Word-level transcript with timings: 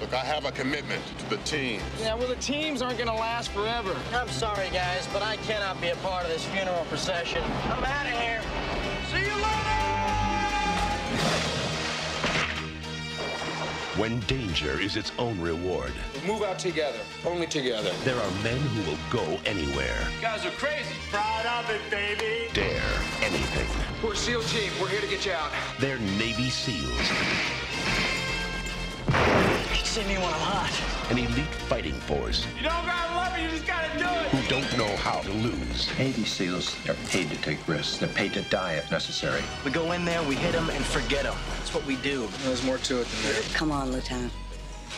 Look, 0.00 0.14
I 0.14 0.24
have 0.24 0.46
a 0.46 0.52
commitment 0.52 1.02
to 1.18 1.30
the 1.30 1.36
team. 1.38 1.80
Yeah, 2.00 2.14
well, 2.14 2.28
the 2.28 2.36
teams 2.36 2.80
aren't 2.80 2.96
going 2.96 3.08
to 3.10 3.14
last 3.14 3.50
forever. 3.50 3.94
I'm 4.14 4.28
sorry, 4.28 4.68
guys, 4.72 5.06
but 5.12 5.22
I 5.22 5.36
cannot 5.38 5.78
be 5.80 5.88
a 5.88 5.96
part 5.96 6.24
of 6.24 6.30
this 6.30 6.44
funeral 6.46 6.84
procession. 6.88 7.42
I'm 7.64 7.84
out 7.84 8.06
of 8.06 8.12
here. 8.12 8.40
See 9.12 9.18
you 9.26 9.34
later! 9.34 9.76
When 13.98 14.20
danger 14.20 14.80
is 14.80 14.96
its 14.96 15.12
own 15.18 15.38
reward, 15.38 15.92
Move 16.26 16.42
out 16.42 16.58
together, 16.58 17.00
only 17.26 17.46
together. 17.46 17.90
there 18.04 18.16
are 18.16 18.30
men 18.42 18.58
who 18.58 18.90
will 18.90 18.98
go 19.10 19.38
anywhere, 19.44 19.98
You 20.16 20.22
guys 20.22 20.46
are 20.46 20.50
crazy. 20.52 20.94
Proud 21.10 21.44
of 21.44 21.68
it, 21.68 21.80
baby. 21.90 22.48
dare 22.54 22.80
anything. 23.20 23.66
We're 24.02 24.14
a 24.14 24.16
SEAL 24.16 24.42
team. 24.44 24.70
We're 24.80 24.88
here 24.88 25.02
to 25.02 25.06
get 25.06 25.26
you 25.26 25.32
out. 25.32 25.50
They're 25.78 25.98
Navy 25.98 26.48
SEALs, 26.48 27.10
See 29.90 30.04
me 30.04 30.14
when 30.14 30.22
I'm 30.22 30.30
hot. 30.40 31.10
an 31.10 31.18
elite 31.18 31.52
fighting 31.68 31.94
force 31.94 32.46
You 32.56 32.62
don't 32.62 32.86
got 32.86 33.08
to 33.08 33.14
love 33.16 33.36
it, 33.36 33.42
you 33.42 33.48
just 33.50 33.66
got 33.66 33.90
to 33.90 33.98
do 33.98 34.04
it. 34.04 34.26
who 34.28 34.48
don't 34.48 34.78
know 34.78 34.96
how 34.98 35.18
to 35.18 35.32
lose. 35.32 35.88
Navy 35.98 36.24
SEALs 36.24 36.76
are 36.88 36.94
paid 37.08 37.28
to 37.30 37.36
take 37.38 37.66
risks. 37.66 37.98
They're 37.98 38.08
paid 38.08 38.32
to 38.34 38.42
die 38.42 38.74
if 38.74 38.88
necessary. 38.92 39.42
We 39.64 39.72
go 39.72 39.90
in 39.90 40.04
there, 40.04 40.22
we 40.22 40.36
hit 40.36 40.52
them, 40.52 40.70
and 40.70 40.84
forget 40.84 41.24
them. 41.24 41.34
That's 41.56 41.74
what 41.74 41.84
we 41.86 41.96
do. 41.96 42.28
There's 42.44 42.62
more 42.62 42.78
to 42.78 43.00
it 43.00 43.08
than 43.08 43.32
that. 43.32 43.50
Come 43.52 43.72
on, 43.72 43.90
Lieutenant. 43.90 44.32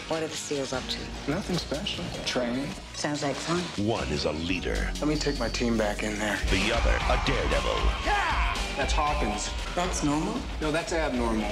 What 0.08 0.22
are 0.22 0.26
the 0.28 0.36
SEALs 0.36 0.74
up 0.74 0.82
to? 0.88 1.30
Nothing 1.30 1.56
special. 1.56 2.04
Training. 2.26 2.68
Sounds 2.92 3.22
like 3.22 3.34
fun. 3.34 3.60
One 3.86 4.06
is 4.08 4.26
a 4.26 4.32
leader, 4.32 4.90
Let 5.00 5.08
me 5.08 5.16
take 5.16 5.38
my 5.38 5.48
team 5.48 5.78
back 5.78 6.02
in 6.02 6.18
there. 6.18 6.38
the 6.50 6.70
other 6.76 6.94
a 7.08 7.18
daredevil. 7.26 7.80
Yeah! 8.04 8.54
That's 8.76 8.92
Hawkins. 8.92 9.48
That's 9.74 10.04
normal? 10.04 10.36
No, 10.60 10.70
that's 10.70 10.92
abnormal. 10.92 11.50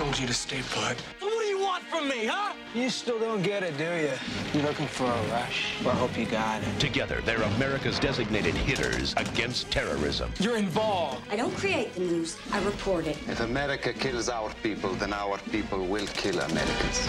I 0.00 0.02
told 0.02 0.18
you 0.18 0.26
to 0.28 0.32
stay 0.32 0.62
put. 0.70 0.98
What 1.20 1.42
do 1.42 1.46
you 1.46 1.60
want 1.60 1.84
from 1.84 2.08
me, 2.08 2.24
huh? 2.24 2.54
You 2.74 2.88
still 2.88 3.18
don't 3.18 3.42
get 3.42 3.62
it, 3.62 3.76
do 3.76 3.84
you? 3.84 4.12
You're 4.54 4.66
looking 4.66 4.86
for 4.86 5.04
a 5.04 5.22
rush? 5.28 5.74
Well, 5.84 5.94
I 5.94 5.98
hope 5.98 6.16
you 6.16 6.24
got 6.24 6.62
it. 6.62 6.80
Together, 6.80 7.20
they're 7.26 7.42
America's 7.42 7.98
designated 7.98 8.54
hitters 8.54 9.12
against 9.18 9.70
terrorism. 9.70 10.32
You're 10.40 10.56
involved. 10.56 11.22
I 11.30 11.36
don't 11.36 11.54
create 11.54 11.92
the 11.92 12.00
news, 12.00 12.38
I 12.50 12.64
report 12.64 13.08
it. 13.08 13.18
If 13.28 13.40
America 13.40 13.92
kills 13.92 14.30
our 14.30 14.50
people, 14.62 14.94
then 14.94 15.12
our 15.12 15.36
people 15.52 15.84
will 15.84 16.06
kill 16.06 16.40
Americans. 16.40 17.06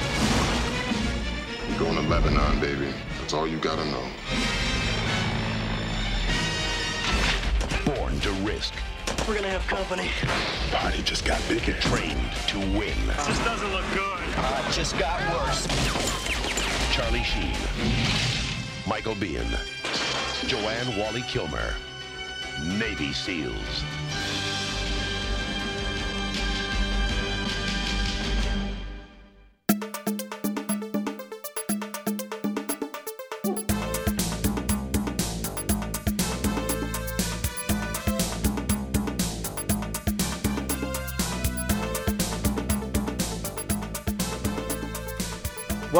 You're 1.69 1.79
going 1.79 1.95
to 1.95 2.01
Lebanon, 2.09 2.59
baby. 2.59 2.93
That's 3.21 3.33
all 3.33 3.47
you 3.47 3.57
gotta 3.59 3.85
know. 3.85 4.05
To 8.21 8.31
risk, 8.43 8.73
We're 9.27 9.33
gonna 9.33 9.49
have 9.49 9.65
company. 9.65 10.07
Party 10.71 11.01
just 11.01 11.25
got 11.25 11.41
bigger. 11.49 11.73
trained 11.81 12.31
to 12.49 12.59
win. 12.59 12.95
This 13.25 13.39
doesn't 13.39 13.71
look 13.71 13.85
good. 13.93 14.19
Uh, 14.37 14.63
it 14.67 14.71
just 14.71 14.97
got 14.99 15.19
worse. 15.33 15.65
Charlie 16.93 17.23
Sheen, 17.23 17.55
Michael 18.85 19.15
Biehn, 19.15 19.49
Joanne 20.47 20.95
Whalley 20.99 21.23
Kilmer, 21.23 21.73
Navy 22.77 23.11
SEALs. 23.11 23.83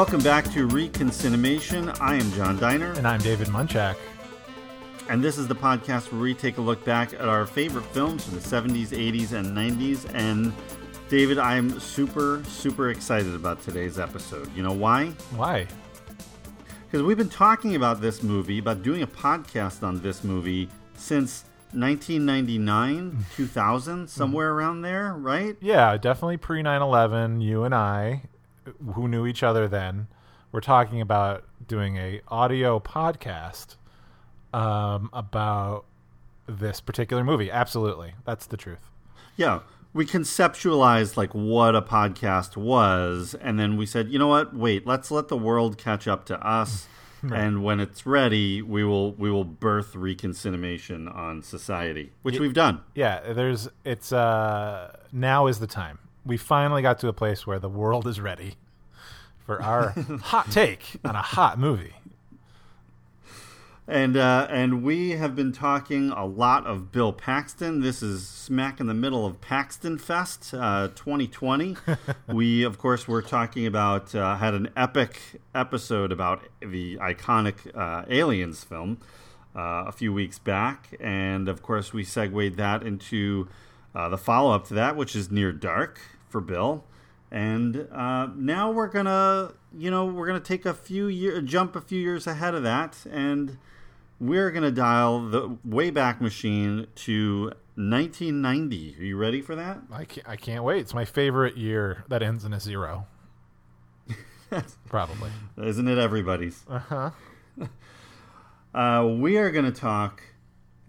Welcome 0.01 0.23
back 0.23 0.45
to 0.53 0.67
Reconcinimation. 0.67 1.95
I 2.01 2.15
am 2.15 2.31
John 2.31 2.57
Diner, 2.57 2.93
And 2.93 3.07
I'm 3.07 3.19
David 3.19 3.49
Munchak. 3.49 3.97
and 5.09 5.23
this 5.23 5.37
is 5.37 5.47
the 5.47 5.53
podcast 5.53 6.11
where 6.11 6.19
we 6.19 6.33
take 6.33 6.57
a 6.57 6.61
look 6.61 6.83
back 6.83 7.13
at 7.13 7.27
our 7.29 7.45
favorite 7.45 7.85
films 7.85 8.23
from 8.23 8.33
the 8.33 8.39
70s, 8.39 8.87
80s, 8.87 9.33
and 9.33 9.55
90s. 9.55 10.11
And 10.15 10.53
David, 11.07 11.37
I'm 11.37 11.79
super, 11.79 12.41
super 12.47 12.89
excited 12.89 13.35
about 13.35 13.61
today's 13.61 13.99
episode. 13.99 14.49
You 14.55 14.63
know 14.63 14.73
why? 14.73 15.09
Why? 15.35 15.67
Because 16.85 17.03
we've 17.03 17.19
been 17.19 17.29
talking 17.29 17.75
about 17.75 18.01
this 18.01 18.23
movie, 18.23 18.57
about 18.57 18.81
doing 18.81 19.03
a 19.03 19.07
podcast 19.07 19.83
on 19.83 20.01
this 20.01 20.23
movie 20.23 20.67
since 20.95 21.45
1999, 21.73 23.11
mm. 23.11 23.35
2000, 23.35 24.09
somewhere 24.09 24.51
around 24.51 24.81
there, 24.81 25.13
right? 25.13 25.57
Yeah, 25.61 25.95
definitely 25.97 26.37
pre 26.37 26.63
9 26.63 26.81
11. 26.81 27.41
You 27.41 27.65
and 27.65 27.75
I, 27.75 28.23
who 28.93 29.07
knew 29.07 29.25
each 29.25 29.43
other 29.43 29.67
then, 29.67 30.07
were 30.51 30.61
talking 30.61 31.01
about 31.01 31.43
doing 31.67 31.97
a 31.97 32.21
audio 32.27 32.79
podcast 32.79 33.75
um, 34.53 35.09
about 35.13 35.85
this 36.47 36.81
particular 36.81 37.23
movie. 37.23 37.49
Absolutely. 37.49 38.13
That's 38.25 38.45
the 38.45 38.57
truth. 38.57 38.89
Yeah, 39.37 39.61
we 39.93 40.05
conceptualized 40.05 41.17
like 41.17 41.33
what 41.33 41.75
a 41.75 41.81
podcast 41.81 42.57
was, 42.57 43.35
and 43.41 43.59
then 43.59 43.77
we 43.77 43.85
said, 43.85 44.09
you 44.09 44.19
know 44.19 44.27
what? 44.27 44.55
Wait, 44.55 44.85
let's 44.85 45.11
let 45.11 45.27
the 45.27 45.37
world 45.37 45.77
catch 45.77 46.07
up 46.07 46.25
to 46.25 46.45
us, 46.45 46.87
and 47.21 47.63
when 47.63 47.79
it's 47.79 48.05
ready, 48.05 48.61
we 48.61 48.83
will 48.83 49.13
we 49.13 49.31
will 49.31 49.43
birth 49.43 49.93
reconcinimation 49.93 51.13
on 51.13 51.41
society, 51.41 52.11
which 52.21 52.39
we've 52.39 52.53
done. 52.53 52.81
Yeah, 52.95 53.33
there's, 53.33 53.69
it's, 53.83 54.11
uh, 54.11 54.95
now 55.11 55.47
is 55.47 55.59
the 55.59 55.67
time. 55.67 55.99
We 56.25 56.37
finally 56.37 56.81
got 56.81 56.99
to 56.99 57.07
a 57.07 57.13
place 57.13 57.47
where 57.47 57.59
the 57.59 57.69
world 57.69 58.07
is 58.07 58.19
ready 58.19 58.55
for 59.45 59.61
our 59.61 59.89
hot 60.21 60.51
take 60.51 60.97
on 61.03 61.15
a 61.15 61.21
hot 61.21 61.57
movie. 61.57 61.93
And 63.87 64.15
uh, 64.15 64.47
and 64.49 64.83
we 64.83 65.11
have 65.11 65.35
been 65.35 65.51
talking 65.51 66.11
a 66.11 66.25
lot 66.25 66.65
of 66.65 66.91
Bill 66.91 67.11
Paxton. 67.11 67.81
This 67.81 68.01
is 68.01 68.25
smack 68.25 68.79
in 68.79 68.87
the 68.87 68.93
middle 68.93 69.25
of 69.25 69.41
Paxton 69.41 69.97
Fest 69.97 70.53
uh, 70.53 70.89
2020. 70.95 71.75
we 72.27 72.63
of 72.63 72.77
course 72.77 73.07
were 73.07 73.21
talking 73.21 73.65
about 73.65 74.13
uh, 74.15 74.37
had 74.37 74.53
an 74.53 74.69
epic 74.77 75.19
episode 75.53 76.11
about 76.11 76.43
the 76.61 76.97
iconic 76.97 77.75
uh, 77.75 78.05
Aliens 78.07 78.63
film 78.63 78.99
uh, 79.55 79.83
a 79.87 79.91
few 79.91 80.13
weeks 80.13 80.39
back, 80.39 80.95
and 80.99 81.49
of 81.49 81.61
course 81.61 81.91
we 81.91 82.03
segued 82.03 82.55
that 82.57 82.83
into 82.83 83.49
uh, 83.95 84.09
the 84.09 84.17
follow 84.17 84.53
up 84.53 84.67
to 84.67 84.73
that, 84.75 84.95
which 84.95 85.15
is 85.15 85.31
Near 85.31 85.51
Dark 85.51 85.99
for 86.29 86.41
Bill. 86.41 86.83
And 87.31 87.87
uh, 87.91 88.27
now 88.35 88.71
we're 88.71 88.87
gonna, 88.87 89.53
you 89.77 89.89
know, 89.89 90.05
we're 90.05 90.27
gonna 90.27 90.39
take 90.39 90.65
a 90.65 90.73
few 90.73 91.07
year, 91.07 91.41
jump 91.41 91.75
a 91.75 91.81
few 91.81 91.99
years 91.99 92.27
ahead 92.27 92.53
of 92.53 92.63
that, 92.63 93.05
and 93.09 93.57
we're 94.19 94.51
gonna 94.51 94.71
dial 94.71 95.29
the 95.29 95.57
Wayback 95.67 96.19
Machine 96.19 96.87
to 96.95 97.53
1990. 97.75 98.97
Are 98.99 99.03
you 99.03 99.17
ready 99.17 99.41
for 99.41 99.55
that? 99.55 99.79
I 99.91 100.03
can't, 100.03 100.27
I 100.27 100.35
can't 100.35 100.63
wait. 100.63 100.79
It's 100.81 100.93
my 100.93 101.05
favorite 101.05 101.55
year 101.55 102.03
that 102.09 102.21
ends 102.21 102.43
in 102.43 102.51
a 102.51 102.59
zero. 102.59 103.07
Probably. 104.89 105.31
Isn't 105.57 105.87
it 105.87 105.97
everybody's? 105.97 106.65
Uh-huh. 106.69 107.11
Uh, 108.73 109.05
we 109.19 109.35
are 109.35 109.51
gonna 109.51 109.69
talk. 109.69 110.23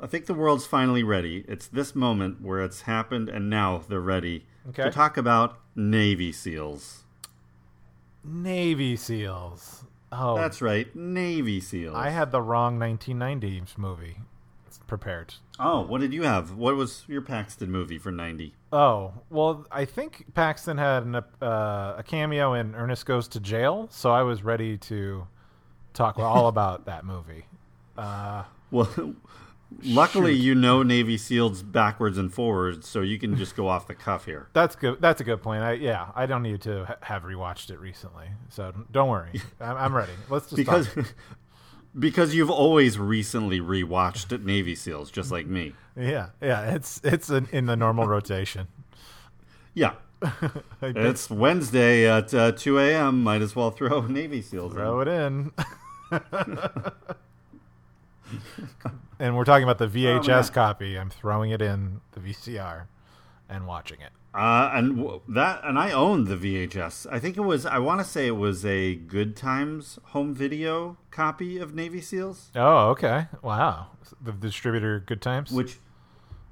I 0.03 0.07
think 0.09 0.27
the 0.27 0.35
world's 0.35 0.67
finally 0.67 1.05
ready. 1.05 1.45
It's 1.47 1.69
this 1.69 1.95
moment 1.95 2.41
where 2.43 2.61
it's 2.61 2.83
happened, 2.83 3.29
and 3.29 3.49
now 3.49 3.83
they're 3.89 4.01
ready 4.01 4.47
Okay. 4.71 4.83
to 4.85 4.91
talk 4.91 5.17
about 5.17 5.59
Navy 5.77 6.33
SEALs. 6.33 7.05
Navy 8.25 8.97
SEALs. 8.97 9.85
Oh, 10.11 10.37
That's 10.37 10.61
right, 10.61 10.95
Navy 10.95 11.61
SEALs. 11.61 11.95
I 11.97 12.11
had 12.11 12.33
the 12.33 12.43
wrong 12.43 12.79
1990s 12.79 13.79
movie 13.79 14.19
prepared. 14.87 15.35
Oh, 15.59 15.81
what 15.83 16.01
did 16.03 16.13
you 16.13 16.23
have? 16.25 16.55
What 16.55 16.77
was 16.77 17.05
your 17.09 17.23
Paxton 17.23 17.71
movie 17.71 17.97
for 17.99 18.13
90? 18.13 18.55
Oh, 18.73 19.15
well, 19.31 19.67
I 19.73 19.85
think 19.87 20.27
Paxton 20.35 20.77
had 20.77 21.05
an, 21.05 21.15
uh, 21.17 21.95
a 21.97 22.05
cameo 22.07 22.53
in 22.53 22.75
Ernest 22.75 23.07
Goes 23.07 23.27
to 23.29 23.41
Jail, 23.41 23.89
so 23.91 24.11
I 24.11 24.23
was 24.23 24.43
ready 24.43 24.77
to 24.79 25.27
talk 25.95 26.19
all 26.19 26.47
about 26.49 26.85
that 26.87 27.05
movie. 27.07 27.47
Uh, 27.97 28.45
Well, 28.71 29.15
luckily 29.85 30.33
you 30.35 30.55
know 30.55 30.83
Navy 30.83 31.17
SEALs 31.19 31.63
backwards 31.63 32.19
and 32.19 32.33
forwards, 32.33 32.89
so 32.89 33.01
you 33.01 33.19
can 33.19 33.37
just 33.37 33.57
go 33.57 33.69
off 33.69 33.87
the 33.87 33.95
cuff 33.95 34.25
here. 34.25 34.49
that's 34.53 34.77
good. 34.77 35.01
That's 35.01 35.21
a 35.21 35.25
good 35.25 35.43
point. 35.43 35.63
I, 35.63 35.73
yeah, 35.73 36.09
I 36.15 36.27
don't 36.27 36.43
need 36.43 36.61
to 36.63 36.85
ha- 36.85 36.97
have 37.03 37.23
rewatched 37.23 37.71
it 37.71 37.79
recently, 37.79 38.27
so 38.49 38.73
don't 38.91 39.09
worry. 39.09 39.41
I'm, 39.61 39.77
I'm 39.77 39.95
ready. 39.95 40.13
Let's 40.29 40.47
just 40.47 40.57
Because 40.57 40.93
talk. 40.95 41.15
because 41.99 42.35
you've 42.35 42.51
always 42.51 42.99
recently 42.99 43.61
rewatched 43.61 44.43
Navy 44.45 44.75
SEAls, 44.75 45.11
just 45.13 45.31
like 45.31 45.47
me. 45.47 45.75
Yeah, 45.97 46.29
yeah. 46.41 46.75
It's 46.75 47.01
it's 47.05 47.29
in, 47.31 47.49
in 47.53 47.67
the 47.67 47.77
normal 47.77 48.07
rotation. 48.07 48.69
Yeah. 49.75 49.93
It's 50.81 51.29
Wednesday 51.29 52.09
at 52.09 52.33
uh, 52.33 52.53
2 52.53 52.79
a.m. 52.79 53.25
Might 53.25 53.43
as 53.43 53.57
well 53.57 53.73
throw 53.73 54.03
Navy 54.03 54.41
SEAls 54.41 54.73
throw 54.73 55.01
in. 55.01 55.09
it 55.09 55.11
in. 55.11 55.53
And 59.23 59.37
we're 59.37 59.45
talking 59.45 59.63
about 59.63 59.79
the 59.79 59.87
VHS 59.87 60.51
Oh, 60.51 60.53
copy. 60.53 60.99
I'm 60.99 61.11
throwing 61.11 61.51
it 61.51 61.63
in 61.63 62.01
the 62.13 62.21
VCR, 62.21 62.87
and 63.49 63.67
watching 63.67 64.01
it. 64.01 64.11
Uh, 64.35 64.71
and 64.75 64.97
w- 64.97 65.21
that, 65.29 65.61
and 65.63 65.79
I 65.79 65.93
owned 65.93 66.27
the 66.27 66.37
VHS. 66.37 67.07
I 67.13 67.19
think 67.19 67.37
it 67.37 67.43
was. 67.43 67.65
I 67.67 67.79
want 67.79 68.01
to 68.01 68.05
say 68.05 68.27
it 68.27 68.37
was 68.37 68.65
a 68.65 68.95
Good 68.95 69.37
Times 69.37 69.99
home 70.07 70.35
video 70.35 70.97
copy 71.11 71.59
of 71.59 71.75
Navy 71.75 72.01
SEALs, 72.01 72.51
Oh, 72.57 72.89
okay. 72.91 73.27
Wow. 73.43 73.89
The 74.21 74.33
distributor 74.33 75.01
Good 75.01 75.21
Times? 75.23 75.51
which, 75.53 75.79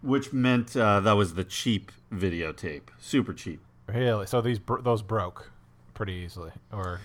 which 0.02 0.32
meant 0.32 0.76
uh, 0.76 1.00
that 1.00 1.12
was 1.12 1.34
the 1.34 1.44
cheap 1.44 1.90
videotape, 2.12 2.88
super 2.98 3.32
cheap. 3.32 3.60
Really? 3.86 4.26
So 4.26 4.40
these 4.42 4.58
bro- 4.58 4.82
those 4.82 5.02
broke 5.02 5.50
pretty 5.94 6.12
easily 6.12 6.52
or 6.72 7.00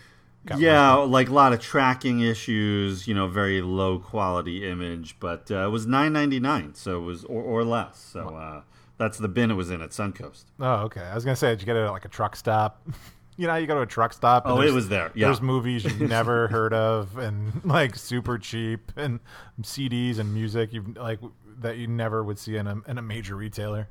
yeah, 0.57 0.93
like 0.93 1.29
a 1.29 1.33
lot 1.33 1.53
of 1.53 1.59
tracking 1.59 2.19
issues. 2.21 3.07
You 3.07 3.13
know, 3.13 3.27
very 3.27 3.61
low 3.61 3.99
quality 3.99 4.67
image, 4.69 5.17
but 5.19 5.49
uh, 5.51 5.65
it 5.67 5.69
was 5.71 5.85
nine 5.87 6.13
ninety 6.13 6.39
nine, 6.39 6.73
so 6.75 6.97
it 6.97 7.05
was 7.05 7.23
or, 7.25 7.41
or 7.41 7.63
less. 7.63 7.97
So 7.99 8.27
uh, 8.29 8.61
that's 8.97 9.17
the 9.17 9.27
bin 9.27 9.51
it 9.51 9.55
was 9.55 9.69
in 9.71 9.81
at 9.81 9.89
Suncoast. 9.91 10.45
Oh, 10.59 10.73
okay. 10.83 11.01
I 11.01 11.15
was 11.15 11.25
gonna 11.25 11.35
say, 11.35 11.49
did 11.51 11.61
you 11.61 11.65
get 11.65 11.75
it 11.75 11.83
at 11.85 11.91
like 11.91 12.05
a 12.05 12.09
truck 12.09 12.35
stop? 12.35 12.87
you 13.37 13.47
know, 13.47 13.55
you 13.55 13.67
go 13.67 13.75
to 13.75 13.81
a 13.81 13.85
truck 13.87 14.13
stop. 14.13 14.45
and 14.45 14.53
Oh, 14.53 14.57
it 14.57 14.61
there's- 14.61 14.73
was 14.75 14.89
there, 14.89 15.11
yeah. 15.15 15.27
There's 15.27 15.41
movies 15.41 15.83
you've 15.83 15.99
never 16.09 16.47
heard 16.47 16.73
of, 16.73 17.17
and 17.17 17.63
like 17.65 17.95
super 17.95 18.37
cheap, 18.37 18.91
and 18.95 19.19
CDs 19.61 20.19
and 20.19 20.33
music 20.33 20.71
you 20.73 20.93
like 20.97 21.19
that 21.59 21.77
you 21.77 21.87
never 21.87 22.23
would 22.23 22.37
see 22.37 22.57
in 22.57 22.67
a 22.67 22.75
in 22.87 22.97
a 22.97 23.01
major 23.01 23.35
retailer. 23.35 23.89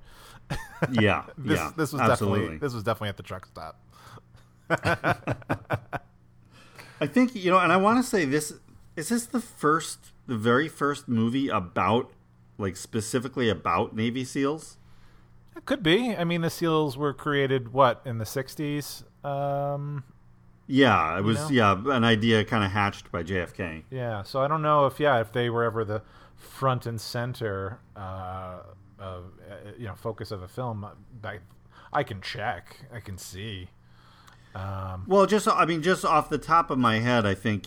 Yeah, 0.92 1.24
this 1.38 1.58
yeah, 1.58 1.72
this 1.76 1.92
was 1.94 2.02
absolutely. 2.02 2.40
definitely 2.40 2.58
this 2.58 2.74
was 2.74 2.82
definitely 2.82 3.08
at 3.08 3.16
the 3.16 3.22
truck 3.22 3.46
stop. 3.46 3.80
I 7.04 7.06
think 7.06 7.34
you 7.34 7.50
know, 7.50 7.58
and 7.58 7.70
I 7.70 7.76
want 7.76 8.02
to 8.02 8.08
say 8.08 8.24
this: 8.24 8.54
is 8.96 9.10
this 9.10 9.26
the 9.26 9.40
first, 9.40 10.12
the 10.26 10.36
very 10.36 10.68
first 10.68 11.06
movie 11.06 11.48
about, 11.48 12.10
like 12.56 12.76
specifically 12.78 13.50
about 13.50 13.94
Navy 13.94 14.24
SEALs? 14.24 14.78
It 15.54 15.66
could 15.66 15.82
be. 15.82 16.16
I 16.16 16.24
mean, 16.24 16.40
the 16.40 16.48
seals 16.48 16.96
were 16.96 17.12
created 17.12 17.74
what 17.74 18.00
in 18.06 18.16
the 18.16 18.24
'60s. 18.24 19.04
Um, 19.22 20.04
Yeah, 20.66 21.18
it 21.18 21.24
was. 21.24 21.50
know? 21.50 21.76
Yeah, 21.84 21.96
an 21.96 22.04
idea 22.04 22.42
kind 22.42 22.64
of 22.64 22.70
hatched 22.70 23.12
by 23.12 23.22
JFK. 23.22 23.82
Yeah, 23.90 24.22
so 24.22 24.40
I 24.40 24.48
don't 24.48 24.62
know 24.62 24.86
if 24.86 24.98
yeah 24.98 25.20
if 25.20 25.30
they 25.30 25.50
were 25.50 25.62
ever 25.64 25.84
the 25.84 26.00
front 26.36 26.86
and 26.86 26.98
center 26.98 27.80
uh, 27.94 28.60
of 28.98 29.24
uh, 29.50 29.72
you 29.76 29.86
know 29.86 29.94
focus 29.94 30.30
of 30.30 30.40
a 30.40 30.48
film. 30.48 30.86
I, 31.22 31.40
I 31.92 32.02
can 32.02 32.22
check, 32.22 32.78
I 32.90 33.00
can 33.00 33.18
see. 33.18 33.68
Um, 34.54 35.04
Well, 35.06 35.26
just 35.26 35.48
I 35.48 35.64
mean, 35.64 35.82
just 35.82 36.04
off 36.04 36.28
the 36.28 36.38
top 36.38 36.70
of 36.70 36.78
my 36.78 37.00
head, 37.00 37.26
I 37.26 37.34
think 37.34 37.66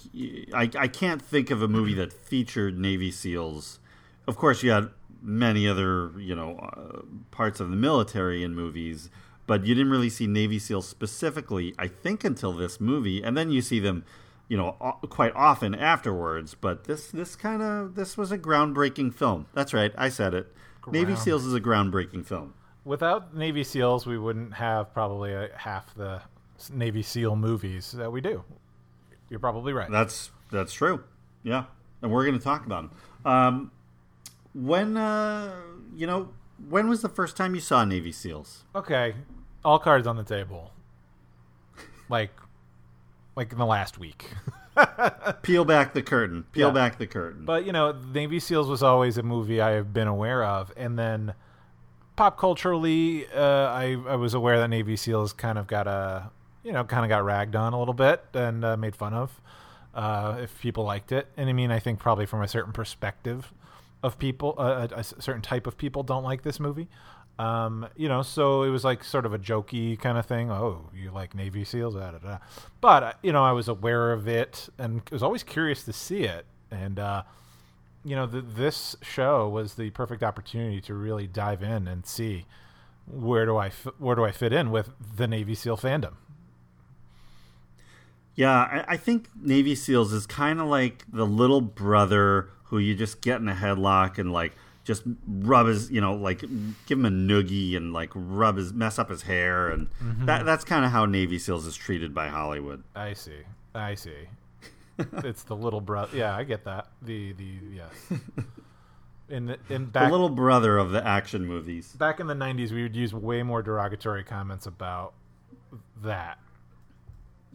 I 0.54 0.70
I 0.78 0.88
can't 0.88 1.22
think 1.22 1.52
of 1.52 1.62
a 1.62 1.68
movie 1.68 1.94
that 1.96 2.14
featured 2.14 2.78
Navy 2.80 3.12
SEAls. 3.12 3.80
Of 4.28 4.36
course, 4.38 4.64
you 4.64 4.72
had 4.72 4.90
many 5.22 5.68
other 5.68 6.12
you 6.18 6.36
know 6.36 6.58
uh, 6.58 7.02
parts 7.32 7.60
of 7.60 7.70
the 7.70 7.76
military 7.76 8.44
in 8.44 8.56
movies, 8.56 9.10
but 9.48 9.66
you 9.66 9.76
didn't 9.76 9.92
really 9.92 10.10
see 10.10 10.28
Navy 10.28 10.60
SEAls 10.60 10.84
specifically. 10.88 11.74
I 11.78 11.88
think 11.88 12.24
until 12.24 12.54
this 12.54 12.80
movie, 12.80 13.22
and 13.22 13.36
then 13.38 13.52
you 13.52 13.62
see 13.62 13.80
them, 13.80 14.06
you 14.48 14.56
know, 14.58 14.78
o- 14.80 15.06
quite 15.08 15.36
often 15.36 15.76
afterwards. 15.76 16.54
But 16.56 16.86
this 16.86 17.12
this 17.12 17.36
kind 17.36 17.62
of 17.62 17.96
this 17.96 18.16
was 18.18 18.32
a 18.32 18.38
groundbreaking 18.38 19.14
film. 19.14 19.48
That's 19.54 19.74
right, 19.74 19.94
I 19.98 20.08
said 20.10 20.34
it. 20.34 20.54
Navy 20.90 21.14
SEAls 21.14 21.46
is 21.46 21.54
a 21.54 21.60
groundbreaking 21.60 22.26
film. 22.26 22.54
without 22.86 23.36
Navy 23.36 23.64
SEAls, 23.64 24.06
we 24.06 24.18
wouldn't 24.18 24.54
have 24.54 24.94
probably 24.94 25.36
uh 25.36 25.48
half 25.58 25.94
the 25.96 26.22
Navy 26.72 27.02
SEAL 27.04 27.36
movies 27.36 27.92
that 27.94 28.12
we 28.12 28.22
do. 28.22 28.44
You're 29.30 29.40
probably 29.40 29.74
right. 29.74 29.90
That's 29.92 30.32
that's 30.52 30.74
true. 30.74 31.04
Yeah, 31.44 31.66
and 32.02 32.12
we're 32.12 32.26
going 32.26 32.38
to 32.38 32.44
talk 32.44 32.66
about 32.66 32.90
them. 33.24 33.32
Um, 33.32 33.72
when 34.54 34.98
uh, 34.98 35.54
you 35.96 36.08
know, 36.08 36.30
when 36.70 36.88
was 36.90 37.02
the 37.02 37.10
first 37.10 37.36
time 37.38 37.54
you 37.56 37.62
saw 37.62 37.84
Navy 37.86 38.12
SEAls? 38.12 38.64
Okay, 38.76 39.16
all 39.64 39.80
cards 39.80 40.08
on 40.08 40.16
the 40.18 40.24
table. 40.24 40.72
Like, 42.10 42.32
like 43.36 43.52
in 43.52 43.58
the 43.58 43.66
last 43.66 43.98
week. 44.00 44.32
Peel 45.42 45.66
back 45.66 45.94
the 45.94 46.02
curtain. 46.02 46.46
Peel 46.54 46.68
Yeah. 46.70 46.74
back 46.74 46.98
the 47.00 47.08
curtain. 47.08 47.44
But 47.46 47.66
you 47.66 47.72
know, 47.74 47.92
Navy 48.14 48.40
SEAls 48.40 48.70
was 48.70 48.82
always 48.82 49.18
a 49.18 49.24
movie 49.24 49.60
I 49.60 49.72
have 49.72 49.92
been 49.94 50.08
aware 50.08 50.44
of, 50.44 50.72
and 50.78 50.98
then 50.98 51.34
pop 52.16 52.38
culturally, 52.38 53.28
uh, 53.36 53.42
I 53.42 53.98
I 54.08 54.16
was 54.16 54.34
aware 54.34 54.58
that 54.60 54.70
Navy 54.70 54.96
SEAls 54.96 55.36
kind 55.36 55.58
of 55.58 55.68
got 55.68 55.88
a 55.88 56.30
you 56.68 56.74
know 56.74 56.84
kind 56.84 57.06
of 57.06 57.10
got 57.10 57.24
ragged 57.24 57.56
on 57.56 57.72
a 57.72 57.80
little 57.80 57.94
bit 57.94 58.26
and 58.34 58.66
uh, 58.66 58.76
made 58.76 58.94
fun 58.94 59.14
of 59.14 59.40
uh, 59.96 60.38
if 60.42 60.60
people 60.60 60.84
liked 60.84 61.14
it. 61.14 61.28
And 61.38 61.50
I 61.50 61.54
mean, 61.54 61.72
I 61.72 61.80
think 61.80 61.98
probably 61.98 62.26
from 62.26 62.44
a 62.44 62.48
certain 62.48 62.74
perspective 62.74 63.54
of 64.04 64.20
people, 64.20 64.54
uh, 64.58 64.88
a, 64.92 65.00
a 65.00 65.04
certain 65.04 65.42
type 65.42 65.66
of 65.66 65.78
people 65.78 66.04
don't 66.04 66.24
like 66.24 66.44
this 66.44 66.60
movie. 66.60 66.90
Um, 67.40 67.88
you 67.96 68.10
know, 68.10 68.22
so 68.22 68.64
it 68.64 68.70
was 68.70 68.84
like 68.84 69.04
sort 69.04 69.26
of 69.26 69.34
a 69.34 69.40
jokey 69.40 69.98
kind 69.98 70.18
of 70.18 70.26
thing. 70.26 70.52
Oh, 70.52 70.90
you 70.94 71.10
like 71.12 71.34
Navy 71.34 71.64
SEAls? 71.64 71.94
Da, 71.94 72.12
da, 72.12 72.18
da. 72.18 72.38
But 72.82 73.04
uh, 73.04 73.14
you 73.24 73.32
know, 73.32 73.46
I 73.46 73.54
was 73.54 73.70
aware 73.70 74.12
of 74.12 74.28
it 74.28 74.68
and 74.78 75.02
was 75.10 75.24
always 75.24 75.44
curious 75.44 75.84
to 75.84 75.94
see 75.94 76.24
it. 76.24 76.46
And 76.70 77.00
uh, 77.00 77.24
you 78.04 78.16
know, 78.16 78.28
th- 78.28 78.44
this 78.46 78.98
show 79.02 79.48
was 79.48 79.76
the 79.76 79.90
perfect 79.92 80.22
opportunity 80.22 80.82
to 80.82 80.94
really 80.94 81.28
dive 81.28 81.64
in 81.64 81.88
and 81.88 82.06
see 82.06 82.46
where 83.06 83.46
do 83.46 83.56
I 83.56 83.70
where 84.00 84.18
do 84.18 84.26
I 84.26 84.32
fit 84.32 84.52
in 84.52 84.70
with 84.70 84.90
the 85.16 85.28
Navy 85.28 85.56
SEAL 85.56 85.78
fandom. 85.78 86.16
Yeah, 88.38 88.52
I, 88.88 88.94
I 88.94 88.98
think 88.98 89.28
Navy 89.36 89.76
SEAls 89.76 90.14
is 90.14 90.26
kind 90.26 90.62
of 90.62 90.68
like 90.68 91.04
the 91.12 91.26
little 91.26 91.60
brother 91.60 92.48
who 92.66 92.78
you 92.78 92.96
just 92.96 93.20
get 93.22 93.42
in 93.42 93.50
a 93.50 93.54
headlock 93.56 94.18
and 94.18 94.32
like 94.32 94.54
just 94.86 95.04
rub 95.28 95.68
his, 95.68 95.92
you 95.92 96.00
know, 96.00 96.14
like 96.14 96.40
give 96.86 96.98
him 97.00 97.06
a 97.06 97.10
noogie 97.10 97.76
and 97.76 97.92
like 97.92 98.12
rub 98.14 98.56
his 98.56 98.72
mess 98.74 98.98
up 98.98 99.10
his 99.10 99.24
hair, 99.24 99.68
and 99.68 99.90
Mhm. 100.02 100.26
that 100.28 100.46
that's 100.46 100.64
kind 100.64 100.86
of 100.86 100.92
how 100.92 101.06
Navy 101.06 101.38
SEAls 101.38 101.66
is 101.68 101.76
treated 101.76 102.14
by 102.14 102.30
Hollywood. 102.30 102.84
I 102.96 103.12
see. 103.14 103.42
I 103.76 103.96
see. 103.96 104.30
it's 104.98 105.44
the 105.44 105.56
little 105.56 105.82
brother. 105.82 106.16
Yeah, 106.18 106.36
I 106.36 106.44
get 106.44 106.64
that. 106.64 106.88
The 107.02 107.34
the 107.34 107.60
yes. 107.74 108.20
In 109.30 109.48
the, 109.48 109.58
in 109.70 109.88
back 109.88 110.06
the 110.06 110.12
little 110.12 110.30
brother 110.30 110.78
of 110.78 110.92
the 110.92 111.06
action 111.06 111.46
movies. 111.46 111.92
back 111.92 112.22
in 112.22 112.28
the 112.28 112.34
'90s, 112.34 112.72
we 112.72 112.82
would 112.84 112.96
use 112.96 113.14
way 113.14 113.44
more 113.44 113.62
derogatory 113.62 114.24
comments 114.24 114.66
about 114.66 115.14
that. 116.02 116.40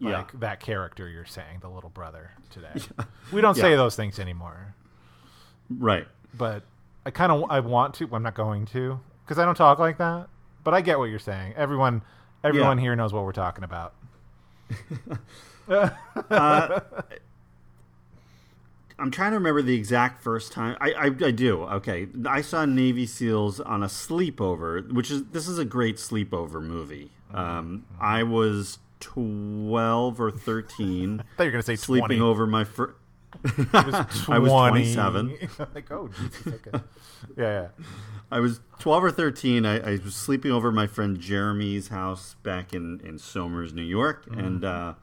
Yeah. 0.03 0.17
Like 0.19 0.39
that 0.39 0.59
character 0.59 1.07
you're 1.09 1.25
saying, 1.25 1.59
the 1.61 1.69
little 1.69 1.89
brother 1.89 2.31
today. 2.51 2.73
We 3.31 3.41
don't 3.41 3.55
say 3.55 3.75
those 3.75 3.95
things 3.95 4.19
anymore. 4.19 4.75
Right. 5.69 6.07
But 6.33 6.63
I 7.05 7.11
kind 7.11 7.31
of 7.31 7.49
I 7.49 7.59
want 7.61 7.93
to. 7.95 8.09
I'm 8.13 8.21
not 8.23 8.35
going 8.35 8.65
to 8.67 8.99
because 9.25 9.39
I 9.39 9.45
don't 9.45 9.55
talk 9.55 9.79
like 9.79 9.97
that. 9.99 10.27
But 10.63 10.73
I 10.73 10.81
get 10.81 10.97
what 10.99 11.05
you're 11.05 11.19
saying. 11.19 11.53
Everyone, 11.55 12.01
everyone 12.43 12.77
Yeah. 12.77 12.83
here 12.83 12.95
knows 12.95 13.11
what 13.13 13.23
we're 13.23 13.31
talking 13.31 13.63
about. 13.63 13.93
Uh, 15.69 16.79
I'm 19.03 19.11
trying 19.11 19.31
to 19.31 19.37
remember 19.37 19.61
the 19.61 19.75
exact 19.75 20.23
first 20.23 20.53
time. 20.53 20.77
I, 20.79 20.93
I, 20.93 21.05
I 21.07 21.31
do. 21.31 21.63
Okay, 21.63 22.07
I 22.25 22.39
saw 22.39 22.63
Navy 22.63 23.05
SEAls 23.05 23.59
on 23.59 23.83
a 23.83 23.87
sleepover, 23.87 24.89
which 24.93 25.11
is 25.11 25.25
this 25.25 25.45
is 25.45 25.59
a 25.59 25.65
great 25.65 25.97
sleepover 25.97 26.63
movie. 26.63 27.11
Um, 27.33 27.83
I 27.99 28.23
was 28.23 28.79
12 29.01 30.21
or 30.21 30.31
13. 30.31 31.19
I 31.33 31.35
thought 31.35 31.43
you 31.43 31.47
were 31.47 31.51
gonna 31.51 31.63
say 31.63 31.75
sleeping 31.75 32.19
20. 32.19 32.21
over 32.21 32.47
my 32.47 32.63
first. 32.63 32.95
I 33.73 33.85
was 33.85 33.93
I 34.29 34.39
was 34.39 34.49
20. 34.49 34.93
27. 34.93 35.37
like, 35.75 35.91
oh, 35.91 36.07
Jesus, 36.07 36.47
okay. 36.47 36.83
yeah, 37.35 37.61
yeah. 37.61 37.67
I 38.31 38.39
was 38.39 38.61
12 38.79 39.03
or 39.03 39.11
13. 39.11 39.65
I, 39.65 39.79
I 39.79 39.99
was 40.01 40.15
sleeping 40.15 40.51
over 40.53 40.71
my 40.71 40.87
friend 40.87 41.19
Jeremy's 41.19 41.89
house 41.89 42.37
back 42.41 42.73
in, 42.73 43.01
in 43.03 43.19
Somers, 43.19 43.73
New 43.73 43.83
York. 43.83 44.27
Mm-hmm. 44.27 44.39
And 44.39 44.63
uh, 44.63 44.93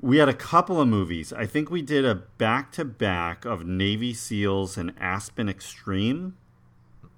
we 0.00 0.18
had 0.18 0.28
a 0.28 0.34
couple 0.34 0.80
of 0.80 0.88
movies. 0.88 1.32
I 1.32 1.46
think 1.46 1.70
we 1.70 1.82
did 1.82 2.04
a 2.04 2.14
back 2.14 2.70
to 2.72 2.84
back 2.84 3.44
of 3.44 3.66
Navy 3.66 4.12
SEALs 4.14 4.76
and 4.76 4.92
Aspen 5.00 5.48
Extreme. 5.48 6.36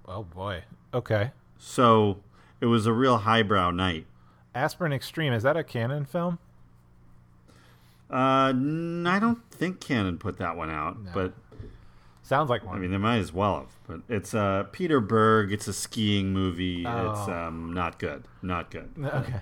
Oh 0.07 0.23
boy. 0.23 0.65
Okay. 0.95 1.33
So 1.59 2.21
it 2.61 2.67
was 2.67 2.87
a 2.87 2.93
real 2.93 3.19
highbrow 3.19 3.71
night. 3.73 4.07
Aspen 4.55 4.93
Extreme 4.93 5.33
is 5.33 5.43
that 5.43 5.57
a 5.57 5.65
Cannon 5.65 6.05
film? 6.05 6.39
Uh, 8.11 8.49
n- 8.55 9.07
I 9.07 9.19
don't 9.19 9.39
think 9.51 9.81
Cannon 9.81 10.17
put 10.19 10.39
that 10.39 10.57
one 10.57 10.71
out, 10.71 10.97
but 11.13 11.35
Sounds 12.23 12.51
like 12.51 12.65
one. 12.65 12.77
I 12.77 12.79
mean, 12.79 12.91
they 12.91 12.99
might 12.99 13.19
as 13.19 13.33
well 13.33 13.57
have. 13.61 13.69
But 13.87 14.01
it's 14.15 14.35
uh, 14.35 14.65
Peter 14.71 15.01
Berg. 15.01 15.51
It's 15.51 15.67
a 15.67 15.73
skiing 15.73 16.31
movie. 16.33 16.81
It's 16.83 16.89
Oh. 16.89 17.33
um, 17.33 17.73
not 17.73 17.99
good. 17.99 18.25
Not 18.43 18.71
good. 18.71 18.91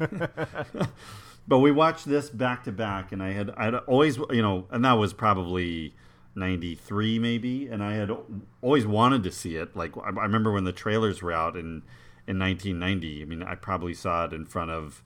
Okay. 0.00 0.26
but 1.48 1.60
we 1.60 1.72
watched 1.72 2.04
this 2.04 2.28
back 2.28 2.64
to 2.64 2.72
back, 2.72 3.10
and 3.10 3.22
I 3.22 3.32
had 3.32 3.50
I 3.56 3.64
had 3.64 3.74
always 3.74 4.18
you 4.30 4.42
know, 4.42 4.66
and 4.70 4.84
that 4.84 4.92
was 4.92 5.14
probably 5.14 5.94
ninety 6.34 6.74
three 6.74 7.18
maybe, 7.18 7.66
and 7.66 7.82
I 7.82 7.94
had 7.94 8.10
always 8.60 8.86
wanted 8.86 9.22
to 9.24 9.32
see 9.32 9.56
it. 9.56 9.74
Like 9.74 9.96
I, 9.96 10.10
I 10.10 10.22
remember 10.24 10.52
when 10.52 10.64
the 10.64 10.72
trailers 10.72 11.22
were 11.22 11.32
out 11.32 11.56
in 11.56 11.82
in 12.26 12.36
nineteen 12.36 12.78
ninety. 12.78 13.22
I 13.22 13.24
mean, 13.24 13.42
I 13.42 13.54
probably 13.54 13.94
saw 13.94 14.26
it 14.26 14.34
in 14.34 14.44
front 14.44 14.70
of. 14.70 15.02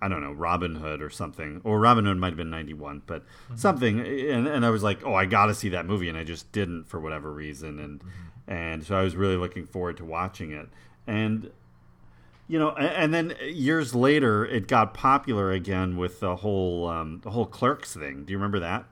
I 0.00 0.08
don't 0.08 0.20
know, 0.20 0.32
Robin 0.32 0.74
Hood 0.74 1.00
or 1.00 1.10
something. 1.10 1.60
Or 1.62 1.78
Robin 1.78 2.06
Hood 2.06 2.16
might 2.16 2.30
have 2.30 2.36
been 2.36 2.50
91, 2.50 3.02
but 3.06 3.22
mm-hmm. 3.22 3.54
something. 3.54 4.00
And, 4.00 4.48
and 4.48 4.66
I 4.66 4.70
was 4.70 4.82
like, 4.82 5.06
oh, 5.06 5.14
I 5.14 5.26
got 5.26 5.46
to 5.46 5.54
see 5.54 5.68
that 5.68 5.86
movie. 5.86 6.08
And 6.08 6.18
I 6.18 6.24
just 6.24 6.50
didn't 6.50 6.88
for 6.88 6.98
whatever 6.98 7.30
reason. 7.30 7.78
And, 7.78 8.00
mm-hmm. 8.00 8.52
and 8.52 8.84
so 8.84 8.96
I 8.96 9.04
was 9.04 9.14
really 9.14 9.36
looking 9.36 9.64
forward 9.64 9.98
to 9.98 10.04
watching 10.04 10.50
it. 10.50 10.68
And 11.06 11.52
you 12.52 12.58
know, 12.58 12.74
a- 12.76 12.98
and 12.98 13.14
then 13.14 13.34
years 13.42 13.94
later, 13.94 14.44
it 14.44 14.68
got 14.68 14.92
popular 14.92 15.50
again 15.52 15.96
with 15.96 16.20
the 16.20 16.36
whole 16.36 16.86
um, 16.86 17.20
the 17.22 17.30
whole 17.30 17.46
Clerks 17.46 17.94
thing. 17.94 18.24
Do 18.26 18.32
you 18.32 18.36
remember 18.36 18.60
that? 18.60 18.84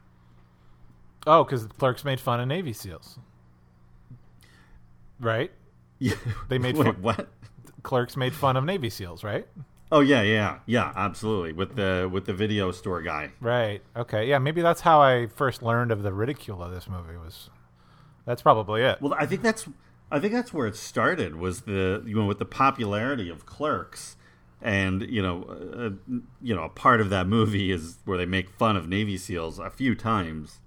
Oh, 1.27 1.45
because 1.45 1.67
Clerks 1.67 2.03
made 2.03 2.19
fun 2.21 2.41
of 2.41 2.49
Navy 2.49 2.73
SEAls, 2.73 3.19
right? 5.21 5.51
Yeah, 5.99 6.15
They 6.49 6.59
made 6.59 6.77
Wait, 6.79 6.87
fun- 6.87 7.03
what? 7.03 7.29
Clerks 7.83 8.17
made 8.17 8.33
fun 8.35 8.57
of 8.57 8.65
Navy 8.65 8.89
SEAls, 8.89 9.23
right? 9.23 9.47
Oh 9.93 10.01
yeah, 10.01 10.23
yeah, 10.23 10.61
yeah, 10.67 10.93
absolutely. 10.97 11.53
With 11.53 11.75
the 11.77 12.09
with 12.11 12.25
the 12.25 12.33
video 12.33 12.71
store 12.71 13.03
guy. 13.03 13.33
Right. 13.41 13.83
Okay. 13.97 14.27
Yeah. 14.29 14.39
Maybe 14.39 14.63
that's 14.63 14.81
how 14.83 15.01
I 15.03 15.27
first 15.27 15.63
learned 15.63 15.91
of 15.91 16.03
the 16.03 16.13
ridicule 16.13 16.63
of 16.63 16.71
this 16.73 16.89
movie. 16.89 17.17
Was 17.17 17.51
that's 18.25 18.41
probably 18.41 18.83
it. 18.83 19.03
Well, 19.03 19.15
I 19.19 19.27
think 19.27 19.43
that's 19.43 19.69
I 20.11 20.19
think 20.19 20.33
that's 20.33 20.53
where 20.53 20.67
it 20.67 20.77
started. 20.77 21.37
Was 21.37 21.63
the 21.63 22.03
you 22.07 22.17
know 22.17 22.27
with 22.27 22.39
the 22.39 22.45
popularity 22.45 23.29
of 23.29 23.47
Clerks, 23.47 24.17
and 24.61 25.03
you 25.03 25.23
know 25.23 25.45
uh, 25.45 26.13
you 26.43 26.55
know 26.55 26.65
a 26.65 26.69
part 26.69 27.01
of 27.01 27.11
that 27.11 27.27
movie 27.27 27.71
is 27.71 27.99
where 28.05 28.19
they 28.19 28.27
make 28.27 28.51
fun 28.51 28.77
of 28.77 28.89
Navy 28.89 29.17
SEAls 29.17 29.59
a 29.65 29.71
few 29.71 29.95
times, 29.95 30.59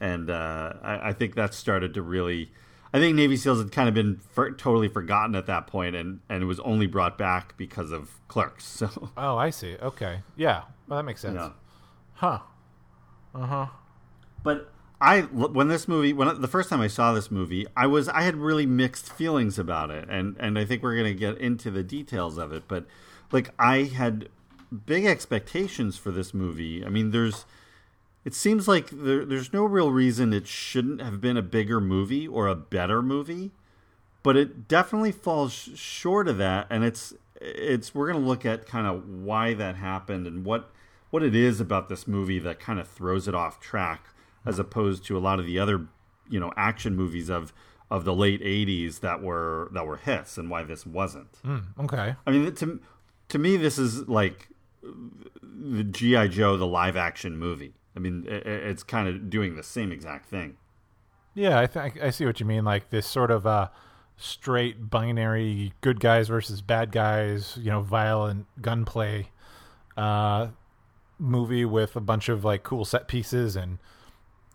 and 0.00 0.30
uh, 0.30 0.74
I, 0.82 1.08
I 1.08 1.12
think 1.12 1.34
that 1.34 1.54
started 1.54 1.94
to 1.94 2.02
really. 2.02 2.50
I 2.94 2.98
think 2.98 3.14
Navy 3.16 3.36
SEAls 3.36 3.58
had 3.58 3.72
kind 3.72 3.88
of 3.88 3.94
been 3.94 4.20
for, 4.32 4.50
totally 4.52 4.88
forgotten 4.88 5.34
at 5.34 5.46
that 5.46 5.66
point, 5.66 5.94
and 5.96 6.20
and 6.30 6.42
it 6.42 6.46
was 6.46 6.60
only 6.60 6.86
brought 6.86 7.18
back 7.18 7.54
because 7.58 7.90
of 7.92 8.10
Clerks. 8.28 8.64
So 8.78 9.10
Oh, 9.16 9.36
I 9.36 9.50
see. 9.50 9.76
Okay. 9.82 10.20
Yeah. 10.36 10.62
Well, 10.88 10.98
that 10.98 11.02
makes 11.02 11.20
sense. 11.20 11.34
yeah. 11.34 11.50
Huh. 12.14 12.38
Uh 13.34 13.46
huh. 13.46 13.66
But 14.42 14.72
I 15.00 15.22
when 15.22 15.68
this 15.68 15.86
movie 15.86 16.12
when 16.12 16.40
the 16.40 16.48
first 16.48 16.70
time 16.70 16.80
I 16.80 16.86
saw 16.86 17.12
this 17.12 17.30
movie, 17.30 17.66
I 17.76 17.86
was 17.86 18.08
I 18.08 18.22
had 18.22 18.36
really 18.36 18.64
mixed 18.64 19.12
feelings 19.12 19.58
about 19.58 19.90
it, 19.90 20.08
and 20.08 20.36
and 20.38 20.58
I 20.58 20.64
think 20.64 20.82
we're 20.82 20.96
gonna 20.96 21.12
get 21.12 21.36
into 21.38 21.70
the 21.70 21.82
details 21.82 22.38
of 22.38 22.52
it. 22.52 22.64
But 22.66 22.86
like 23.30 23.50
I 23.58 23.82
had 23.84 24.28
big 24.86 25.04
expectations 25.04 25.98
for 25.98 26.10
this 26.10 26.32
movie. 26.32 26.84
I 26.84 26.88
mean, 26.88 27.10
there's 27.10 27.44
it 28.24 28.34
seems 28.34 28.66
like 28.66 28.88
there, 28.90 29.24
there's 29.24 29.52
no 29.52 29.64
real 29.64 29.90
reason 29.90 30.32
it 30.32 30.46
shouldn't 30.46 31.02
have 31.02 31.20
been 31.20 31.36
a 31.36 31.42
bigger 31.42 31.80
movie 31.80 32.26
or 32.26 32.48
a 32.48 32.56
better 32.56 33.02
movie, 33.02 33.52
but 34.22 34.36
it 34.36 34.66
definitely 34.66 35.12
falls 35.12 35.52
short 35.52 36.26
of 36.26 36.38
that. 36.38 36.66
And 36.70 36.84
it's 36.84 37.12
it's 37.38 37.94
we're 37.94 38.10
gonna 38.10 38.24
look 38.24 38.46
at 38.46 38.66
kind 38.66 38.86
of 38.86 39.06
why 39.06 39.52
that 39.52 39.76
happened 39.76 40.26
and 40.26 40.42
what 40.42 40.70
what 41.10 41.22
it 41.22 41.34
is 41.34 41.60
about 41.60 41.90
this 41.90 42.08
movie 42.08 42.38
that 42.38 42.58
kind 42.58 42.80
of 42.80 42.88
throws 42.88 43.28
it 43.28 43.34
off 43.34 43.60
track 43.60 44.08
as 44.46 44.58
opposed 44.58 45.04
to 45.06 45.16
a 45.16 45.20
lot 45.20 45.38
of 45.40 45.46
the 45.46 45.58
other 45.58 45.86
you 46.28 46.40
know 46.40 46.52
action 46.56 46.94
movies 46.96 47.28
of 47.28 47.52
of 47.90 48.04
the 48.04 48.14
late 48.14 48.40
80s 48.42 49.00
that 49.00 49.22
were 49.22 49.68
that 49.72 49.86
were 49.86 49.96
hits 49.98 50.38
and 50.38 50.50
why 50.50 50.62
this 50.64 50.84
wasn't 50.86 51.32
Mm, 51.44 51.64
okay. 51.80 52.14
i 52.26 52.30
mean 52.30 52.52
to 52.54 52.80
to 53.28 53.38
me 53.38 53.56
this 53.56 53.78
is 53.78 54.08
like 54.08 54.48
the 55.42 55.84
gi 55.84 56.28
joe 56.28 56.56
the 56.56 56.66
live 56.66 56.96
action 56.96 57.36
movie 57.38 57.74
i 57.96 57.98
mean 58.00 58.24
i- 58.28 58.34
i- 58.34 58.62
it's 58.70 58.82
kind 58.82 59.08
of 59.08 59.30
doing 59.30 59.56
the 59.56 59.62
same 59.62 59.92
exact 59.92 60.26
thing 60.28 60.56
Yeah, 61.34 61.58
I 61.60 61.66
think 61.66 62.00
I 62.02 62.10
see 62.10 62.24
what 62.24 62.40
you 62.40 62.46
mean. 62.46 62.64
Like 62.64 62.88
this 62.88 63.06
sort 63.06 63.30
of 63.30 63.46
uh, 63.46 63.68
straight 64.16 64.88
binary 64.88 65.74
good 65.82 66.00
guys 66.00 66.28
versus 66.28 66.62
bad 66.62 66.90
guys. 66.92 67.58
You 67.60 67.70
know, 67.72 67.82
violent 67.82 68.46
gunplay 68.62 69.28
uh, 69.98 70.48
movie 71.18 71.66
with 71.66 71.94
a 71.94 72.00
bunch 72.00 72.30
of 72.30 72.42
like 72.42 72.62
cool 72.62 72.86
set 72.86 73.06
pieces 73.06 73.54
and 73.54 73.76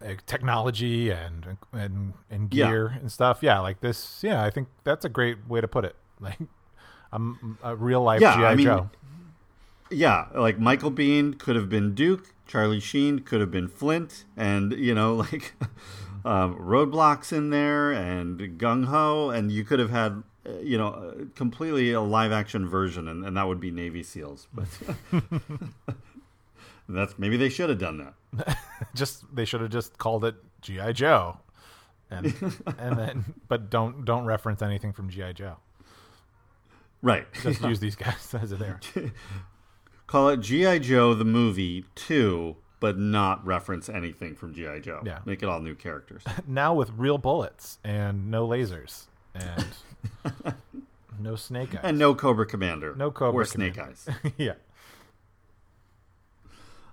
uh, 0.03 0.15
technology 0.25 1.09
and 1.09 1.57
and 1.73 2.13
and 2.29 2.53
Yeah. 2.53 2.67
gear 2.67 2.87
and 2.87 3.11
stuff. 3.11 3.39
Yeah, 3.41 3.59
like 3.59 3.81
this. 3.81 4.23
Yeah, 4.23 4.43
I 4.43 4.49
think 4.49 4.67
that's 4.83 5.05
a 5.05 5.09
great 5.09 5.47
way 5.47 5.61
to 5.61 5.67
put 5.67 5.85
it. 5.85 5.95
Like, 6.21 6.37
I'm 7.11 7.57
a 7.63 7.75
real 7.75 8.01
life 8.03 8.21
Yeah, 8.21 8.35
GI 8.37 8.45
I 8.45 8.55
mean, 8.55 8.65
Joe. 8.67 8.89
yeah 9.89 10.27
like 10.35 10.57
michael 10.59 10.91
biehn 10.91 11.37
could 11.37 11.55
have 11.57 11.67
been 11.67 11.93
duke 11.93 12.33
charlie 12.47 12.79
sheen 12.79 13.19
could 13.19 13.41
have 13.41 13.51
been 13.51 13.67
flint 13.67 14.23
and 14.37 14.71
you 14.73 14.93
know 14.95 15.15
like 15.31 15.53
um, 16.23 16.55
roadblocks 16.55 17.33
in 17.33 17.49
there 17.49 17.91
and 17.91 18.39
gung-ho 18.59 19.31
and 19.31 19.51
you 19.51 19.63
could 19.65 19.79
have 19.79 19.89
had 19.89 20.23
uh, 20.45 20.59
you 20.61 20.77
know 20.77 21.27
completely 21.35 21.91
a 21.91 21.99
live 21.99 22.31
action 22.31 22.69
version 22.69 23.07
and, 23.07 23.25
and 23.25 23.35
that 23.35 23.47
would 23.47 23.59
be 23.59 23.71
navy 23.71 24.03
seals 24.03 24.47
but 24.53 24.67
that's 26.95 27.17
maybe 27.19 27.37
they 27.37 27.49
should 27.49 27.69
have 27.69 27.79
done 27.79 28.13
that. 28.35 28.57
Just 28.95 29.23
they 29.35 29.45
should 29.45 29.61
have 29.61 29.69
just 29.69 29.97
called 29.97 30.25
it 30.25 30.35
GI 30.61 30.93
Joe, 30.93 31.37
and 32.09 32.25
and 32.79 32.97
then 32.97 33.33
but 33.47 33.69
don't 33.69 34.05
don't 34.05 34.25
reference 34.25 34.61
anything 34.61 34.93
from 34.93 35.09
GI 35.09 35.33
Joe. 35.33 35.57
right. 37.01 37.25
Just 37.43 37.61
use 37.61 37.79
these 37.79 37.95
guys 37.95 38.33
as 38.39 38.51
a 38.51 38.55
there. 38.55 38.79
call 40.07 40.29
it 40.29 40.41
gi 40.41 40.79
joe 40.79 41.13
the 41.13 41.23
movie 41.25 41.85
2 41.95 42.55
but 42.81 42.97
not 42.97 43.45
reference 43.45 43.87
anything 43.89 44.35
from 44.35 44.53
gi 44.53 44.79
joe. 44.81 45.01
Yeah. 45.05 45.19
make 45.25 45.41
it 45.43 45.47
all 45.49 45.59
new 45.61 45.75
characters. 45.75 46.23
Now 46.47 46.73
with 46.73 46.91
real 46.97 47.17
bullets 47.17 47.77
and 47.83 48.29
no 48.31 48.47
lasers 48.47 49.05
and 49.35 49.65
no 51.19 51.35
snake 51.35 51.75
eyes. 51.75 51.81
and 51.83 51.97
no 51.99 52.15
cobra 52.15 52.45
commander. 52.45 52.95
No 52.95 53.11
cobra 53.11 53.41
or 53.41 53.45
snake 53.45 53.75
Commander. 53.75 53.93
eyes. 54.23 54.31
Yeah, 54.37 54.53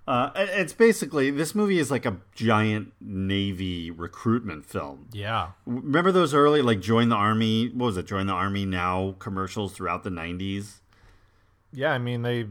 Uh, 0.09 0.33
it's 0.37 0.73
basically 0.73 1.31
this 1.31 1.55
movie 1.55 1.79
is 1.79 1.91
like 1.91 2.07
a 2.07 2.17
giant 2.35 2.93
navy 3.01 3.91
recruitment 3.91 4.65
film. 4.65 5.09
yeah, 5.13 5.51
Remember 5.67 6.11
those 6.11 6.33
early 6.33 6.63
like 6.63 6.81
join 6.81 7.11
the 7.11 7.17
army? 7.17 7.69
What 7.69 7.87
was 7.87 7.97
it? 7.99 8.07
Join 8.07 8.27
the 8.27 8.33
army 8.33 8.65
now 8.65 9.17
commercials 9.19 9.73
throughout 9.75 10.05
the 10.05 10.11
nineties. 10.11 10.81
yeah. 11.73 11.93
I 11.93 11.99
mean 11.99 12.23
they 12.23 12.47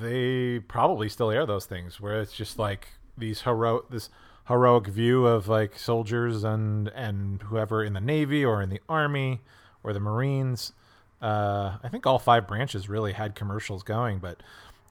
they 0.00 0.60
probably 0.60 1.08
still 1.10 1.30
air 1.30 1.44
those 1.44 1.66
things 1.66 2.00
where 2.00 2.20
it's 2.20 2.32
just 2.32 2.58
like 2.58 2.88
these 3.18 3.42
hero 3.42 3.84
this 3.90 4.08
heroic 4.48 4.86
view 4.86 5.26
of 5.26 5.48
like 5.48 5.78
soldiers 5.78 6.44
and 6.44 6.88
and 6.88 7.42
whoever 7.42 7.84
in 7.84 7.92
the 7.92 8.00
navy 8.00 8.42
or 8.44 8.62
in 8.62 8.70
the 8.70 8.80
army 8.88 9.40
or 9.84 9.92
the 9.92 10.00
marines. 10.00 10.72
Uh, 11.20 11.76
I 11.82 11.88
think 11.88 12.06
all 12.06 12.18
five 12.18 12.48
branches 12.48 12.88
really 12.88 13.12
had 13.12 13.34
commercials 13.36 13.82
going, 13.84 14.18
but 14.18 14.42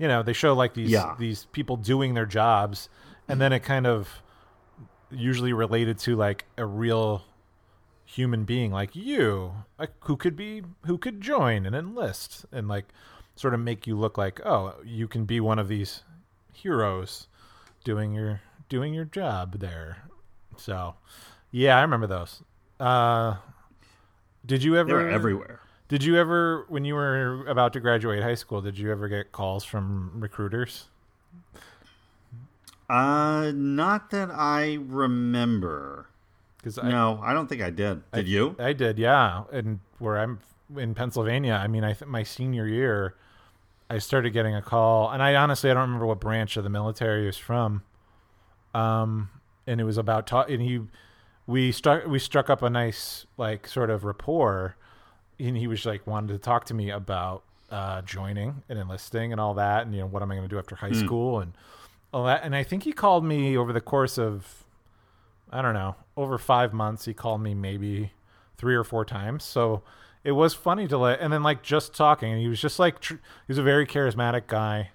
you 0.01 0.07
know 0.07 0.23
they 0.23 0.33
show 0.33 0.53
like 0.53 0.73
these 0.73 0.89
Yeah. 0.89 1.15
these 1.19 1.45
people 1.51 1.77
doing 1.77 2.15
their 2.15 2.25
jobs, 2.25 2.89
and 3.27 3.39
then 3.39 3.53
it 3.53 3.59
kind 3.61 3.85
of 3.85 4.21
usually 5.11 5.53
related 5.53 5.99
to 5.99 6.15
like 6.15 6.45
a 6.57 6.65
real 6.65 7.23
human 8.05 8.43
being 8.43 8.71
like 8.71 8.93
you 8.95 9.53
like 9.79 9.91
who 10.01 10.17
could 10.17 10.35
be 10.35 10.63
who 10.85 10.97
could 10.97 11.21
join 11.21 11.65
and 11.65 11.73
enlist 11.75 12.45
and 12.51 12.67
like 12.67 12.85
sort 13.35 13.53
of 13.53 13.59
make 13.61 13.87
you 13.87 13.95
look 13.95 14.17
like 14.17 14.41
oh 14.45 14.73
you 14.83 15.07
can 15.07 15.23
be 15.23 15.39
one 15.39 15.57
of 15.59 15.69
these 15.69 16.03
heroes 16.51 17.27
doing 17.85 18.11
your 18.13 18.41
doing 18.67 18.93
your 18.93 19.05
job 19.05 19.59
there 19.59 20.03
so 20.57 20.93
yeah 21.51 21.77
i 21.77 21.81
remember 21.81 22.05
those 22.07 22.43
uh 22.81 23.35
did 24.45 24.61
you 24.61 24.75
ever 24.75 24.87
They 24.89 24.93
were 24.93 25.09
everywhere. 25.09 25.60
Did 25.91 26.03
you 26.05 26.15
ever 26.17 26.65
when 26.69 26.85
you 26.85 26.95
were 26.95 27.45
about 27.47 27.73
to 27.73 27.79
graduate 27.81 28.23
high 28.23 28.33
school 28.35 28.61
did 28.61 28.77
you 28.77 28.89
ever 28.91 29.07
get 29.09 29.31
calls 29.33 29.63
from 29.65 30.11
recruiters 30.15 30.87
Uh, 32.89 33.51
not 33.55 34.09
that 34.11 34.29
I 34.31 34.77
remember. 34.81 36.07
because 36.57 36.77
No, 36.77 37.21
I 37.23 37.33
don't 37.33 37.47
think 37.47 37.61
I 37.61 37.69
did. 37.69 38.01
Did 38.11 38.27
you? 38.27 38.55
I 38.59 38.73
did, 38.73 38.97
yeah. 38.99 39.43
And 39.51 39.79
where 39.99 40.19
I'm 40.19 40.39
in 40.75 40.93
Pennsylvania, 40.93 41.53
I 41.53 41.67
mean, 41.67 41.83
I 41.85 41.93
think 41.93 42.11
my 42.11 42.23
senior 42.23 42.67
year, 42.67 43.15
I 43.89 43.97
started 43.99 44.31
getting 44.31 44.55
a 44.55 44.61
call, 44.61 45.09
and 45.09 45.23
I 45.23 45.35
honestly 45.35 45.69
I 45.71 45.73
don't 45.73 45.83
remember 45.83 46.05
what 46.05 46.19
branch 46.19 46.57
of 46.57 46.63
the 46.65 46.69
military 46.69 47.21
he 47.21 47.25
was 47.27 47.37
from. 47.37 47.83
Um, 48.73 49.29
and 49.65 49.79
it 49.79 49.85
was 49.85 49.97
about 49.97 50.27
ta- 50.27 50.43
and 50.49 50.61
he, 50.61 50.81
we 51.47 51.71
struck 51.71 52.05
we 52.07 52.19
struck 52.19 52.49
up 52.49 52.61
a 52.61 52.69
nice 52.69 53.25
like 53.37 53.67
sort 53.67 53.89
of 53.89 54.03
rapport, 54.03 54.75
and 55.47 55.57
he 55.57 55.67
was 55.67 55.85
like 55.85 56.05
wanted 56.07 56.29
to 56.33 56.37
talk 56.37 56.65
to 56.65 56.73
me 56.73 56.89
about 56.89 57.43
uh, 57.69 58.01
joining 58.01 58.63
and 58.69 58.77
enlisting 58.79 59.31
and 59.31 59.39
all 59.41 59.53
that, 59.55 59.85
and 59.85 59.93
you 59.95 60.01
know 60.01 60.07
what 60.07 60.21
am 60.21 60.31
I 60.31 60.35
going 60.35 60.47
to 60.47 60.53
do 60.53 60.59
after 60.59 60.75
high 60.75 60.91
school 60.91 61.39
and 61.39 61.53
all 62.13 62.25
that. 62.25 62.43
And 62.43 62.55
I 62.55 62.63
think 62.63 62.83
he 62.83 62.91
called 62.93 63.23
me 63.23 63.57
over 63.57 63.71
the 63.73 63.81
course 63.81 64.17
of 64.17 64.63
I 65.51 65.61
don't 65.61 65.73
know, 65.73 65.95
over 66.15 66.37
five 66.37 66.71
months, 66.73 67.05
he 67.05 67.13
called 67.13 67.41
me 67.41 67.53
maybe 67.53 68.13
three 68.57 68.75
or 68.75 68.83
four 68.83 69.03
times. 69.03 69.43
So 69.43 69.83
it 70.23 70.31
was 70.31 70.53
funny 70.53 70.87
to 70.87 70.97
let, 70.97 71.19
and 71.19 71.33
then 71.33 71.43
like 71.43 71.61
just 71.61 71.93
talking, 71.93 72.31
and 72.31 72.41
he 72.41 72.47
was 72.47 72.61
just 72.61 72.79
like, 72.79 72.99
tr- 73.01 73.15
he 73.15 73.19
was 73.49 73.57
a 73.57 73.63
very 73.63 73.85
charismatic 73.85 74.47
guy, 74.47 74.91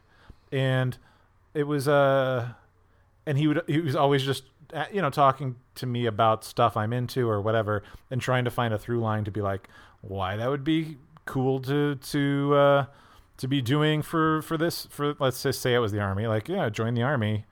and 0.51 0.97
it 1.53 1.65
was 1.65 1.89
uh, 1.89 2.49
and 3.27 3.37
he 3.37 3.47
would 3.49 3.63
he 3.67 3.81
was 3.81 3.97
always 3.97 4.23
just 4.25 4.45
you 4.93 5.03
know 5.03 5.11
talking 5.11 5.57
to 5.77 5.87
me 5.87 6.07
about 6.07 6.45
stuff 6.45 6.77
I'm 6.77 6.93
into 6.93 7.29
or 7.29 7.41
whatever, 7.41 7.83
and 8.11 8.21
trying 8.21 8.45
to 8.45 8.51
find 8.51 8.73
a 8.73 8.79
through 8.79 9.01
line 9.01 9.25
to 9.25 9.31
be 9.31 9.43
like, 9.43 9.69
why 10.01 10.37
that 10.37 10.49
would 10.49 10.65
be 10.65 10.99
cool 11.25 11.61
to 11.61 11.97
to 11.97 12.55
uh, 12.55 12.87
to 13.37 13.49
be 13.49 13.61
doing 13.61 14.03
for 14.03 14.43
for 14.43 14.57
this 14.57 14.87
for 14.87 15.15
let's 15.19 15.43
just 15.43 15.61
say 15.61 15.75
it 15.75 15.79
was 15.79 15.93
the 15.93 16.01
army, 16.01 16.27
like 16.27 16.49
yeah, 16.49 16.69
join 16.69 16.95
the 16.95 17.03
army 17.03 17.45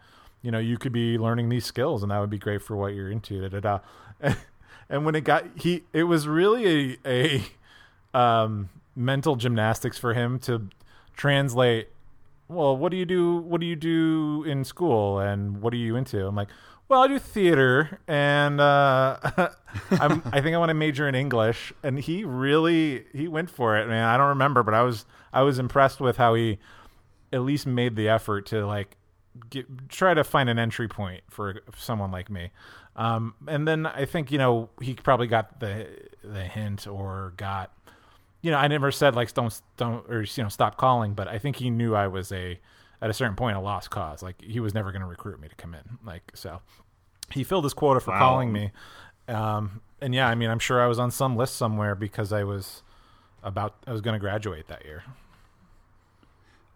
you 0.45 0.51
know, 0.51 0.59
you 0.59 0.77
could 0.77 0.93
be 0.93 1.17
learning 1.17 1.49
these 1.49 1.65
skills 1.65 2.03
and 2.03 2.13
that 2.13 2.19
would 2.19 2.29
be 2.29 2.39
great 2.39 2.61
for 2.61 2.77
what 2.77 2.93
you're 2.93 3.11
into. 3.11 3.49
Da, 3.49 3.61
da, 3.61 3.79
da. 4.21 4.35
And 4.91 5.07
when 5.07 5.15
it 5.15 5.23
got, 5.23 5.47
he, 5.57 5.85
it 5.95 6.05
was 6.05 6.29
really 6.29 6.99
a, 7.07 7.43
a, 8.15 8.19
um, 8.19 8.69
mental 8.95 9.37
gymnastics 9.37 9.97
for 9.97 10.13
him 10.13 10.39
to 10.41 10.69
translate. 11.17 11.89
Well, 12.49 12.77
what 12.77 12.91
do 12.91 12.99
you 12.99 13.07
do? 13.07 13.39
What 13.39 13.63
do 13.63 13.67
you 13.67 13.77
do 13.77 14.45
in 14.47 14.63
school, 14.63 15.19
and 15.19 15.63
what 15.63 15.73
are 15.73 15.79
you 15.79 15.97
into? 15.97 16.25
I'm 16.27 16.37
like, 16.37 16.51
well, 16.89 17.03
I 17.03 17.09
do 17.09 17.19
theater, 17.19 18.01
and 18.07 18.61
uh, 18.61 19.17
I'm, 19.91 20.23
I 20.33 20.41
think 20.41 20.55
I 20.55 20.59
want 20.59 20.71
to 20.71 20.75
major 20.75 21.09
in 21.09 21.15
English. 21.15 21.73
And 21.83 21.99
he 21.99 22.25
really 22.25 23.05
he 23.13 23.27
went 23.29 23.51
for 23.51 23.77
it, 23.77 23.89
man. 23.89 24.05
I 24.05 24.17
don't 24.17 24.29
remember, 24.29 24.63
but 24.63 24.75
I 24.75 24.83
was 24.83 25.07
I 25.33 25.43
was 25.43 25.59
impressed 25.59 26.01
with 26.01 26.17
how 26.19 26.35
he 26.35 26.59
at 27.33 27.41
least 27.41 27.67
made 27.67 27.97
the 27.97 28.09
effort 28.09 28.47
to 28.47 28.67
like 28.67 28.97
get, 29.51 29.89
try 29.89 30.15
to 30.15 30.23
find 30.23 30.49
an 30.49 30.59
entry 30.59 30.89
point 30.89 31.23
for 31.31 31.61
someone 31.77 32.11
like 32.11 32.31
me. 32.31 32.51
Um, 32.97 33.35
and 33.49 33.67
then 33.67 33.87
I 33.87 34.05
think 34.05 34.31
you 34.31 34.39
know 34.39 34.69
he 34.81 34.95
probably 34.95 35.27
got 35.27 35.61
the 35.61 35.89
the 36.23 36.45
hint 36.45 36.87
or 36.87 37.33
got 37.37 37.73
you 38.43 38.51
know 38.51 38.59
I 38.59 38.69
never 38.69 38.93
said 38.93 39.17
like 39.17 39.33
don't 39.33 39.59
don't 39.77 40.09
or 40.09 40.23
you 40.23 40.43
know 40.43 40.49
stop 40.51 40.77
calling, 40.77 41.15
but 41.15 41.29
I 41.29 41.39
think 41.39 41.57
he 41.57 41.71
knew 41.71 41.95
I 41.95 42.09
was 42.09 42.31
a 42.31 42.61
at 43.05 43.11
a 43.11 43.13
certain 43.13 43.37
point 43.37 43.55
a 43.55 43.61
lost 43.61 43.91
cause. 43.91 44.23
Like 44.23 44.41
he 44.41 44.61
was 44.61 44.73
never 44.73 44.91
going 44.91 45.03
to 45.03 45.07
recruit 45.07 45.39
me 45.39 45.47
to 45.49 45.55
come 45.57 45.75
in. 45.75 45.99
Like 46.05 46.33
so, 46.35 46.63
he 47.31 47.45
filled 47.45 47.65
his 47.65 47.75
quota 47.75 48.01
for 48.01 48.13
Wow. 48.13 48.19
calling 48.19 48.51
me. 48.51 48.73
Um, 49.29 49.83
and 50.01 50.15
yeah, 50.15 50.27
I 50.27 50.35
mean 50.35 50.49
I'm 50.51 50.59
sure 50.59 50.83
I 50.83 50.87
was 50.87 50.99
on 50.99 51.11
some 51.11 51.37
list 51.37 51.57
somewhere 51.57 51.95
because 51.95 52.33
I 52.33 52.45
was 52.45 52.83
about 53.43 53.75
I 53.87 53.93
was 53.93 54.01
going 54.01 54.15
to 54.15 54.19
graduate 54.19 54.69
that 54.69 54.85
year. 54.87 55.05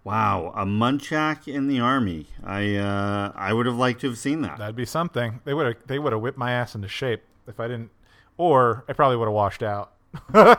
Wow, 0.04 0.52
a 0.54 0.64
munchak 0.64 1.48
in 1.48 1.66
the 1.66 1.80
army. 1.80 2.26
I 2.44 2.76
uh, 2.76 3.32
I 3.34 3.52
would 3.54 3.66
have 3.66 3.76
liked 3.76 4.02
to 4.02 4.08
have 4.08 4.18
seen 4.18 4.42
that. 4.42 4.58
That'd 4.58 4.76
be 4.76 4.84
something. 4.86 5.40
They 5.44 5.54
would 5.54 5.66
have 5.66 5.76
they 5.86 5.98
would 5.98 6.12
have 6.12 6.20
whipped 6.22 6.38
my 6.38 6.52
ass 6.52 6.74
into 6.74 6.88
shape 6.88 7.22
if 7.46 7.58
I 7.60 7.68
didn't, 7.68 7.90
or 8.36 8.84
I 8.88 8.92
probably 8.92 9.16
would 9.16 9.26
have 9.26 9.34
washed 9.34 9.62
out. 9.62 9.92
I 10.34 10.56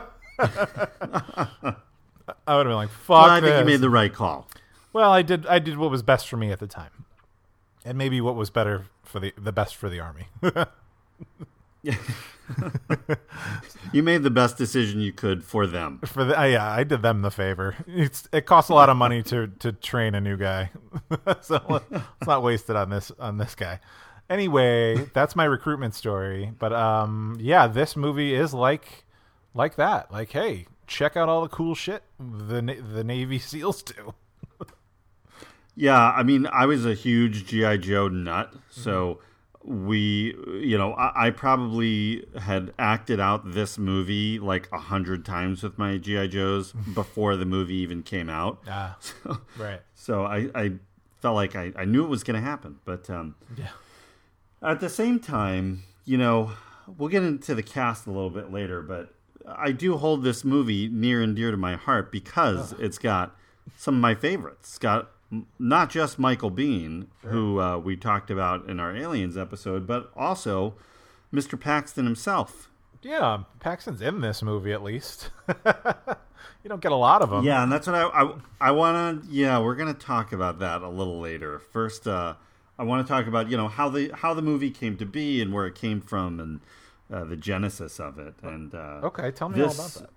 would 2.56 2.66
have 2.66 2.66
been 2.66 2.74
like, 2.74 2.90
"Fuck 2.90 3.08
Well, 3.08 3.30
I 3.30 3.40
think 3.40 3.58
you 3.58 3.64
made 3.64 3.80
the 3.80 3.90
right 3.90 4.12
call. 4.12 4.46
Well, 4.92 5.12
I 5.12 5.22
did. 5.22 5.46
I 5.46 5.58
did 5.58 5.76
what 5.78 5.90
was 5.90 6.02
best 6.02 6.28
for 6.28 6.36
me 6.36 6.50
at 6.50 6.58
the 6.58 6.66
time, 6.66 7.04
and 7.84 7.96
maybe 7.96 8.20
what 8.20 8.34
was 8.34 8.50
better 8.50 8.86
for 9.04 9.20
the 9.20 9.32
the 9.38 9.52
best 9.52 9.76
for 9.76 9.88
the 9.88 10.00
army. 10.00 10.26
You 13.92 14.02
made 14.02 14.22
the 14.22 14.30
best 14.30 14.56
decision 14.56 15.00
you 15.00 15.12
could 15.12 15.42
for 15.42 15.66
them. 15.66 16.00
for 16.04 16.24
the 16.24 16.38
uh, 16.38 16.44
yeah, 16.44 16.70
I 16.70 16.84
did 16.84 17.02
them 17.02 17.22
the 17.22 17.30
favor. 17.30 17.76
It's 17.86 18.28
it 18.32 18.46
costs 18.46 18.70
a 18.70 18.74
lot 18.74 18.88
of 18.88 18.96
money 18.96 19.22
to 19.24 19.48
to 19.58 19.72
train 19.72 20.14
a 20.14 20.20
new 20.20 20.36
guy, 20.36 20.70
so 21.40 21.60
let's 21.68 22.26
not 22.26 22.42
waste 22.42 22.70
it 22.70 22.76
on 22.76 22.90
this 22.90 23.10
on 23.18 23.38
this 23.38 23.54
guy. 23.54 23.80
Anyway, 24.28 24.96
that's 25.12 25.34
my 25.34 25.44
recruitment 25.44 25.94
story. 25.94 26.52
But 26.58 26.72
um, 26.72 27.36
yeah, 27.40 27.66
this 27.66 27.96
movie 27.96 28.34
is 28.34 28.54
like 28.54 29.04
like 29.54 29.74
that. 29.76 30.12
Like, 30.12 30.30
hey, 30.30 30.66
check 30.86 31.16
out 31.16 31.28
all 31.28 31.42
the 31.42 31.48
cool 31.48 31.74
shit 31.74 32.02
the 32.18 32.60
the 32.94 33.02
Navy 33.02 33.38
SEALs 33.40 33.82
do. 33.82 34.14
Yeah, 35.80 36.10
I 36.10 36.22
mean, 36.22 36.46
I 36.52 36.66
was 36.66 36.84
a 36.84 36.92
huge 36.92 37.46
GI 37.46 37.78
Joe 37.78 38.08
nut, 38.08 38.52
so 38.70 39.20
we, 39.64 40.34
you 40.60 40.76
know, 40.76 40.92
I, 40.92 41.28
I 41.28 41.30
probably 41.30 42.26
had 42.38 42.72
acted 42.78 43.18
out 43.18 43.52
this 43.52 43.78
movie 43.78 44.38
like 44.38 44.68
a 44.72 44.78
hundred 44.78 45.24
times 45.24 45.62
with 45.62 45.78
my 45.78 45.96
GI 45.96 46.28
Joes 46.28 46.72
before 46.94 47.36
the 47.36 47.46
movie 47.46 47.76
even 47.76 48.02
came 48.02 48.28
out. 48.28 48.58
Ah, 48.68 48.96
So, 49.00 49.38
right. 49.58 49.80
so 49.94 50.24
I, 50.24 50.50
I 50.54 50.72
felt 51.20 51.34
like 51.36 51.56
I, 51.56 51.72
I 51.76 51.86
knew 51.86 52.04
it 52.04 52.08
was 52.08 52.24
going 52.24 52.38
to 52.42 52.46
happen, 52.46 52.78
but 52.84 53.08
um, 53.08 53.34
Yeah. 53.56 53.68
at 54.62 54.80
the 54.80 54.88
same 54.90 55.18
time, 55.18 55.84
you 56.04 56.18
know, 56.18 56.52
we'll 56.98 57.08
get 57.08 57.22
into 57.22 57.54
the 57.54 57.62
cast 57.62 58.06
a 58.06 58.10
little 58.10 58.30
bit 58.30 58.52
later, 58.52 58.82
but 58.82 59.14
I 59.46 59.72
do 59.72 59.96
hold 59.96 60.24
this 60.24 60.44
movie 60.44 60.88
near 60.88 61.22
and 61.22 61.34
dear 61.34 61.50
to 61.50 61.56
my 61.56 61.76
heart 61.76 62.12
because 62.12 62.72
it's 62.78 62.98
got 62.98 63.34
some 63.76 63.94
of 63.94 64.00
my 64.02 64.14
favorites. 64.14 64.68
It's 64.70 64.78
got 64.78 65.10
not 65.58 65.90
just 65.90 66.18
Michael 66.18 66.50
Biehn, 66.50 67.06
who 67.22 67.60
uh, 67.60 67.78
we 67.78 67.96
talked 67.96 68.30
about 68.30 68.68
in 68.68 68.80
our 68.80 68.94
Aliens 68.94 69.36
episode, 69.36 69.86
but 69.86 70.10
also 70.16 70.74
Mr. 71.32 71.58
Paxton 71.58 72.04
himself. 72.04 72.70
Yeah, 73.02 73.44
Paxton's 73.60 74.02
in 74.02 74.20
this 74.20 74.42
movie 74.42 74.72
at 74.72 74.82
least. 74.82 75.30
you 75.48 76.68
don't 76.68 76.82
get 76.82 76.92
a 76.92 76.96
lot 76.96 77.22
of 77.22 77.30
them. 77.30 77.44
Yeah, 77.44 77.62
and 77.62 77.72
that's 77.72 77.86
what 77.86 77.96
I 77.96 78.02
I, 78.02 78.34
I 78.60 78.70
want 78.72 79.24
to. 79.24 79.30
Yeah, 79.30 79.58
we're 79.60 79.76
gonna 79.76 79.94
talk 79.94 80.32
about 80.32 80.58
that 80.58 80.82
a 80.82 80.88
little 80.88 81.18
later. 81.18 81.58
First, 81.58 82.06
uh, 82.06 82.34
I 82.78 82.84
want 82.84 83.06
to 83.06 83.10
talk 83.10 83.26
about 83.26 83.50
you 83.50 83.56
know 83.56 83.68
how 83.68 83.88
the 83.88 84.10
how 84.14 84.34
the 84.34 84.42
movie 84.42 84.70
came 84.70 84.96
to 84.98 85.06
be 85.06 85.40
and 85.40 85.52
where 85.52 85.66
it 85.66 85.74
came 85.74 86.00
from 86.00 86.40
and 86.40 86.60
uh, 87.10 87.24
the 87.24 87.36
genesis 87.36 87.98
of 87.98 88.18
it. 88.18 88.34
And 88.42 88.74
uh, 88.74 89.00
Okay, 89.04 89.30
tell 89.30 89.48
me 89.48 89.62
all 89.62 89.72
about 89.72 89.94
that. 89.94 90.10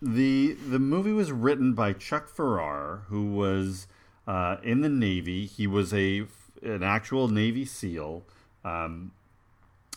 The 0.00 0.52
the 0.52 0.78
movie 0.78 1.12
was 1.12 1.32
written 1.32 1.74
by 1.74 1.92
Chuck 1.92 2.28
Pfarrer, 2.34 3.02
who 3.08 3.26
was 3.26 3.86
uh, 4.26 4.56
in 4.62 4.80
the 4.80 4.88
Navy. 4.88 5.46
He 5.46 5.66
was 5.66 5.92
a 5.92 6.26
an 6.62 6.82
actual 6.82 7.28
Navy 7.28 7.64
SEAL. 7.64 8.24
Um, 8.64 9.12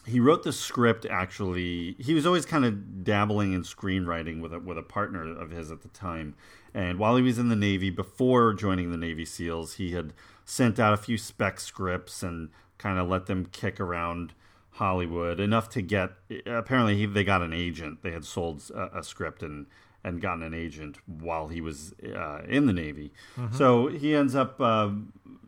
he 0.07 0.21
wrote 0.21 0.43
the 0.43 0.53
script 0.53 1.05
actually 1.05 1.95
he 1.99 2.13
was 2.13 2.25
always 2.25 2.45
kind 2.45 2.63
of 2.63 3.03
dabbling 3.03 3.51
in 3.51 3.61
screenwriting 3.61 4.39
with 4.41 4.53
a, 4.53 4.59
with 4.59 4.77
a 4.77 4.83
partner 4.83 5.37
of 5.37 5.51
his 5.51 5.69
at 5.69 5.81
the 5.81 5.89
time 5.89 6.33
and 6.73 6.97
while 6.97 7.17
he 7.17 7.21
was 7.21 7.37
in 7.37 7.49
the 7.49 7.55
navy 7.55 7.89
before 7.89 8.53
joining 8.53 8.89
the 8.89 8.97
navy 8.97 9.25
seals 9.25 9.73
he 9.73 9.91
had 9.91 10.13
sent 10.45 10.79
out 10.79 10.93
a 10.93 10.97
few 10.97 11.17
spec 11.17 11.59
scripts 11.59 12.23
and 12.23 12.49
kind 12.77 12.97
of 12.97 13.07
let 13.09 13.25
them 13.25 13.45
kick 13.51 13.79
around 13.79 14.33
hollywood 14.71 15.39
enough 15.39 15.69
to 15.69 15.81
get 15.81 16.11
apparently 16.45 16.95
he, 16.95 17.05
they 17.05 17.23
got 17.23 17.41
an 17.41 17.53
agent 17.53 18.01
they 18.01 18.11
had 18.11 18.23
sold 18.23 18.63
a, 18.73 18.99
a 18.99 19.03
script 19.03 19.43
and 19.43 19.65
and 20.03 20.21
gotten 20.21 20.43
an 20.43 20.53
agent 20.53 20.97
while 21.05 21.47
he 21.47 21.61
was 21.61 21.93
uh, 22.15 22.41
in 22.47 22.65
the 22.65 22.73
navy 22.73 23.11
so 23.51 23.87
he 23.87 24.15
ends 24.15 24.35
up 24.35 24.59
uh, 24.61 24.89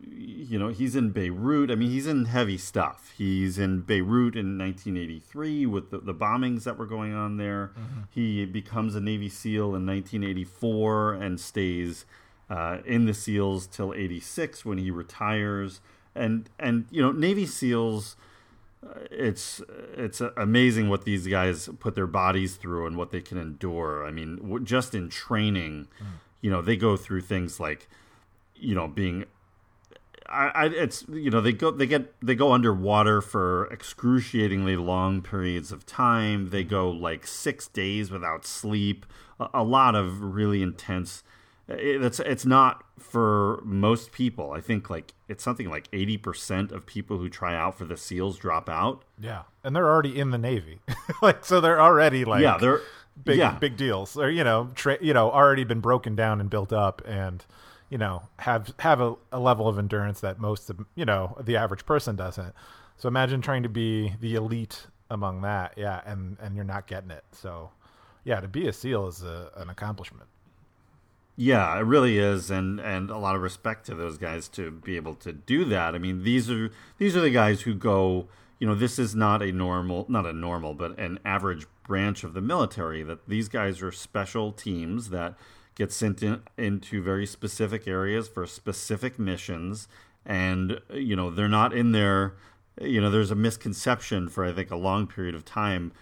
you 0.02 0.58
know, 0.58 0.68
he's 0.68 0.96
in 0.96 1.10
Beirut. 1.10 1.70
I 1.70 1.74
mean, 1.76 1.90
he's 1.90 2.06
in 2.06 2.24
heavy 2.26 2.58
stuff. 2.58 3.12
He's 3.16 3.58
in 3.58 3.80
Beirut 3.82 4.36
in 4.36 4.58
1983 4.58 5.66
with 5.66 5.90
the, 5.90 5.98
the 5.98 6.14
bombings 6.14 6.64
that 6.64 6.76
were 6.76 6.86
going 6.86 7.14
on 7.14 7.36
there. 7.36 7.72
He 8.10 8.44
becomes 8.44 8.94
a 8.94 9.00
Navy 9.00 9.28
SEAL 9.28 9.74
in 9.76 9.86
1984 9.86 11.14
and 11.14 11.40
stays 11.40 12.04
uh, 12.48 12.78
in 12.84 13.06
the 13.06 13.14
SEALs 13.14 13.66
till 13.66 13.94
86 13.94 14.64
when 14.64 14.78
he 14.78 14.90
retires. 14.90 15.80
And 16.14 16.50
and 16.58 16.86
you 16.90 17.00
know, 17.00 17.12
Navy 17.12 17.46
SEALs. 17.46 18.16
It's 19.10 19.60
it's 19.94 20.22
amazing 20.36 20.88
what 20.88 21.04
these 21.04 21.26
guys 21.26 21.68
put 21.80 21.94
their 21.94 22.06
bodies 22.06 22.56
through 22.56 22.86
and 22.86 22.96
what 22.96 23.10
they 23.10 23.20
can 23.20 23.36
endure. 23.36 24.06
I 24.06 24.10
mean, 24.10 24.64
just 24.64 24.94
in 24.94 25.10
training, 25.10 25.88
hmm. 25.98 26.04
you 26.40 26.50
know, 26.50 26.62
they 26.62 26.76
go 26.76 26.96
through 26.96 27.22
things 27.22 27.60
like, 27.60 27.88
you 28.54 28.74
know, 28.74 28.88
being 28.88 29.26
I, 30.30 30.50
I, 30.54 30.64
it's 30.66 31.04
you 31.08 31.30
know 31.30 31.40
they 31.40 31.52
go 31.52 31.72
they 31.72 31.86
get 31.86 32.14
they 32.24 32.34
go 32.34 32.52
underwater 32.52 33.20
for 33.20 33.66
excruciatingly 33.72 34.76
long 34.76 35.22
periods 35.22 35.72
of 35.72 35.84
time. 35.84 36.50
They 36.50 36.62
hmm. 36.62 36.70
go 36.70 36.90
like 36.90 37.26
six 37.26 37.66
days 37.66 38.10
without 38.10 38.46
sleep. 38.46 39.04
A, 39.38 39.48
a 39.54 39.64
lot 39.64 39.94
of 39.94 40.22
really 40.22 40.62
intense. 40.62 41.22
It's 41.70 42.18
it's 42.20 42.44
not 42.44 42.84
for 42.98 43.60
most 43.64 44.12
people. 44.12 44.52
I 44.52 44.60
think 44.60 44.90
like 44.90 45.14
it's 45.28 45.42
something 45.42 45.70
like 45.70 45.88
eighty 45.92 46.16
percent 46.16 46.72
of 46.72 46.86
people 46.86 47.18
who 47.18 47.28
try 47.28 47.54
out 47.54 47.78
for 47.78 47.84
the 47.84 47.96
SEALs 47.96 48.38
drop 48.38 48.68
out. 48.68 49.04
Yeah, 49.20 49.42
and 49.62 49.74
they're 49.74 49.88
already 49.88 50.18
in 50.18 50.30
the 50.30 50.38
Navy, 50.38 50.80
like 51.22 51.44
so 51.44 51.60
they're 51.60 51.80
already 51.80 52.24
like 52.24 52.42
yeah, 52.42 52.58
they're 52.58 52.80
big 53.24 53.38
yeah. 53.38 53.52
big 53.52 53.76
deals. 53.76 54.16
Or 54.16 54.30
you 54.30 54.42
know, 54.42 54.70
tra- 54.74 54.98
you 55.00 55.14
know, 55.14 55.30
already 55.30 55.64
been 55.64 55.80
broken 55.80 56.16
down 56.16 56.40
and 56.40 56.50
built 56.50 56.72
up, 56.72 57.02
and 57.06 57.44
you 57.88 57.98
know 57.98 58.22
have 58.40 58.74
have 58.80 59.00
a, 59.00 59.14
a 59.30 59.38
level 59.38 59.68
of 59.68 59.78
endurance 59.78 60.20
that 60.20 60.40
most 60.40 60.70
of 60.70 60.84
you 60.94 61.04
know 61.04 61.36
the 61.40 61.56
average 61.56 61.86
person 61.86 62.16
doesn't. 62.16 62.54
So 62.96 63.08
imagine 63.08 63.40
trying 63.42 63.62
to 63.62 63.68
be 63.68 64.14
the 64.20 64.34
elite 64.34 64.86
among 65.08 65.42
that, 65.42 65.74
yeah, 65.76 66.00
and 66.04 66.36
and 66.40 66.56
you're 66.56 66.64
not 66.64 66.86
getting 66.86 67.10
it. 67.10 67.24
So 67.32 67.70
yeah, 68.24 68.40
to 68.40 68.48
be 68.48 68.68
a 68.68 68.72
SEAL 68.72 69.08
is 69.08 69.22
a, 69.22 69.50
an 69.56 69.70
accomplishment. 69.70 70.29
Yeah, 71.42 71.74
it 71.78 71.84
really 71.84 72.18
is, 72.18 72.50
and 72.50 72.78
and 72.78 73.08
a 73.08 73.16
lot 73.16 73.34
of 73.34 73.40
respect 73.40 73.86
to 73.86 73.94
those 73.94 74.18
guys 74.18 74.46
to 74.48 74.70
be 74.70 74.96
able 74.96 75.14
to 75.14 75.32
do 75.32 75.64
that. 75.64 75.94
I 75.94 75.98
mean, 75.98 76.22
these 76.22 76.50
are 76.50 76.70
these 76.98 77.16
are 77.16 77.22
the 77.22 77.30
guys 77.30 77.62
who 77.62 77.72
go. 77.72 78.28
You 78.58 78.66
know, 78.66 78.74
this 78.74 78.98
is 78.98 79.14
not 79.14 79.40
a 79.40 79.50
normal, 79.50 80.04
not 80.06 80.26
a 80.26 80.34
normal, 80.34 80.74
but 80.74 80.98
an 80.98 81.18
average 81.24 81.66
branch 81.88 82.24
of 82.24 82.34
the 82.34 82.42
military. 82.42 83.02
That 83.02 83.26
these 83.26 83.48
guys 83.48 83.80
are 83.80 83.90
special 83.90 84.52
teams 84.52 85.08
that 85.08 85.34
get 85.74 85.92
sent 85.92 86.22
in, 86.22 86.42
into 86.58 87.02
very 87.02 87.24
specific 87.24 87.88
areas 87.88 88.28
for 88.28 88.46
specific 88.46 89.18
missions, 89.18 89.88
and 90.26 90.82
you 90.92 91.16
know 91.16 91.30
they're 91.30 91.48
not 91.48 91.72
in 91.72 91.92
there. 91.92 92.34
You 92.78 93.00
know, 93.00 93.08
there's 93.08 93.30
a 93.30 93.34
misconception 93.34 94.28
for 94.28 94.44
I 94.44 94.52
think 94.52 94.70
a 94.70 94.76
long 94.76 95.06
period 95.06 95.34
of 95.34 95.46
time 95.46 95.92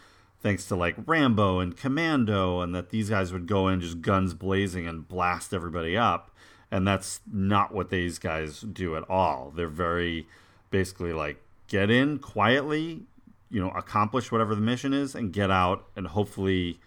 thanks 0.41 0.67
to 0.69 0.77
like 0.77 0.97
Rambo 1.07 1.61
and 1.61 1.77
Commando, 1.77 2.61
and 2.61 2.75
that 2.75 2.91
these 2.91 3.11
guys 3.11 3.33
would 3.33 3.47
go 3.47 3.69
in 3.69 3.81
just 3.81 4.01
guns 4.01 4.35
blazing 4.35 4.87
and 4.87 5.07
blast 5.07 5.53
everybody 5.53 5.97
up. 5.97 6.31
And 6.71 6.87
that's 6.87 7.21
not 7.31 7.73
what 7.73 7.89
these 7.89 8.19
guys 8.19 8.61
do 8.61 8.95
at 8.95 9.09
all. 9.09 9.53
They're 9.55 9.69
very 9.69 10.27
basically 10.71 11.13
like 11.13 11.43
get 11.67 11.91
in 11.91 12.19
quietly, 12.19 13.03
you 13.51 13.61
know, 13.61 13.71
accomplish 13.71 14.31
whatever 14.31 14.55
the 14.55 14.61
mission 14.61 14.93
is, 14.93 15.15
and 15.15 15.33
get 15.33 15.51
out 15.51 15.87
and 15.97 16.09
hopefully, 16.09 16.79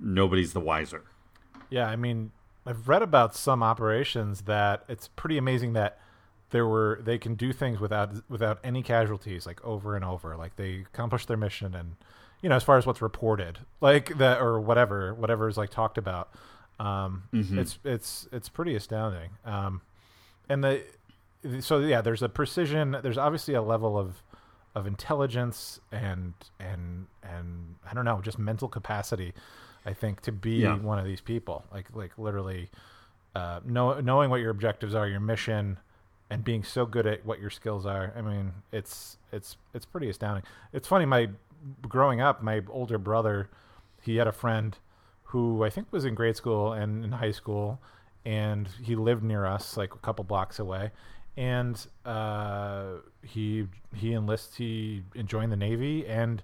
nobody's 0.00 0.52
the 0.52 0.60
wiser. 0.60 1.02
Yeah, 1.70 1.88
I 1.88 1.96
mean, 1.96 2.32
I've 2.64 2.88
read 2.88 3.02
about 3.02 3.34
some 3.34 3.62
operations 3.62 4.42
that 4.42 4.84
it's 4.88 5.08
pretty 5.08 5.38
amazing 5.38 5.74
that 5.74 5.98
there 6.50 6.66
were 6.66 7.00
they 7.02 7.18
can 7.18 7.34
do 7.34 7.52
things 7.52 7.78
without 7.78 8.28
without 8.28 8.58
any 8.64 8.82
casualties, 8.82 9.46
like 9.46 9.62
over 9.64 9.94
and 9.94 10.04
over. 10.04 10.36
Like 10.36 10.56
they 10.56 10.80
accomplish 10.80 11.26
their 11.26 11.36
mission, 11.36 11.74
and 11.74 11.96
you 12.42 12.48
know, 12.48 12.56
as 12.56 12.62
far 12.64 12.76
as 12.78 12.86
what's 12.86 13.02
reported, 13.02 13.58
like 13.80 14.16
that 14.18 14.40
or 14.40 14.60
whatever, 14.60 15.12
whatever 15.14 15.48
is 15.48 15.56
like 15.56 15.70
talked 15.70 15.98
about, 15.98 16.30
um, 16.78 17.24
Mhm. 17.32 17.58
it's 17.58 17.78
it's 17.84 18.28
it's 18.32 18.48
pretty 18.48 18.74
astounding. 18.76 19.30
Um, 19.44 19.80
and 20.48 20.62
the 20.62 20.82
so 21.60 21.78
yeah, 21.80 22.00
there's 22.00 22.22
a 22.22 22.28
precision. 22.28 22.96
There's 23.02 23.18
obviously 23.18 23.54
a 23.54 23.62
level 23.62 23.98
of 23.98 24.22
of 24.74 24.86
intelligence 24.86 25.80
and 25.90 26.34
and 26.60 27.06
and 27.22 27.76
I 27.90 27.94
don't 27.94 28.04
know, 28.04 28.20
just 28.20 28.38
mental 28.38 28.68
capacity. 28.68 29.32
I 29.86 29.92
think 29.94 30.20
to 30.22 30.32
be 30.32 30.60
Yeah. 30.62 30.76
one 30.76 30.98
of 30.98 31.04
these 31.06 31.20
people, 31.20 31.64
like 31.72 31.86
like 31.94 32.16
literally, 32.18 32.70
uh, 33.34 33.60
know, 33.64 34.00
knowing 34.00 34.30
what 34.30 34.40
your 34.40 34.50
objectives 34.50 34.94
are, 34.94 35.08
your 35.08 35.20
mission, 35.20 35.78
and 36.30 36.44
being 36.44 36.62
so 36.62 36.84
good 36.86 37.06
at 37.06 37.24
what 37.24 37.40
your 37.40 37.50
skills 37.50 37.86
are. 37.86 38.12
I 38.16 38.20
mean, 38.20 38.52
it's 38.70 39.16
it's 39.32 39.56
it's 39.74 39.86
pretty 39.86 40.08
astounding. 40.08 40.44
It's 40.72 40.86
funny. 40.86 41.06
My 41.06 41.30
growing 41.88 42.20
up, 42.20 42.42
my 42.42 42.62
older 42.68 42.98
brother, 42.98 43.50
he 44.02 44.16
had 44.16 44.26
a 44.26 44.32
friend 44.32 44.76
who 45.24 45.64
I 45.64 45.70
think 45.70 45.88
was 45.90 46.04
in 46.04 46.14
grade 46.14 46.36
school 46.36 46.72
and 46.72 47.04
in 47.04 47.12
high 47.12 47.32
school, 47.32 47.80
and 48.24 48.68
he 48.82 48.96
lived 48.96 49.22
near 49.22 49.44
us, 49.44 49.76
like 49.76 49.94
a 49.94 49.98
couple 49.98 50.24
blocks 50.24 50.58
away. 50.58 50.90
And 51.36 51.84
uh, 52.04 52.94
he 53.22 53.68
he 53.94 54.12
enlists. 54.12 54.56
He 54.56 55.04
joined 55.24 55.52
the 55.52 55.56
Navy, 55.56 56.06
and 56.06 56.42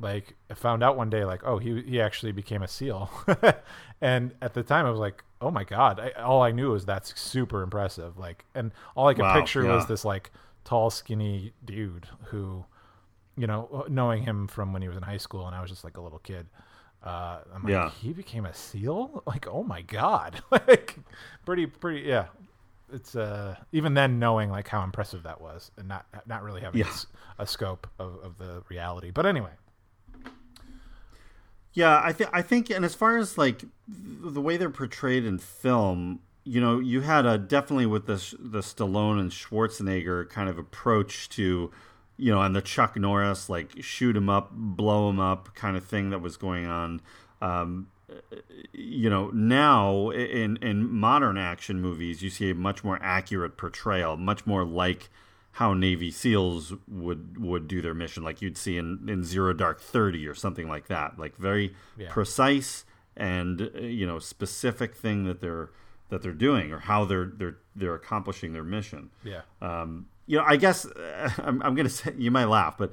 like 0.00 0.34
I 0.50 0.54
found 0.54 0.82
out 0.84 0.96
one 0.96 1.10
day, 1.10 1.24
like 1.24 1.42
oh 1.44 1.58
he 1.58 1.82
he 1.82 2.00
actually 2.00 2.32
became 2.32 2.62
a 2.62 2.68
SEAL. 2.68 3.10
and 4.00 4.32
at 4.40 4.54
the 4.54 4.62
time, 4.62 4.86
I 4.86 4.90
was 4.90 5.00
like, 5.00 5.24
oh 5.40 5.50
my 5.50 5.64
god! 5.64 5.98
I, 5.98 6.10
all 6.22 6.42
I 6.42 6.52
knew 6.52 6.70
was 6.70 6.84
that's 6.84 7.18
super 7.20 7.62
impressive. 7.62 8.16
Like, 8.16 8.44
and 8.54 8.70
all 8.94 9.08
I 9.08 9.14
could 9.14 9.22
Wow, 9.22 9.40
picture 9.40 9.64
was 9.64 9.86
this 9.86 10.04
like 10.04 10.30
tall, 10.64 10.90
skinny 10.90 11.52
dude 11.64 12.06
who 12.26 12.64
you 13.36 13.46
know, 13.46 13.86
knowing 13.88 14.22
him 14.22 14.46
from 14.46 14.72
when 14.72 14.82
he 14.82 14.88
was 14.88 14.96
in 14.96 15.02
high 15.02 15.16
school 15.16 15.46
and 15.46 15.54
I 15.56 15.60
was 15.60 15.70
just 15.70 15.84
like 15.84 15.96
a 15.96 16.00
little 16.00 16.18
kid. 16.18 16.46
Uh, 17.02 17.40
I'm 17.54 17.62
like, 17.64 17.70
Yeah. 17.72 17.90
he 17.90 18.12
became 18.12 18.46
a 18.46 18.54
SEAL? 18.54 19.22
Like, 19.26 19.46
oh 19.48 19.62
my 19.64 19.82
God. 19.82 20.42
like, 20.50 20.96
pretty, 21.44 21.66
pretty, 21.66 22.00
yeah. 22.08 22.26
It's, 22.92 23.16
uh, 23.16 23.56
even 23.72 23.94
then 23.94 24.18
knowing 24.18 24.50
like 24.50 24.68
how 24.68 24.84
impressive 24.84 25.22
that 25.22 25.40
was 25.40 25.70
and 25.78 25.88
not, 25.88 26.06
not 26.26 26.42
really 26.42 26.60
having 26.60 26.80
Yeah. 26.80 26.90
a 27.38 27.42
a 27.42 27.46
scope 27.46 27.86
of, 27.98 28.18
of 28.22 28.38
the 28.38 28.62
reality. 28.68 29.10
But 29.10 29.24
anyway, 29.26 29.50
Yeah, 31.72 32.00
I 32.04 32.12
think 32.12 32.28
I 32.32 32.42
think, 32.42 32.68
and 32.70 32.84
as 32.84 32.94
far 32.94 33.16
as 33.16 33.38
like 33.38 33.64
the 33.88 34.40
way 34.42 34.58
they're 34.58 34.68
portrayed 34.70 35.24
in 35.24 35.38
film, 35.38 36.20
you 36.44 36.60
know, 36.60 36.78
you 36.78 37.00
had 37.00 37.24
a 37.24 37.38
definitely 37.38 37.86
with 37.86 38.06
the 38.06 38.16
the 38.38 38.60
Stallone 38.60 39.18
and 39.18 39.30
Schwarzenegger 39.30 40.28
kind 40.28 40.50
of 40.50 40.58
approach 40.58 41.30
to, 41.30 41.70
you 42.16 42.30
know, 42.32 42.40
and 42.42 42.54
the 42.54 42.62
Chuck 42.62 42.96
Norris 42.96 43.48
like 43.48 43.72
shoot 43.82 44.16
him 44.16 44.28
up, 44.28 44.50
blow 44.52 45.08
him 45.10 45.18
up 45.20 45.54
kind 45.54 45.76
of 45.76 45.84
thing 45.84 46.10
that 46.10 46.20
was 46.20 46.36
going 46.36 46.66
on. 46.66 47.00
Um, 47.40 47.88
you 48.72 49.08
know, 49.10 49.28
now 49.30 50.10
in 50.10 50.56
in 50.58 50.90
modern 50.92 51.38
action 51.38 51.80
movies, 51.80 52.22
you 52.22 52.30
see 52.30 52.50
a 52.50 52.54
much 52.54 52.84
more 52.84 52.98
accurate 53.02 53.56
portrayal, 53.56 54.16
much 54.16 54.46
more 54.46 54.64
like 54.64 55.08
how 55.56 55.74
Navy 55.74 56.10
SEALs 56.10 56.72
would 56.88 57.38
would 57.38 57.68
do 57.68 57.80
their 57.82 57.94
mission, 57.94 58.22
like 58.22 58.40
you'd 58.42 58.56
see 58.58 58.76
in, 58.76 59.06
in 59.08 59.24
Zero 59.24 59.52
Dark 59.52 59.80
Thirty 59.80 60.26
or 60.26 60.34
something 60.34 60.68
like 60.68 60.86
that, 60.88 61.18
like 61.18 61.36
very 61.36 61.74
Yeah. 61.96 62.10
precise 62.10 62.84
and 63.16 63.62
uh, 63.74 63.80
you 63.80 64.06
know 64.06 64.18
specific 64.18 64.94
thing 64.94 65.24
that 65.24 65.40
they're 65.40 65.70
that 66.10 66.22
they're 66.22 66.32
doing 66.32 66.72
or 66.72 66.80
how 66.80 67.04
they're 67.04 67.26
they're 67.34 67.56
they're 67.74 67.94
accomplishing 67.94 68.52
their 68.52 68.64
mission. 68.64 69.10
yeah. 69.24 69.42
Um, 69.62 70.06
you 70.26 70.38
know, 70.38 70.44
I 70.46 70.56
guess 70.56 70.86
uh, 70.86 71.30
I'm, 71.38 71.62
I'm 71.62 71.74
going 71.74 71.86
to 71.86 71.92
say 71.92 72.12
you 72.16 72.30
might 72.30 72.46
laugh, 72.46 72.76
but 72.78 72.92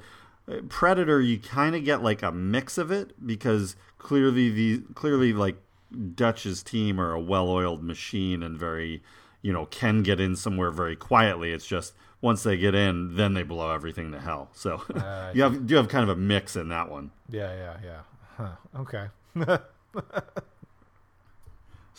uh, 0.50 0.56
Predator, 0.68 1.20
you 1.20 1.38
kind 1.38 1.74
of 1.76 1.84
get 1.84 2.02
like 2.02 2.22
a 2.22 2.32
mix 2.32 2.78
of 2.78 2.90
it 2.90 3.24
because 3.24 3.76
clearly 3.98 4.50
the 4.50 4.82
clearly 4.94 5.32
like 5.32 5.56
Dutch's 6.14 6.62
team 6.62 7.00
are 7.00 7.12
a 7.12 7.20
well-oiled 7.20 7.82
machine 7.82 8.42
and 8.42 8.58
very, 8.58 9.02
you 9.42 9.52
know, 9.52 9.66
can 9.66 10.02
get 10.02 10.20
in 10.20 10.36
somewhere 10.36 10.70
very 10.70 10.96
quietly. 10.96 11.52
It's 11.52 11.66
just 11.66 11.94
once 12.20 12.42
they 12.42 12.56
get 12.56 12.74
in, 12.74 13.16
then 13.16 13.34
they 13.34 13.42
blow 13.42 13.72
everything 13.72 14.12
to 14.12 14.20
hell. 14.20 14.50
So 14.52 14.82
Uh, 14.94 15.30
you 15.34 15.42
have 15.42 15.70
you 15.70 15.76
have 15.76 15.88
kind 15.88 16.08
of 16.08 16.16
a 16.16 16.20
mix 16.20 16.56
in 16.56 16.68
that 16.68 16.90
one. 16.90 17.10
Yeah. 17.28 17.54
Yeah. 17.54 17.76
Yeah. 17.84 18.00
Huh. 18.36 18.80
Okay. 18.80 19.06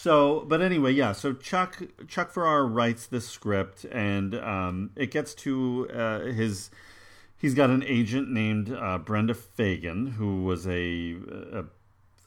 So, 0.02 0.46
but 0.48 0.64
anyway, 0.64 0.94
yeah. 0.94 1.12
So 1.12 1.32
Chuck 1.32 1.80
Chuck 2.08 2.34
Pfarrer 2.34 2.68
writes 2.68 3.06
this 3.06 3.28
script, 3.28 3.86
and 3.86 4.34
um, 4.34 4.90
it 4.96 5.12
gets 5.12 5.36
to 5.36 5.88
uh, 5.94 6.22
his. 6.22 6.72
He's 7.38 7.54
got 7.54 7.70
an 7.70 7.84
agent 7.84 8.28
named 8.28 8.74
uh, 8.74 8.98
Brenda 8.98 9.36
Feigen, 9.36 10.14
who 10.14 10.42
was 10.42 10.66
a, 10.66 11.18
a 11.54 11.66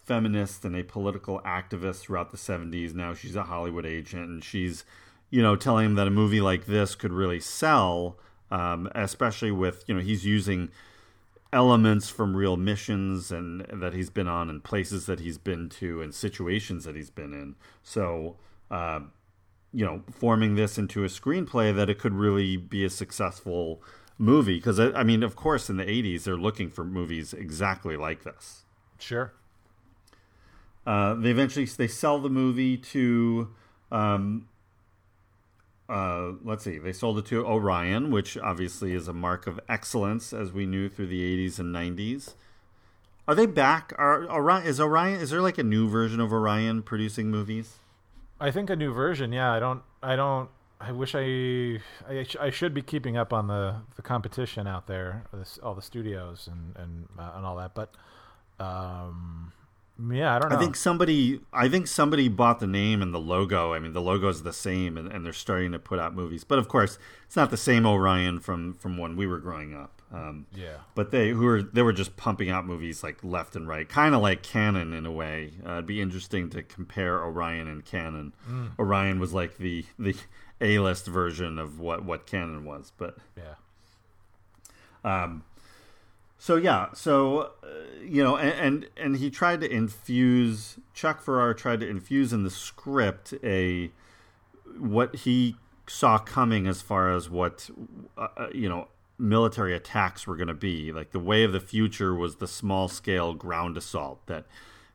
feminist 0.05 0.65
and 0.65 0.77
a 0.77 0.85
political 0.85 1.41
activist 1.41 2.03
throughout 2.03 2.31
the 2.31 2.37
'70s. 2.37 2.95
Now 2.95 3.13
she's 3.13 3.35
a 3.35 3.43
Hollywood 3.43 3.87
agent, 3.87 4.29
and 4.29 4.45
she's, 4.45 4.85
you 5.31 5.43
know, 5.43 5.57
telling 5.57 5.87
him 5.87 5.95
that 5.97 6.07
a 6.07 6.13
movie 6.13 6.41
like 6.41 6.67
this 6.67 6.95
could 6.95 7.13
really 7.13 7.41
sell, 7.41 8.21
um, 8.53 8.89
especially 8.95 9.51
with 9.51 9.83
you 9.89 9.97
know 9.97 10.01
he's 10.01 10.25
using 10.25 10.71
elements 11.55 12.11
from 12.11 12.37
real 12.37 12.57
missions 12.57 13.31
and 13.31 13.65
that 13.73 13.95
he's 13.95 14.11
been 14.11 14.27
on 14.27 14.51
and 14.51 14.63
places 14.63 15.07
that 15.07 15.21
he's 15.21 15.39
been 15.39 15.69
to 15.69 16.03
and 16.03 16.13
situations 16.13 16.85
that 16.85 16.97
he's 16.97 17.11
been 17.11 17.33
in. 17.33 17.55
So, 17.83 18.37
uh, 18.71 19.01
you 19.73 19.85
know, 19.85 20.03
forming 20.11 20.57
this 20.57 20.77
into 20.77 21.05
a 21.05 21.07
screenplay 21.07 21.75
that 21.75 21.89
it 21.89 21.99
could 22.01 22.13
really 22.13 22.57
be 22.57 22.85
a 22.85 22.91
successful 22.91 23.81
movie. 24.19 24.57
Because 24.57 24.81
I, 24.81 24.91
I 24.91 25.05
mean, 25.05 25.23
of 25.23 25.37
course, 25.37 25.71
in 25.71 25.77
the 25.77 25.85
'80s 25.85 26.25
they're 26.25 26.37
looking 26.37 26.69
for 26.69 26.85
movies 26.85 27.33
exactly 27.33 27.97
like 27.97 28.25
this. 28.25 28.65
sure. 28.99 29.33
Uh, 30.87 31.15
they 31.15 31.31
eventually 31.31 31.65
they 31.65 31.89
sell 31.89 32.19
the 32.19 32.29
movie 32.29 32.77
to 32.77 33.49
um, 33.91 34.49
uh, 35.89 36.33
let's 36.43 36.65
see 36.65 36.79
they 36.79 36.93
sold 36.93 37.19
it 37.19 37.27
to 37.27 37.45
orion 37.45 38.11
which 38.11 38.37
obviously 38.39 38.95
is 38.95 39.09
a 39.09 39.13
mark 39.13 39.47
of 39.47 39.61
excellence 39.69 40.33
as 40.33 40.53
we 40.53 40.67
knew 40.67 40.89
through 40.89 41.07
the 41.07 41.49
80s 41.49 41.59
and 41.59 41.75
90s 41.75 42.35
are 43.29 43.35
they 43.35 43.47
back 43.47 43.93
are 43.99 44.25
orion 44.31 44.67
is 44.67 44.81
orion 44.81 45.21
is 45.21 45.31
there 45.31 45.43
like 45.43 45.59
a 45.59 45.63
new 45.63 45.89
version 45.89 46.21
of 46.21 46.33
orion 46.33 46.83
producing 46.83 47.31
movies 47.31 47.79
I 48.41 48.51
think 48.51 48.71
a 48.71 48.77
new 48.77 48.93
version. 48.93 49.33
Yeah, 49.33 49.53
I 49.53 49.59
don't. 49.59 49.83
I 50.03 50.17
don't. 50.17 50.51
I 50.81 50.93
wish 50.93 51.15
I. 51.15 51.81
I, 52.09 52.27
I 52.41 52.51
should 52.51 52.75
be 52.75 52.83
keeping 52.83 53.17
up 53.17 53.33
on 53.33 53.47
the, 53.47 53.77
the 53.97 54.03
competition 54.03 54.67
out 54.67 54.87
there, 54.87 55.25
this, 55.33 55.59
all 55.63 55.75
the 55.75 55.83
studios 55.83 56.49
and 56.51 56.77
and 56.77 57.09
uh, 57.19 57.33
and 57.37 57.47
all 57.47 57.57
that. 57.57 57.75
But, 57.75 57.95
um, 58.59 59.53
yeah, 60.11 60.35
I 60.35 60.39
don't 60.39 60.51
know. 60.51 60.57
I 60.57 60.59
think 60.59 60.75
somebody 60.77 61.41
I 61.53 61.69
think 61.69 61.87
somebody 61.87 62.29
bought 62.29 62.59
the 62.59 62.67
name 62.67 63.01
and 63.01 63.15
the 63.15 63.21
logo. 63.21 63.73
I 63.73 63.79
mean 63.79 63.93
the 63.93 64.03
logo 64.03 64.29
is 64.29 64.43
the 64.43 64.53
same 64.53 64.97
and, 64.97 65.11
and 65.11 65.25
they're 65.25 65.33
starting 65.33 65.73
to 65.73 65.79
put 65.79 65.99
out 65.99 66.15
movies. 66.15 66.43
But 66.43 66.59
of 66.59 66.69
course 66.69 66.99
it's 67.25 67.37
not 67.37 67.51
the 67.51 67.57
same 67.57 67.87
Orion 67.87 68.41
from, 68.41 68.75
from 68.75 68.99
when 68.99 69.17
we 69.17 69.27
were 69.27 69.39
growing 69.39 69.75
up. 69.75 70.03
Um, 70.13 70.47
Yeah. 70.55 70.79
But 70.95 71.11
they 71.11 71.31
who 71.31 71.45
were 71.45 71.63
they 71.63 71.83
were 71.83 71.93
just 71.93 72.17
pumping 72.17 72.51
out 72.51 72.67
movies 72.67 73.03
like 73.03 73.23
left 73.23 73.55
and 73.57 73.69
right, 73.69 73.89
kind 73.89 74.15
of 74.15 74.21
like 74.23 74.43
Cannon 74.43 74.93
in 74.93 75.07
a 75.07 75.13
way. 75.13 75.53
Uh, 75.67 75.73
it'd 75.75 75.87
be 75.87 76.01
interesting 76.01 76.51
to 76.51 76.63
compare 76.63 77.23
Orion 77.23 77.69
and 77.69 77.85
Cannon. 77.85 78.35
Mm. 78.49 78.79
Orion 78.79 79.21
was 79.21 79.33
like 79.33 79.59
the 79.59 79.85
the 79.99 80.17
A 80.61 80.79
list 80.81 81.07
version 81.07 81.59
of 81.59 81.79
what 81.79 82.05
what 82.05 82.27
Cannon 82.27 82.65
was, 82.65 82.93
but 82.97 83.17
yeah. 83.37 83.55
um, 85.05 85.45
so 86.45 86.57
yeah, 86.57 86.89
so 86.93 87.53
uh, 87.63 87.69
you 88.03 88.23
know, 88.23 88.37
and, 88.37 88.53
and 88.53 88.91
and 88.99 89.17
he 89.17 89.31
tried 89.31 89.63
to 89.63 89.73
infuse 89.73 90.79
Chuck 90.93 91.25
Pfarrer 91.25 91.57
tried 91.57 91.81
to 91.81 91.89
infuse 91.89 92.35
in 92.35 92.43
the 92.43 92.51
script 92.51 93.33
a 93.43 93.91
what 94.79 95.17
he 95.17 95.57
saw 95.87 96.19
coming 96.19 96.67
as 96.67 96.83
far 96.83 97.15
as 97.15 97.31
what 97.31 97.71
uh, 98.19 98.29
uh, 98.37 98.49
you 98.53 98.69
know 98.69 98.89
military 99.19 99.75
attacks 99.75 100.27
were 100.27 100.37
going 100.37 100.49
to 100.49 100.53
be. 100.53 100.93
Like 100.93 101.13
the 101.13 101.19
way 101.19 101.45
of 101.45 101.53
the 101.53 101.61
future 101.61 102.15
was 102.15 102.37
the 102.37 102.47
small 102.47 102.89
scale 102.89 103.33
ground 103.33 103.79
assault 103.79 104.21
that 104.27 104.45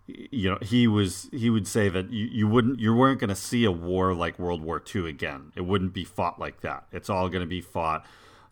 you 0.05 0.51
know 0.51 0.59
he 0.61 0.87
was 0.87 1.31
he 1.33 1.49
would 1.49 1.65
say 1.65 1.89
that 1.89 2.11
you, 2.11 2.27
you 2.27 2.47
wouldn't 2.47 2.79
you 2.79 2.93
weren't 2.93 3.19
going 3.19 3.29
to 3.29 3.35
see 3.35 3.65
a 3.65 3.71
war 3.71 4.13
like 4.13 4.37
World 4.37 4.61
War 4.61 4.83
II 4.95 5.09
again. 5.09 5.51
It 5.55 5.61
wouldn't 5.61 5.93
be 5.93 6.03
fought 6.03 6.39
like 6.39 6.61
that. 6.61 6.83
It's 6.91 7.09
all 7.09 7.27
going 7.27 7.41
to 7.41 7.47
be 7.47 7.61
fought 7.61 8.05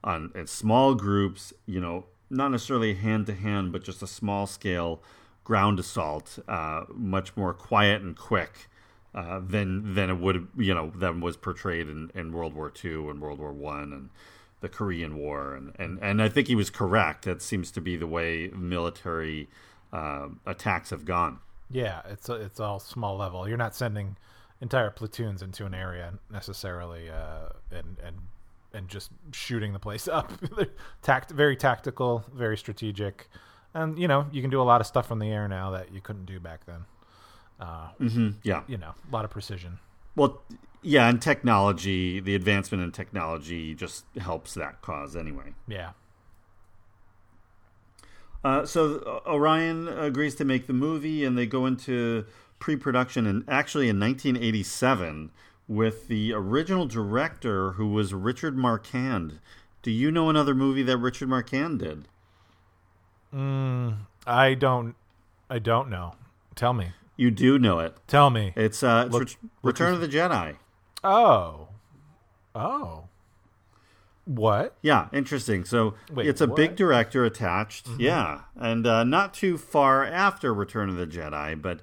on 0.03 0.31
in 0.33 0.47
small 0.47 0.95
groups. 0.95 1.53
You 1.67 1.79
know, 1.79 2.05
not 2.29 2.49
necessarily 2.49 2.95
hand 2.95 3.25
to 3.27 3.33
hand, 3.33 3.71
but 3.71 3.83
just 3.83 4.01
a 4.01 4.07
small 4.07 4.47
scale 4.47 5.01
ground 5.43 5.79
assault, 5.79 6.39
uh, 6.47 6.83
much 6.93 7.35
more 7.37 7.53
quiet 7.53 8.01
and 8.01 8.17
quick. 8.17 8.67
Uh, 9.15 9.39
than 9.39 9.95
than 9.95 10.11
it 10.11 10.19
would 10.19 10.47
you 10.57 10.73
know 10.75 10.91
than 10.93 11.21
was 11.21 11.35
portrayed 11.35 11.87
in, 11.87 12.11
in 12.13 12.31
World 12.31 12.53
War 12.53 12.71
II 12.83 13.09
and 13.09 13.19
World 13.19 13.39
War 13.39 13.51
One 13.51 13.91
and 13.91 14.09
the 14.59 14.69
Korean 14.69 15.17
War 15.17 15.55
and, 15.55 15.73
and 15.79 15.97
and 16.03 16.21
I 16.21 16.29
think 16.29 16.47
he 16.47 16.55
was 16.55 16.69
correct. 16.69 17.25
That 17.25 17.41
seems 17.41 17.71
to 17.71 17.81
be 17.81 17.95
the 17.95 18.05
way 18.05 18.51
military 18.53 19.47
uh, 19.91 20.27
attacks 20.45 20.91
have 20.91 21.05
gone. 21.05 21.39
Yeah, 21.71 22.01
it's 22.07 22.29
it's 22.29 22.59
all 22.59 22.79
small 22.79 23.17
level. 23.17 23.47
You're 23.47 23.57
not 23.57 23.75
sending 23.75 24.17
entire 24.61 24.91
platoons 24.91 25.41
into 25.41 25.65
an 25.65 25.73
area 25.73 26.13
necessarily, 26.29 27.09
uh, 27.09 27.49
and 27.71 27.97
and 28.03 28.17
and 28.73 28.87
just 28.87 29.11
shooting 29.31 29.73
the 29.73 29.79
place 29.79 30.07
up. 30.11 30.31
Tact, 31.01 31.31
very 31.31 31.55
tactical, 31.55 32.25
very 32.33 32.57
strategic, 32.57 33.29
and 33.73 33.97
you 33.97 34.07
know 34.07 34.27
you 34.31 34.41
can 34.41 34.49
do 34.49 34.61
a 34.61 34.63
lot 34.63 34.81
of 34.81 34.87
stuff 34.87 35.07
from 35.07 35.19
the 35.19 35.29
air 35.29 35.47
now 35.47 35.71
that 35.71 35.91
you 35.91 36.01
couldn't 36.01 36.25
do 36.25 36.39
back 36.39 36.65
then. 36.65 36.85
Uh, 37.59 37.89
mm-hmm. 37.99 38.29
Yeah, 38.43 38.63
you 38.67 38.77
know, 38.77 38.93
a 39.09 39.13
lot 39.13 39.25
of 39.25 39.31
precision. 39.31 39.79
Well, 40.15 40.41
yeah, 40.81 41.09
and 41.09 41.21
technology, 41.21 42.19
the 42.19 42.35
advancement 42.35 42.83
in 42.83 42.91
technology 42.91 43.75
just 43.75 44.05
helps 44.17 44.53
that 44.55 44.81
cause 44.81 45.15
anyway. 45.15 45.53
Yeah. 45.67 45.91
Uh, 48.43 48.65
so 48.65 48.99
uh, 49.25 49.29
Orion 49.29 49.87
agrees 49.87 50.35
to 50.35 50.45
make 50.45 50.67
the 50.67 50.73
movie, 50.73 51.25
and 51.25 51.37
they 51.37 51.45
go 51.45 51.65
into 51.65 52.25
pre-production, 52.59 53.27
and 53.27 53.43
actually 53.47 53.89
in 53.89 53.99
1987 53.99 55.31
with 55.67 56.07
the 56.07 56.33
original 56.33 56.85
director, 56.85 57.73
who 57.73 57.87
was 57.87 58.13
Richard 58.13 58.57
Marquand. 58.57 59.39
Do 59.81 59.91
you 59.91 60.11
know 60.11 60.29
another 60.29 60.55
movie 60.55 60.83
that 60.83 60.97
Richard 60.97 61.29
Marquand 61.29 61.79
did? 61.79 62.07
Mm, 63.33 63.97
I 64.25 64.53
don't. 64.53 64.95
I 65.49 65.59
don't 65.59 65.89
know. 65.89 66.15
Tell 66.55 66.73
me. 66.73 66.91
You 67.15 67.31
do 67.31 67.57
know 67.57 67.79
it. 67.79 67.95
Tell 68.07 68.29
me. 68.29 68.53
It's, 68.55 68.83
uh, 68.83 69.05
it's 69.07 69.13
Look, 69.13 69.29
Return 69.63 69.93
of 69.93 70.01
the 70.01 70.07
Jedi. 70.07 70.57
Oh. 71.03 71.69
Oh. 72.53 73.05
What? 74.25 74.75
Yeah, 74.81 75.07
interesting. 75.13 75.63
So 75.63 75.93
Wait, 76.11 76.27
it's 76.27 76.41
a 76.41 76.47
what? 76.47 76.57
big 76.57 76.75
director 76.75 77.23
attached. 77.23 77.87
Mm-hmm. 77.87 78.01
Yeah, 78.01 78.41
and 78.55 78.85
uh, 78.85 79.03
not 79.05 79.33
too 79.33 79.57
far 79.57 80.03
after 80.05 80.53
Return 80.53 80.89
of 80.89 80.97
the 80.97 81.07
Jedi, 81.07 81.59
but 81.61 81.79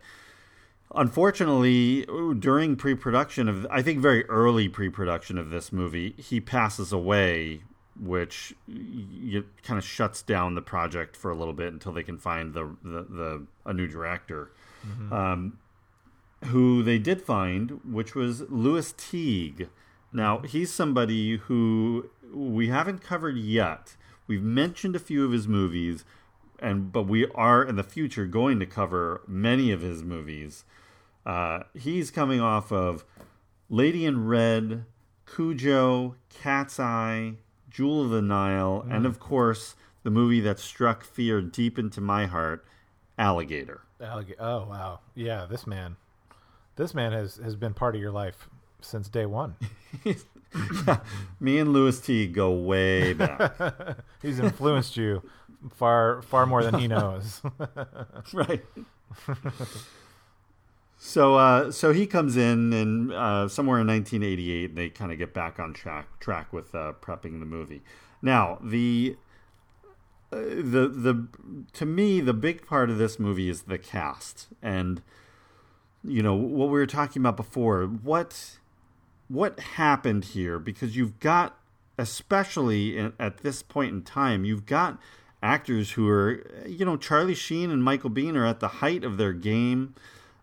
unfortunately, 0.94 2.06
during 2.38 2.76
pre-production 2.76 3.48
of, 3.48 3.66
I 3.70 3.82
think 3.82 4.00
very 4.00 4.24
early 4.26 4.68
pre-production 4.68 5.38
of 5.38 5.50
this 5.50 5.72
movie, 5.72 6.14
he 6.18 6.40
passes 6.40 6.92
away, 6.92 7.62
which 8.00 8.54
kind 8.66 9.78
of 9.78 9.84
shuts 9.84 10.22
down 10.22 10.54
the 10.54 10.62
project 10.62 11.16
for 11.16 11.30
a 11.30 11.34
little 11.36 11.54
bit 11.54 11.72
until 11.72 11.92
they 11.92 12.02
can 12.02 12.18
find 12.18 12.54
the 12.54 12.76
the, 12.82 13.02
the 13.02 13.46
a 13.64 13.72
new 13.72 13.86
director. 13.86 14.50
Mm-hmm. 14.86 15.12
Um, 15.12 15.58
who 16.46 16.82
they 16.82 16.98
did 16.98 17.22
find, 17.22 17.80
which 17.90 18.14
was 18.14 18.42
Lewis 18.50 18.92
Teague. 18.96 19.68
Now, 20.12 20.38
he's 20.40 20.72
somebody 20.72 21.38
who 21.38 22.10
we 22.32 22.68
haven't 22.68 23.00
covered 23.00 23.36
yet. 23.36 23.96
We've 24.26 24.42
mentioned 24.42 24.94
a 24.94 25.00
few 25.00 25.24
of 25.24 25.32
his 25.32 25.48
movies, 25.48 26.04
and 26.58 26.92
but 26.92 27.06
we 27.06 27.26
are 27.34 27.62
in 27.62 27.76
the 27.76 27.82
future 27.82 28.26
going 28.26 28.60
to 28.60 28.66
cover 28.66 29.22
many 29.26 29.70
of 29.72 29.80
his 29.80 30.02
movies. 30.02 30.64
Uh, 31.24 31.60
he's 31.74 32.10
coming 32.10 32.40
off 32.40 32.70
of 32.70 33.04
Lady 33.68 34.04
in 34.04 34.26
Red, 34.26 34.84
Cujo, 35.26 36.16
Cat's 36.28 36.78
Eye, 36.78 37.34
Jewel 37.70 38.02
of 38.02 38.10
the 38.10 38.22
Nile, 38.22 38.84
mm. 38.86 38.94
and 38.94 39.06
of 39.06 39.18
course 39.18 39.74
the 40.02 40.10
movie 40.10 40.40
that 40.40 40.58
struck 40.58 41.02
fear 41.02 41.40
deep 41.40 41.78
into 41.78 42.00
my 42.00 42.26
heart, 42.26 42.64
Alligator. 43.18 43.82
Alligator. 44.00 44.40
Oh 44.40 44.66
wow, 44.68 45.00
yeah, 45.14 45.46
this 45.48 45.66
man, 45.66 45.96
this 46.76 46.94
man 46.94 47.12
has 47.12 47.36
has 47.36 47.56
been 47.56 47.74
part 47.74 47.94
of 47.94 48.00
your 48.00 48.12
life 48.12 48.48
since 48.80 49.08
day 49.08 49.26
one. 49.26 49.56
Me 51.40 51.58
and 51.58 51.72
Lewis 51.72 52.00
Teague 52.00 52.32
go 52.32 52.52
way 52.52 53.12
back. 53.12 53.56
He's 54.22 54.38
influenced 54.38 54.96
you 54.96 55.22
far 55.74 56.22
far 56.22 56.46
more 56.46 56.62
than 56.62 56.74
he 56.74 56.88
knows. 56.88 57.42
right. 58.32 58.64
So, 61.06 61.34
uh, 61.34 61.70
so 61.70 61.92
he 61.92 62.06
comes 62.06 62.34
in, 62.34 62.72
and 62.72 63.12
uh, 63.12 63.46
somewhere 63.46 63.78
in 63.78 63.86
1988, 63.88 64.74
they 64.74 64.88
kind 64.88 65.12
of 65.12 65.18
get 65.18 65.34
back 65.34 65.58
on 65.60 65.74
track 65.74 66.18
track 66.18 66.50
with 66.50 66.74
uh, 66.74 66.94
prepping 66.98 67.40
the 67.40 67.46
movie. 67.46 67.82
Now, 68.22 68.58
the 68.64 69.14
uh, 70.32 70.38
the 70.38 70.88
the 70.88 71.28
to 71.74 71.84
me, 71.84 72.22
the 72.22 72.32
big 72.32 72.66
part 72.66 72.88
of 72.88 72.96
this 72.96 73.18
movie 73.18 73.50
is 73.50 73.64
the 73.64 73.76
cast, 73.76 74.48
and 74.62 75.02
you 76.02 76.22
know 76.22 76.34
what 76.34 76.68
we 76.68 76.78
were 76.78 76.86
talking 76.86 77.20
about 77.20 77.36
before. 77.36 77.84
What 77.84 78.56
what 79.28 79.60
happened 79.60 80.24
here 80.24 80.58
because 80.58 80.96
you've 80.96 81.20
got 81.20 81.58
especially 81.98 82.96
in, 82.96 83.12
at 83.20 83.38
this 83.38 83.62
point 83.62 83.92
in 83.92 84.02
time 84.02 84.46
you've 84.46 84.66
got 84.66 84.98
actors 85.42 85.92
who 85.92 86.08
are 86.08 86.64
you 86.66 86.86
know 86.86 86.96
Charlie 86.96 87.34
Sheen 87.34 87.70
and 87.70 87.84
Michael 87.84 88.10
Biehn 88.10 88.36
are 88.36 88.46
at 88.46 88.60
the 88.60 88.68
height 88.68 89.04
of 89.04 89.18
their 89.18 89.34
game. 89.34 89.94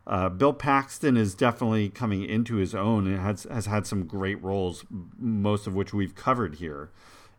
Uh, 0.07 0.29
Bill 0.29 0.53
Paxton 0.53 1.15
is 1.15 1.35
definitely 1.35 1.89
coming 1.89 2.23
into 2.23 2.55
his 2.55 2.73
own 2.73 3.05
and 3.07 3.19
has 3.19 3.43
has 3.43 3.67
had 3.67 3.85
some 3.85 4.05
great 4.05 4.41
roles, 4.43 4.83
most 4.89 5.67
of 5.67 5.75
which 5.75 5.93
we've 5.93 6.15
covered 6.15 6.55
here 6.55 6.89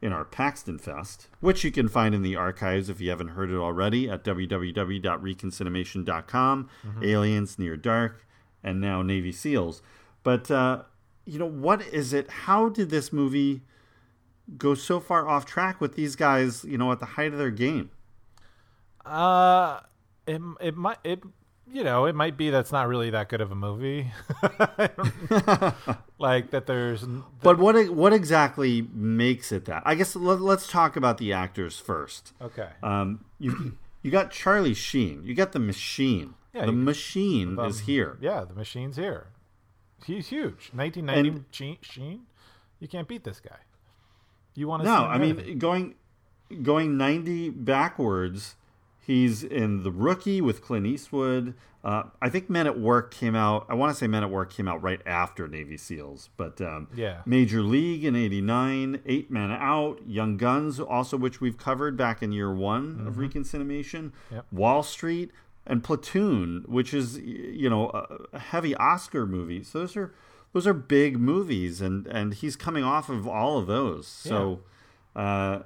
in 0.00 0.12
our 0.12 0.24
Paxton 0.24 0.78
Fest, 0.78 1.26
which 1.40 1.64
you 1.64 1.72
can 1.72 1.88
find 1.88 2.14
in 2.14 2.22
the 2.22 2.36
archives 2.36 2.88
if 2.88 3.00
you 3.00 3.10
haven't 3.10 3.28
heard 3.28 3.50
it 3.50 3.56
already 3.56 4.08
at 4.10 4.24
www.reconcinimation.com. 4.24 6.68
Mm-hmm. 6.86 7.04
Aliens, 7.04 7.58
Near 7.58 7.76
Dark, 7.76 8.24
and 8.62 8.80
now 8.80 9.02
Navy 9.02 9.32
SEALs. 9.32 9.82
But 10.22 10.48
uh, 10.50 10.82
you 11.24 11.38
know, 11.38 11.46
what 11.46 11.82
is 11.82 12.12
it? 12.12 12.30
How 12.30 12.68
did 12.68 12.90
this 12.90 13.12
movie 13.12 13.62
go 14.56 14.74
so 14.74 15.00
far 15.00 15.28
off 15.28 15.46
track 15.46 15.80
with 15.80 15.94
these 15.94 16.16
guys? 16.16 16.64
You 16.64 16.78
know, 16.78 16.92
at 16.92 17.00
the 17.00 17.06
height 17.06 17.32
of 17.32 17.38
their 17.38 17.50
game. 17.50 17.90
Uh, 19.04 19.80
it 20.26 20.40
it 20.60 20.76
might 20.76 20.98
it 21.02 21.22
you 21.72 21.82
know 21.82 22.04
it 22.04 22.14
might 22.14 22.36
be 22.36 22.50
that's 22.50 22.70
not 22.70 22.86
really 22.86 23.10
that 23.10 23.28
good 23.28 23.40
of 23.40 23.50
a 23.50 23.54
movie. 23.54 24.12
like 26.18 26.50
that 26.50 26.66
there's. 26.66 27.04
But 27.42 27.58
what 27.58 27.88
what 27.90 28.12
exactly 28.12 28.86
makes 28.92 29.52
it 29.52 29.64
that? 29.64 29.82
I 29.84 29.94
guess 29.94 30.14
let, 30.14 30.40
us 30.40 30.66
talk 30.66 30.96
about 30.96 31.18
the 31.18 31.32
actors 31.32 31.78
first. 31.78 32.32
Okay. 32.40 32.68
Um, 32.82 33.24
you 33.38 33.76
you 34.02 34.10
got 34.10 34.30
Charlie 34.30 34.74
Sheen. 34.74 35.24
You 35.24 35.34
got 35.34 35.52
the 35.52 35.58
machine. 35.58 36.34
Yeah, 36.54 36.66
the 36.66 36.72
you, 36.72 36.78
machine 36.78 37.58
um, 37.58 37.66
is 37.66 37.80
here. 37.80 38.18
Yeah, 38.20 38.44
the 38.44 38.54
machine's 38.54 38.96
here. 38.96 39.28
He's 40.04 40.28
huge. 40.28 40.70
1990 40.74 41.28
and, 41.28 41.78
Sheen. 41.80 42.26
You 42.80 42.88
can't 42.88 43.08
beat 43.08 43.24
this 43.24 43.40
guy. 43.40 43.58
You 44.54 44.68
want 44.68 44.82
to? 44.82 44.88
No, 44.88 45.04
I 45.04 45.18
mean 45.18 45.58
going 45.58 45.94
going 46.62 46.98
90 46.98 47.50
backwards. 47.50 48.56
He's 49.04 49.42
in 49.42 49.82
The 49.82 49.90
Rookie 49.90 50.40
with 50.40 50.62
Clint 50.62 50.86
Eastwood. 50.86 51.54
Uh, 51.82 52.04
I 52.20 52.28
think 52.28 52.48
Men 52.48 52.68
at 52.68 52.78
Work 52.78 53.12
came 53.12 53.34
out. 53.34 53.66
I 53.68 53.74
want 53.74 53.92
to 53.92 53.98
say 53.98 54.06
Men 54.06 54.22
at 54.22 54.30
Work 54.30 54.52
came 54.52 54.68
out 54.68 54.80
right 54.80 55.00
after 55.04 55.48
Navy 55.48 55.76
SEALs, 55.76 56.30
but 56.36 56.60
um, 56.60 56.86
yeah. 56.94 57.22
Major 57.26 57.62
League 57.62 58.04
in 58.04 58.14
'89, 58.14 59.00
Eight 59.04 59.30
Men 59.32 59.50
Out, 59.50 60.00
Young 60.06 60.36
Guns, 60.36 60.78
also 60.78 61.16
which 61.16 61.40
we've 61.40 61.58
covered 61.58 61.96
back 61.96 62.22
in 62.22 62.30
year 62.30 62.54
one 62.54 62.94
mm-hmm. 62.94 63.08
of 63.08 63.14
Reconcinimation. 63.16 64.12
Yep. 64.30 64.46
Wall 64.52 64.84
Street, 64.84 65.32
and 65.66 65.82
Platoon, 65.82 66.64
which 66.66 66.94
is 66.94 67.18
you 67.18 67.68
know 67.68 67.90
a 68.32 68.38
heavy 68.38 68.76
Oscar 68.76 69.26
movie. 69.26 69.64
So 69.64 69.80
those 69.80 69.96
are 69.96 70.14
those 70.52 70.66
are 70.66 70.74
big 70.74 71.18
movies, 71.18 71.80
and 71.80 72.06
and 72.06 72.34
he's 72.34 72.56
coming 72.56 72.84
off 72.84 73.08
of 73.08 73.26
all 73.26 73.58
of 73.58 73.66
those. 73.66 74.06
So, 74.06 74.60
yeah. 75.16 75.22
uh, 75.22 75.62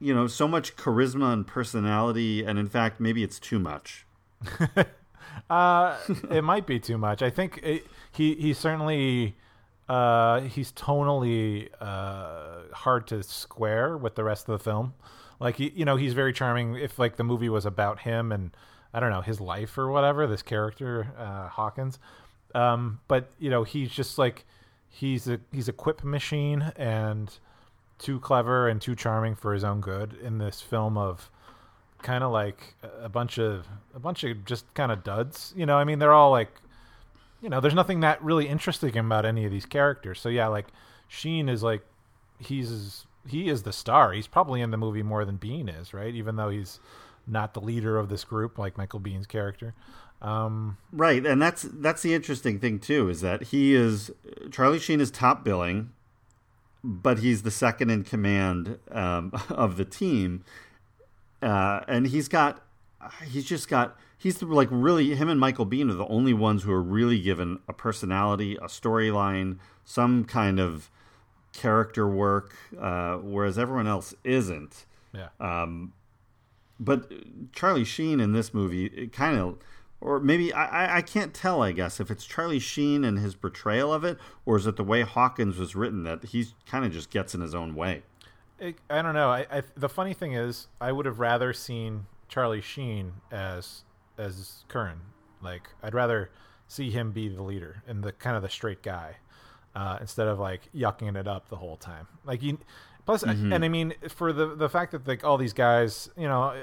you 0.00 0.14
know, 0.14 0.26
so 0.26 0.46
much 0.46 0.76
charisma 0.76 1.32
and 1.32 1.46
personality, 1.46 2.44
and 2.44 2.58
in 2.58 2.68
fact, 2.68 3.00
maybe 3.00 3.22
it's 3.22 3.38
too 3.38 3.58
much. 3.58 4.06
uh, 5.50 5.96
it 6.30 6.42
might 6.42 6.66
be 6.66 6.78
too 6.78 6.98
much. 6.98 7.22
I 7.22 7.30
think 7.30 7.60
it, 7.62 7.86
he 8.12 8.34
he 8.34 8.52
certainly. 8.52 9.36
Uh, 9.88 10.40
he's 10.40 10.72
tonally 10.72 11.68
uh, 11.80 12.62
hard 12.72 13.06
to 13.06 13.22
square 13.22 13.96
with 13.96 14.16
the 14.16 14.24
rest 14.24 14.48
of 14.48 14.58
the 14.58 14.64
film. 14.64 14.94
Like 15.38 15.56
he, 15.56 15.70
you 15.76 15.84
know, 15.84 15.94
he's 15.94 16.12
very 16.12 16.32
charming. 16.32 16.74
If 16.74 16.98
like 16.98 17.16
the 17.16 17.22
movie 17.22 17.48
was 17.48 17.64
about 17.64 18.00
him 18.00 18.32
and 18.32 18.50
I 18.96 19.00
don't 19.00 19.10
know 19.10 19.20
his 19.20 19.40
life 19.40 19.76
or 19.76 19.90
whatever. 19.90 20.26
This 20.26 20.42
character 20.42 21.12
uh, 21.18 21.48
Hawkins, 21.48 21.98
um, 22.54 23.00
but 23.08 23.30
you 23.38 23.50
know 23.50 23.62
he's 23.62 23.90
just 23.90 24.16
like 24.16 24.46
he's 24.88 25.28
a 25.28 25.38
he's 25.52 25.68
a 25.68 25.72
quip 25.72 26.02
machine 26.02 26.72
and 26.76 27.38
too 27.98 28.20
clever 28.20 28.68
and 28.68 28.80
too 28.80 28.94
charming 28.94 29.34
for 29.34 29.54
his 29.54 29.64
own 29.64 29.80
good 29.80 30.14
in 30.22 30.38
this 30.38 30.60
film 30.60 30.98
of 30.98 31.30
kind 32.02 32.22
of 32.22 32.30
like 32.30 32.74
a 33.00 33.08
bunch 33.08 33.38
of 33.38 33.66
a 33.94 33.98
bunch 33.98 34.22
of 34.24 34.44
just 34.44 34.72
kind 34.74 34.92
of 34.92 35.02
duds. 35.02 35.52
You 35.56 35.66
know, 35.66 35.76
I 35.76 35.84
mean 35.84 35.98
they're 35.98 36.12
all 36.12 36.30
like 36.30 36.50
you 37.42 37.50
know, 37.50 37.60
there's 37.60 37.74
nothing 37.74 38.00
that 38.00 38.22
really 38.22 38.48
interesting 38.48 38.96
about 38.96 39.24
any 39.24 39.44
of 39.44 39.52
these 39.52 39.66
characters. 39.66 40.20
So 40.20 40.28
yeah, 40.28 40.48
like 40.48 40.66
Sheen 41.08 41.48
is 41.48 41.62
like 41.62 41.82
he's 42.38 43.06
he 43.28 43.48
is 43.48 43.62
the 43.62 43.72
star. 43.72 44.12
He's 44.12 44.26
probably 44.26 44.60
in 44.60 44.70
the 44.70 44.76
movie 44.76 45.02
more 45.02 45.24
than 45.24 45.38
Biehn 45.38 45.80
is, 45.80 45.92
right? 45.92 46.14
Even 46.14 46.36
though 46.36 46.48
he's 46.48 46.80
not 47.26 47.54
the 47.54 47.60
leader 47.60 47.98
of 47.98 48.08
this 48.08 48.24
group 48.24 48.58
like 48.58 48.78
Michael 48.78 49.00
Biehn's 49.00 49.26
character. 49.26 49.74
Um, 50.22 50.78
right, 50.92 51.24
and 51.26 51.42
that's 51.42 51.62
that's 51.62 52.02
the 52.02 52.14
interesting 52.14 52.58
thing 52.58 52.78
too 52.78 53.08
is 53.08 53.20
that 53.20 53.44
he 53.44 53.74
is 53.74 54.10
Charlie 54.50 54.78
Sheen 54.78 55.00
is 55.00 55.10
top 55.10 55.44
billing, 55.44 55.90
but 56.82 57.18
he's 57.18 57.42
the 57.42 57.50
second 57.50 57.90
in 57.90 58.04
command 58.04 58.78
um, 58.90 59.32
of 59.50 59.76
the 59.76 59.84
team, 59.84 60.44
uh, 61.42 61.80
and 61.88 62.08
he's 62.08 62.28
got 62.28 62.62
he's 63.24 63.44
just 63.44 63.68
got 63.68 63.96
he's 64.18 64.42
like 64.42 64.68
really 64.70 65.14
him 65.14 65.28
and 65.28 65.38
Michael 65.38 65.66
Biehn 65.66 65.90
are 65.90 65.94
the 65.94 66.06
only 66.06 66.32
ones 66.32 66.62
who 66.62 66.72
are 66.72 66.82
really 66.82 67.20
given 67.20 67.60
a 67.68 67.72
personality, 67.72 68.56
a 68.56 68.66
storyline, 68.66 69.58
some 69.84 70.24
kind 70.24 70.58
of 70.58 70.90
character 71.52 72.08
work, 72.08 72.54
uh, 72.78 73.16
whereas 73.16 73.58
everyone 73.58 73.86
else 73.86 74.14
isn't. 74.24 74.86
Yeah. 75.12 75.28
Um, 75.40 75.92
but 76.78 77.10
Charlie 77.52 77.84
Sheen 77.84 78.20
in 78.20 78.32
this 78.32 78.52
movie, 78.52 78.86
it 78.86 79.12
kind 79.12 79.38
of, 79.38 79.58
or 80.00 80.20
maybe 80.20 80.52
I, 80.52 80.98
I 80.98 81.02
can't 81.02 81.32
tell. 81.32 81.62
I 81.62 81.72
guess 81.72 82.00
if 82.00 82.10
it's 82.10 82.24
Charlie 82.26 82.58
Sheen 82.58 83.04
and 83.04 83.18
his 83.18 83.34
portrayal 83.34 83.92
of 83.92 84.04
it, 84.04 84.18
or 84.44 84.56
is 84.56 84.66
it 84.66 84.76
the 84.76 84.84
way 84.84 85.02
Hawkins 85.02 85.56
was 85.56 85.74
written 85.74 86.04
that 86.04 86.24
he 86.26 86.46
kind 86.66 86.84
of 86.84 86.92
just 86.92 87.10
gets 87.10 87.34
in 87.34 87.40
his 87.40 87.54
own 87.54 87.74
way. 87.74 88.02
It, 88.58 88.76
I 88.88 89.02
don't 89.02 89.14
know. 89.14 89.28
I, 89.30 89.46
I 89.50 89.62
the 89.76 89.88
funny 89.88 90.14
thing 90.14 90.32
is, 90.34 90.68
I 90.80 90.92
would 90.92 91.06
have 91.06 91.18
rather 91.20 91.52
seen 91.52 92.06
Charlie 92.28 92.60
Sheen 92.62 93.12
as 93.30 93.82
as 94.18 94.64
Curran. 94.68 95.00
Like 95.42 95.68
I'd 95.82 95.94
rather 95.94 96.30
see 96.68 96.90
him 96.90 97.12
be 97.12 97.28
the 97.28 97.42
leader 97.42 97.82
and 97.86 98.02
the 98.02 98.12
kind 98.12 98.34
of 98.36 98.42
the 98.42 98.48
straight 98.48 98.82
guy 98.82 99.16
uh, 99.74 99.98
instead 100.00 100.26
of 100.26 100.38
like 100.38 100.62
yucking 100.74 101.16
it 101.16 101.28
up 101.28 101.48
the 101.48 101.56
whole 101.56 101.76
time. 101.76 102.08
Like 102.24 102.42
you, 102.42 102.58
plus, 103.04 103.22
Mhm. 103.24 103.54
and 103.54 103.64
I 103.64 103.68
mean 103.68 103.92
for 104.08 104.32
the 104.32 104.54
the 104.54 104.68
fact 104.70 104.92
that 104.92 105.06
like 105.06 105.22
all 105.24 105.36
these 105.38 105.52
guys, 105.52 106.08
you 106.16 106.26
know. 106.28 106.54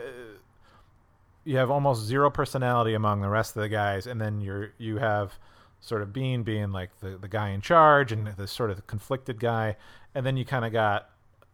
You 1.46 1.58
have 1.58 1.70
almost 1.70 2.04
zero 2.04 2.30
personality 2.30 2.94
among 2.94 3.22
the 3.22 3.30
rest 3.30 3.56
of 3.56 3.62
the 3.62 3.70
guys, 3.70 4.08
and 4.08 4.20
then 4.22 4.40
you're 4.42 4.74
you 4.78 4.98
have 4.98 5.34
sort 5.82 6.02
of 6.02 6.10
Biehn 6.10 6.44
being 6.46 6.72
like 6.72 6.98
the 7.02 7.18
the 7.18 7.28
guy 7.28 7.50
in 7.50 7.62
charge 7.62 8.12
and 8.12 8.28
the 8.28 8.48
sort 8.48 8.72
of 8.72 8.86
conflicted 8.88 9.40
guy, 9.40 9.76
and 10.16 10.26
then 10.26 10.38
you 10.38 10.46
kind 10.46 10.64
of 10.66 10.72
got 10.72 11.10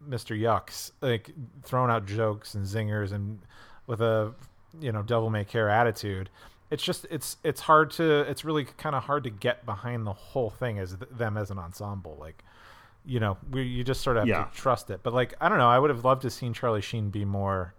Mr. 0.08 0.38
Yucks 0.38 0.92
like 1.00 1.30
throwing 1.62 1.90
out 1.90 2.06
jokes 2.06 2.54
and 2.54 2.64
zingers 2.66 3.12
and 3.12 3.40
with 3.86 4.00
a 4.00 4.32
you 4.80 4.92
know 4.92 5.02
devil 5.02 5.28
may 5.30 5.44
care 5.44 5.68
attitude. 5.68 6.30
It's 6.70 6.84
just 6.84 7.04
it's 7.10 7.36
it's 7.42 7.62
hard 7.62 7.90
to 7.92 8.20
it's 8.20 8.44
really 8.44 8.64
kind 8.64 8.94
of 8.94 9.02
hard 9.02 9.24
to 9.24 9.30
get 9.30 9.66
behind 9.66 10.06
the 10.06 10.12
whole 10.12 10.50
thing 10.50 10.78
as 10.78 10.94
th- 10.94 11.10
them 11.10 11.36
as 11.36 11.50
an 11.50 11.58
ensemble 11.58 12.16
like 12.20 12.44
you 13.04 13.18
know 13.18 13.36
we 13.50 13.62
you 13.62 13.82
just 13.82 14.02
sort 14.02 14.16
of 14.16 14.20
have 14.20 14.28
Yeah. 14.28 14.44
to 14.44 14.54
trust 14.56 14.90
it 14.90 15.00
but 15.02 15.12
like 15.14 15.34
i 15.40 15.48
don't 15.48 15.56
know 15.58 15.68
i 15.68 15.78
would 15.78 15.88
have 15.90 16.04
loved 16.04 16.20
to 16.22 16.30
seen 16.30 16.52
charlie 16.52 16.82
sheen 16.82 17.08
be 17.10 17.24
more 17.24 17.72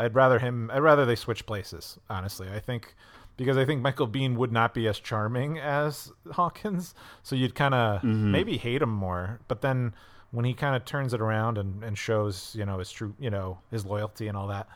i'd 0.00 0.14
rather 0.14 0.38
him 0.38 0.70
i'd 0.72 0.78
rather 0.80 1.04
they 1.06 1.14
switch 1.16 1.46
places 1.46 1.98
honestly. 2.10 2.48
I 2.48 2.60
think 2.60 2.94
because 3.36 3.56
i 3.56 3.64
think 3.64 3.80
michael 3.82 4.06
biehn 4.08 4.36
would 4.36 4.52
not 4.52 4.74
be 4.74 4.86
as 4.88 4.98
charming 5.00 5.58
as 5.58 6.12
hawkins 6.32 6.94
so 7.22 7.34
you'd 7.36 7.54
kind 7.54 7.74
of 7.74 8.00
Mhm. 8.02 8.30
maybe 8.30 8.56
hate 8.58 8.82
him 8.82 8.90
more. 8.90 9.40
But 9.48 9.60
then 9.60 9.94
when 10.30 10.44
he 10.44 10.52
kind 10.54 10.74
of 10.74 10.84
turns 10.84 11.14
it 11.14 11.20
around 11.20 11.58
and, 11.58 11.82
and 11.84 11.96
shows 11.96 12.54
you 12.58 12.64
know 12.66 12.78
his 12.78 12.90
true 12.90 13.14
you 13.20 13.30
know 13.30 13.58
his 13.70 13.84
loyalty 13.86 14.26
and 14.28 14.36
all 14.36 14.48
that 14.48 14.66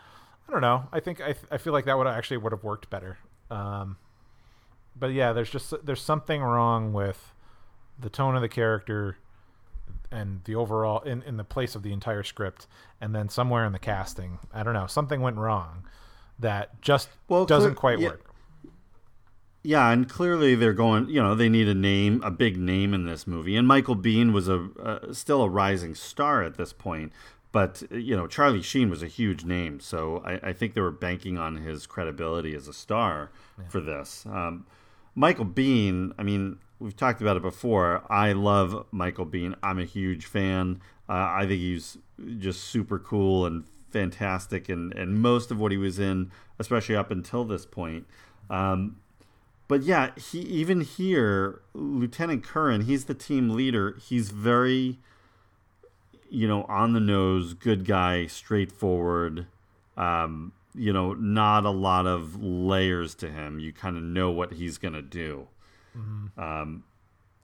i 0.49 0.53
don't 0.53 0.61
know. 0.63 0.89
I 0.93 1.01
think 1.01 1.21
i, 1.21 1.35
I 1.51 1.59
feel 1.59 1.73
like 1.73 1.85
that 1.87 1.99
would 1.99 2.07
actually 2.07 2.37
would 2.39 2.53
have 2.53 2.65
worked 2.65 2.89
better. 2.91 3.19
Um, 3.51 3.97
but 4.97 5.13
yeah 5.13 5.33
there's 5.33 5.51
just 5.51 5.75
there's 5.85 6.03
something 6.03 6.43
wrong 6.43 6.93
with 6.93 7.33
the 7.99 8.09
tone 8.11 8.35
of 8.37 8.43
the 8.43 8.49
character 8.49 9.19
and 10.11 10.43
the 10.45 10.55
overall 10.55 11.01
in, 11.03 11.23
in 11.23 11.37
the 11.37 11.45
place 11.45 11.75
of 11.75 11.83
the 11.83 11.93
entire 11.93 12.23
script 12.23 12.67
and 13.01 13.15
then 13.15 13.29
somewhere 13.29 13.65
in 13.65 13.73
the 13.73 13.79
casting 13.79 14.39
i 14.53 14.63
don't 14.63 14.75
know 14.75 14.87
something 14.87 15.21
went 15.21 15.37
wrong 15.37 15.85
that 16.39 16.81
just 16.81 17.09
Well, 17.29 17.45
doesn't 17.47 17.75
clear- 17.75 17.97
quite 17.97 18.01
yeah. 18.01 18.09
work 18.11 18.25
Yeah, 19.63 19.91
and 19.91 20.09
clearly 20.09 20.55
they're 20.55 20.73
going. 20.73 21.09
You 21.09 21.21
know, 21.21 21.35
they 21.35 21.49
need 21.49 21.69
a 21.69 21.75
name, 21.75 22.23
a 22.25 22.31
big 22.31 22.57
name 22.57 22.95
in 22.95 23.05
this 23.07 23.27
movie. 23.27 23.57
And 23.57 23.67
Michael 23.67 23.97
Biehn 23.97 24.33
was 24.33 24.49
a 24.49 24.69
uh, 24.83 25.13
still 25.13 25.43
a 25.43 25.49
rising 25.49 25.95
star 25.97 26.43
at 26.45 26.57
this 26.57 26.73
point, 26.73 27.13
but 27.51 27.83
you 27.91 28.17
know, 28.17 28.27
Charlie 28.29 28.63
Sheen 28.63 28.89
was 28.89 29.03
a 29.03 29.09
huge 29.09 29.45
name. 29.45 29.81
So 29.81 30.23
I, 30.25 30.51
I 30.51 30.53
think 30.53 30.75
they 30.75 30.81
were 30.81 30.93
banking 30.93 31.37
on 31.39 31.57
his 31.57 31.87
credibility 31.87 32.55
as 32.55 32.69
a 32.69 32.73
star 32.73 33.31
for 33.69 33.81
this. 33.81 34.25
Um, 34.27 34.65
Michael 35.17 35.45
Biehn. 35.47 36.13
I 36.17 36.23
mean, 36.23 36.61
we've 36.81 36.97
talked 36.97 37.21
about 37.21 37.37
it 37.37 37.43
before. 37.43 38.05
I 38.11 38.33
love 38.33 38.87
Michael 38.91 39.27
Biehn. 39.27 39.55
I'm 39.63 39.79
a 39.79 39.85
huge 39.85 40.27
fan. 40.27 40.81
Uh, 41.09 41.13
I 41.13 41.41
think 41.41 41.61
he's 41.61 41.99
just 42.39 42.65
super 42.65 42.99
cool 42.99 43.47
and 43.47 43.65
fantastic, 43.91 44.69
and 44.69 44.93
and 44.95 45.21
most 45.21 45.51
of 45.51 45.59
what 45.59 45.73
he 45.73 45.79
was 45.79 45.99
in, 45.99 46.31
especially 46.59 46.97
up 46.97 47.11
until 47.11 47.45
this 47.45 47.65
point. 47.65 48.07
Um, 48.51 48.97
but 49.69 49.83
yeah, 49.83 50.11
he 50.17 50.41
even 50.41 50.81
here, 50.81 51.61
Lieutenant 51.75 52.43
Curran, 52.43 52.83
he's 52.83 53.05
the 53.05 53.15
team 53.15 53.51
leader. 53.51 53.97
He's 54.01 54.31
very, 54.31 54.99
you 56.31 56.49
know, 56.49 56.65
on 56.65 56.93
the 56.93 57.01
nose, 57.01 57.55
good 57.55 57.85
guy, 57.85 58.27
straightforward. 58.27 59.47
Um, 59.97 60.53
you 60.75 60.93
know, 60.93 61.13
not 61.15 61.65
a 61.65 61.71
lot 61.71 62.07
of 62.07 62.43
layers 62.43 63.15
to 63.17 63.31
him. 63.31 63.59
You 63.59 63.73
kind 63.73 63.97
of 63.97 64.03
know 64.03 64.31
what 64.31 64.55
he's 64.55 64.79
gonna 64.79 65.03
do. 65.03 65.49
Um, 66.37 66.85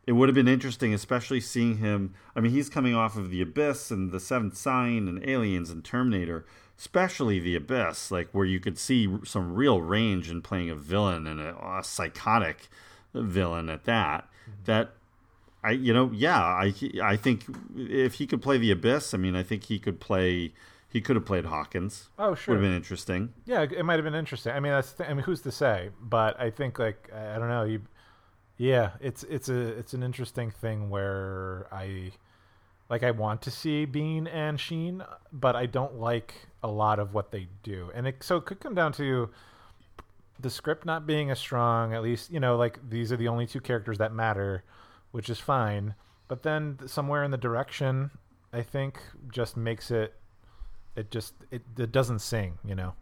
it 0.07 0.13
would 0.13 0.29
have 0.29 0.35
been 0.35 0.49
interesting, 0.49 0.93
especially 0.93 1.41
seeing 1.41 1.79
him. 1.79 2.15
I 2.37 2.41
mean, 2.41 2.53
he's 2.53 2.69
coming 2.69 2.95
off 2.95 3.17
of 3.17 3.31
the 3.31 3.41
Abyss 3.41 3.91
and 3.91 4.13
the 4.13 4.21
Seventh 4.21 4.57
Sign 4.57 5.09
and 5.09 5.27
Aliens 5.27 5.71
and 5.71 5.85
Terminator, 5.85 6.45
especially 6.79 7.41
the 7.41 7.57
Abyss, 7.57 8.11
like 8.11 8.29
where 8.33 8.45
you 8.45 8.61
could 8.61 8.79
see 8.79 9.09
some 9.25 9.55
real 9.55 9.81
range 9.81 10.31
in 10.31 10.43
playing 10.43 10.71
a 10.71 10.75
villain 10.75 11.27
and 11.27 11.41
a, 11.41 11.57
a 11.57 11.83
psychotic 11.83 12.69
villain 13.15 13.71
at 13.71 13.85
that. 13.85 14.29
That 14.67 14.93
I, 15.63 15.71
you 15.71 15.95
know, 15.95 16.11
yeah, 16.13 16.39
I, 16.39 16.75
I 17.03 17.17
think 17.17 17.45
if 17.75 18.15
he 18.15 18.27
could 18.27 18.43
play 18.43 18.59
the 18.59 18.71
Abyss, 18.71 19.15
I 19.15 19.17
mean, 19.17 19.35
I 19.35 19.43
think 19.43 19.65
he 19.65 19.79
could 19.79 20.01
play. 20.01 20.53
He 20.91 21.01
could 21.01 21.17
have 21.17 21.25
played 21.25 21.47
Hawkins. 21.47 22.11
Oh, 22.19 22.37
sure. 22.37 22.55
would 22.55 22.63
have 22.63 22.71
been 22.71 22.77
interesting. 22.77 23.33
Yeah, 23.47 23.63
it 23.63 23.85
might 23.85 23.95
have 23.95 24.05
been 24.05 24.15
interesting. 24.15 24.53
I 24.53 24.61
mean, 24.61 24.73
that's. 24.73 24.95
I 25.01 25.15
mean, 25.15 25.25
who's 25.25 25.41
to 25.41 25.51
say? 25.51 25.91
But 26.01 26.39
I 26.39 26.51
think 26.51 26.79
like 26.79 27.09
I 27.13 27.35
I 27.35 27.39
don't 27.39 27.49
know. 27.49 27.65
You, 27.65 27.81
yeah, 28.57 28.93
it's 29.01 29.23
it's 29.25 29.49
a 29.49 29.61
it's 29.79 29.95
an 29.95 30.03
interesting 30.03 30.51
thing 30.51 30.91
where 30.91 31.67
I, 31.73 32.13
like, 32.89 33.03
I 33.03 33.11
want 33.11 33.43
to 33.43 33.51
see 33.51 33.87
Biehn 33.87 34.29
and 34.33 34.59
Sheen, 34.61 35.03
but 35.33 35.57
I 35.57 35.67
don't 35.67 35.99
like 35.99 36.35
a 36.63 36.69
lot 36.69 36.99
of 36.99 37.13
what 37.15 37.31
they 37.31 37.49
do, 37.63 37.91
and 37.95 38.07
it 38.07 38.23
so 38.23 38.37
it 38.37 38.45
could 38.47 38.61
come 38.61 38.75
down 38.75 38.93
to 38.95 39.31
the 40.41 40.51
script 40.51 40.85
not 40.85 41.07
being 41.07 41.31
as 41.31 41.39
strong. 41.39 41.95
At 41.95 42.03
least 42.03 42.31
you 42.31 42.41
know, 42.41 42.57
like 42.57 42.79
these 42.89 43.13
are 43.13 43.17
the 43.17 43.29
only 43.29 43.47
two 43.47 43.61
characters 43.61 43.99
that 43.99 44.13
matter, 44.13 44.65
which 45.11 45.29
is 45.29 45.39
fine. 45.39 45.95
But 46.29 46.43
then 46.43 46.79
somewhere 46.87 47.23
in 47.23 47.31
the 47.31 47.37
direction, 47.37 48.11
I 48.53 48.63
think 48.63 48.99
just 49.33 49.57
makes 49.57 49.91
it 49.91 50.15
it 50.97 51.11
just 51.11 51.35
it, 51.51 51.63
it 51.77 51.91
doesn't 51.91 52.21
sing 52.21 52.57
you 52.65 52.75
know 52.75 52.95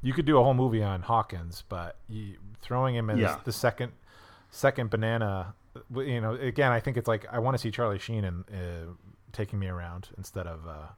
you 0.00 0.12
could 0.12 0.24
do 0.24 0.38
a 0.38 0.42
whole 0.44 0.54
movie 0.54 0.82
on 0.82 1.02
hawkins 1.02 1.64
but 1.68 1.96
you, 2.08 2.36
throwing 2.60 2.94
him 2.94 3.10
as 3.10 3.18
Yeah. 3.18 3.38
the 3.42 3.50
second 3.52 3.90
second 4.52 4.90
banana 4.90 5.54
you 5.96 6.20
know 6.20 6.34
again 6.34 6.70
i 6.70 6.78
think 6.78 6.96
it's 6.98 7.08
like 7.08 7.26
i 7.32 7.38
want 7.38 7.54
to 7.54 7.58
see 7.58 7.70
charlie 7.70 7.98
sheen 7.98 8.22
and 8.24 8.44
uh, 8.50 8.92
taking 9.32 9.58
me 9.58 9.66
around 9.66 10.10
instead 10.18 10.46
of 10.46 10.66
uh, 10.68 10.88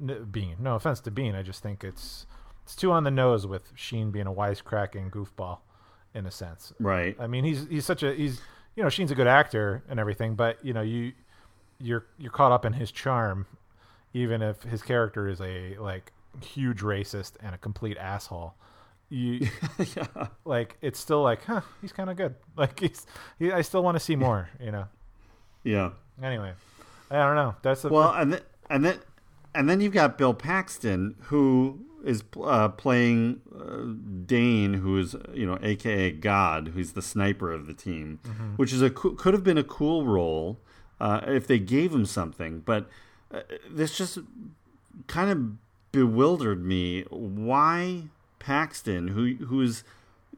biehn. 0.00 0.60
No 0.60 0.76
offense 0.76 1.00
to 1.00 1.10
biehn 1.10 1.34
i 1.34 1.42
just 1.42 1.62
think 1.62 1.82
it's 1.82 2.26
it's 2.62 2.76
too 2.76 2.92
on 2.92 3.04
the 3.04 3.10
nose 3.10 3.46
with 3.46 3.72
sheen 3.74 4.10
being 4.10 4.26
a 4.26 4.32
wisecracking 4.32 5.10
goofball 5.10 5.58
in 6.14 6.26
a 6.26 6.30
sense. 6.30 6.72
Right. 6.78 7.16
i 7.18 7.26
mean 7.26 7.44
he's 7.44 7.66
he's 7.68 7.86
such 7.86 8.02
a 8.02 8.14
he's 8.14 8.42
you 8.76 8.82
know 8.82 8.90
sheen's 8.90 9.10
a 9.10 9.14
good 9.14 9.26
actor 9.26 9.82
and 9.88 9.98
everything 9.98 10.34
but 10.34 10.62
you 10.62 10.74
know 10.74 10.82
you 10.82 11.12
you're 11.78 12.04
you're 12.18 12.30
caught 12.30 12.52
up 12.52 12.66
in 12.66 12.74
his 12.74 12.92
charm 12.92 13.46
even 14.12 14.42
if 14.42 14.62
his 14.64 14.82
character 14.82 15.26
is 15.26 15.40
a 15.40 15.76
like 15.78 16.12
huge 16.42 16.80
racist 16.80 17.32
and 17.40 17.54
a 17.54 17.58
complete 17.58 17.96
asshole 17.96 18.54
you 19.10 19.46
Yeah. 19.96 20.06
like 20.44 20.76
it's 20.80 20.98
still 20.98 21.22
like 21.22 21.44
huh 21.44 21.60
he's 21.82 21.92
kind 21.92 22.08
of 22.10 22.16
good 22.16 22.34
like 22.56 22.78
he's 22.80 23.06
he, 23.38 23.50
i 23.52 23.60
still 23.62 23.82
want 23.82 23.96
to 23.96 24.00
see 24.00 24.16
more 24.16 24.48
you 24.60 24.70
know 24.70 24.86
Yeah. 25.64 25.90
anyway 26.22 26.52
i 27.10 27.16
don't 27.16 27.34
know 27.36 27.54
that's 27.62 27.82
the 27.82 27.88
well, 27.88 28.12
and 28.14 28.32
then 28.34 28.40
and 28.70 28.84
then 28.84 28.98
and 29.54 29.68
then 29.68 29.80
you've 29.80 29.92
got 29.92 30.16
Bill 30.16 30.32
Paxton, 30.32 31.16
who 31.22 31.80
is 32.04 32.22
uh, 32.40 32.68
playing 32.68 33.40
uh, 33.52 33.82
Dane, 34.24 34.74
who 34.74 34.96
is 34.96 35.16
you 35.34 35.44
know, 35.44 35.58
AKA 35.60 36.12
God, 36.12 36.68
who's 36.68 36.92
the 36.92 37.02
sniper 37.02 37.50
of 37.50 37.66
the 37.66 37.74
team, 37.74 38.20
Mhm. 38.24 38.56
which 38.58 38.72
is 38.72 38.80
a 38.80 38.90
could 38.90 39.34
have 39.34 39.42
been 39.42 39.58
a 39.58 39.64
cool 39.64 40.06
role 40.06 40.60
uh, 41.00 41.20
if 41.26 41.48
they 41.48 41.58
gave 41.58 41.92
him 41.92 42.06
something, 42.06 42.60
but 42.60 42.88
uh, 43.34 43.40
this 43.68 43.98
just 43.98 44.18
kind 45.08 45.30
of 45.32 45.90
bewildered 45.90 46.64
me. 46.64 47.02
Why 47.10 48.04
Paxton, 48.40 49.08
who 49.08 49.34
who's 49.46 49.84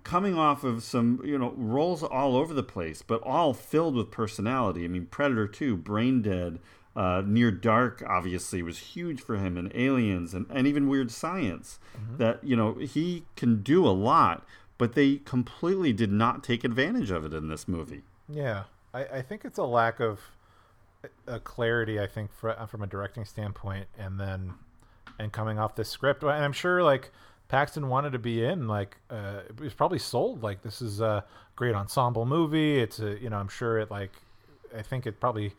coming 0.05 0.37
off 0.37 0.65
of 0.65 0.83
some 0.83 1.23
you 1.25 1.39
know 1.39 1.55
roles 1.57 2.03
all 2.03 2.37
over 2.37 2.53
the 2.53 2.63
place, 2.63 3.01
but 3.01 3.23
all 3.23 3.55
filled 3.55 3.95
with 3.95 4.11
personality. 4.11 4.85
I 4.85 4.89
mean, 4.89 5.07
Predator 5.07 5.49
Two, 5.49 5.77
Brain 5.77 6.21
Dead, 6.21 6.59
uh, 6.95 7.23
Near 7.25 7.51
Dark, 7.51 8.03
obviously 8.07 8.63
was 8.63 8.79
huge 8.79 9.21
for 9.21 9.37
him, 9.37 9.57
and 9.57 9.73
Aliens, 9.75 10.35
and, 10.35 10.47
and 10.51 10.67
even 10.67 10.89
Weird 10.89 11.11
Science. 11.11 11.79
That 12.19 12.45
you 12.45 12.57
know 12.57 12.75
he 12.75 13.25
can 13.37 13.63
do 13.63 13.87
a 13.87 13.91
lot, 13.91 14.45
but 14.77 14.95
they 14.95 15.17
completely 15.17 15.93
did 15.93 16.13
not 16.13 16.45
take 16.45 16.65
advantage 16.65 17.11
of 17.11 17.25
it 17.25 17.33
in 17.33 17.49
this 17.49 17.67
movie. 17.67 18.03
Yeah, 18.29 18.65
I, 18.93 19.05
I 19.05 19.23
think 19.23 19.45
it's 19.45 19.59
a 19.59 19.65
lack 19.65 20.01
of 20.01 20.21
a 21.27 21.41
clarity. 21.41 22.01
I 22.01 22.07
think 22.07 22.33
fr- 22.33 22.67
from 22.69 22.83
a 22.83 22.87
directing 22.87 23.25
standpoint, 23.25 23.87
and 23.99 24.19
then 24.19 24.55
and 25.19 25.33
coming 25.33 25.59
off 25.59 25.77
this 25.77 25.89
script, 25.89 26.23
and 26.23 26.33
I'm 26.33 26.53
sure 26.53 26.83
like 26.83 27.13
Paxton 27.53 27.91
wanted 27.91 28.13
to 28.13 28.19
be 28.19 28.43
in. 28.43 28.67
Like, 28.67 28.97
uh, 29.11 29.41
it 29.47 29.61
was 29.61 29.75
probably 29.75 29.99
sold. 29.99 30.43
Like, 30.43 30.63
this 30.63 30.81
is 30.81 31.03
a 31.03 31.23
great 31.55 31.75
ensemble 31.75 32.25
movie. 32.25 32.81
It's 32.81 32.99
a, 32.99 33.21
you 33.21 33.29
know, 33.29 33.37
I'm 33.37 33.49
sure 33.49 33.79
it 33.79 33.91
like, 33.91 34.11
I 34.75 34.81
think 34.81 35.07
it 35.07 35.21
probably 35.21 35.53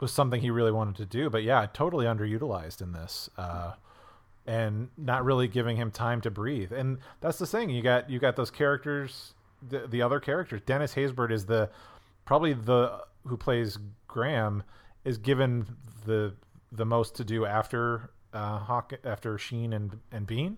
was 0.00 0.12
something 0.12 0.40
he 0.40 0.50
really 0.50 0.72
wanted 0.72 0.96
to 0.96 1.06
do. 1.06 1.30
But 1.30 1.44
yeah, 1.44 1.64
totally 1.72 2.04
underutilized 2.04 2.82
in 2.82 2.90
this, 2.90 3.30
uh, 3.38 3.74
and 4.44 4.88
not 4.98 5.24
really 5.24 5.46
giving 5.46 5.76
him 5.76 5.92
time 5.92 6.20
to 6.22 6.32
breathe. 6.32 6.72
And 6.72 6.98
that's 7.20 7.38
the 7.38 7.46
thing. 7.46 7.70
You 7.70 7.80
got 7.80 8.10
you 8.10 8.18
got 8.18 8.34
those 8.34 8.50
characters, 8.50 9.34
the 9.62 9.86
the 9.86 10.02
other 10.02 10.18
characters. 10.18 10.62
Dennis 10.66 10.94
Haysbert 10.96 11.30
is 11.30 11.46
the 11.46 11.70
probably 12.24 12.54
the 12.54 13.04
who 13.24 13.36
plays 13.36 13.78
Graham 14.08 14.64
is 15.04 15.16
given 15.16 15.76
the 16.06 16.34
the 16.72 16.84
most 16.84 17.14
to 17.16 17.24
do 17.24 17.46
after 17.46 18.10
uh, 18.32 18.58
Hawk 18.58 18.94
after 19.04 19.38
Sheen 19.38 19.72
and 19.72 20.00
and 20.10 20.26
Biehn. 20.26 20.56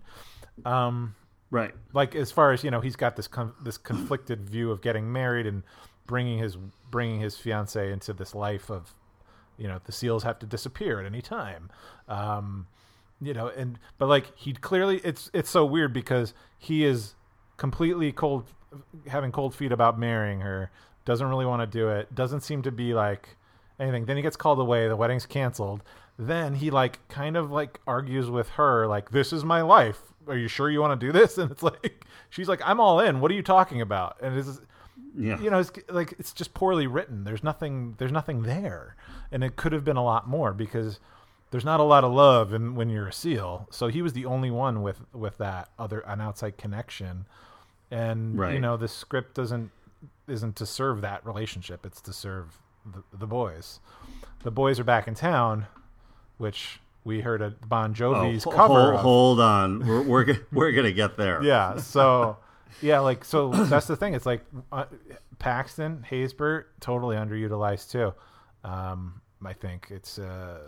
Um, 0.65 1.15
right. 1.51 1.73
Like 1.93 2.15
as 2.15 2.31
far 2.31 2.51
as 2.51 2.63
you 2.63 2.71
know, 2.71 2.81
he's 2.81 2.95
got 2.95 3.15
this 3.15 3.27
con- 3.27 3.53
this 3.63 3.77
conflicted 3.77 4.49
view 4.49 4.71
of 4.71 4.81
getting 4.81 5.11
married 5.11 5.45
and 5.45 5.63
bringing 6.05 6.39
his 6.39 6.57
bringing 6.91 7.19
his 7.19 7.37
fiance 7.37 7.91
into 7.91 8.13
this 8.13 8.35
life 8.35 8.69
of, 8.69 8.93
you 9.57 9.67
know, 9.67 9.79
the 9.85 9.91
seals 9.91 10.23
have 10.23 10.39
to 10.39 10.45
disappear 10.45 10.99
at 10.99 11.05
any 11.05 11.21
time. 11.21 11.69
Um, 12.07 12.67
you 13.21 13.33
know, 13.33 13.47
and 13.47 13.79
but 13.97 14.07
like 14.07 14.37
he 14.37 14.53
clearly 14.53 14.99
it's 15.03 15.29
it's 15.33 15.49
so 15.49 15.65
weird 15.65 15.93
because 15.93 16.33
he 16.57 16.83
is 16.83 17.15
completely 17.57 18.11
cold 18.11 18.45
having 19.07 19.31
cold 19.31 19.53
feet 19.55 19.71
about 19.71 19.99
marrying 19.99 20.41
her 20.41 20.71
doesn't 21.05 21.27
really 21.27 21.45
want 21.45 21.61
to 21.61 21.67
do 21.67 21.89
it 21.89 22.13
doesn't 22.15 22.41
seem 22.41 22.61
to 22.61 22.71
be 22.71 22.93
like 22.93 23.37
anything 23.79 24.05
then 24.05 24.15
he 24.15 24.23
gets 24.23 24.35
called 24.35 24.59
away 24.59 24.87
the 24.87 24.95
wedding's 24.95 25.25
canceled 25.25 25.83
then 26.17 26.55
he 26.55 26.69
like 26.69 27.07
kind 27.07 27.35
of 27.35 27.51
like 27.51 27.79
argues 27.87 28.29
with 28.29 28.49
her 28.49 28.87
like 28.87 29.11
this 29.11 29.33
is 29.33 29.43
my 29.43 29.61
life. 29.61 30.01
Are 30.27 30.37
you 30.37 30.47
sure 30.47 30.69
you 30.69 30.79
want 30.79 30.99
to 30.99 31.05
do 31.05 31.11
this? 31.11 31.37
And 31.43 31.51
it's 31.51 31.63
like 31.63 32.05
she's 32.29 32.47
like 32.47 32.61
i'm 32.63 32.79
all 32.79 32.99
in. 32.99 33.19
What 33.19 33.31
are 33.31 33.35
you 33.35 33.43
talking 33.43 33.81
about? 33.81 34.17
And 34.21 34.37
it's 34.37 34.61
yeah. 35.17 35.39
you 35.39 35.49
know 35.49 35.59
it's 35.59 35.71
like 35.89 36.13
it's 36.19 36.33
just 36.33 36.53
poorly 36.53 36.87
written. 36.87 37.23
There's 37.23 37.43
nothing 37.43 37.95
there's 37.97 38.11
nothing 38.11 38.43
there. 38.43 38.95
And 39.31 39.43
it 39.43 39.55
could 39.55 39.71
have 39.71 39.83
been 39.83 39.97
a 39.97 40.03
lot 40.03 40.27
more 40.27 40.53
because 40.53 40.99
there's 41.49 41.65
not 41.65 41.79
a 41.79 41.83
lot 41.83 42.03
of 42.03 42.11
love 42.11 42.53
in, 42.53 42.75
when 42.75 42.89
you're 42.89 43.07
a 43.07 43.13
seal. 43.13 43.67
So 43.71 43.87
he 43.87 44.01
was 44.01 44.13
the 44.13 44.25
only 44.25 44.51
one 44.51 44.81
with 44.81 45.01
with 45.13 45.37
that 45.39 45.69
other 45.79 45.99
an 46.01 46.21
outside 46.21 46.57
connection. 46.57 47.25
And 47.89 48.37
Right. 48.37 48.53
you 48.53 48.59
know 48.59 48.77
the 48.77 48.87
script 48.87 49.33
doesn't 49.33 49.71
isn't 50.27 50.55
to 50.57 50.65
serve 50.65 51.01
that 51.01 51.25
relationship. 51.25 51.85
It's 51.85 52.01
to 52.01 52.13
serve 52.13 52.59
the, 52.85 53.03
the 53.17 53.27
boys. 53.27 53.79
The 54.43 54.51
boys 54.51 54.79
are 54.79 54.83
back 54.83 55.07
in 55.07 55.15
town 55.15 55.67
which 56.37 56.79
we 57.03 57.21
heard 57.21 57.41
at 57.41 57.67
bon 57.67 57.93
jovi's 57.93 58.45
Oh, 58.47 58.51
cover 58.51 58.73
hold, 58.73 58.93
of. 58.95 58.99
hold 59.01 59.39
on. 59.39 59.87
We're 59.87 60.01
we're, 60.03 60.37
we're 60.51 60.71
gonna 60.71 60.91
get 60.91 61.17
there. 61.17 61.41
yeah 61.43 61.77
so 61.77 62.37
yeah 62.81 62.99
like 62.99 63.23
so 63.25 63.49
that's 63.49 63.87
the 63.87 63.95
thing 63.95 64.13
it's 64.15 64.25
like 64.25 64.43
uh, 64.71 64.85
paxton 65.39 66.05
haysbert 66.09 66.65
totally 66.79 67.15
underutilized 67.15 67.91
too 67.91 68.13
um 68.67 69.21
i 69.45 69.53
think 69.53 69.87
it's 69.91 70.17
uh 70.17 70.59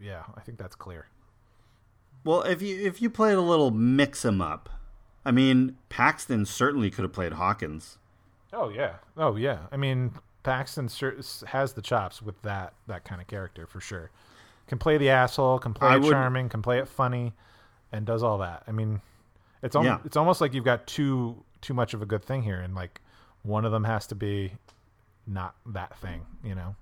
yeah 0.00 0.22
i 0.36 0.40
think 0.40 0.58
that's 0.58 0.74
clear 0.74 1.06
Well, 2.24 2.42
if 2.42 2.60
you 2.60 2.78
if 2.86 3.00
you 3.00 3.08
played 3.10 3.36
a 3.36 3.40
little 3.40 3.70
mix 3.70 4.24
mix 4.24 4.24
'em 4.24 4.40
up, 4.42 4.68
I 5.24 5.30
mean, 5.30 5.76
Paxton 5.88 6.44
certainly 6.46 6.90
could 6.90 7.02
have 7.04 7.12
played 7.12 7.32
Hawkins. 7.34 7.98
oh 8.52 8.68
yeah 8.68 8.94
oh 9.16 9.36
yeah 9.36 9.60
i 9.72 9.76
mean 9.76 10.12
paxton 10.42 10.88
has 11.46 11.72
the 11.72 11.82
chops 11.82 12.20
with 12.20 12.40
that 12.42 12.74
that 12.86 13.04
kind 13.04 13.20
of 13.20 13.26
character 13.26 13.66
for 13.66 13.80
sure 13.80 14.10
can 14.66 14.78
play 14.78 14.96
the 14.98 15.10
asshole 15.10 15.58
can 15.58 15.74
play 15.74 15.88
I 15.88 15.96
it 15.96 16.02
would- 16.02 16.10
charming 16.10 16.48
can 16.48 16.62
play 16.62 16.78
it 16.78 16.88
funny 16.88 17.32
and 17.92 18.04
does 18.06 18.22
all 18.22 18.38
that 18.38 18.62
i 18.66 18.72
mean 18.72 19.00
it's 19.62 19.74
almost, 19.76 19.90
Yeah. 20.00 20.06
it's 20.06 20.16
almost 20.16 20.40
like 20.40 20.52
you've 20.54 20.64
got 20.64 20.86
too 20.86 21.42
too 21.60 21.74
much 21.74 21.94
of 21.94 22.02
a 22.02 22.06
good 22.06 22.22
thing 22.24 22.42
here 22.42 22.60
and 22.60 22.74
like 22.74 23.00
one 23.42 23.64
of 23.64 23.72
them 23.72 23.84
has 23.84 24.06
to 24.08 24.14
be 24.14 24.52
not 25.26 25.54
that 25.66 25.96
thing 25.98 26.22
you 26.42 26.54
know 26.54 26.74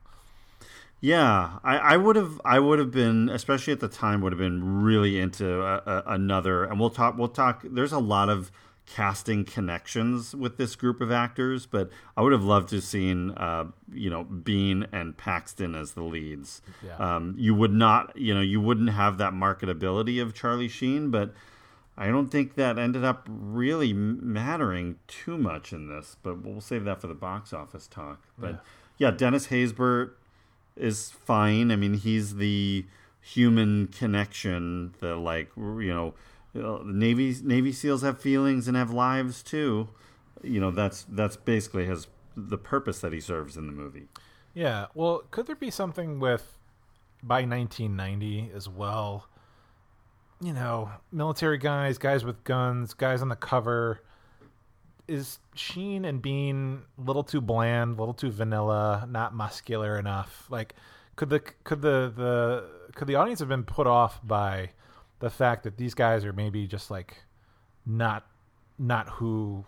Yeah, 1.00 1.58
I, 1.64 1.78
I 1.78 1.96
would 1.96 2.14
have 2.16 2.40
I 2.44 2.58
would 2.60 2.78
have 2.78 2.90
been 2.92 3.28
especially 3.28 3.72
at 3.72 3.80
the 3.80 3.88
time 3.88 4.20
would 4.20 4.32
have 4.32 4.38
been 4.38 4.82
really 4.82 5.18
into 5.18 5.60
a, 5.60 5.76
a, 5.84 6.02
another 6.14 6.64
and 6.64 6.78
we'll 6.78 6.90
talk 6.90 7.16
we'll 7.18 7.28
talk 7.28 7.62
there's 7.64 7.90
a 7.92 7.98
lot 7.98 8.28
of 8.28 8.52
casting 8.95 9.45
connections 9.45 10.34
with 10.34 10.57
this 10.59 10.76
group 10.76 11.01
of 11.01 11.11
actors 11.11 11.64
but 11.64 11.88
I 12.16 12.20
would 12.22 12.32
have 12.32 12.45
loved 12.45 12.68
to 12.70 12.76
have 12.76 12.84
seen 12.84 13.30
uh, 13.32 13.64
you 13.93 14.11
know 14.11 14.24
Biehn 14.24 14.86
and 14.93 15.16
Paxton 15.16 15.74
as 15.74 15.93
the 15.93 16.03
leads 16.03 16.61
Yeah. 16.84 16.97
um, 17.16 17.34
you 17.38 17.55
would 17.55 17.72
not 17.72 18.14
you 18.16 18.34
know 18.34 18.40
you 18.43 18.61
wouldn't 18.61 18.90
have 18.90 19.16
that 19.18 19.32
marketability 19.32 20.20
of 20.20 20.34
Charlie 20.34 20.68
Sheen 20.68 21.11
but 21.11 21.32
I 21.97 22.09
don't 22.09 22.28
think 22.28 22.55
that 22.57 22.78
ended 22.78 23.05
up 23.05 23.26
really 23.30 23.93
mattering 23.93 24.97
too 25.07 25.38
much 25.38 25.72
in 25.72 25.88
this 25.88 26.16
but 26.22 26.43
we'll 26.45 26.61
save 26.61 26.84
that 26.84 27.01
for 27.01 27.07
the 27.07 27.14
box 27.14 27.53
office 27.53 27.86
talk 27.86 28.20
but 28.38 28.62
yeah, 28.99 29.11
Dennis 29.11 29.47
Haysbert 29.49 30.11
is 30.76 31.11
fine. 31.11 31.70
I 31.72 31.76
mean, 31.76 31.95
he's 31.95 32.36
the 32.36 32.84
human 33.20 33.88
connection. 33.88 34.95
The 35.01 35.16
like, 35.16 35.51
you 35.57 35.93
know, 35.93 36.14
Navy 36.55 37.34
Navy 37.42 37.72
SEALs 37.72 38.03
have 38.03 38.20
feelings 38.20 38.68
and 38.68 38.76
have 38.76 38.90
lives 38.90 39.42
too. 39.42 39.88
You 40.42 40.61
know, 40.61 40.70
that's 40.70 41.07
that's 41.09 41.36
basically 41.36 41.86
his 41.86 42.07
the 42.36 42.59
purpose 42.59 43.00
that 43.00 43.12
he 43.12 43.20
serves 43.20 43.57
in 43.57 43.66
the 43.66 43.72
movie. 43.72 44.09
Yeah. 44.55 44.86
Well, 44.94 45.22
could 45.30 45.46
there 45.46 45.57
be 45.57 45.70
something 45.70 46.20
with 46.20 46.59
by 47.22 47.44
1990 47.44 48.50
as 48.55 48.68
well? 48.68 49.28
You 50.40 50.53
know, 50.53 50.90
military 51.11 51.59
guys, 51.59 51.98
guys 51.98 52.24
with 52.24 52.42
guns, 52.44 52.94
guys 52.94 53.22
on 53.22 53.28
the 53.28 53.36
cover. 53.36 54.03
Is 55.09 55.38
Sheen 55.55 56.05
and 56.05 56.22
Biehn 56.22 56.82
a 56.98 57.00
little 57.00 57.24
too 57.24 57.40
bland, 57.40 57.96
a 57.96 58.00
little 58.00 58.14
too 58.14 58.30
vanilla, 58.30 59.07
not 59.09 59.34
muscular 59.34 59.98
enough? 59.98 60.46
Like, 60.50 60.74
could 61.16 61.28
the 61.28 61.40
could 61.40 61.82
the 61.82 62.12
the 62.14 62.64
could 62.94 63.09
the 63.09 63.14
audience 63.14 63.40
have 63.40 63.48
been 63.48 63.64
put 63.64 63.86
off 63.86 64.20
by 64.26 64.70
the 65.22 65.30
fact 65.30 65.62
that 65.62 65.76
these 65.76 65.94
guys 65.94 66.24
are 66.24 66.32
maybe 66.32 66.66
just 66.66 66.90
like 66.90 67.16
not 67.86 68.26
not 68.76 69.08
who 69.08 69.64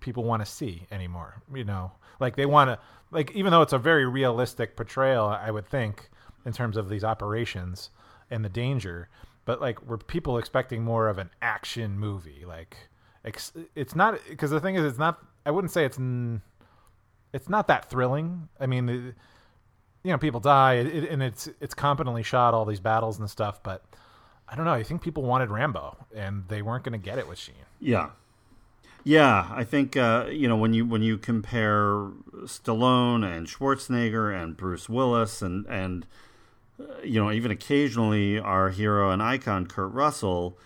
people 0.00 0.22
want 0.22 0.40
to 0.40 0.50
see 0.50 0.86
anymore. 0.92 1.42
You 1.52 1.64
know, 1.64 1.90
like 2.20 2.36
they 2.36 2.46
want 2.46 2.70
to 2.70 2.78
like 3.10 3.32
even 3.32 3.50
though 3.50 3.60
it's 3.60 3.72
a 3.72 3.78
very 3.78 4.06
realistic 4.06 4.76
portrayal, 4.76 5.26
I 5.26 5.50
would 5.50 5.66
think 5.66 6.10
in 6.46 6.52
terms 6.52 6.76
of 6.76 6.88
these 6.88 7.02
operations 7.02 7.90
and 8.30 8.44
the 8.44 8.48
danger, 8.48 9.08
but 9.44 9.60
like 9.60 9.84
were 9.84 9.98
people 9.98 10.38
expecting 10.38 10.84
more 10.84 11.08
of 11.08 11.18
an 11.18 11.30
action 11.42 11.98
movie? 11.98 12.44
Like 12.46 12.76
ex- 13.24 13.52
it's 13.74 13.96
not 13.96 14.20
because 14.28 14.52
the 14.52 14.60
thing 14.60 14.76
is, 14.76 14.84
it's 14.84 14.98
not. 14.98 15.18
I 15.44 15.50
wouldn't 15.50 15.72
say 15.72 15.84
it's 15.84 15.98
it's 17.32 17.48
not 17.48 17.66
that 17.66 17.90
thrilling. 17.90 18.48
I 18.60 18.66
mean. 18.66 19.14
You 20.06 20.10
know, 20.10 20.18
people 20.18 20.38
die, 20.38 20.74
it, 20.74 21.08
and 21.08 21.22
it's 21.22 21.48
it's 21.62 21.72
competently 21.72 22.22
shot, 22.22 22.52
all 22.52 22.66
these 22.66 22.78
battles 22.78 23.18
and 23.18 23.30
stuff. 23.30 23.62
But 23.62 23.82
I 24.48 24.56
don't 24.56 24.64
know. 24.64 24.72
I 24.72 24.82
think 24.82 25.02
people 25.02 25.22
wanted 25.22 25.50
Rambo, 25.50 25.96
and 26.14 26.44
they 26.48 26.62
weren't 26.62 26.84
going 26.84 26.92
to 26.92 27.04
get 27.04 27.18
it 27.18 27.26
with 27.28 27.38
Sheen. 27.38 27.54
Yeah, 27.80 28.10
yeah. 29.02 29.48
I 29.50 29.64
think 29.64 29.96
uh, 29.96 30.26
you 30.30 30.48
know 30.48 30.56
when 30.56 30.74
you 30.74 30.84
when 30.84 31.02
you 31.02 31.18
compare 31.18 32.10
Stallone 32.44 33.24
and 33.24 33.46
Schwarzenegger 33.46 34.34
and 34.34 34.56
Bruce 34.56 34.88
Willis 34.88 35.42
and 35.42 35.66
and 35.66 36.06
uh, 36.78 37.00
you 37.02 37.22
know 37.22 37.32
even 37.32 37.50
occasionally 37.50 38.38
our 38.38 38.70
hero 38.70 39.10
and 39.10 39.22
icon 39.22 39.66
Kurt 39.66 39.92
Russell. 39.92 40.58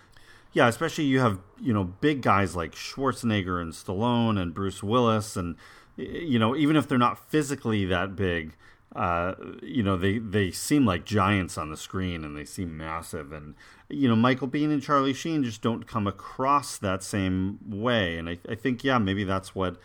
Yeah, 0.51 0.67
especially 0.67 1.05
you 1.05 1.19
have 1.19 1.39
you 1.61 1.73
know 1.73 1.83
big 1.83 2.21
guys 2.21 2.55
like 2.55 2.73
Schwarzenegger 2.73 3.61
and 3.61 3.71
Stallone 3.71 4.39
and 4.39 4.53
Bruce 4.53 4.83
Willis, 4.83 5.37
and 5.37 5.55
you 5.95 6.37
know 6.37 6.55
even 6.55 6.75
if 6.75 6.87
they're 6.87 6.97
not 6.97 7.29
physically 7.29 7.85
that 7.85 8.15
big, 8.15 8.55
uh, 8.95 9.35
you 9.61 9.83
know 9.83 9.97
they 9.97 10.17
they 10.17 10.51
seem 10.51 10.85
like 10.85 11.05
giants 11.05 11.57
on 11.57 11.69
the 11.69 11.77
screen 11.77 12.23
and 12.23 12.35
they 12.35 12.45
seem 12.45 12.75
massive. 12.77 13.31
And 13.31 13.55
you 13.87 14.07
know 14.07 14.15
Michael 14.15 14.47
Biehn 14.47 14.71
and 14.71 14.81
Charlie 14.81 15.13
Sheen 15.13 15.43
just 15.43 15.61
don't 15.61 15.85
come 15.87 16.07
across 16.07 16.77
that 16.77 17.03
same 17.03 17.59
way. 17.67 18.17
And 18.17 18.27
I, 18.29 18.37
I 18.49 18.55
think 18.55 18.83
yeah 18.83 18.97
maybe 18.97 19.23
that's 19.23 19.53
what 19.53 19.77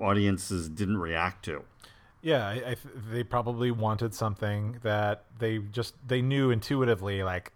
audiences 0.00 0.68
didn't 0.68 0.98
react 0.98 1.44
to. 1.46 1.64
Yeah, 2.22 2.46
I, 2.46 2.52
I 2.52 2.74
th- 2.74 2.94
they 3.10 3.22
probably 3.22 3.70
wanted 3.70 4.14
something 4.14 4.78
that 4.82 5.24
they 5.38 5.58
just 5.58 5.94
they 6.06 6.22
knew 6.22 6.50
intuitively. 6.50 7.22
Like, 7.22 7.52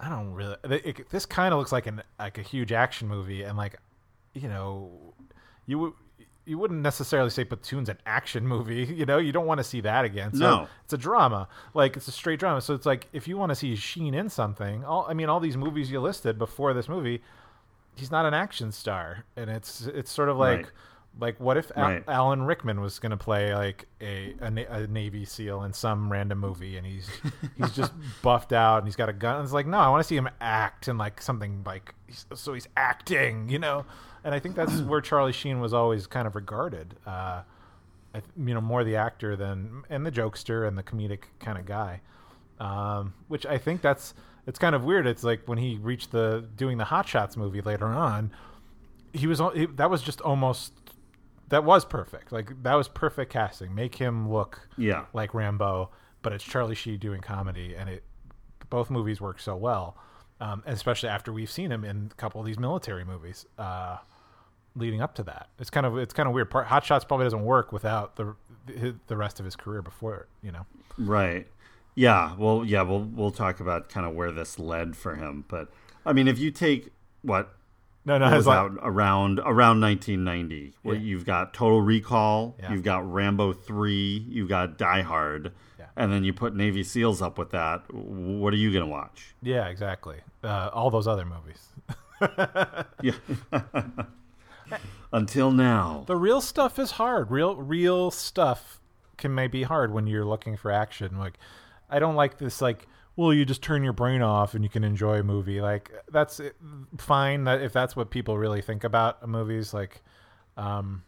I 0.00 0.08
don't 0.08 0.32
really. 0.32 0.56
It, 0.64 1.10
this 1.10 1.26
kind 1.26 1.52
of 1.52 1.58
looks 1.58 1.72
like 1.72 1.86
an 1.86 2.02
like 2.18 2.38
a 2.38 2.42
huge 2.42 2.72
action 2.72 3.06
movie, 3.06 3.42
and 3.42 3.58
like, 3.58 3.76
you 4.32 4.48
know, 4.48 4.90
you 5.66 5.94
you 6.48 6.58
wouldn't 6.58 6.80
necessarily 6.80 7.30
say 7.30 7.44
Platoon's 7.44 7.88
an 7.88 7.98
action 8.06 8.46
movie. 8.46 8.84
You 8.98 9.06
know, 9.06 9.18
you 9.18 9.30
don't 9.32 9.46
want 9.46 9.58
to 9.58 9.64
see 9.64 9.80
that 9.82 10.04
again. 10.04 10.32
So 10.34 10.38
No. 10.40 10.68
it's 10.84 10.92
a 10.92 10.98
drama. 10.98 11.46
Like 11.74 11.96
it's 11.96 12.08
a 12.08 12.12
straight 12.12 12.40
drama. 12.40 12.60
So 12.60 12.74
it's 12.74 12.86
like 12.86 13.06
if 13.12 13.28
you 13.28 13.36
want 13.36 13.50
to 13.50 13.56
see 13.56 13.76
Sheen 13.76 14.14
in 14.14 14.28
something, 14.28 14.84
all 14.84 15.06
I 15.08 15.14
mean, 15.14 15.28
all 15.28 15.40
these 15.40 15.56
movies 15.56 15.90
you 15.90 16.00
listed 16.00 16.38
before 16.38 16.72
this 16.74 16.88
movie, 16.88 17.22
he's 17.96 18.10
not 18.10 18.26
an 18.26 18.34
action 18.34 18.72
star, 18.72 19.24
and 19.36 19.48
it's 19.50 19.86
it's 19.86 20.10
sort 20.10 20.28
of 20.28 20.36
like 20.36 20.58
Right. 20.58 20.66
Like, 21.20 21.40
what 21.40 21.56
if 21.56 21.72
Al- 21.74 22.02
Alan 22.06 22.42
Rickman 22.42 22.80
was 22.80 23.00
going 23.00 23.10
to 23.10 23.16
play 23.16 23.52
like 23.52 23.86
a, 24.00 24.36
a 24.40 24.66
a 24.82 24.86
Navy 24.86 25.24
SEAL 25.24 25.64
in 25.64 25.72
some 25.72 26.12
random 26.12 26.38
movie, 26.38 26.76
and 26.76 26.86
he's 26.86 27.08
he's 27.56 27.72
just 27.72 27.92
buffed 28.22 28.52
out 28.52 28.78
and 28.78 28.86
he's 28.86 28.94
got 28.94 29.08
a 29.08 29.12
gun? 29.12 29.36
And 29.36 29.44
It's 29.44 29.52
like, 29.52 29.66
no, 29.66 29.78
I 29.78 29.88
want 29.88 30.00
to 30.00 30.06
see 30.06 30.16
him 30.16 30.28
act 30.40 30.86
in 30.86 30.96
like 30.96 31.20
something 31.20 31.62
like 31.66 31.92
so 32.34 32.52
he's 32.54 32.68
acting, 32.76 33.48
you 33.48 33.58
know. 33.58 33.84
And 34.28 34.34
I 34.34 34.40
think 34.40 34.56
that's 34.56 34.80
where 34.82 35.00
Charlie 35.00 35.32
Sheen 35.32 35.58
was 35.58 35.72
always 35.72 36.06
kind 36.06 36.26
of 36.26 36.34
regarded, 36.36 36.96
uh, 37.06 37.40
you 38.36 38.52
know, 38.52 38.60
more 38.60 38.84
the 38.84 38.96
actor 38.96 39.36
than 39.36 39.84
and 39.88 40.04
the 40.04 40.12
jokester 40.12 40.68
and 40.68 40.76
the 40.76 40.82
comedic 40.82 41.20
kind 41.40 41.56
of 41.56 41.64
guy. 41.64 42.02
Um, 42.60 43.14
which 43.28 43.46
I 43.46 43.56
think 43.56 43.80
that's 43.80 44.12
it's 44.46 44.58
kind 44.58 44.74
of 44.74 44.84
weird. 44.84 45.06
It's 45.06 45.24
like 45.24 45.48
when 45.48 45.56
he 45.56 45.78
reached 45.80 46.12
the 46.12 46.46
doing 46.56 46.76
the 46.76 46.84
Hot 46.84 47.08
Shots 47.08 47.38
movie 47.38 47.62
later 47.62 47.86
on, 47.86 48.30
he 49.14 49.26
was 49.26 49.40
he, 49.54 49.64
that 49.64 49.88
was 49.88 50.02
just 50.02 50.20
almost 50.20 50.74
that 51.48 51.64
was 51.64 51.86
perfect. 51.86 52.30
Like 52.30 52.62
that 52.64 52.74
was 52.74 52.86
perfect 52.86 53.32
casting. 53.32 53.74
Make 53.74 53.94
him 53.94 54.30
look 54.30 54.68
Yeah. 54.76 55.06
like 55.14 55.32
Rambo, 55.32 55.88
but 56.20 56.34
it's 56.34 56.44
Charlie 56.44 56.74
Sheen 56.74 56.98
doing 56.98 57.22
comedy, 57.22 57.74
and 57.74 57.88
it 57.88 58.04
both 58.68 58.90
movies 58.90 59.22
work 59.22 59.40
so 59.40 59.56
well, 59.56 59.96
um, 60.38 60.62
especially 60.66 61.08
after 61.08 61.32
we've 61.32 61.50
seen 61.50 61.72
him 61.72 61.82
in 61.82 62.10
a 62.12 62.14
couple 62.16 62.42
of 62.42 62.46
these 62.46 62.58
military 62.58 63.06
movies. 63.06 63.46
Uh, 63.56 63.96
leading 64.76 65.00
up 65.00 65.14
to 65.16 65.22
that, 65.24 65.48
it's 65.58 65.70
kind 65.70 65.86
of 65.86 65.96
it's 65.98 66.12
kind 66.14 66.28
of 66.28 66.34
weird. 66.34 66.50
Part 66.50 66.66
Hot 66.66 66.84
Shots 66.84 67.04
probably 67.04 67.26
doesn't 67.26 67.44
work 67.44 67.72
without 67.72 68.16
the 68.16 68.34
the 69.06 69.16
rest 69.16 69.38
of 69.40 69.44
his 69.44 69.56
career 69.56 69.82
before. 69.82 70.28
You 70.42 70.52
know. 70.52 70.66
Right. 70.98 71.46
Yeah. 71.94 72.34
Well, 72.36 72.64
yeah. 72.64 72.82
We'll 72.82 73.02
we'll 73.02 73.30
talk 73.30 73.60
about 73.60 73.88
kind 73.88 74.06
of 74.06 74.14
where 74.14 74.30
this 74.32 74.58
led 74.58 74.96
for 74.96 75.14
him, 75.16 75.44
but 75.48 75.68
I 76.06 76.12
mean, 76.12 76.28
if 76.28 76.38
you 76.38 76.50
take 76.50 76.90
what 77.22 77.54
No, 78.04 78.16
no, 78.18 78.30
was 78.34 78.46
like- 78.46 78.56
out 78.56 78.72
around 78.82 79.40
around 79.40 79.80
1990, 79.80 80.74
where 80.82 80.94
Yeah. 80.94 81.00
you've 81.02 81.24
got 81.26 81.52
Total 81.54 81.80
Recall, 81.80 82.56
Yeah. 82.60 82.72
you've 82.72 82.82
got 82.84 83.10
Rambo 83.12 83.52
three, 83.52 84.24
you've 84.28 84.48
got 84.48 84.78
Die 84.78 85.02
Hard, 85.02 85.52
Yeah. 85.78 85.86
and 85.96 86.12
then 86.12 86.24
you 86.24 86.32
put 86.32 86.54
Navy 86.54 86.82
SEALs 86.84 87.20
up 87.20 87.36
with 87.38 87.50
that. 87.50 87.92
What 87.92 88.52
are 88.52 88.56
you 88.56 88.72
gonna 88.72 88.86
watch? 88.86 89.34
Yeah, 89.42 89.66
exactly. 89.66 90.18
Uh, 90.44 90.70
all 90.72 90.90
those 90.90 91.06
other 91.08 91.24
movies. 91.24 91.68
Yeah. 93.02 93.12
Until 95.12 95.50
now. 95.50 96.04
The 96.06 96.16
real 96.16 96.40
stuff 96.40 96.78
is 96.78 96.92
hard. 96.92 97.30
Real 97.30 97.56
real 97.56 98.10
stuff 98.10 98.80
can 99.16 99.34
may 99.34 99.46
be 99.48 99.62
hard 99.64 99.92
when 99.92 100.06
you're 100.06 100.24
looking 100.24 100.56
for 100.56 100.70
action. 100.70 101.18
Like 101.18 101.38
I 101.90 101.98
don't 101.98 102.14
like 102.14 102.38
this 102.38 102.60
like 102.60 102.86
well 103.16 103.32
you 103.32 103.44
just 103.44 103.62
turn 103.62 103.82
your 103.82 103.92
brain 103.92 104.22
off 104.22 104.54
and 104.54 104.62
you 104.62 104.70
can 104.70 104.84
enjoy 104.84 105.18
a 105.18 105.22
movie. 105.22 105.60
Like 105.60 105.90
that's 106.10 106.40
fine 106.98 107.44
that 107.44 107.62
if 107.62 107.72
that's 107.72 107.96
what 107.96 108.10
people 108.10 108.36
really 108.38 108.60
think 108.62 108.84
about 108.84 109.26
movies 109.28 109.72
like 109.74 110.02
um 110.56 111.02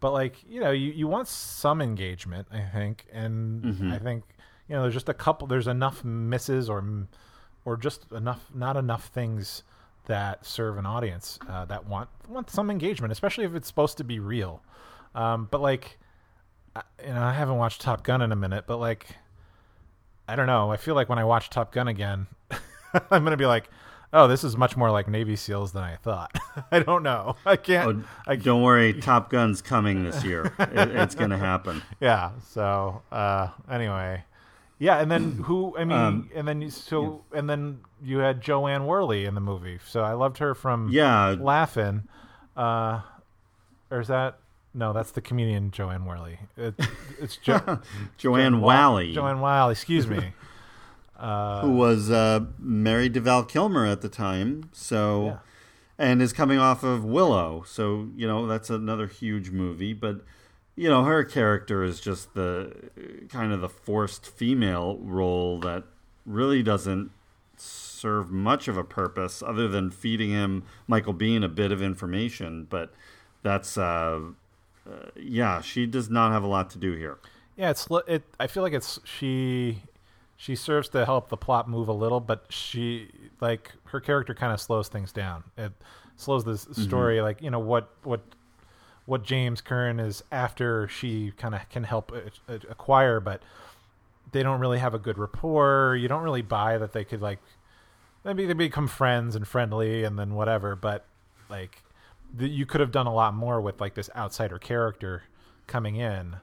but 0.00 0.12
like, 0.12 0.36
you 0.48 0.60
know, 0.60 0.70
you, 0.70 0.92
you 0.92 1.06
want 1.06 1.28
some 1.28 1.82
engagement, 1.82 2.48
I 2.50 2.62
think, 2.62 3.04
and 3.12 3.62
Mhm. 3.64 3.92
I 3.92 3.98
think 3.98 4.24
you 4.68 4.74
know, 4.76 4.82
there's 4.82 4.94
just 4.94 5.08
a 5.08 5.14
couple 5.14 5.46
there's 5.48 5.66
enough 5.66 6.04
misses 6.04 6.70
or 6.70 6.84
or 7.64 7.76
just 7.76 8.10
enough 8.12 8.46
not 8.54 8.76
enough 8.76 9.06
things 9.08 9.62
that 10.10 10.44
serve 10.44 10.76
an 10.76 10.84
audience 10.86 11.38
uh, 11.48 11.64
that 11.66 11.86
want 11.86 12.08
want 12.28 12.50
some 12.50 12.70
engagement, 12.70 13.12
especially 13.12 13.44
if 13.44 13.54
it's 13.54 13.66
supposed 13.68 13.96
to 13.98 14.04
be 14.04 14.18
real. 14.18 14.62
Um, 15.14 15.48
but 15.50 15.60
like, 15.60 15.98
I- 16.76 16.82
you 17.06 17.12
know, 17.14 17.22
I 17.22 17.32
haven't 17.32 17.56
watched 17.56 17.80
Top 17.80 18.02
Gun 18.04 18.20
in 18.22 18.30
a 18.32 18.36
minute, 18.36 18.64
but 18.66 18.78
like, 18.78 19.06
I 20.28 20.36
don't 20.36 20.46
know. 20.46 20.70
I 20.70 20.76
feel 20.76 20.94
like 20.94 21.08
when 21.08 21.18
I 21.18 21.24
watch 21.24 21.50
Top 21.50 21.72
Gun 21.72 21.88
again, 21.88 22.26
I'm 23.10 23.24
gonna 23.24 23.36
be 23.36 23.46
like, 23.46 23.68
oh, 24.12 24.26
this 24.28 24.44
is 24.44 24.56
much 24.56 24.76
more 24.76 24.90
like 24.90 25.08
Navy 25.08 25.36
SEALs 25.36 25.72
than 25.72 25.82
I 25.82 25.96
thought. 25.96 26.30
I 26.72 26.80
don't 26.80 27.02
know. 27.02 27.36
I 27.46 27.56
can't. 27.56 28.04
Oh, 28.26 28.36
don't 28.36 28.62
worry, 28.62 28.92
Top 29.00 29.30
Gun's 29.30 29.62
coming 29.62 30.04
this 30.04 30.22
year. 30.24 30.52
it, 30.58 30.90
it's 30.90 31.14
gonna 31.14 31.38
happen. 31.38 31.82
Yeah. 32.00 32.30
So 32.48 33.02
uh, 33.12 33.48
anyway, 33.70 34.24
yeah, 34.80 34.98
and 34.98 35.08
then 35.10 35.32
who? 35.44 35.76
I 35.78 35.84
mean, 35.84 35.96
Um, 35.96 36.30
and 36.34 36.48
then 36.48 36.60
you, 36.62 36.70
so 36.70 37.22
and 37.32 37.48
then 37.48 37.80
you 38.02 38.18
had 38.18 38.40
Joanne 38.40 38.86
Worley 38.86 39.24
in 39.26 39.34
the 39.36 39.40
movie. 39.40 39.78
So 39.86 40.02
I 40.02 40.14
loved 40.14 40.38
her 40.38 40.54
from 40.56 40.88
Yeah. 40.90 41.36
Laughing. 41.38 42.08
Uh, 42.56 43.02
or 43.90 44.00
is 44.00 44.08
that 44.08 44.38
no? 44.74 44.92
That's 44.92 45.10
the 45.12 45.20
comedian 45.20 45.70
Joanne 45.70 46.04
Worley. 46.04 46.38
It, 46.56 46.74
it's 47.20 47.36
jo- 47.36 47.80
Joanne 48.18 48.60
Wa- 48.60 48.68
Whalley. 48.68 49.12
Joanne 49.12 49.40
Whalley. 49.40 49.72
Excuse 49.72 50.06
me. 50.08 50.32
Uh, 51.18 51.60
who 51.62 51.72
was 51.72 52.10
uh, 52.10 52.40
married 52.58 53.14
to 53.14 53.20
Val 53.20 53.44
Kilmer 53.44 53.84
at 53.86 54.00
the 54.00 54.08
time. 54.08 54.70
So, 54.72 55.24
Yeah. 55.26 55.36
and 55.98 56.22
is 56.22 56.32
coming 56.32 56.58
off 56.58 56.82
of 56.82 57.04
Willow. 57.04 57.62
So 57.66 58.08
you 58.16 58.26
know 58.26 58.46
that's 58.46 58.70
another 58.70 59.06
huge 59.06 59.50
movie. 59.50 59.92
But 59.92 60.22
you 60.80 60.88
know 60.88 61.04
her 61.04 61.24
character 61.24 61.84
is 61.84 62.00
just 62.00 62.32
the 62.32 62.72
kind 63.28 63.52
of 63.52 63.60
the 63.60 63.68
forced 63.68 64.26
female 64.26 64.96
role 65.02 65.60
that 65.60 65.84
really 66.24 66.62
doesn't 66.62 67.10
serve 67.58 68.30
much 68.30 68.66
of 68.66 68.78
a 68.78 68.82
purpose 68.82 69.42
other 69.42 69.68
than 69.68 69.90
feeding 69.90 70.30
him 70.30 70.62
Michael 70.86 71.12
Biehn 71.12 71.44
a 71.44 71.48
bit 71.48 71.70
of 71.70 71.82
information. 71.82 72.66
But 72.70 72.94
that's 73.42 73.76
uh, 73.76 74.20
uh, 74.90 75.10
yeah, 75.16 75.60
she 75.60 75.84
does 75.84 76.08
not 76.08 76.32
have 76.32 76.42
a 76.42 76.46
lot 76.46 76.70
to 76.70 76.78
do 76.78 76.92
here. 76.92 77.18
Yeah, 77.58 77.68
it's 77.68 77.86
it. 78.06 78.22
I 78.40 78.46
feel 78.46 78.62
like 78.62 78.72
it's 78.72 78.98
she. 79.04 79.82
She 80.38 80.56
serves 80.56 80.88
to 80.90 81.04
help 81.04 81.28
the 81.28 81.36
plot 81.36 81.68
move 81.68 81.88
a 81.88 81.92
little, 81.92 82.20
but 82.20 82.46
she 82.48 83.10
like 83.42 83.72
her 83.84 84.00
character 84.00 84.34
kind 84.34 84.54
of 84.54 84.62
slows 84.62 84.88
things 84.88 85.12
down. 85.12 85.44
It 85.58 85.72
slows 86.16 86.44
the 86.44 86.52
s- 86.54 86.66
story. 86.72 87.20
Like 87.20 87.42
you 87.42 87.50
know 87.50 87.58
what 87.58 87.90
what 88.04 88.22
what 89.06 89.22
James 89.24 89.60
Curran 89.60 89.98
is 90.00 90.22
after. 90.30 90.88
She 90.88 91.32
kind 91.36 91.54
of 91.54 91.68
can 91.68 91.84
help 91.84 92.12
uh, 92.12 92.52
uh, 92.52 92.58
acquire, 92.68 93.20
but 93.20 93.42
they 94.32 94.42
don't 94.42 94.60
really 94.60 94.78
have 94.78 94.94
a 94.94 94.98
good 94.98 95.18
rapport. 95.18 95.96
You 95.96 96.08
don't 96.08 96.22
really 96.22 96.42
buy 96.42 96.78
that 96.78 96.92
they 96.92 97.04
could 97.04 97.20
like 97.20 97.38
maybe 98.24 98.46
they 98.46 98.52
become 98.52 98.86
friends 98.86 99.34
and 99.34 99.46
friendly 99.48 100.04
and 100.04 100.18
then 100.18 100.34
whatever. 100.34 100.76
But 100.76 101.04
like 101.48 101.82
the, 102.34 102.48
you 102.48 102.66
could 102.66 102.80
have 102.80 102.92
done 102.92 103.06
a 103.06 103.14
lot 103.14 103.34
more 103.34 103.60
with 103.60 103.80
like 103.80 103.94
this 103.94 104.10
outsider 104.14 104.58
character 104.58 105.24
coming 105.66 105.96
in. 105.96 106.36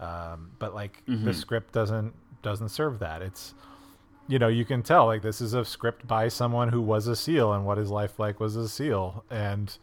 Um, 0.00 0.52
but 0.58 0.74
like 0.74 1.02
the 1.06 1.12
Mhm. 1.12 1.34
script 1.34 1.72
doesn't 1.72 2.14
doesn't 2.42 2.68
serve 2.70 2.98
that. 3.00 3.20
It's 3.22 3.54
you 4.28 4.38
know 4.38 4.48
you 4.48 4.64
can 4.64 4.82
tell 4.82 5.06
like 5.06 5.22
this 5.22 5.40
is 5.40 5.54
a 5.54 5.64
script 5.64 6.06
by 6.06 6.28
someone 6.28 6.68
who 6.68 6.80
was 6.80 7.06
a 7.06 7.16
seal 7.16 7.52
and 7.52 7.64
what 7.66 7.78
his 7.78 7.90
life 7.90 8.18
like 8.18 8.38
was 8.40 8.56
a 8.56 8.68
seal 8.68 9.24
and 9.30 9.76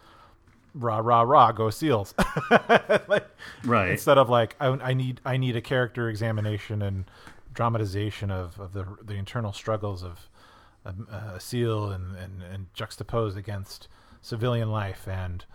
rah 0.78 0.97
rah 0.99 1.21
rah 1.21 1.51
go 1.53 1.69
seals 1.69 2.13
like 3.07 3.26
Right. 3.63 3.91
instead 3.91 4.17
of 4.17 4.30
like 4.30 4.55
I, 4.59 4.67
I 4.67 4.93
need 4.93 5.21
I 5.26 5.38
need 5.38 5.55
a 5.55 5.61
character 5.61 6.09
examination 6.09 6.82
and 6.82 7.05
dramatization 7.53 8.30
of, 8.32 8.59
of 8.59 8.73
the 8.73 8.86
the 9.01 9.13
internal 9.13 9.53
struggles 9.53 10.03
of 10.03 10.30
a, 10.84 10.93
a 11.36 11.39
seal 11.39 11.89
and, 11.91 12.15
and 12.15 12.41
and 12.43 12.67
juxtaposed 12.73 13.38
against 13.38 13.88
civilian 14.21 14.69
life 14.69 15.07
and 15.07 15.45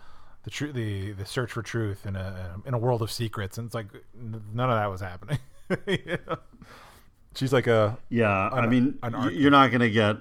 the 0.43 0.49
tru- 0.49 0.73
the 0.73 1.11
the 1.11 1.25
search 1.25 1.51
for 1.51 1.61
truth 1.61 2.05
in 2.05 2.15
a 2.15 2.55
in 2.65 2.73
a 2.73 2.77
world 2.77 3.01
of 3.03 3.11
secrets 3.11 3.57
and 3.57 3.65
it's 3.67 3.75
like 3.75 3.87
none 4.15 4.69
of 4.69 4.75
that 4.77 4.89
was 4.89 5.01
happening 5.01 5.37
You 5.87 6.17
know? 6.27 6.37
she's 7.35 7.53
like 7.53 7.67
a 7.67 7.97
Yeah, 8.09 8.49
I 8.51 8.65
mean, 8.67 8.97
an 9.03 9.29
you're 9.33 9.51
not 9.51 9.69
going 9.71 9.79
to 9.81 9.89
get, 9.89 10.17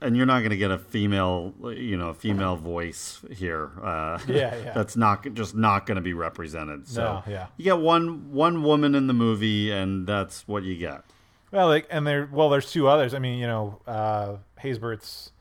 and 0.00 0.16
you're 0.16 0.26
not 0.26 0.40
going 0.40 0.50
to 0.50 0.56
get 0.56 0.70
a 0.70 0.78
female, 0.78 1.52
you 1.76 1.96
know, 1.96 2.12
female 2.14 2.56
voice 2.56 3.20
here. 3.30 3.70
Uh, 3.82 4.18
Yeah, 4.28 4.54
yeah. 4.56 4.72
That's 4.72 4.96
not 4.96 5.26
just 5.34 5.54
not 5.54 5.86
going 5.86 5.96
to 5.96 6.00
be 6.02 6.12
represented. 6.12 6.86
So 6.88 7.02
No, 7.02 7.22
yeah. 7.32 7.46
you 7.56 7.64
get 7.64 7.78
one 7.78 8.32
one 8.32 8.62
woman 8.62 8.94
in 8.94 9.06
the 9.06 9.14
movie, 9.14 9.70
and 9.72 10.06
that's 10.06 10.46
what 10.46 10.62
you 10.62 10.76
get. 10.76 11.02
Well, 11.50 11.68
like, 11.68 11.86
and 11.90 12.06
there, 12.06 12.28
well, 12.30 12.50
there's 12.50 12.70
two 12.70 12.88
others. 12.88 13.14
I 13.14 13.18
mean, 13.18 13.38
you 13.38 13.46
know, 13.46 13.80
uh, 13.86 14.36
Haysbert's. 14.62 15.32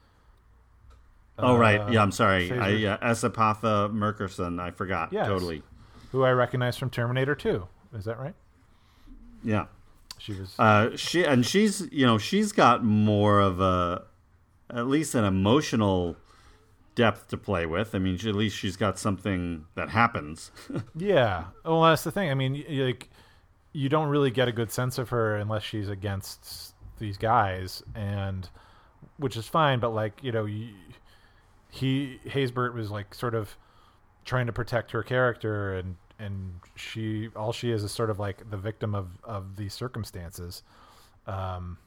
oh 1.37 1.57
right, 1.57 1.81
uh, 1.81 1.91
yeah. 1.91 2.01
I'm 2.01 2.11
sorry. 2.11 2.51
I, 2.51 2.69
yeah, 2.69 2.97
S. 3.01 3.23
Epatha 3.23 3.91
Merkerson. 3.93 4.59
I 4.59 4.71
forgot 4.71 5.11
Yes. 5.11 5.27
totally. 5.27 5.63
Who 6.13 6.23
I 6.23 6.31
recognize 6.31 6.77
from 6.77 6.89
Terminator 6.89 7.35
2. 7.35 7.67
Is 7.95 8.05
that 8.05 8.17
right? 8.17 8.33
Yeah. 9.43 9.65
She 10.17 10.33
was. 10.33 10.55
Uh, 10.57 10.95
she 10.95 11.23
and 11.25 11.45
she's 11.45 11.87
you 11.91 12.05
know 12.05 12.17
she's 12.17 12.51
got 12.53 12.83
more 12.83 13.39
of 13.39 13.59
a 13.59 14.03
at 14.69 14.87
least 14.87 15.15
an 15.15 15.23
emotional 15.23 16.17
depth 16.95 17.27
to 17.29 17.37
play 17.37 17.65
with. 17.65 17.93
I 17.93 17.99
mean, 17.99 18.15
at 18.15 18.35
least 18.35 18.57
she's 18.57 18.75
got 18.75 18.97
something 18.99 19.65
that 19.75 19.89
happens. 19.89 20.51
Yeah. 20.95 21.45
Well, 21.63 21.83
that's 21.83 22.03
the 22.03 22.11
thing. 22.11 22.31
I 22.31 22.33
mean, 22.33 22.65
like, 22.69 23.09
you 23.71 23.87
don't 23.87 24.09
really 24.09 24.31
get 24.31 24.47
a 24.47 24.51
good 24.51 24.71
sense 24.71 24.97
of 24.97 25.09
her 25.09 25.35
unless 25.35 25.63
she's 25.63 25.89
against 25.89 26.73
these 26.97 27.17
guys, 27.17 27.83
and 27.93 28.49
which 29.17 29.37
is 29.37 29.47
fine. 29.47 29.79
But 29.79 29.91
like, 29.91 30.23
you 30.23 30.31
know, 30.31 30.45
y 30.45 30.71
he 31.69 32.19
Haysbert 32.25 32.73
was 32.73 32.89
like 32.89 33.13
sort 33.13 33.35
of 33.35 33.55
trying 34.25 34.47
to 34.47 34.53
protect 34.53 34.91
her 34.91 35.03
character, 35.03 35.75
and 35.75 35.95
and 36.17 36.59
she 36.75 37.29
all 37.35 37.53
she 37.53 37.71
is 37.71 37.83
is 37.83 37.91
sort 37.91 38.09
of 38.09 38.17
like 38.17 38.49
the 38.49 38.57
victim 38.57 38.95
of 38.95 39.09
of 39.23 39.55
these 39.55 39.73
circumstances. 39.73 40.63
Um, 41.27 41.77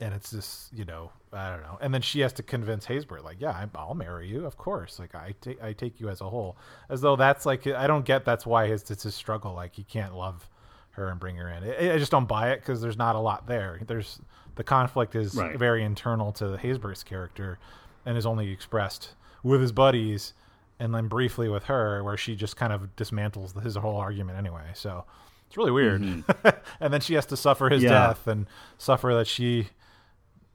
and 0.00 0.14
it's 0.14 0.30
just 0.30 0.72
you 0.72 0.84
know 0.84 1.10
I 1.32 1.50
don't 1.50 1.62
know. 1.62 1.78
And 1.80 1.92
then 1.92 2.00
she 2.02 2.20
has 2.20 2.32
to 2.34 2.42
convince 2.42 2.86
Haysbert 2.86 3.22
like, 3.22 3.36
yeah, 3.40 3.50
I- 3.50 3.68
I'll 3.78 3.94
marry 3.94 4.28
you, 4.28 4.46
of 4.46 4.56
course. 4.56 4.98
Like 4.98 5.14
I 5.14 5.34
take 5.40 5.62
I 5.62 5.72
take 5.72 6.00
you 6.00 6.08
as 6.08 6.20
a 6.20 6.28
whole, 6.28 6.56
as 6.88 7.00
though 7.00 7.16
that's 7.16 7.44
like 7.46 7.66
I 7.66 7.86
don't 7.86 8.04
get 8.04 8.24
that's 8.24 8.46
why 8.46 8.66
his 8.66 8.90
it's 8.90 9.02
his 9.02 9.14
struggle. 9.14 9.54
Like 9.54 9.74
he 9.74 9.82
can't 9.84 10.14
love 10.14 10.48
her 10.92 11.08
and 11.10 11.20
bring 11.20 11.36
her 11.36 11.48
in. 11.48 11.62
I, 11.64 11.94
I 11.94 11.98
just 11.98 12.10
don't 12.10 12.26
buy 12.26 12.50
it 12.50 12.60
because 12.60 12.80
there's 12.80 12.96
not 12.96 13.14
a 13.14 13.20
lot 13.20 13.46
there. 13.46 13.80
There's 13.86 14.20
the 14.56 14.64
conflict 14.64 15.14
is 15.14 15.34
Right. 15.36 15.56
very 15.56 15.84
internal 15.84 16.32
to 16.32 16.44
Haysbert's 16.56 17.04
character, 17.04 17.58
and 18.04 18.16
is 18.18 18.26
only 18.26 18.50
expressed 18.50 19.14
with 19.44 19.60
his 19.60 19.70
buddies, 19.70 20.32
and 20.80 20.92
then 20.92 21.06
briefly 21.06 21.48
with 21.48 21.64
her, 21.64 22.02
where 22.02 22.16
she 22.16 22.34
just 22.34 22.56
kind 22.56 22.72
of 22.72 22.96
dismantles 22.96 23.60
his 23.62 23.76
whole 23.76 23.96
argument 23.96 24.36
anyway. 24.36 24.64
So 24.74 25.04
it's 25.46 25.56
really 25.56 25.70
weird. 25.70 26.02
and 26.80 26.92
then 26.92 27.00
she 27.00 27.14
has 27.14 27.26
to 27.26 27.36
suffer 27.36 27.68
his 27.68 27.82
Mm-hmm. 27.84 27.92
Yeah. 27.92 28.06
death 28.08 28.26
and 28.26 28.46
suffer 28.78 29.14
that 29.14 29.28
she, 29.28 29.68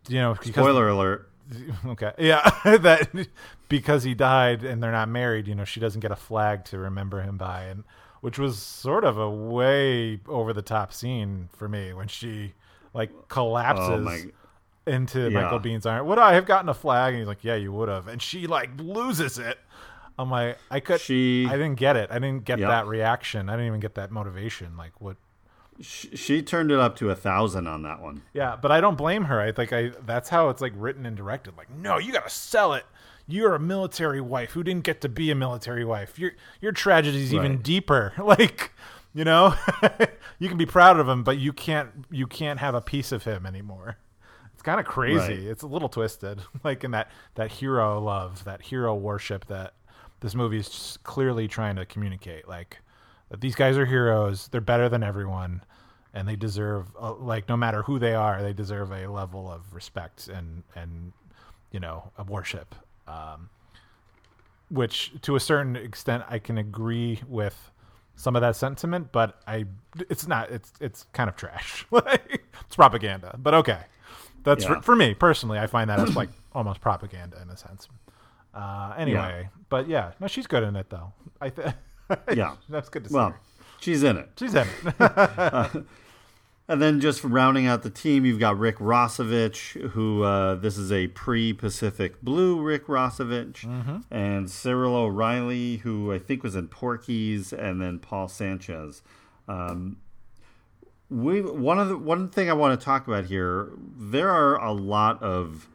you 0.07 0.19
know, 0.19 0.33
because, 0.33 0.49
Spoiler 0.49 0.87
alert. 0.89 1.29
Okay, 1.85 2.11
yeah, 2.17 2.41
that 2.77 3.09
because 3.69 4.03
he 4.03 4.13
died 4.13 4.63
and 4.63 4.81
they're 4.81 4.91
not 4.93 5.09
married, 5.09 5.47
you 5.47 5.55
know, 5.55 5.65
she 5.65 5.79
doesn't 5.79 5.99
get 5.99 6.11
a 6.11 6.15
flag 6.15 6.63
to 6.65 6.77
remember 6.79 7.21
him 7.21 7.37
by, 7.37 7.63
and 7.65 7.83
which 8.21 8.39
was 8.39 8.57
sort 8.57 9.03
of 9.03 9.17
a 9.17 9.29
way 9.29 10.19
over 10.27 10.53
the 10.53 10.61
top 10.61 10.93
scene 10.93 11.49
for 11.57 11.67
me 11.67 11.93
when 11.93 12.07
she 12.07 12.53
like 12.93 13.11
collapses 13.27 13.85
Oh 13.89 13.97
my- 13.99 14.23
into 14.87 15.29
Yeah. 15.29 15.41
Michael 15.43 15.59
Biehn's 15.59 15.85
arm. 15.85 16.07
Would 16.07 16.17
I 16.17 16.33
have 16.33 16.45
gotten 16.45 16.69
a 16.69 16.73
flag? 16.73 17.13
And 17.13 17.19
he's 17.19 17.27
like, 17.27 17.43
Yeah, 17.43 17.55
you 17.55 17.71
would 17.73 17.89
have. 17.89 18.07
And 18.07 18.21
she 18.21 18.47
like 18.47 18.69
loses 18.77 19.37
it. 19.37 19.57
I'm 20.17 20.29
like, 20.31 20.57
I 20.71 20.79
could. 20.79 21.01
She- 21.01 21.45
I 21.49 21.53
didn't 21.53 21.75
get 21.75 21.95
it. 21.97 22.09
I 22.11 22.19
didn't 22.19 22.45
get 22.45 22.59
Yep. 22.59 22.69
that 22.69 22.87
reaction. 22.87 23.49
I 23.49 23.53
didn't 23.53 23.67
even 23.67 23.79
get 23.81 23.95
that 23.95 24.11
motivation. 24.11 24.77
Like 24.77 24.99
what? 25.01 25.17
She, 25.81 26.41
turned 26.41 26.71
it 26.71 26.79
up 26.79 26.95
to 26.97 27.09
a 27.09 27.15
thousand 27.15 27.67
on 27.67 27.83
that 27.83 28.01
one. 28.01 28.21
Yeah, 28.33 28.55
but 28.55 28.71
I 28.71 28.79
don't 28.79 28.97
blame 28.97 29.25
her. 29.25 29.39
I 29.41 29.51
think 29.51 29.73
I 29.73 29.91
that's 30.05 30.29
how 30.29 30.49
it's 30.49 30.61
like 30.61 30.73
written 30.75 31.05
and 31.05 31.17
directed. 31.17 31.57
Like, 31.57 31.69
no, 31.71 31.97
you 31.97 32.13
got 32.13 32.25
to 32.25 32.29
sell 32.29 32.73
it. 32.73 32.85
You're 33.27 33.55
a 33.55 33.59
military 33.59 34.21
wife 34.21 34.51
who 34.51 34.63
didn't 34.63 34.83
get 34.83 35.01
to 35.01 35.09
be 35.09 35.31
a 35.31 35.35
military 35.35 35.85
wife. 35.85 36.19
Your 36.19 36.33
your 36.61 36.71
tragedy 36.71 37.23
is 37.23 37.33
even 37.33 37.61
deeper. 37.61 38.13
Like, 38.23 38.71
you 39.13 39.23
know, 39.23 39.55
you 40.39 40.49
can 40.49 40.57
be 40.57 40.65
proud 40.65 40.99
of 40.99 41.07
him, 41.07 41.23
but 41.23 41.37
you 41.37 41.53
can't 41.53 41.89
you 42.09 42.27
can't 42.27 42.59
have 42.59 42.75
a 42.75 42.81
piece 42.81 43.11
of 43.11 43.23
him 43.23 43.45
anymore. 43.45 43.97
It's 44.53 44.61
kind 44.61 44.79
of 44.79 44.85
crazy. 44.85 45.17
Right. 45.17 45.43
It's 45.43 45.63
a 45.63 45.67
little 45.67 45.89
twisted, 45.89 46.41
like 46.63 46.83
in 46.83 46.91
that 46.91 47.11
that 47.35 47.51
hero 47.51 47.99
love, 47.99 48.43
that 48.45 48.61
hero 48.61 48.95
worship 48.95 49.45
that 49.47 49.73
this 50.19 50.35
movie 50.35 50.57
is 50.57 50.69
just 50.69 51.03
clearly 51.03 51.47
trying 51.47 51.75
to 51.75 51.85
communicate. 51.85 52.47
Like 52.47 52.79
these 53.39 53.55
guys 53.55 53.77
are 53.77 53.85
heroes. 53.85 54.47
They're 54.49 54.61
better 54.61 54.89
than 54.89 55.03
everyone, 55.03 55.63
and 56.13 56.27
they 56.27 56.35
deserve 56.35 56.87
uh, 56.99 57.13
like 57.15 57.47
no 57.49 57.57
matter 57.57 57.83
who 57.83 57.99
they 57.99 58.13
are, 58.13 58.41
they 58.41 58.53
deserve 58.53 58.91
a 58.91 59.07
level 59.07 59.49
of 59.51 59.73
respect 59.73 60.27
and 60.27 60.63
and 60.75 61.13
you 61.71 61.79
know 61.79 62.11
a 62.17 62.23
worship. 62.23 62.75
Um, 63.07 63.49
which 64.69 65.11
to 65.21 65.35
a 65.35 65.39
certain 65.39 65.75
extent 65.75 66.23
I 66.29 66.39
can 66.39 66.57
agree 66.57 67.21
with 67.27 67.69
some 68.15 68.35
of 68.35 68.41
that 68.41 68.55
sentiment, 68.55 69.11
but 69.11 69.39
I 69.47 69.65
it's 70.09 70.27
not 70.27 70.49
it's 70.51 70.71
it's 70.79 71.05
kind 71.13 71.29
of 71.29 71.35
trash. 71.35 71.85
Like, 71.91 72.43
it's 72.65 72.75
propaganda, 72.75 73.35
but 73.37 73.53
okay. 73.55 73.79
That's 74.43 74.63
Yeah. 74.63 74.75
for, 74.75 74.81
for 74.81 74.95
me 74.95 75.13
personally. 75.13 75.59
I 75.59 75.67
find 75.67 75.89
that 75.89 75.99
as 75.99 76.15
like 76.15 76.29
almost 76.53 76.81
propaganda 76.81 77.41
in 77.41 77.49
a 77.49 77.57
sense. 77.57 77.87
Uh, 78.53 78.93
anyway, 78.97 79.49
but 79.69 79.87
yeah, 79.87 80.11
no, 80.19 80.27
she's 80.27 80.47
good 80.47 80.63
in 80.63 80.75
it 80.75 80.89
though. 80.89 81.11
I 81.41 81.49
th- 81.49 81.67
Yeah. 82.33 82.55
that's 82.69 82.89
good 82.89 83.03
to 83.03 83.09
see. 83.09 83.15
Well, 83.15 83.29
her. 83.31 83.39
she's 83.79 84.03
in 84.03 84.17
it. 84.17 84.29
She's 84.37 84.55
in 84.55 84.67
it. 84.85 85.85
And 86.67 86.81
then 86.81 87.01
just 87.01 87.23
rounding 87.25 87.67
out 87.67 87.83
the 87.83 87.89
team, 87.89 88.25
you've 88.25 88.39
got 88.39 88.57
Rick 88.57 88.77
Rossovich, 88.77 89.89
who 89.91 90.23
uh, 90.23 90.55
this 90.55 90.77
is 90.77 90.93
a 90.93 91.07
pre-Pacific 91.07 92.21
Blue 92.21 92.61
Rick 92.61 92.87
Rossovich, 92.87 93.65
and 94.09 94.49
Cyril 94.49 94.95
O'Reilly, 94.95 95.77
who 95.77 96.13
I 96.13 96.19
think 96.19 96.41
was 96.41 96.55
in 96.55 96.69
Porky's, 96.69 97.51
and 97.51 97.81
then 97.81 97.99
Paul 97.99 98.29
Sanchez. 98.29 99.01
Um, 99.49 99.97
we 101.09 101.41
one 101.41 101.79
of 101.79 101.89
the 101.89 101.97
one 101.97 102.29
thing 102.29 102.49
I 102.49 102.53
want 102.53 102.79
to 102.79 102.83
talk 102.83 103.07
about 103.07 103.25
here. 103.25 103.69
There 103.77 104.29
are 104.29 104.55
a 104.55 104.71
lot 104.71 105.21
of 105.21 105.67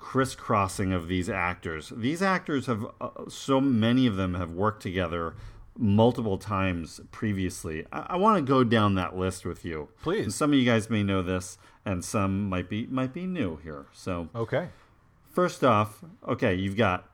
crisscrossing 0.00 0.92
of 0.92 1.06
these 1.06 1.30
actors. 1.30 1.92
These 1.96 2.20
actors 2.20 2.66
have 2.66 2.84
uh, 3.00 3.10
so 3.28 3.60
many 3.60 4.08
of 4.08 4.16
them 4.16 4.34
have 4.34 4.50
worked 4.50 4.82
together 4.82 5.34
multiple 5.76 6.38
times 6.38 7.00
previously. 7.10 7.86
I, 7.92 8.06
I 8.10 8.16
want 8.16 8.36
to 8.38 8.42
go 8.42 8.64
down 8.64 8.94
that 8.96 9.16
list 9.16 9.44
with 9.44 9.64
you, 9.64 9.88
Please. 10.02 10.24
And 10.24 10.34
some 10.34 10.52
of 10.52 10.58
you 10.58 10.64
guys 10.64 10.90
may 10.90 11.02
know 11.02 11.22
this, 11.22 11.58
and 11.84 12.04
some 12.04 12.48
might 12.48 12.68
be 12.68 12.86
might 12.86 13.12
be 13.12 13.26
new 13.26 13.56
here. 13.56 13.86
So 13.92 14.28
okay. 14.34 14.68
First 15.30 15.64
off, 15.64 16.04
okay, 16.28 16.54
you've 16.54 16.76
got 16.76 17.08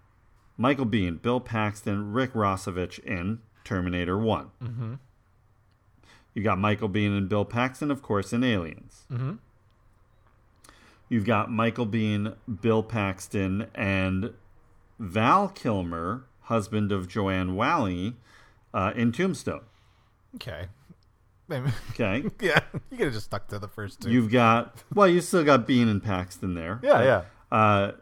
Michael 0.56 0.86
Biehn, 0.86 1.22
Bill 1.22 1.38
Paxton, 1.38 2.12
Rick 2.12 2.32
Rossovich 2.32 2.98
in 3.00 3.38
Terminator 3.64 4.18
One. 4.18 4.50
Mm-hmm. 4.62 4.94
You 6.34 6.42
got 6.42 6.58
Michael 6.58 6.88
Biehn 6.88 7.16
and 7.16 7.28
Bill 7.28 7.44
Paxton, 7.44 7.90
of 7.90 8.02
course, 8.02 8.32
in 8.32 8.42
Aliens. 8.42 9.06
Mm-hmm. 9.10 9.34
You've 11.08 11.24
got 11.24 11.50
Michael 11.50 11.86
Biehn, 11.86 12.34
Bill 12.60 12.82
Paxton, 12.82 13.68
and 13.74 14.34
Val 14.98 15.48
Kilmer, 15.48 16.24
husband 16.42 16.92
of 16.92 17.08
Joanne 17.08 17.54
Whalley, 17.54 18.16
uh, 18.74 18.92
in 18.94 19.12
Tombstone. 19.12 19.62
Okay. 20.36 20.66
Okay. 21.50 22.24
yeah, 22.40 22.60
you 22.90 22.96
could 22.98 23.06
have 23.06 23.12
just 23.12 23.26
stuck 23.26 23.48
to 23.48 23.58
the 23.58 23.68
first 23.68 24.02
two. 24.02 24.10
You've 24.10 24.30
got 24.30 24.82
well, 24.94 25.08
you 25.08 25.20
still 25.20 25.44
got 25.44 25.66
Biehn 25.66 25.90
and 25.90 26.02
Paxton 26.02 26.54
there. 26.54 26.80
Yeah, 26.82 27.02
yeah. 27.02 27.22
Uh, 27.50 27.92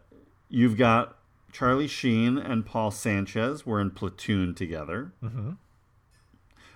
you've 0.49 0.77
got 0.77 1.17
Charlie 1.53 1.87
Sheen 1.87 2.39
and 2.39 2.67
Paul 2.67 2.91
Sanchez 2.91 3.64
were 3.64 3.81
in 3.81 3.93
Platoon 3.93 4.55
together. 4.55 5.12
Mm-hmm. 5.23 5.53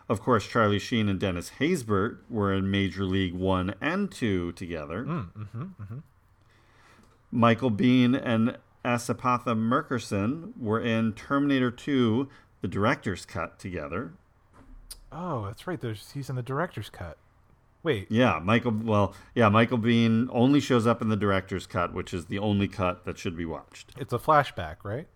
Of 0.09 0.20
course, 0.20 0.47
Charlie 0.47 0.78
Sheen 0.78 1.09
and 1.09 1.20
Dennis 1.20 1.53
Haysbert 1.59 2.18
were 2.28 2.53
in 2.53 2.70
Major 2.70 3.05
League 3.05 3.34
One 3.34 3.74
and 3.80 4.11
Two 4.11 4.53
together. 4.53 5.05
Mm-hmm, 5.05 5.62
mm-hmm. 5.62 5.99
Michael 7.30 7.70
Biehn 7.70 8.20
and 8.20 8.59
S. 8.84 9.09
Epatha 9.09 9.55
Merkerson 9.57 10.57
were 10.59 10.80
in 10.80 11.12
Terminator 11.12 11.70
2, 11.70 12.28
the 12.61 12.68
director's 12.68 13.24
cut 13.26 13.58
together. 13.58 14.12
Oh, 15.12 15.44
that's 15.46 15.66
right. 15.66 15.80
There's 15.80 16.12
he's 16.12 16.30
in 16.30 16.36
the 16.36 16.42
director's 16.42 16.88
cut. 16.90 17.18
Wait. 17.82 18.06
Yeah, 18.11 18.40
Michael. 18.42 18.72
Well, 18.72 19.14
yeah, 19.34 19.48
Michael 19.48 19.78
Biehn 19.78 20.28
only 20.30 20.61
shows 20.61 20.86
up 20.86 21.00
in 21.00 21.08
the 21.08 21.16
director's 21.16 21.66
cut, 21.66 21.94
which 21.94 22.12
is 22.12 22.26
the 22.26 22.38
only 22.38 22.68
cut 22.68 23.04
that 23.06 23.18
should 23.18 23.36
be 23.36 23.44
watched. 23.46 23.92
It's 23.98 24.12
a 24.12 24.18
flashback, 24.18 24.76
right? 24.84 25.08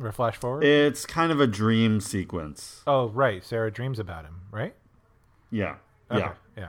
Or 0.00 0.08
a 0.08 0.12
flash 0.12 0.36
forward? 0.36 0.64
It's 0.64 1.06
kind 1.06 1.32
of 1.32 1.40
a 1.40 1.46
dream 1.46 2.00
sequence. 2.00 2.82
oh, 2.86 3.08
right. 3.08 3.42
Sarah 3.44 3.70
dreams 3.70 3.98
about 3.98 4.24
him, 4.24 4.40
right? 4.50 4.74
Yeah, 5.50 5.76
Okay, 6.10 6.20
yeah. 6.56 6.68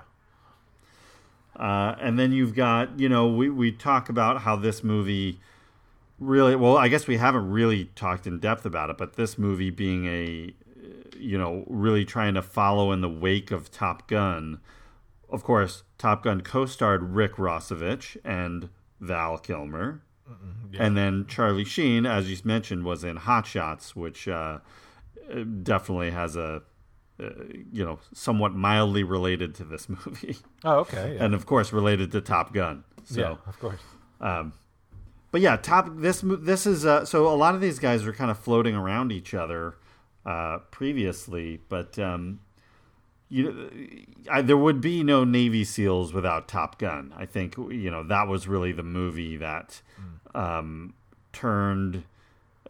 Yeah. 1.55 1.61
Uh, 1.61 1.95
and 1.99 2.17
then 2.19 2.31
you've 2.31 2.55
got, 2.55 2.99
you 2.99 3.09
know, 3.09 3.27
we, 3.27 3.49
we 3.49 3.71
talk 3.71 4.09
about 4.09 4.41
how 4.41 4.55
this 4.55 4.83
movie 4.83 5.39
really, 6.19 6.55
well, 6.55 6.77
I 6.77 6.87
guess 6.87 7.07
we 7.07 7.17
haven't 7.17 7.49
really 7.49 7.85
talked 7.95 8.27
in 8.27 8.39
depth 8.39 8.65
about 8.65 8.89
it, 8.89 8.97
but 8.97 9.13
this 9.15 9.37
movie 9.37 9.69
being 9.69 10.05
a, 10.07 10.53
you 11.17 11.37
know, 11.37 11.63
really 11.67 12.05
trying 12.05 12.33
to 12.35 12.41
follow 12.41 12.91
in 12.91 13.01
the 13.01 13.09
wake 13.09 13.51
of 13.51 13.71
Top 13.71 14.07
Gun. 14.07 14.59
Of 15.29 15.43
course, 15.43 15.83
Top 15.97 16.23
Gun 16.23 16.41
co 16.41 16.65
starred 16.65 17.03
Rick 17.03 17.35
Rossovich 17.35 18.17
and 18.23 18.69
Val 18.99 19.37
Kilmer. 19.37 20.01
yeah. 20.71 20.83
And 20.83 20.97
then 20.97 21.25
Charlie 21.27 21.65
Sheen, 21.65 22.05
as 22.05 22.29
you 22.29 22.37
mentioned, 22.43 22.83
was 22.83 23.03
in 23.03 23.17
Hot 23.17 23.45
Shots, 23.45 23.95
which 23.95 24.27
uh, 24.27 24.59
definitely 25.63 26.11
has 26.11 26.35
a, 26.35 26.61
uh, 27.21 27.29
you 27.71 27.83
know, 27.83 27.99
somewhat 28.13 28.53
mildly 28.53 29.03
related 29.03 29.53
to 29.55 29.63
this 29.63 29.89
movie. 30.05 30.37
Oh, 30.63 30.79
okay. 30.79 31.15
Yeah. 31.15 31.25
And 31.25 31.33
of 31.33 31.45
course, 31.45 31.73
related 31.73 32.11
to 32.13 32.21
Top 32.21 32.53
Gun. 32.53 32.83
So, 33.03 33.19
yeah, 33.21 33.35
of 33.45 33.59
course. 33.59 33.79
um, 34.21 34.53
but 35.31 35.41
yeah, 35.41 35.57
top 35.57 35.89
this 35.97 36.23
this 36.23 36.65
is 36.65 36.85
uh, 36.85 37.05
so 37.05 37.27
a 37.27 37.35
lot 37.35 37.55
of 37.55 37.61
these 37.61 37.79
guys 37.79 38.05
are 38.05 38.13
kind 38.13 38.31
of 38.31 38.37
floating 38.37 38.75
around 38.75 39.11
each 39.11 39.33
other 39.33 39.75
uh, 40.25 40.59
previously, 40.71 41.61
but 41.69 41.99
um, 41.99 42.39
you 43.29 44.05
I, 44.29 44.41
there 44.41 44.57
would 44.57 44.81
be 44.81 45.03
no 45.03 45.23
Navy 45.23 45.63
SEALs 45.63 46.13
without 46.13 46.47
Top 46.47 46.79
Gun. 46.79 47.13
I 47.15 47.25
think 47.25 47.57
you 47.57 47.91
know 47.91 48.03
that 48.03 48.27
was 48.27 48.47
really 48.47 48.71
the 48.71 48.83
movie 48.83 49.37
that 49.37 49.81
um, 50.33 50.93
turned. 51.33 52.03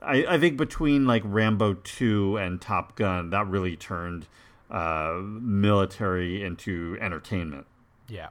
I, 0.02 0.26
I 0.28 0.40
think 0.40 0.58
between 0.58 1.06
like 1.06 1.24
Rambo 1.26 1.76
two 1.84 2.38
and 2.38 2.60
Top 2.62 2.96
Gun, 2.96 3.30
that 3.32 3.48
really 3.48 3.76
turned 3.76 4.28
uh, 4.70 5.20
military 5.22 6.44
into 6.44 6.98
entertainment. 7.00 7.66
Yeah. 8.08 8.30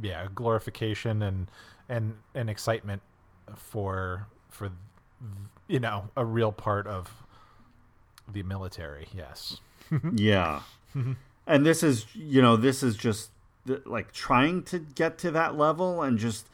Yeah, 0.00 0.28
glorification 0.34 1.22
and 1.22 1.50
and 1.88 2.16
and 2.34 2.50
excitement 2.50 3.02
for 3.54 4.26
for 4.48 4.70
you 5.68 5.80
know, 5.80 6.08
a 6.16 6.24
real 6.24 6.52
part 6.52 6.86
of 6.86 7.24
the 8.30 8.42
military. 8.42 9.08
Yes. 9.14 9.60
yeah. 10.12 10.60
And 11.46 11.66
this 11.66 11.82
is, 11.82 12.06
you 12.14 12.40
know, 12.42 12.56
this 12.56 12.82
is 12.82 12.96
just 12.96 13.30
like 13.84 14.12
trying 14.12 14.62
to 14.64 14.78
get 14.78 15.18
to 15.18 15.30
that 15.32 15.56
level 15.56 16.02
and 16.02 16.18
just 16.18 16.48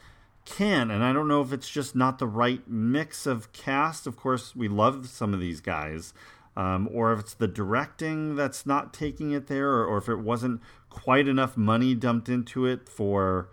can 0.45 0.91
and 0.91 1.03
I 1.03 1.13
don't 1.13 1.29
know 1.29 1.41
if 1.41 1.53
it's 1.53 1.69
just 1.69 1.95
not 1.95 2.19
the 2.19 2.27
right 2.27 2.67
mix 2.67 3.25
of 3.25 3.51
cast. 3.53 4.05
Of 4.07 4.17
course, 4.17 4.55
we 4.55 4.67
love 4.67 5.07
some 5.07 5.33
of 5.33 5.39
these 5.39 5.61
guys. 5.61 6.13
Um, 6.55 6.87
or 6.91 7.11
if 7.13 7.19
it's 7.19 7.33
the 7.33 7.47
directing 7.47 8.35
that's 8.35 8.65
not 8.65 8.93
taking 8.93 9.31
it 9.31 9.47
there, 9.47 9.69
or, 9.69 9.85
or 9.87 9.97
if 9.97 10.07
it 10.07 10.19
wasn't 10.19 10.61
quite 10.91 11.27
enough 11.27 11.57
money 11.57 11.95
dumped 11.95 12.29
into 12.29 12.67
it 12.67 12.87
for, 12.87 13.49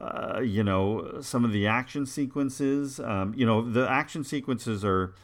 uh, 0.00 0.40
you 0.40 0.62
know, 0.62 1.20
some 1.20 1.44
of 1.44 1.52
the 1.52 1.66
action 1.66 2.06
sequences. 2.06 3.00
Um, 3.00 3.34
you 3.36 3.46
know, 3.46 3.62
the 3.62 3.88
action 3.88 4.24
sequences 4.24 4.84
are. 4.84 5.14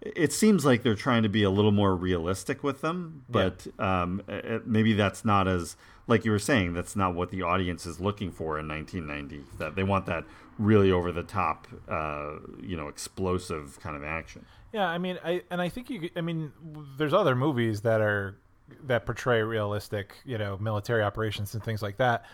It 0.00 0.34
seems 0.34 0.66
like 0.66 0.82
they're 0.82 0.94
trying 0.94 1.22
to 1.22 1.30
be 1.30 1.44
a 1.44 1.50
little 1.50 1.70
more 1.70 1.96
realistic 1.96 2.62
with 2.62 2.82
them, 2.82 3.24
but 3.30 3.66
yeah. 3.78 4.02
um, 4.02 4.22
it, 4.28 4.66
maybe 4.66 4.92
that's 4.92 5.24
not 5.24 5.48
as 5.48 5.76
like 6.06 6.26
you 6.26 6.30
were 6.30 6.38
saying. 6.38 6.74
That's 6.74 6.94
not 6.94 7.14
what 7.14 7.30
the 7.30 7.40
audience 7.42 7.86
is 7.86 8.00
looking 8.00 8.30
for 8.30 8.58
in 8.58 8.68
1990. 8.68 9.44
That 9.58 9.76
they 9.76 9.82
want 9.82 10.04
that 10.06 10.24
really 10.58 10.92
over 10.92 11.10
the 11.10 11.22
top, 11.22 11.66
uh, 11.88 12.34
you 12.60 12.76
know, 12.76 12.88
explosive 12.88 13.80
kind 13.80 13.96
of 13.96 14.04
action. 14.04 14.44
Yeah, 14.72 14.86
I 14.86 14.98
mean, 14.98 15.18
I 15.24 15.42
and 15.50 15.62
I 15.62 15.68
think 15.68 15.88
you. 15.88 16.10
I 16.16 16.20
mean, 16.20 16.52
there's 16.98 17.14
other 17.14 17.34
movies 17.34 17.82
that 17.82 18.00
are 18.00 18.36
that 18.84 19.06
portray 19.06 19.42
realistic, 19.42 20.16
you 20.24 20.38
know, 20.38 20.58
military 20.58 21.02
operations 21.02 21.54
and 21.54 21.62
things 21.62 21.82
like 21.82 21.96
that. 21.98 22.24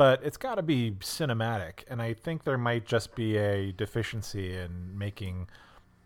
But 0.00 0.22
it's 0.24 0.38
got 0.38 0.54
to 0.54 0.62
be 0.62 0.92
cinematic, 1.00 1.84
and 1.90 2.00
I 2.00 2.14
think 2.14 2.44
there 2.44 2.56
might 2.56 2.86
just 2.86 3.14
be 3.14 3.36
a 3.36 3.70
deficiency 3.72 4.56
in 4.56 4.96
making 4.96 5.46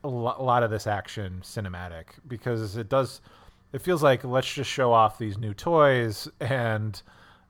a, 0.03 0.09
lo- 0.09 0.35
a 0.37 0.43
lot 0.43 0.65
of 0.65 0.71
this 0.73 0.89
action 0.89 1.43
cinematic 1.45 2.07
because 2.27 2.77
it 2.77 2.89
does. 2.89 3.21
It 3.73 3.83
feels 3.83 4.03
like 4.03 4.25
let's 4.25 4.53
just 4.53 4.69
show 4.69 4.93
off 4.93 5.17
these 5.17 5.39
new 5.39 5.55
toys 5.55 6.27
and 6.41 7.01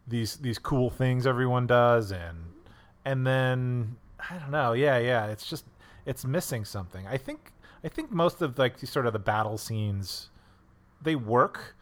these 0.07 0.37
these 0.37 0.59
cool 0.59 0.91
things 0.91 1.27
everyone 1.27 1.67
does, 1.67 2.13
and 2.13 2.37
and 3.07 3.27
then 3.27 3.97
I 4.29 4.37
don't 4.37 4.51
know. 4.51 4.75
Yeah, 4.75 4.99
yeah. 4.99 5.29
It's 5.29 5.49
just 5.49 5.65
it's 6.05 6.27
missing 6.27 6.67
something. 6.67 7.07
I 7.07 7.17
think 7.17 7.53
I 7.83 7.89
think 7.89 8.11
most 8.11 8.43
of 8.43 8.59
like 8.59 8.79
sort 8.81 9.07
of 9.07 9.15
the 9.15 9.19
battle 9.19 9.57
scenes 9.57 10.29
they 11.01 11.17
work, 11.17 11.75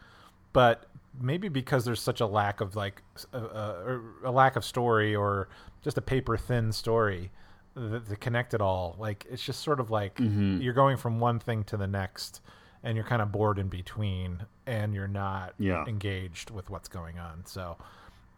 but 0.53 0.85
maybe 1.19 1.49
because 1.49 1.85
there's 1.85 2.01
such 2.01 2.21
a 2.21 2.25
lack 2.25 2.61
of 2.61 2.75
like 2.75 3.01
a, 3.33 3.37
a, 3.37 4.01
a 4.25 4.31
lack 4.31 4.55
of 4.55 4.65
story 4.65 5.15
or 5.15 5.47
just 5.83 5.97
a 5.97 6.01
paper 6.01 6.37
thin 6.37 6.71
story 6.71 7.31
to 7.75 8.15
connect 8.19 8.53
it 8.53 8.61
all. 8.61 8.95
Like 8.99 9.25
it's 9.29 9.43
just 9.43 9.61
sort 9.61 9.79
of 9.79 9.91
like 9.91 10.15
mm-hmm. 10.15 10.61
you're 10.61 10.73
going 10.73 10.97
from 10.97 11.19
one 11.19 11.39
thing 11.39 11.63
to 11.65 11.77
the 11.77 11.87
next, 11.87 12.41
and 12.83 12.95
you're 12.95 13.05
kind 13.05 13.21
of 13.21 13.31
bored 13.31 13.59
in 13.59 13.67
between, 13.67 14.45
and 14.65 14.93
you're 14.93 15.07
not 15.07 15.53
yeah. 15.57 15.85
engaged 15.87 16.51
with 16.51 16.69
what's 16.69 16.87
going 16.87 17.19
on. 17.19 17.45
So 17.45 17.77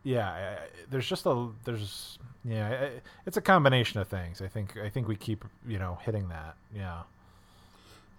yeah, 0.03 0.59
there's 0.89 1.07
just 1.07 1.25
a 1.25 1.49
there's 1.65 2.19
yeah, 2.43 2.89
it's 3.25 3.37
a 3.37 3.41
combination 3.41 3.99
of 3.99 4.07
things. 4.07 4.41
I 4.41 4.47
think 4.47 4.77
I 4.77 4.89
think 4.89 5.07
we 5.07 5.15
keep 5.15 5.43
you 5.67 5.79
know 5.79 5.97
hitting 6.03 6.29
that. 6.29 6.55
Yeah. 6.73 7.01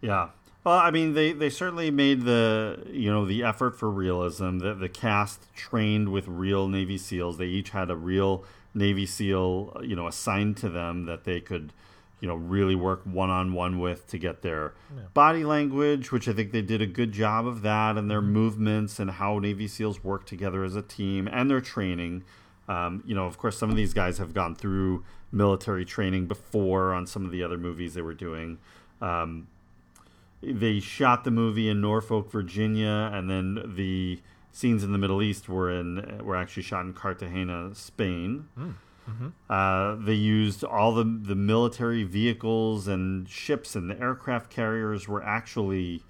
Yeah. 0.00 0.28
Well, 0.66 0.78
I 0.78 0.90
mean, 0.90 1.14
they, 1.14 1.30
they 1.32 1.48
certainly 1.48 1.92
made 1.92 2.22
the 2.22 2.82
you 2.90 3.08
know 3.08 3.24
the 3.24 3.44
effort 3.44 3.78
for 3.78 3.88
realism. 3.88 4.58
That 4.58 4.80
the 4.80 4.88
cast 4.88 5.54
trained 5.54 6.08
with 6.08 6.26
real 6.26 6.66
Navy 6.66 6.98
SEALs. 6.98 7.38
They 7.38 7.46
each 7.46 7.70
had 7.70 7.88
a 7.88 7.94
real 7.94 8.42
Navy 8.74 9.06
SEAL 9.06 9.80
you 9.84 9.94
know 9.94 10.08
assigned 10.08 10.56
to 10.56 10.68
them 10.68 11.06
that 11.06 11.22
they 11.22 11.40
could 11.40 11.72
you 12.18 12.26
know 12.26 12.34
really 12.34 12.74
work 12.74 13.02
one 13.04 13.30
on 13.30 13.52
one 13.52 13.78
with 13.78 14.08
to 14.08 14.18
get 14.18 14.42
their 14.42 14.74
yeah. 14.92 15.04
body 15.14 15.44
language, 15.44 16.10
which 16.10 16.26
I 16.26 16.32
think 16.32 16.50
they 16.50 16.62
did 16.62 16.82
a 16.82 16.86
good 16.86 17.12
job 17.12 17.46
of 17.46 17.62
that, 17.62 17.96
and 17.96 18.10
their 18.10 18.20
mm-hmm. 18.20 18.32
movements 18.32 18.98
and 18.98 19.12
how 19.12 19.38
Navy 19.38 19.68
SEALs 19.68 20.02
work 20.02 20.26
together 20.26 20.64
as 20.64 20.74
a 20.74 20.82
team, 20.82 21.28
and 21.30 21.48
their 21.48 21.60
training. 21.60 22.24
Um, 22.68 23.04
you 23.06 23.14
know, 23.14 23.26
of 23.26 23.38
course, 23.38 23.56
some 23.56 23.70
of 23.70 23.76
these 23.76 23.94
guys 23.94 24.18
have 24.18 24.34
gone 24.34 24.56
through 24.56 25.04
military 25.30 25.84
training 25.84 26.26
before 26.26 26.92
on 26.92 27.06
some 27.06 27.24
of 27.24 27.30
the 27.30 27.44
other 27.44 27.56
movies 27.56 27.94
they 27.94 28.02
were 28.02 28.14
doing. 28.14 28.58
Um, 29.00 29.46
they 30.52 30.80
shot 30.80 31.24
the 31.24 31.30
movie 31.30 31.68
in 31.68 31.80
Norfolk, 31.80 32.30
Virginia, 32.30 33.10
and 33.12 33.28
then 33.28 33.74
the 33.76 34.20
scenes 34.52 34.82
in 34.82 34.92
the 34.92 34.98
Middle 34.98 35.22
East 35.22 35.48
were 35.48 35.70
in 35.70 36.20
were 36.24 36.36
actually 36.36 36.62
shot 36.62 36.84
in 36.84 36.92
Cartagena, 36.92 37.74
Spain. 37.74 38.48
Mm. 38.58 38.74
Mm-hmm. 39.08 39.28
Uh, 39.48 40.04
they 40.04 40.14
used 40.14 40.64
all 40.64 40.92
the 40.94 41.04
the 41.04 41.36
military 41.36 42.02
vehicles 42.02 42.88
and 42.88 43.28
ships 43.28 43.76
and 43.76 43.88
the 43.88 44.00
aircraft 44.00 44.50
carriers 44.50 45.06
were 45.06 45.22
actually 45.22 46.02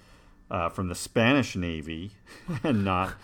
uh, 0.51 0.69
from 0.69 0.89
the 0.89 0.95
Spanish 0.95 1.57
Navy 1.57 2.13
and 2.63 2.85
not 2.85 3.15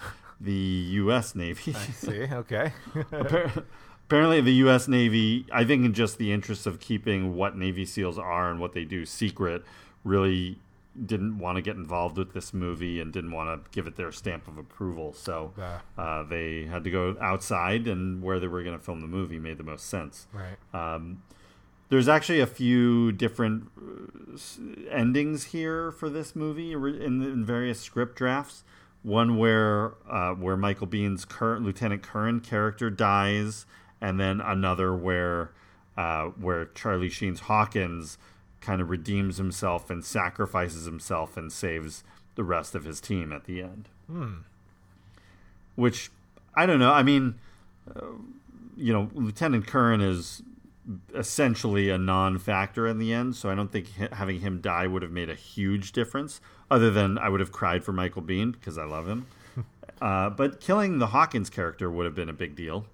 the 0.41 0.53
U.S. 0.53 1.35
Navy. 1.35 1.75
I 1.75 1.93
see. 1.93 2.23
Okay. 2.33 2.73
Apparently, 4.07 4.43
the 4.43 4.53
U.S. 4.55 4.89
Navy, 4.89 5.47
I 5.51 5.65
think, 5.65 5.87
in 5.87 5.95
just 5.95 6.19
the 6.19 6.33
interest 6.33 6.67
of 6.67 6.81
keeping 6.81 7.35
what 7.35 7.57
Navy 7.57 7.87
SEALs 7.87 8.19
are 8.19 8.51
and 8.51 8.61
what 8.61 8.75
they 8.75 8.85
do 8.85 9.07
secret, 9.07 9.65
really 10.05 10.59
didn't 11.07 11.39
want 11.39 11.57
to 11.57 11.63
get 11.63 11.77
involved 11.77 12.19
with 12.19 12.35
this 12.35 12.53
movie 12.53 13.01
and 13.01 13.13
didn't 13.13 13.33
want 13.33 13.65
to 13.65 13.71
give 13.71 13.87
it 13.87 13.97
their 13.97 14.13
stamp 14.13 14.47
of 14.47 14.59
approval. 14.59 15.13
So 15.15 15.53
uh, 15.97 16.23
they 16.25 16.65
had 16.65 16.85
to 16.85 16.91
go 16.91 17.17
outside, 17.21 17.89
and 17.89 18.23
where 18.23 18.39
they 18.39 18.47
were 18.47 18.63
going 18.63 18.79
to 18.79 18.85
film 18.85 19.01
the 19.01 19.07
movie 19.07 19.39
made 19.39 19.59
the 19.59 19.65
most 19.65 19.87
sense. 19.87 20.27
Right. 20.33 20.57
Um, 20.75 21.23
there's 21.89 22.09
actually 22.09 22.41
a 22.41 22.47
few 22.47 23.13
different 23.13 23.71
uh, 23.77 24.39
endings 24.91 25.45
here 25.45 25.93
for 25.93 26.09
this 26.09 26.35
movie 26.35 26.73
in, 26.73 27.23
in 27.23 27.45
various 27.45 27.81
script 27.81 28.17
drafts. 28.17 28.65
One 29.03 29.37
where 29.37 29.95
uh, 30.09 30.33
where 30.35 30.57
Michael 30.57 30.87
Biehn's 30.87 31.25
current 31.25 31.65
Lieutenant 31.65 32.03
Curran 32.03 32.41
character 32.41 32.89
dies, 32.89 33.67
and 34.01 34.21
then 34.21 34.41
another 34.41 34.95
where 34.95 35.51
uh, 35.97 36.27
where 36.27 36.67
Charlie 36.67 37.11
Sheen's 37.11 37.41
Hawkins 37.41 38.17
kind 38.63 38.81
of 38.81 38.89
redeems 38.89 39.37
himself 39.37 39.91
and 39.91 40.05
sacrifices 40.05 40.87
himself 40.87 41.37
and 41.37 41.53
saves 41.53 42.05
the 42.35 42.45
rest 42.45 42.75
of 42.75 42.85
his 42.85 43.01
team 43.01 43.33
at 43.33 43.45
the 43.45 43.61
end. 43.61 43.89
Hmm. 44.07 44.35
Which 45.75 46.11
I 46.55 46.67
don't 46.67 46.79
know. 46.79 46.93
I 46.93 47.03
mean, 47.03 47.35
uh, 47.95 48.07
you 48.77 48.93
know, 48.93 49.11
Lieutenant 49.15 49.67
Curran 49.67 50.01
is 50.01 50.43
essentially 51.15 51.91
a 51.91 51.99
non-factor 51.99 52.87
in 52.87 52.99
the 52.99 53.13
end, 53.13 53.37
so 53.37 53.49
I 53.51 53.55
don't 53.55 53.71
think 53.71 53.89
having 54.13 54.41
him 54.41 54.61
die 54.61 54.87
would 54.87 55.03
have 55.03 55.13
made 55.13 55.31
a 55.31 55.35
huge 55.35 55.93
difference. 55.93 56.41
Other 56.71 56.91
than 56.91 57.19
I 57.19 57.29
would 57.29 57.41
have 57.41 57.53
cried 57.53 57.85
for 57.85 57.93
Michael 57.93 58.23
Biehn 58.23 58.53
because 58.53 58.79
I 58.79 58.85
love 58.85 59.07
him. 59.07 59.27
uh, 60.01 60.31
but 60.31 60.61
killing 60.61 60.99
the 60.99 61.09
Hawkins 61.09 61.51
character 61.51 61.91
would 61.91 62.07
have 62.07 62.15
been 62.15 62.29
a 62.29 62.35
big 62.35 62.57
deal. 62.57 62.87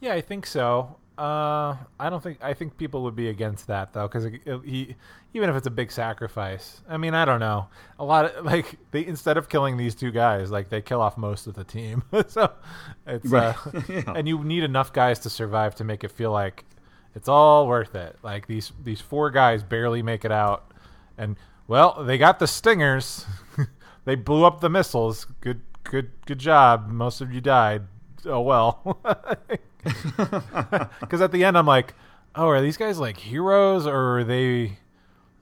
Yeah, 0.00 0.14
I 0.14 0.20
think 0.20 0.46
so. 0.46 0.96
Uh, 1.18 1.76
I 1.98 2.10
don't 2.10 2.22
think 2.22 2.38
I 2.42 2.52
think 2.52 2.76
people 2.76 3.02
would 3.04 3.16
be 3.16 3.28
against 3.28 3.68
that 3.68 3.94
though, 3.94 4.06
because 4.06 4.26
he 4.64 4.94
even 5.32 5.48
if 5.48 5.56
it's 5.56 5.66
a 5.66 5.70
big 5.70 5.90
sacrifice. 5.90 6.82
I 6.88 6.98
mean, 6.98 7.14
I 7.14 7.24
don't 7.24 7.40
know. 7.40 7.68
A 7.98 8.04
lot 8.04 8.26
of 8.26 8.44
like 8.44 8.76
they 8.90 9.06
instead 9.06 9.38
of 9.38 9.48
killing 9.48 9.78
these 9.78 9.94
two 9.94 10.10
guys, 10.10 10.50
like 10.50 10.68
they 10.68 10.82
kill 10.82 11.00
off 11.00 11.16
most 11.16 11.46
of 11.46 11.54
the 11.54 11.64
team. 11.64 12.02
so 12.28 12.52
it's 13.06 13.26
right. 13.26 13.56
uh, 13.66 13.80
yeah. 13.88 14.12
and 14.14 14.28
you 14.28 14.44
need 14.44 14.62
enough 14.62 14.92
guys 14.92 15.18
to 15.20 15.30
survive 15.30 15.74
to 15.76 15.84
make 15.84 16.04
it 16.04 16.10
feel 16.10 16.32
like 16.32 16.66
it's 17.14 17.28
all 17.28 17.66
worth 17.66 17.94
it. 17.94 18.18
Like 18.22 18.46
these 18.46 18.72
these 18.84 19.00
four 19.00 19.30
guys 19.30 19.62
barely 19.62 20.02
make 20.02 20.26
it 20.26 20.32
out, 20.32 20.70
and 21.16 21.36
well, 21.66 22.04
they 22.04 22.18
got 22.18 22.40
the 22.40 22.46
stingers. 22.46 23.24
they 24.04 24.16
blew 24.16 24.44
up 24.44 24.60
the 24.60 24.68
missiles. 24.68 25.26
Good 25.40 25.62
good 25.82 26.10
good 26.26 26.38
job. 26.38 26.88
Most 26.88 27.22
of 27.22 27.32
you 27.32 27.40
died. 27.40 27.84
Oh 28.24 28.40
well. 28.40 28.98
Because 31.00 31.20
at 31.20 31.30
the 31.30 31.44
end, 31.44 31.56
I'm 31.56 31.66
like, 31.66 31.94
oh, 32.34 32.48
are 32.48 32.60
these 32.60 32.76
guys 32.76 32.98
like 32.98 33.16
heroes 33.18 33.86
or 33.86 34.18
are 34.18 34.24
they? 34.24 34.78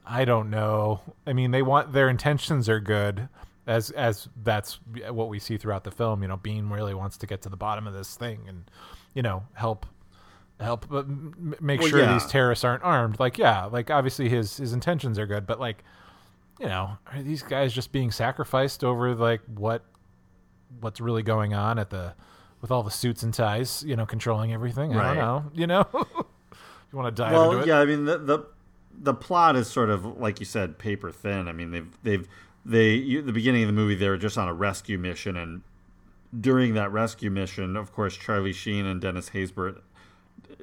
I 0.05 0.23
don't 0.23 0.51
know. 0.51 1.01
I 1.25 1.33
mean, 1.33 1.49
they 1.49 1.63
want 1.63 1.93
their 1.93 2.09
intentions 2.09 2.69
are 2.69 2.79
good, 2.79 3.27
as 3.65 3.89
as 3.91 4.29
that's 4.43 4.79
what 5.09 5.29
we 5.29 5.39
see 5.39 5.57
throughout 5.57 5.83
the 5.83 5.91
film. 5.91 6.21
You 6.21 6.27
know, 6.27 6.37
Biehn 6.37 6.71
really 6.71 6.93
wants 6.93 7.17
to 7.17 7.27
get 7.27 7.41
to 7.43 7.49
the 7.49 7.57
bottom 7.57 7.87
of 7.87 7.93
this 7.93 8.15
thing 8.15 8.41
and 8.47 8.69
you 9.15 9.23
know 9.23 9.43
help 9.53 9.87
help 10.59 10.85
uh, 10.85 11.01
but 11.01 11.61
make 11.61 11.81
well, 11.81 11.89
sure 11.89 11.99
yeah. 11.99 12.13
these 12.13 12.25
terrorists 12.27 12.63
aren't 12.63 12.83
armed. 12.83 13.19
Like, 13.19 13.37
yeah, 13.37 13.65
like 13.65 13.89
obviously 13.89 14.29
his 14.29 14.57
his 14.57 14.73
intentions 14.73 15.17
are 15.19 15.25
good, 15.25 15.47
but 15.47 15.59
like, 15.59 15.83
you 16.59 16.67
know, 16.67 16.97
are 17.11 17.21
these 17.21 17.43
guys 17.43 17.73
just 17.73 17.91
being 17.91 18.11
sacrificed 18.11 18.83
over 18.83 19.15
like 19.15 19.41
what 19.55 19.83
what's 20.81 21.01
really 21.01 21.23
going 21.23 21.53
on 21.53 21.79
at 21.79 21.89
the 21.89 22.13
with 22.65 22.71
all 22.71 22.81
the 22.81 22.89
suits 22.89 23.21
and 23.21 23.31
ties, 23.31 23.83
you 23.85 23.95
know, 23.95 24.07
controlling 24.07 24.51
everything. 24.51 24.95
I 24.95 25.13
don't 25.13 25.17
know, 25.17 25.51
you 25.53 25.67
know. 25.67 25.87
you 25.93 26.97
want 26.97 27.15
to 27.15 27.21
dive 27.21 27.31
well, 27.31 27.51
into 27.51 27.63
it? 27.63 27.67
yeah. 27.67 27.77
I 27.77 27.85
mean, 27.85 28.05
the, 28.05 28.17
the 28.17 28.39
the 28.97 29.13
plot 29.13 29.55
is 29.55 29.67
sort 29.67 29.91
of 29.91 30.17
like 30.19 30.39
you 30.39 30.47
said, 30.47 30.79
paper 30.79 31.11
thin. 31.11 31.47
I 31.47 31.51
mean, 31.51 31.69
they've 31.69 31.97
they've 32.01 32.27
they 32.65 32.93
you, 32.93 33.21
the 33.21 33.31
beginning 33.31 33.61
of 33.61 33.67
the 33.67 33.73
movie 33.73 33.93
they 33.93 34.09
were 34.09 34.17
just 34.17 34.35
on 34.35 34.47
a 34.47 34.53
rescue 34.53 34.97
mission, 34.97 35.37
and 35.37 35.61
during 36.41 36.73
that 36.73 36.91
rescue 36.91 37.29
mission, 37.29 37.75
of 37.75 37.93
course, 37.93 38.17
Charlie 38.17 38.51
Sheen 38.51 38.87
and 38.87 38.99
Dennis 38.99 39.29
Haysbert, 39.29 39.81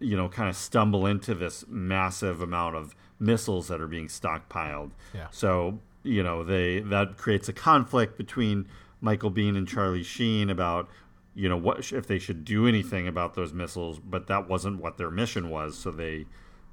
you 0.00 0.16
know, 0.16 0.28
kind 0.28 0.48
of 0.48 0.56
stumble 0.56 1.06
into 1.06 1.36
this 1.36 1.64
massive 1.68 2.42
amount 2.42 2.74
of 2.74 2.96
missiles 3.20 3.68
that 3.68 3.80
are 3.80 3.86
being 3.86 4.08
stockpiled. 4.08 4.90
Yeah. 5.14 5.28
So 5.30 5.78
you 6.02 6.24
know, 6.24 6.42
they 6.42 6.80
that 6.80 7.16
creates 7.16 7.48
a 7.48 7.52
conflict 7.52 8.18
between 8.18 8.66
Michael 9.00 9.30
Biehn 9.30 9.56
and 9.56 9.68
Charlie 9.68 10.02
Sheen 10.02 10.50
about 10.50 10.88
you 11.34 11.48
know 11.48 11.56
what 11.56 11.92
if 11.92 12.06
they 12.06 12.18
should 12.18 12.44
do 12.44 12.66
anything 12.66 13.08
about 13.08 13.34
those 13.34 13.52
missiles 13.52 13.98
but 13.98 14.26
that 14.26 14.48
wasn't 14.48 14.80
what 14.80 14.98
their 14.98 15.10
mission 15.10 15.48
was 15.48 15.76
so 15.78 15.90
they 15.90 16.26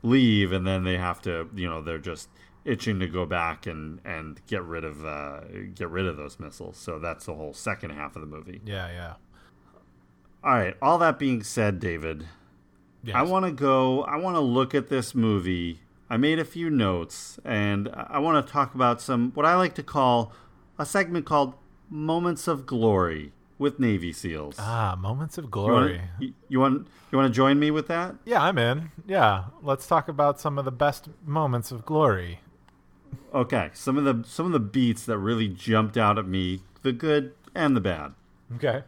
leave, 0.03 0.51
and 0.51 0.66
then 0.66 0.84
they 0.84 0.97
have 0.97 1.22
to, 1.22 1.49
you 1.55 1.70
know, 1.70 1.82
they're 1.82 1.97
just 1.97 2.30
itching 2.66 2.99
to 2.99 3.07
go 3.07 3.26
back 3.26 3.66
and 3.66 3.99
and 4.05 4.39
get 4.47 4.64
rid 4.64 4.84
of 4.84 5.05
uh, 5.05 5.41
get 5.76 5.89
rid 5.89 6.05
of 6.05 6.18
those 6.18 6.39
missiles. 6.39 6.78
So 6.78 6.99
that's 6.99 7.26
the 7.26 7.34
whole 7.34 7.53
second 7.53 7.91
half 7.91 8.16
of 8.16 8.22
the 8.22 8.28
movie. 8.28 8.62
Yeah, 8.66 8.89
yeah. 8.89 9.14
All 10.43 10.53
right. 10.53 10.76
All 10.82 10.97
that 10.99 11.20
being 11.20 11.43
said, 11.43 11.80
David, 11.80 12.26
Yes. 13.03 13.16
I 13.16 13.24
want 13.24 13.45
to 13.45 13.51
go. 13.51 14.03
I 14.03 14.18
want 14.18 14.36
to 14.36 14.41
look 14.41 14.74
at 14.76 14.89
this 14.89 15.16
movie. 15.16 15.82
I 16.10 16.18
made 16.18 16.39
a 16.39 16.45
few 16.45 16.70
notes, 16.70 17.39
and 17.45 17.89
I 17.93 18.20
want 18.20 18.45
to 18.45 18.51
talk 18.51 18.74
about 18.74 19.01
some 19.01 19.32
what 19.36 19.45
I 19.45 19.55
like 19.55 19.76
to 19.76 19.84
call 19.84 20.34
a 20.78 20.86
segment 20.86 21.26
called 21.26 21.55
"Moments 21.89 22.47
of 22.47 22.66
Glory" 22.66 23.32
with 23.60 23.80
Navy 23.80 24.12
SEALs. 24.12 24.55
Ah, 24.57 24.97
moments 24.99 25.38
of 25.38 25.45
You 25.45 25.49
glory. 25.51 25.97
want, 25.97 26.01
you, 26.20 26.34
you 26.47 26.60
want 26.60 26.88
you 27.12 27.18
want 27.18 27.32
to 27.32 27.36
join 27.36 27.60
me 27.60 27.70
with 27.70 27.88
that? 27.88 28.16
Yeah, 28.26 28.41
I'm 28.41 28.57
in. 28.57 28.91
Yeah, 29.05 29.45
let's 29.62 29.86
talk 29.86 30.07
about 30.07 30.39
some 30.39 30.57
of 30.57 30.66
the 30.66 30.72
best 30.72 31.10
moments 31.26 31.72
of 31.72 31.86
glory. 31.86 32.39
Okay, 33.34 33.70
some 33.74 33.97
of 33.97 34.03
the 34.05 34.28
some 34.28 34.45
of 34.47 34.51
the 34.53 34.60
beats 34.60 35.03
that 35.05 35.18
really 35.20 35.47
jumped 35.47 35.97
out 35.97 36.18
at 36.18 36.26
me, 36.28 36.62
the 36.82 36.91
good 36.91 37.34
and 37.53 37.76
the 37.76 37.82
bad. 37.82 38.14
Okay. 38.55 38.84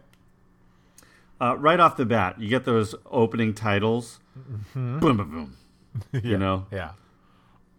Uh, 1.40 1.56
right 1.58 1.80
off 1.80 1.96
the 1.96 2.06
bat, 2.06 2.40
you 2.40 2.48
get 2.48 2.64
those 2.64 2.94
opening 3.10 3.52
titles. 3.52 4.20
Boom, 4.74 4.98
boom, 5.00 5.16
boom. 5.16 5.56
You 6.24 6.38
know, 6.38 6.66
Yeah. 6.70 6.92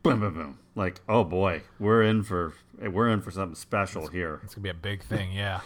boom, 0.03 0.19
boom, 0.19 0.33
boom. 0.35 0.59
Like, 0.75 1.01
oh 1.09 1.23
boy, 1.23 1.63
we're 1.79 2.03
in 2.03 2.23
for 2.23 2.53
we're 2.79 3.07
in 3.09 3.21
for 3.21 3.31
something 3.31 3.55
special 3.55 4.07
here. 4.07 4.41
It's 4.43 4.53
gonna 4.55 4.63
be 4.63 4.69
a 4.69 4.73
big 4.73 5.01
thing. 5.03 5.31
Yeah. 5.31 5.61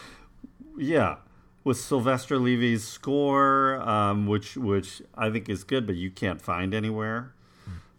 Yeah, 0.77 1.17
with 1.63 1.77
Sylvester 1.77 2.37
Levay's 2.37 2.87
score, 2.87 3.81
um, 3.81 4.27
which 4.27 4.55
which 4.55 5.01
I 5.15 5.29
think 5.29 5.49
is 5.49 5.63
good, 5.63 5.85
but 5.85 5.95
you 5.95 6.09
can't 6.09 6.41
find 6.41 6.73
anywhere. 6.73 7.33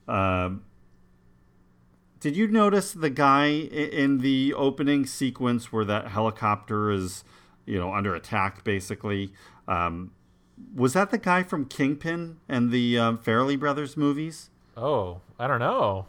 Um, 0.07 0.63
did 2.21 2.37
you 2.37 2.49
notice 2.49 2.93
the 2.93 3.11
guy 3.11 3.49
in 3.49 4.19
the 4.19 4.55
opening 4.55 5.07
sequence 5.07 5.73
where 5.73 5.85
that 5.85 6.09
helicopter 6.09 6.91
is, 6.91 7.25
you 7.67 7.79
know, 7.79 7.93
under 7.93 8.15
attack? 8.15 8.65
Basically, 8.65 9.33
um, 9.69 10.13
was 10.75 10.95
that 10.95 11.11
the 11.11 11.19
guy 11.19 11.43
from 11.43 11.65
Kingpin 11.67 12.39
and 12.49 12.71
the 12.71 12.99
um, 12.99 13.19
Farrelly 13.19 13.59
Brothers 13.59 13.97
movies? 13.97 14.51
Oh, 14.77 15.21
I 15.39 15.47
don't 15.47 15.61
know. 15.61 16.07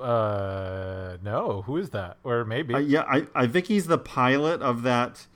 Uh, 0.00 1.18
no. 1.22 1.62
Who 1.66 1.76
is 1.76 1.90
that? 1.90 2.16
Or 2.24 2.44
maybe. 2.44 2.74
Uh, 2.74 2.78
yeah, 2.78 3.02
I, 3.02 3.26
I 3.34 3.46
think 3.46 3.66
he's 3.66 3.86
the 3.86 3.98
pilot 3.98 4.62
of 4.62 4.82
that 4.82 5.26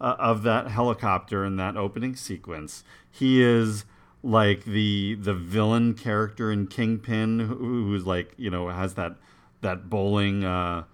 uh, 0.00 0.16
of 0.18 0.42
that 0.42 0.68
helicopter 0.68 1.44
in 1.44 1.56
that 1.56 1.76
opening 1.76 2.16
sequence. 2.16 2.84
He 3.10 3.42
is 3.42 3.84
like 4.22 4.64
the 4.64 5.14
the 5.14 5.34
villain 5.34 5.94
character 5.94 6.50
in 6.50 6.66
Kingpin, 6.66 7.40
who, 7.40 7.54
who's 7.56 8.06
like 8.06 8.32
you 8.36 8.50
know 8.50 8.68
has 8.68 8.94
that 8.94 9.16
that 9.60 9.88
bowling, 9.90 10.44
uh, 10.44 10.84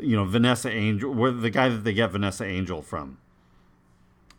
you 0.00 0.16
know 0.16 0.24
Vanessa 0.24 0.70
Angel, 0.70 1.12
where 1.12 1.30
the 1.30 1.50
guy 1.50 1.68
that 1.68 1.84
they 1.84 1.92
get 1.92 2.10
Vanessa 2.10 2.44
Angel 2.44 2.82
from, 2.82 3.18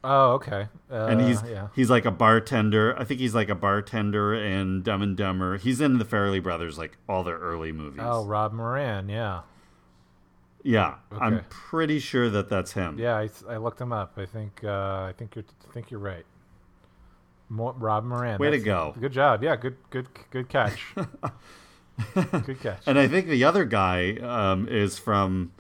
oh, 0.04 0.32
okay. 0.34 0.68
Uh, 0.92 1.06
and 1.08 1.22
he's 1.22 1.42
yeah. 1.44 1.68
he's 1.76 1.90
like 1.90 2.06
a 2.06 2.12
bartender. 2.12 2.98
I 2.98 3.04
think 3.04 3.20
he's 3.20 3.36
like 3.36 3.50
a 3.50 3.56
bartender 3.56 4.34
in 4.34 4.84
Dumb 4.84 5.02
and 5.02 5.18
Dumber. 5.18 5.58
He's 5.58 5.82
in 5.82 5.98
the 5.98 6.06
Farrelly 6.06 6.42
Brothers, 6.42 6.78
like 6.78 6.98
all 7.08 7.24
their 7.24 7.38
early 7.38 7.72
movies. 7.72 8.02
Oh, 8.04 8.26
Rob 8.26 8.54
Moran. 8.54 9.10
Yeah. 9.10 9.42
Yeah, 10.64 10.96
I'm 11.12 11.44
pretty 11.50 12.00
sure 12.00 12.30
that 12.30 12.50
that's 12.50 12.74
him. 12.74 12.98
Yeah. 13.00 13.16
I, 13.18 13.30
I 13.48 13.58
looked 13.58 13.80
him 13.80 13.92
up. 13.94 14.14
I 14.18 14.26
think. 14.26 14.64
Uh, 14.64 14.70
I 15.10 15.14
think 15.18 15.36
you're. 15.36 15.46
I 15.70 15.74
think 15.74 15.92
you're 15.92 16.00
right. 16.00 16.26
Mo- 17.50 17.76
Rob 17.78 18.04
Moran. 18.04 18.40
Way 18.40 18.52
to 18.52 18.60
go. 18.60 18.94
Good 19.00 19.14
job. 19.14 19.44
Yeah. 19.44 19.56
Good. 19.56 19.78
Good. 19.90 20.08
Good 20.32 20.50
catch. 20.50 20.86
good 22.14 22.60
catch. 22.62 22.84
And 22.86 23.00
I 23.00 23.08
think 23.08 23.28
the 23.28 23.44
other 23.44 23.66
guy 23.66 24.16
um, 24.18 24.68
is 24.68 24.98
from, 24.98 25.52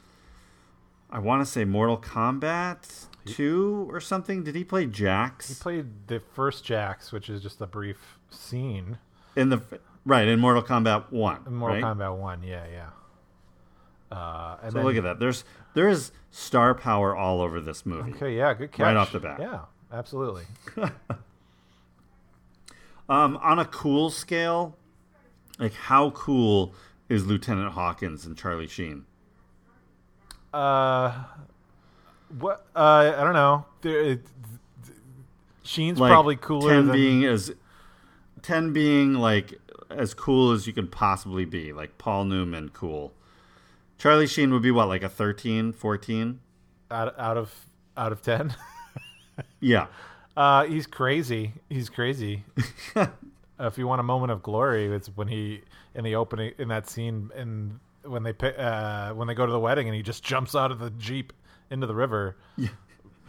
I 1.10 1.20
want 1.20 1.46
to 1.46 1.52
say 1.52 1.66
Mortal 1.66 1.98
Kombat 1.98 3.08
2 3.26 3.88
or 3.92 4.00
something. 4.00 4.44
Did 4.44 4.56
he 4.56 4.64
play 4.64 4.86
Jax? 4.86 5.50
He 5.50 5.56
played 5.56 6.08
the 6.08 6.22
first 6.34 6.64
Jax, 6.64 7.12
which 7.12 7.30
is 7.30 7.42
just 7.42 7.62
a 7.62 7.68
brief 7.68 8.18
scene 8.30 8.98
in 9.36 9.50
the 9.50 9.62
right 10.06 10.28
in 10.28 10.40
Mortal 10.40 10.64
Kombat 10.64 11.12
1. 11.12 11.42
in 11.48 11.54
Mortal 11.54 11.82
right? 11.82 11.84
Kombat 11.84 12.18
One. 12.18 12.44
Yeah, 12.44 12.66
yeah. 12.72 12.90
Uh, 14.12 14.58
and 14.64 14.72
So 14.72 14.78
then, 14.80 14.86
look 14.86 14.96
at 14.98 15.04
that. 15.04 15.20
There's 15.20 15.44
there 15.74 15.88
is 15.88 16.12
star 16.32 16.74
power 16.74 17.16
all 17.16 17.42
over 17.42 17.60
this 17.62 17.86
movie. 17.86 18.12
Okay, 18.14 18.36
yeah, 18.36 18.54
good 18.54 18.72
catch. 18.72 18.80
Right 18.86 18.98
off 18.98 19.12
the 19.12 19.20
bat. 19.20 19.40
Yeah, 19.40 19.62
absolutely. 19.92 20.46
Um, 23.10 23.38
on 23.38 23.58
a 23.58 23.66
cool 23.66 24.12
scale, 24.12 24.78
like 25.58 25.74
how 25.74 26.12
cool 26.12 26.76
is 27.10 27.26
Lieutenant 27.26 27.72
Hawkins 27.72 28.24
and 28.24 28.38
Charlie 28.38 28.68
Sheen? 28.68 29.06
Uh, 30.54 31.24
what? 32.38 32.68
Uh, 32.76 33.14
I 33.18 33.24
don't 33.24 33.34
know. 33.34 33.66
There, 33.82 34.00
it, 34.00 34.22
Sheen's 35.64 36.00
Like, 36.00 36.12
probably 36.12 36.36
cooler 36.36 36.70
10 36.72 36.86
than 36.88 36.96
being 36.96 37.26
as 37.26 37.52
10 38.44 38.74
being 38.74 39.14
like 39.16 39.60
as 39.90 40.14
cool 40.14 40.52
as 40.52 40.68
you 40.68 40.74
can 40.74 40.88
possibly 40.88 41.46
be 41.46 41.74
like 41.74 41.98
paul 41.98 42.26
newman 42.26 42.70
cool 42.70 43.14
charlie 44.00 44.26
sheen 44.26 44.52
would 44.52 44.64
be 44.64 44.72
what 44.72 44.88
like 44.88 45.04
a 45.04 45.10
13 45.10 45.72
14 45.74 46.40
out, 46.90 47.20
out 47.20 47.38
of 47.38 47.54
out 47.96 48.12
of 48.12 48.22
ten. 48.24 48.56
yeah 49.60 49.86
Uh, 50.36 50.64
he's 50.64 50.88
crazy. 50.88 51.54
He's 51.70 51.90
crazy. 51.90 52.46
uh, 52.96 53.08
if 53.60 53.78
you 53.78 53.86
want 53.88 54.00
a 54.00 54.04
moment 54.04 54.32
of 54.32 54.42
glory, 54.42 54.86
it's 54.88 55.10
when 55.16 55.28
he 55.28 55.62
in 55.94 56.04
the 56.06 56.16
opening 56.16 56.54
in 56.58 56.70
that 56.70 56.88
scene 56.90 57.30
in 57.36 57.80
when 58.04 58.24
they 58.24 58.34
uh, 58.58 59.14
when 59.14 59.28
they 59.28 59.34
go 59.34 59.46
to 59.46 59.52
the 59.52 59.60
wedding 59.60 59.88
and 59.88 59.96
he 59.96 60.02
just 60.02 60.24
jumps 60.24 60.56
out 60.56 60.72
of 60.72 60.80
the 60.80 60.92
jeep 60.92 61.34
into 61.70 61.86
the 61.86 61.96
river. 61.96 62.38
Yeah. 62.56 62.70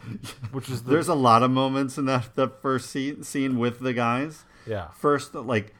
Which 0.51 0.69
is 0.69 0.83
the, 0.83 0.91
there's 0.91 1.09
a 1.09 1.13
lot 1.15 1.43
of 1.43 1.51
moments 1.51 1.97
in 1.97 2.05
that 2.05 2.33
that 2.35 2.61
first 2.61 2.89
scene, 2.89 3.23
scene 3.23 3.59
with 3.59 3.79
the 3.81 3.93
guys 3.93 4.45
yeah 4.65 4.87
first 4.91 5.35
like 5.35 5.75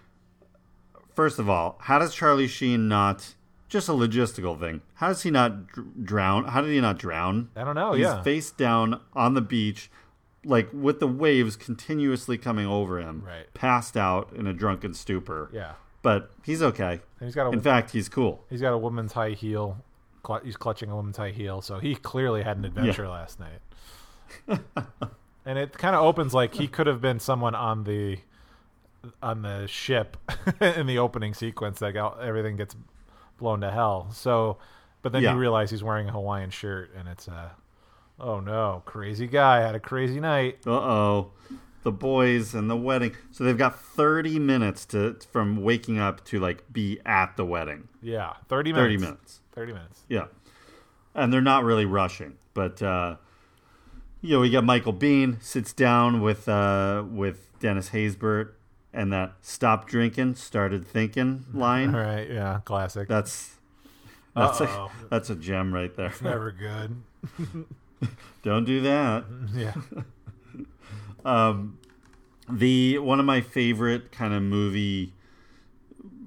first 1.15 1.39
of 1.39 1.49
all 1.49 1.77
how 1.81 1.97
does 1.99 2.13
charlie 2.13 2.47
sheen 2.47 2.87
not 2.87 3.33
just 3.71 3.87
a 3.89 3.91
logistical 3.93 4.59
thing 4.59 4.81
how 4.95 5.07
does 5.07 5.23
he 5.23 5.31
not 5.31 5.67
dr- 5.67 5.87
drown 6.05 6.43
how 6.45 6.61
did 6.61 6.69
he 6.71 6.81
not 6.81 6.97
drown 6.99 7.49
I 7.55 7.63
don't 7.63 7.75
know, 7.75 7.93
he's 7.93 8.03
yeah. 8.03 8.21
face 8.21 8.51
down 8.51 8.99
on 9.13 9.33
the 9.33 9.41
beach 9.41 9.89
like 10.43 10.67
with 10.73 10.99
the 10.99 11.07
waves 11.07 11.55
continuously 11.55 12.37
coming 12.37 12.65
over 12.67 12.99
him 12.99 13.23
Right. 13.25 13.51
passed 13.53 13.95
out 13.95 14.31
in 14.35 14.45
a 14.45 14.53
drunken 14.53 14.93
stupor 14.93 15.49
yeah. 15.53 15.73
but 16.01 16.31
he's 16.43 16.61
okay 16.61 16.99
And 17.19 17.27
he's 17.27 17.35
got 17.35 17.47
a 17.47 17.51
in 17.51 17.61
fact 17.61 17.91
he's 17.91 18.09
cool 18.09 18.43
he's 18.49 18.59
got 18.61 18.73
a 18.73 18.77
woman's 18.77 19.13
high 19.13 19.31
heel. 19.31 19.77
Cl- 20.27 20.41
he's 20.43 20.57
clutching 20.57 20.91
a 20.91 20.95
woman's 20.95 21.17
high 21.17 21.31
heel, 21.31 21.61
so 21.63 21.79
he 21.79 21.95
clearly 21.95 22.43
had 22.43 22.57
an 22.57 22.65
adventure 22.65 23.07
last 23.07 23.39
night. 23.39 23.61
and 25.45 25.57
it 25.57 25.77
kind 25.77 25.95
of 25.95 26.03
opens 26.03 26.33
like 26.33 26.53
he 26.55 26.67
could 26.67 26.85
have 26.87 27.01
been 27.01 27.19
someone 27.19 27.55
on 27.55 27.85
the 27.85 28.19
on 29.23 29.41
the 29.41 29.65
ship 29.67 30.17
in 30.61 30.85
the 30.85 30.99
opening 30.99 31.33
sequence 31.33 31.79
that 31.79 31.93
got, 31.93 32.21
everything 32.21 32.55
gets 32.55 32.75
blown 33.41 33.59
to 33.61 33.69
hell. 33.71 34.09
So, 34.13 34.57
but 35.01 35.11
then 35.11 35.23
Yeah. 35.23 35.33
you 35.33 35.37
realize 35.39 35.69
he's 35.71 35.83
wearing 35.83 36.07
a 36.07 36.11
Hawaiian 36.13 36.49
shirt, 36.51 36.91
and 36.97 37.09
it's 37.09 37.27
a 37.27 37.51
oh 38.19 38.39
no, 38.39 38.83
crazy 38.85 39.27
guy 39.27 39.59
had 39.59 39.75
a 39.75 39.79
crazy 39.79 40.19
night. 40.21 40.59
uh-oh 40.65 41.31
the 41.83 41.91
boys 41.91 42.53
and 42.53 42.69
the 42.69 42.75
wedding 42.77 43.11
so 43.31 43.43
they've 43.43 43.57
got 43.57 43.75
30 43.81 44.37
minutes 44.37 44.85
to 44.85 45.17
from 45.31 45.63
waking 45.63 45.97
up 45.97 46.23
to 46.23 46.39
like 46.39 46.63
be 46.71 46.99
at 47.07 47.35
the 47.37 47.43
wedding 47.43 47.87
Yeah, 48.03 48.33
thirty 48.47 48.71
minutes. 48.71 48.85
30 48.85 48.97
minutes. 48.97 49.01
minutes 49.01 49.39
Thirty 49.53 49.73
minutes. 49.73 50.01
Yeah. 50.07 50.25
And 51.15 51.33
they're 51.33 51.41
not 51.41 51.63
really 51.63 51.85
rushing. 51.85 52.37
But 52.53 52.83
uh 52.83 53.15
you 54.21 54.29
know, 54.35 54.41
we 54.41 54.51
got 54.51 54.63
Michael 54.63 54.93
Biehn 54.93 55.41
sits 55.41 55.73
down 55.73 56.21
with 56.21 56.47
uh 56.47 57.03
with 57.09 57.47
Dennis 57.59 57.89
Haysbert 57.89 58.51
and 58.93 59.11
that 59.13 59.33
stop 59.41 59.87
drinking, 59.87 60.35
started 60.35 60.87
thinking 60.87 61.45
line. 61.53 61.95
All 61.95 62.01
right, 62.01 62.29
yeah, 62.29 62.59
classic. 62.65 63.07
That's 63.07 63.55
that's 64.35 64.61
a, 64.61 64.87
that's 65.09 65.29
a 65.29 65.35
gem 65.35 65.73
right 65.73 65.95
there. 65.95 66.13
Never 66.21 66.51
good. 66.51 67.01
Don't 68.43 68.65
do 68.65 68.81
that. 68.81 69.25
Yeah. 69.53 69.73
um, 71.25 71.77
The 72.49 72.97
one 72.99 73.19
of 73.19 73.25
my 73.25 73.41
favorite 73.41 74.11
kind 74.11 74.33
of 74.33 74.41
movie 74.41 75.13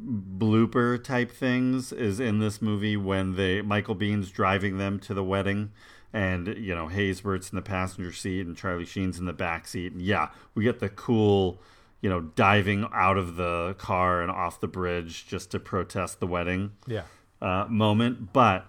blooper 0.07 1.03
type 1.03 1.33
things 1.33 1.91
is 1.93 2.21
in 2.21 2.39
this 2.39 2.61
movie 2.61 2.97
when 2.97 3.37
they 3.37 3.63
Michael 3.63 3.97
Biehn's 3.97 4.31
driving 4.31 4.77
them 4.77 5.01
to 5.01 5.15
the 5.15 5.25
wedding 5.25 5.71
and 6.13 6.47
you 6.59 6.75
know 6.75 6.89
Haysbert's 6.89 7.51
in 7.51 7.57
the 7.57 7.63
passenger 7.63 8.13
seat 8.13 8.47
and 8.47 8.55
Charlie 8.55 8.85
Sheen's 8.85 9.19
in 9.19 9.25
the 9.25 9.33
back 9.33 9.67
seat 9.67 9.93
and 9.93 10.03
yeah 10.03 10.29
we 10.55 10.63
get 10.63 10.79
the 10.79 10.91
cool 10.91 11.59
you 12.05 12.11
know 12.11 12.21
diving 12.21 12.87
out 12.93 13.17
of 13.17 13.37
the 13.37 13.75
car 13.79 14.21
and 14.23 14.31
off 14.31 14.61
the 14.61 14.69
bridge 14.69 15.27
just 15.27 15.51
to 15.53 15.59
protest 15.59 16.21
the 16.21 16.27
wedding 16.27 16.73
Yeah. 16.87 17.05
uh, 17.41 17.65
moment 17.69 18.33
but 18.35 18.61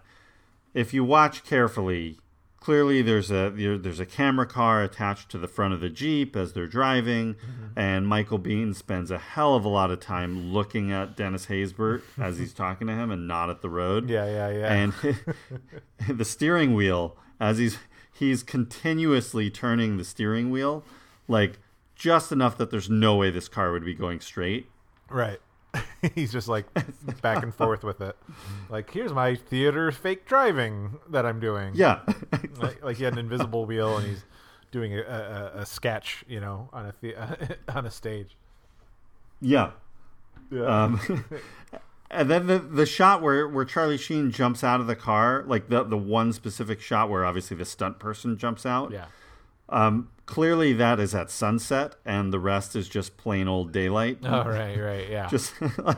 if 0.74 0.94
you 0.94 1.04
watch 1.04 1.44
carefully 1.44 2.18
clearly 2.62 3.02
there's 3.02 3.30
a 3.32 3.50
there's 3.84 4.00
a 4.00 4.06
camera 4.06 4.46
car 4.48 4.82
attached 4.84 5.30
to 5.32 5.38
the 5.38 5.48
front 5.48 5.74
of 5.74 5.80
the 5.82 5.90
jeep 5.90 6.36
as 6.36 6.54
they're 6.54 6.66
driving, 6.80 7.36
and 7.76 8.08
Michael 8.08 8.40
Biehn 8.40 8.74
spends 8.74 9.12
a 9.12 9.20
hell 9.20 9.54
of 9.56 9.64
a 9.66 9.70
lot 9.70 9.92
of 9.92 10.00
time 10.00 10.52
looking 10.52 10.92
at 10.92 11.16
Dennis 11.16 11.46
Haysbert 11.46 12.02
as 12.20 12.40
he's 12.40 12.54
talking 12.56 12.88
to 12.88 12.94
him, 12.94 13.12
and 13.12 13.28
not 13.28 13.52
at 13.52 13.62
the 13.62 13.70
road. 13.70 14.10
Yeah, 14.10 14.26
yeah, 14.26 14.50
yeah. 14.50 14.74
And 14.74 14.94
the 16.18 16.26
steering 16.26 16.74
wheel 16.74 17.16
as 17.40 17.60
he's 17.60 17.78
he's 18.12 18.42
continuously 18.42 19.52
turning 19.52 19.98
the 19.98 20.04
steering 20.04 20.50
wheel, 20.50 20.84
like 21.28 21.60
just 21.96 22.32
enough 22.32 22.58
that 22.58 22.72
there's 22.72 22.90
no 22.90 23.16
way 23.16 23.32
this 23.32 23.48
car 23.48 23.72
would 23.72 23.86
be 23.86 23.94
going 23.94 24.20
straight. 24.20 24.70
Right. 25.10 25.40
He's 26.16 26.32
just 26.32 26.48
like 26.48 26.66
back 27.22 27.44
and 27.44 27.54
forth 27.54 27.84
with 27.84 28.02
it. 28.02 28.16
Like, 28.70 28.92
here's 28.92 29.14
my 29.14 29.36
theater 29.36 29.92
fake 29.92 30.26
driving 30.26 30.98
that 31.10 31.26
I'm 31.26 31.40
doing. 31.40 31.72
Yeah. 31.74 32.02
like, 32.58 32.84
like 32.84 32.98
he 32.98 33.04
had 33.04 33.14
an 33.14 33.20
invisible 33.20 33.66
wheel 33.66 33.98
and 33.98 34.08
he's 34.08 34.24
doing 34.72 34.94
a, 34.98 35.02
a, 35.02 35.60
a 35.62 35.66
sketch, 35.66 36.24
you 36.28 36.40
know, 36.40 36.70
on 36.74 36.86
a 36.88 36.94
the- 37.02 37.58
on 37.70 37.86
a 37.86 37.92
stage. 37.92 38.38
Yeah. 39.42 39.72
Yeah. 40.52 40.64
Um, 40.84 41.26
and 42.12 42.30
then 42.30 42.48
the 42.48 42.60
the 42.60 42.86
shot 42.86 43.22
where 43.22 43.48
where 43.48 43.66
Charlie 43.66 43.98
Sheen 43.98 44.32
jumps 44.32 44.64
out 44.64 44.80
of 44.80 44.88
the 44.88 44.96
car, 44.96 45.44
like 45.48 45.70
the 45.70 45.84
the 45.84 45.98
one 45.98 46.34
specific 46.34 46.80
shot 46.82 47.10
where 47.10 47.26
obviously 47.26 47.58
the 47.58 47.66
stunt 47.66 48.00
person 48.00 48.38
jumps 48.38 48.66
out. 48.66 48.92
Yeah. 48.92 49.06
Um, 49.70 50.10
clearly 50.26 50.74
that 50.74 51.00
is 51.00 51.16
at 51.16 51.32
sunset, 51.32 51.96
and 52.06 52.32
the 52.32 52.40
rest 52.40 52.76
is 52.76 52.88
just 52.88 53.18
plain 53.18 53.48
old 53.48 53.72
daylight. 53.72 54.20
Oh, 54.24 54.44
right, 54.44 54.78
right, 54.80 55.10
yeah. 55.10 55.28
Just 55.30 55.54
like, 55.78 55.98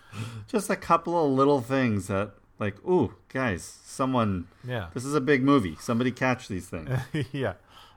just 0.46 0.70
a 0.70 0.76
couple 0.76 1.24
of 1.24 1.30
little 1.30 1.60
things 1.60 2.08
that 2.08 2.32
like, 2.58 2.76
ooh, 2.86 3.14
guys, 3.28 3.80
someone. 3.84 4.46
Yeah. 4.66 4.88
This 4.94 5.04
is 5.04 5.14
a 5.14 5.20
big 5.20 5.42
movie. 5.42 5.76
Somebody 5.80 6.12
catch 6.12 6.48
these 6.48 6.68
things. 6.68 6.90
yeah. 7.32 7.54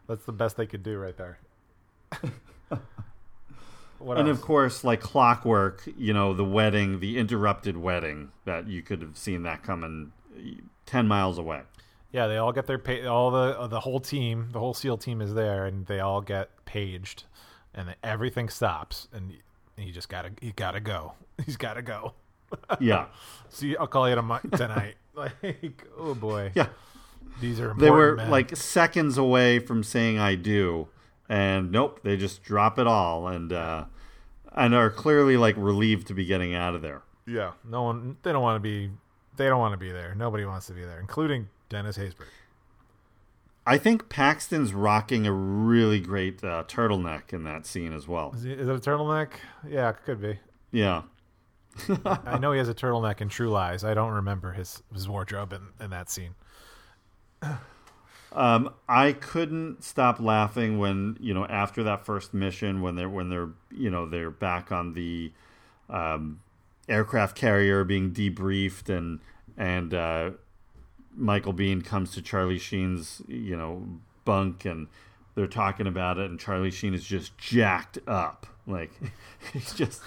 That's 0.07 0.25
the 0.25 0.31
best 0.31 0.57
they 0.57 0.65
could 0.65 0.81
do 0.81 0.97
right 0.97 1.15
there. 1.15 1.39
what 3.99 4.17
and 4.17 4.27
of 4.27 4.41
course, 4.41 4.83
like 4.83 5.01
clockwork, 5.01 5.87
you 5.97 6.13
know, 6.13 6.33
the 6.33 6.45
wedding, 6.45 6.99
the 6.99 7.17
interrupted 7.17 7.77
wedding 7.77 8.31
that 8.45 8.67
you 8.67 8.81
could 8.81 9.01
have 9.01 9.17
seen 9.17 9.43
that 9.43 9.61
coming 9.61 10.11
ten 10.85 11.07
miles 11.07 11.37
away. 11.37 11.61
Yeah, 12.15 12.27
they 12.27 12.37
all 12.37 12.53
get 12.53 12.65
their 12.65 12.79
pay. 12.79 13.05
All 13.05 13.29
the 13.29 13.59
uh, 13.59 13.67
the 13.67 13.81
whole 13.81 13.99
team, 13.99 14.47
the 14.53 14.59
whole 14.59 14.73
SEAL 14.73 14.99
team 14.99 15.19
is 15.21 15.33
there, 15.33 15.65
and 15.65 15.85
they 15.85 15.99
all 15.99 16.21
get 16.21 16.49
paged, 16.63 17.25
and 17.73 17.93
everything 18.01 18.47
stops, 18.47 19.09
and 19.11 19.33
you 19.77 19.91
just 19.91 20.07
gotta 20.07 20.31
you 20.41 20.53
gotta 20.55 20.79
go. 20.79 21.11
He's 21.45 21.57
gotta 21.57 21.81
go. 21.81 22.13
Yeah. 22.79 23.07
See, 23.49 23.75
I'll 23.75 23.87
call 23.87 24.07
you 24.07 24.15
tonight. 24.15 24.95
like, 25.13 25.83
oh 25.97 26.13
boy. 26.15 26.53
Yeah. 26.55 26.67
These 27.41 27.59
are 27.59 27.73
They 27.73 27.89
were 27.91 28.15
men. 28.15 28.29
like 28.29 28.55
seconds 28.55 29.17
away 29.17 29.59
from 29.59 29.83
saying 29.83 30.17
"I 30.17 30.35
do," 30.35 30.87
and 31.27 31.69
nope, 31.69 31.99
they 32.03 32.15
just 32.15 32.43
drop 32.43 32.79
it 32.79 32.87
all 32.87 33.27
and 33.27 33.51
uh, 33.51 33.85
and 34.53 34.73
are 34.73 34.89
clearly 34.89 35.35
like 35.35 35.55
relieved 35.57 36.07
to 36.07 36.13
be 36.13 36.23
getting 36.23 36.55
out 36.55 36.75
of 36.75 36.81
there. 36.81 37.01
yeah. 37.27 37.51
No 37.69 37.83
one. 37.83 38.15
They 38.23 38.31
don't 38.31 38.43
want 38.43 38.55
to 38.55 38.61
be. 38.61 38.89
They 39.35 39.47
don't 39.49 39.59
want 39.59 39.73
to 39.73 39.77
be 39.77 39.91
there. 39.91 40.15
Nobody 40.15 40.45
wants 40.45 40.67
to 40.67 40.73
be 40.73 40.85
there, 40.85 41.01
including 41.01 41.49
Dennis 41.69 41.97
Haysbert. 41.97 42.27
I 43.67 43.77
think 43.77 44.09
Paxton's 44.09 44.73
rocking 44.73 45.25
a 45.25 45.31
really 45.31 45.99
great 45.99 46.43
uh, 46.43 46.63
turtleneck 46.67 47.33
in 47.33 47.43
that 47.45 47.65
scene 47.65 47.93
as 47.93 48.07
well. 48.07 48.31
Is, 48.35 48.43
he, 48.43 48.51
is 48.51 48.67
it 48.67 48.75
a 48.75 48.79
turtleneck? 48.79 49.29
Yeah, 49.67 49.89
it 49.89 49.97
could 50.05 50.21
be. 50.21 50.39
Yeah. 50.71 51.03
I 52.05 52.37
know 52.37 52.51
he 52.51 52.59
has 52.59 52.69
a 52.69 52.75
turtleneck 52.75 53.21
in 53.21 53.29
True 53.29 53.49
Lies. 53.49 53.83
I 53.83 53.93
don't 53.93 54.11
remember 54.11 54.53
his 54.53 54.83
his 54.93 55.09
wardrobe 55.09 55.51
in, 55.51 55.83
in 55.83 55.89
that 55.89 56.09
scene. 56.09 56.35
Um, 58.35 58.73
I 58.89 59.13
couldn't 59.13 59.81
stop 59.81 60.19
laughing 60.19 60.77
when 60.77 61.15
you 61.21 61.33
know 61.33 61.45
after 61.45 61.83
that 61.83 62.05
first 62.05 62.33
mission 62.33 62.81
when 62.81 62.95
they're 62.95 63.07
when 63.07 63.29
they're 63.29 63.47
you 63.71 63.89
know 63.89 64.05
they're 64.05 64.29
back 64.29 64.73
on 64.73 64.91
the 64.91 65.31
um, 65.89 66.41
aircraft 66.89 67.37
carrier 67.37 67.85
being 67.85 68.11
debriefed 68.11 68.89
and 68.89 69.21
and 69.57 69.93
uh, 69.93 70.31
Michael 71.15 71.53
Biehn 71.53 71.83
comes 71.83 72.11
to 72.13 72.21
Charlie 72.21 72.59
Sheen's 72.59 73.21
you 73.27 73.55
know 73.55 73.87
bunk 74.25 74.65
and 74.65 74.87
they're 75.35 75.47
talking 75.47 75.87
about 75.87 76.17
it 76.17 76.29
and 76.29 76.39
Charlie 76.39 76.71
Sheen 76.71 76.93
is 76.93 77.03
just 77.03 77.37
jacked 77.37 77.99
up 78.07 78.47
like 78.67 78.91
he's 79.53 79.73
just 79.73 80.01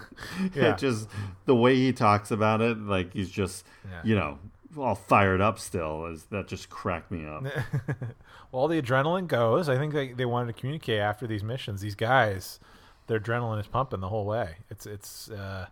Yeah. 0.54 0.76
just 0.76 1.08
the 1.46 1.54
way 1.54 1.74
he 1.76 1.92
talks 1.92 2.30
about 2.30 2.60
it 2.60 2.78
like 2.78 3.12
he's 3.12 3.30
just 3.30 3.66
Yeah. 3.90 4.00
you 4.04 4.14
know 4.14 4.38
all 4.76 4.94
fired 4.96 5.40
up 5.40 5.58
still 5.58 6.06
is 6.06 6.24
that 6.26 6.48
just 6.48 6.68
cracked 6.68 7.10
me 7.12 7.24
up. 7.24 7.44
well, 7.86 8.62
all 8.62 8.66
the 8.66 8.82
adrenaline 8.82 9.28
goes. 9.28 9.68
I 9.68 9.76
think 9.78 9.94
they, 9.94 10.12
they 10.12 10.24
wanted 10.24 10.52
to 10.52 10.58
communicate 10.60 10.98
after 10.98 11.28
these 11.28 11.44
missions. 11.44 11.80
These 11.80 11.94
guys, 11.94 12.58
their 13.06 13.20
adrenaline 13.20 13.60
is 13.60 13.68
pumping 13.68 14.00
the 14.00 14.08
whole 14.08 14.24
way. 14.26 14.56
It's 14.70 14.84
it's 14.84 15.30
uh, 15.30 15.66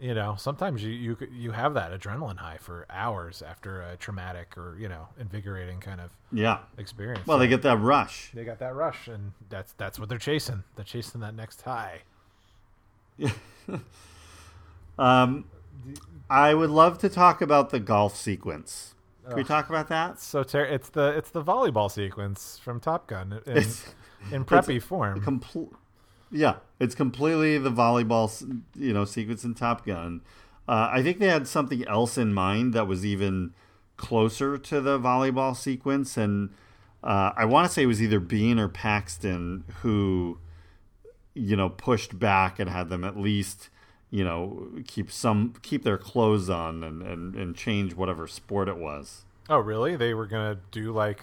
you 0.00 0.12
know 0.14 0.34
sometimes 0.36 0.82
you 0.82 0.90
you 0.90 1.16
you 1.32 1.50
have 1.52 1.74
that 1.74 1.92
adrenaline 1.98 2.38
high 2.38 2.56
for 2.58 2.84
hours 2.90 3.42
after 3.42 3.80
a 3.82 3.96
traumatic 3.96 4.56
or 4.58 4.76
you 4.78 4.88
know 4.88 5.08
invigorating 5.18 5.78
kind 5.80 6.00
of 6.00 6.10
Yeah. 6.32 6.58
experience. 6.78 7.26
Well, 7.26 7.38
they 7.38 7.48
get 7.48 7.62
that 7.62 7.78
rush. 7.78 8.30
they 8.34 8.44
got 8.44 8.58
that 8.58 8.74
rush, 8.74 9.08
and 9.08 9.32
that's 9.48 9.72
that's 9.74 9.98
what 9.98 10.08
they're 10.08 10.18
chasing. 10.18 10.64
They're 10.76 10.84
chasing 10.84 11.20
that 11.20 11.34
next 11.34 11.62
high. 11.62 12.00
Um, 14.98 15.46
I 16.30 16.54
would 16.54 16.70
love 16.70 16.98
to 16.98 17.08
talk 17.08 17.40
about 17.42 17.70
the 17.70 17.80
golf 17.80 18.16
sequence. 18.16 18.94
Can 19.26 19.36
we 19.36 19.44
talk 19.44 19.68
about 19.68 19.88
that? 19.88 20.20
So 20.20 20.42
ter- 20.42 20.64
it's 20.64 20.90
the 20.90 21.08
it's 21.16 21.30
the 21.30 21.42
volleyball 21.42 21.90
sequence 21.90 22.60
from 22.62 22.78
Top 22.78 23.06
Gun 23.06 23.40
in, 23.46 23.56
in 24.30 24.44
preppy 24.44 24.80
form. 24.90 25.20
Comple- 25.20 25.72
yeah, 26.34 26.56
it's 26.80 26.96
completely 26.96 27.58
the 27.58 27.70
volleyball, 27.70 28.60
you 28.74 28.92
know, 28.92 29.04
sequence 29.04 29.44
in 29.44 29.54
Top 29.54 29.86
Gun. 29.86 30.20
Uh, 30.66 30.90
I 30.92 31.02
think 31.02 31.20
they 31.20 31.28
had 31.28 31.46
something 31.46 31.86
else 31.86 32.18
in 32.18 32.34
mind 32.34 32.74
that 32.74 32.88
was 32.88 33.06
even 33.06 33.54
closer 33.96 34.58
to 34.58 34.80
the 34.80 34.98
volleyball 34.98 35.56
sequence, 35.56 36.16
and 36.16 36.50
uh, 37.04 37.30
I 37.36 37.44
want 37.44 37.68
to 37.68 37.72
say 37.72 37.84
it 37.84 37.86
was 37.86 38.02
either 38.02 38.20
Biehn 38.20 38.58
or 38.58 38.68
Paxton 38.68 39.62
who, 39.82 40.38
you 41.34 41.54
know, 41.54 41.68
pushed 41.68 42.18
back 42.18 42.58
and 42.58 42.68
had 42.68 42.88
them 42.88 43.04
at 43.04 43.16
least, 43.16 43.68
you 44.10 44.24
know, 44.24 44.70
keep 44.88 45.12
some 45.12 45.54
keep 45.62 45.84
their 45.84 45.98
clothes 45.98 46.50
on 46.50 46.82
and 46.82 47.00
and, 47.00 47.36
and 47.36 47.54
change 47.54 47.94
whatever 47.94 48.26
sport 48.26 48.68
it 48.68 48.76
was. 48.76 49.24
Oh, 49.48 49.58
really? 49.58 49.94
They 49.94 50.14
were 50.14 50.26
gonna 50.26 50.58
do 50.72 50.92
like, 50.92 51.22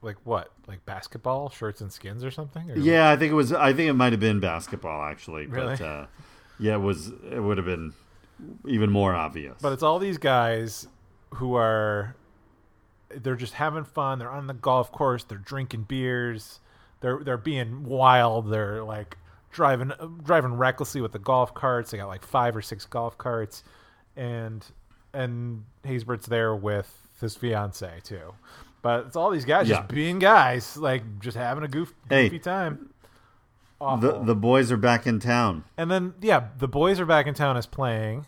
like 0.00 0.16
what? 0.24 0.52
Like 0.70 0.86
basketball 0.86 1.50
shirts 1.50 1.80
and 1.80 1.92
skins 1.92 2.24
or 2.24 2.30
something? 2.30 2.70
Or 2.70 2.76
Yeah, 2.76 3.10
I 3.10 3.16
think 3.16 3.32
it 3.32 3.34
was. 3.34 3.52
I 3.52 3.72
think 3.72 3.90
it 3.90 3.94
might 3.94 4.12
have 4.12 4.20
been 4.20 4.38
basketball 4.40 5.02
actually, 5.02 5.46
Really? 5.46 5.76
but 5.76 5.80
uh, 5.84 6.06
yeah, 6.58 6.74
it 6.74 6.80
was. 6.80 7.08
It 7.30 7.40
would 7.42 7.56
have 7.58 7.66
been 7.66 7.92
even 8.66 8.90
more 8.90 9.14
obvious. 9.14 9.56
But 9.60 9.72
it's 9.72 9.82
all 9.82 9.98
these 9.98 10.16
guys 10.16 10.86
who 11.34 11.56
are, 11.56 12.14
they're 13.10 13.36
just 13.36 13.54
having 13.54 13.84
fun. 13.84 14.18
They're 14.18 14.30
on 14.30 14.46
the 14.46 14.54
golf 14.54 14.90
course. 14.92 15.24
They're 15.24 15.38
drinking 15.38 15.82
beers. 15.88 16.60
They're 17.00 17.18
they're 17.22 17.36
being 17.36 17.82
wild. 17.84 18.50
They're 18.50 18.84
like 18.84 19.16
driving 19.50 19.90
driving 20.22 20.54
recklessly 20.54 21.00
with 21.00 21.12
the 21.12 21.18
golf 21.18 21.52
carts. 21.52 21.90
They 21.90 21.98
got 21.98 22.06
like 22.08 22.24
five 22.24 22.54
or 22.54 22.62
six 22.62 22.86
golf 22.86 23.18
carts, 23.18 23.64
and 24.16 24.64
and 25.12 25.64
Haysbert's 25.84 26.26
there 26.26 26.54
with 26.54 26.96
his 27.20 27.34
fiance 27.36 28.00
too. 28.04 28.34
But 28.82 29.06
it's 29.06 29.16
all 29.16 29.30
these 29.30 29.44
guys 29.44 29.68
Yeah. 29.68 29.76
just 29.78 29.88
being 29.88 30.18
guys, 30.18 30.76
like 30.76 31.02
just 31.20 31.36
having 31.36 31.64
a 31.64 31.68
goof, 31.68 31.92
Hey. 32.08 32.24
goofy 32.28 32.38
time. 32.38 32.90
the 33.78 33.84
Awful. 33.86 34.24
the 34.24 34.34
boys 34.34 34.70
are 34.70 34.76
back 34.76 35.06
in 35.06 35.20
town. 35.20 35.64
And 35.78 35.90
then 35.90 36.14
yeah, 36.20 36.48
the 36.58 36.68
boys 36.68 37.00
are 37.00 37.06
back 37.06 37.26
in 37.26 37.32
town 37.34 37.56
is 37.56 37.64
playing, 37.66 38.26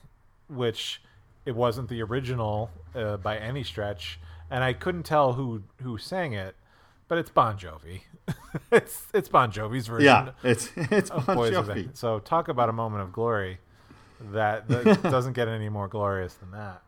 which 0.48 1.02
it 1.44 1.54
wasn't 1.54 1.88
the 1.90 2.02
original 2.02 2.70
uh, 2.94 3.16
by 3.18 3.36
any 3.36 3.62
stretch, 3.62 4.18
and 4.50 4.62
I 4.64 4.72
couldn't 4.72 5.02
tell 5.02 5.34
who 5.34 5.62
who 5.82 5.98
sang 5.98 6.32
it, 6.32 6.54
but 7.08 7.18
it's 7.18 7.28
Bon 7.30 7.58
Jovi. 7.58 8.02
it's 8.72 9.06
it's 9.12 9.28
Bon 9.28 9.50
Jovi's 9.52 9.86
version. 9.88 10.06
Yeah, 10.06 10.30
it's 10.42 10.70
it's 10.76 11.10
Bon 11.10 11.24
Boys 11.36 11.52
Jovi. 11.52 11.94
So 11.96 12.18
talk 12.20 12.48
about 12.48 12.68
a 12.70 12.72
moment 12.72 13.02
of 13.02 13.12
glory 13.12 13.58
that, 14.32 14.68
that 14.68 15.02
doesn't 15.02 15.32
get 15.34 15.48
any 15.48 15.68
more 15.68 15.88
glorious 15.88 16.32
than 16.34 16.52
that. 16.52 16.80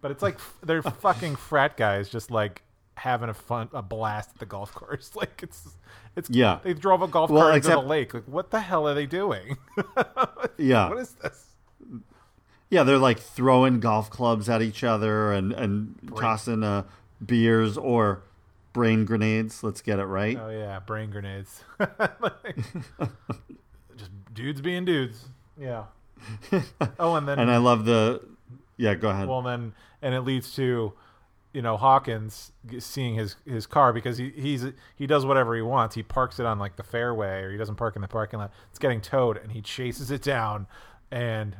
But 0.00 0.12
it's 0.12 0.22
like 0.22 0.36
f- 0.36 0.54
they're 0.62 0.82
fucking 0.82 1.36
frat 1.36 1.76
guys, 1.76 2.08
just 2.08 2.30
like 2.30 2.62
having 2.96 3.28
a 3.28 3.34
fun 3.34 3.68
a 3.72 3.82
blast 3.82 4.30
at 4.34 4.38
the 4.38 4.46
golf 4.46 4.72
course. 4.74 5.10
Like 5.16 5.40
it's 5.42 5.68
it's 6.16 6.28
Yeah. 6.30 6.58
They 6.62 6.74
drove 6.74 7.02
a 7.02 7.08
golf 7.08 7.30
Well, 7.30 7.42
cart 7.42 7.56
except- 7.56 7.72
into 7.74 7.82
the 7.82 7.88
lake. 7.88 8.14
Like 8.14 8.24
what 8.24 8.50
the 8.50 8.60
hell 8.60 8.88
are 8.88 8.94
they 8.94 9.06
doing? 9.06 9.56
Yeah. 10.58 10.88
what 10.88 10.98
is 10.98 11.10
this? 11.12 11.44
Yeah, 12.70 12.82
they're 12.82 12.98
like 12.98 13.18
throwing 13.20 13.78
golf 13.80 14.10
clubs 14.10 14.48
at 14.48 14.60
each 14.62 14.82
other 14.82 15.32
and 15.32 15.52
and 15.52 15.94
tossing 16.16 16.64
uh, 16.64 16.82
beers 17.24 17.76
or 17.78 18.22
brain 18.72 19.04
grenades. 19.04 19.62
Let's 19.62 19.80
get 19.82 19.98
it 19.98 20.04
right. 20.06 20.36
Oh 20.40 20.48
yeah, 20.50 20.80
brain 20.80 21.10
grenades. 21.10 21.62
Like, 21.78 22.56
just 23.96 24.10
dudes 24.34 24.60
being 24.60 24.84
dudes. 24.84 25.26
Yeah. 25.58 25.84
Oh, 26.98 27.14
and 27.14 27.28
then 27.28 27.38
and 27.38 27.50
I 27.50 27.58
love 27.58 27.84
the. 27.84 28.20
Yeah, 28.78 28.94
go 28.94 29.10
ahead. 29.10 29.28
well, 29.28 29.42
then 29.42 29.72
and 30.02 30.14
it 30.14 30.22
leads 30.22 30.54
to, 30.56 30.92
you 31.56 31.62
know 31.62 31.78
Hawkins 31.78 32.52
seeing 32.80 33.14
his 33.14 33.36
his 33.46 33.66
car 33.66 33.94
because 33.94 34.18
he 34.18 34.28
he's 34.36 34.66
he 34.94 35.06
does 35.06 35.24
whatever 35.24 35.56
he 35.56 35.62
wants. 35.62 35.94
He 35.94 36.02
parks 36.02 36.38
it 36.38 36.44
on 36.44 36.58
like 36.58 36.76
the 36.76 36.82
fairway 36.82 37.40
or 37.40 37.50
he 37.50 37.56
doesn't 37.56 37.76
park 37.76 37.96
in 37.96 38.02
the 38.02 38.08
parking 38.08 38.38
lot. 38.38 38.52
It's 38.68 38.78
getting 38.78 39.00
towed 39.00 39.38
and 39.38 39.50
he 39.50 39.62
chases 39.62 40.10
it 40.10 40.20
down 40.20 40.66
and 41.10 41.56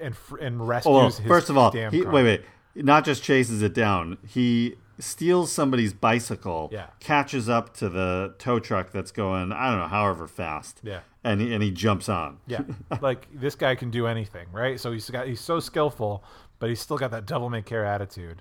and 0.00 0.14
and 0.40 0.68
rescues 0.68 0.94
Oh, 0.94 1.06
his 1.06 1.18
first 1.26 1.50
of 1.50 1.58
all, 1.58 1.72
damn 1.72 1.90
he, 1.90 2.02
wait, 2.02 2.22
wait. 2.22 2.42
Not 2.76 3.04
just 3.04 3.24
chases 3.24 3.62
it 3.62 3.74
down. 3.74 4.16
He 4.24 4.76
steals 5.00 5.50
somebody's 5.50 5.92
bicycle. 5.92 6.70
Yeah. 6.72 6.86
Catches 7.00 7.48
up 7.48 7.74
to 7.78 7.88
the 7.88 8.36
tow 8.38 8.60
truck 8.60 8.92
that's 8.92 9.10
going. 9.10 9.50
I 9.50 9.70
don't 9.70 9.80
know, 9.80 9.88
however 9.88 10.28
fast. 10.28 10.80
Yeah. 10.84 11.00
And 11.24 11.40
he, 11.40 11.52
and 11.52 11.64
he 11.64 11.72
jumps 11.72 12.08
on. 12.08 12.38
Yeah, 12.46 12.62
like 13.00 13.26
this 13.34 13.56
guy 13.56 13.74
can 13.74 13.90
do 13.90 14.06
anything, 14.06 14.46
right? 14.52 14.78
So 14.78 14.92
he's 14.92 15.10
got 15.10 15.26
he's 15.26 15.40
so 15.40 15.58
skillful, 15.58 16.22
but 16.60 16.68
he's 16.68 16.80
still 16.80 16.96
got 16.96 17.10
that 17.10 17.26
devil 17.26 17.50
may 17.50 17.62
care 17.62 17.84
attitude, 17.84 18.40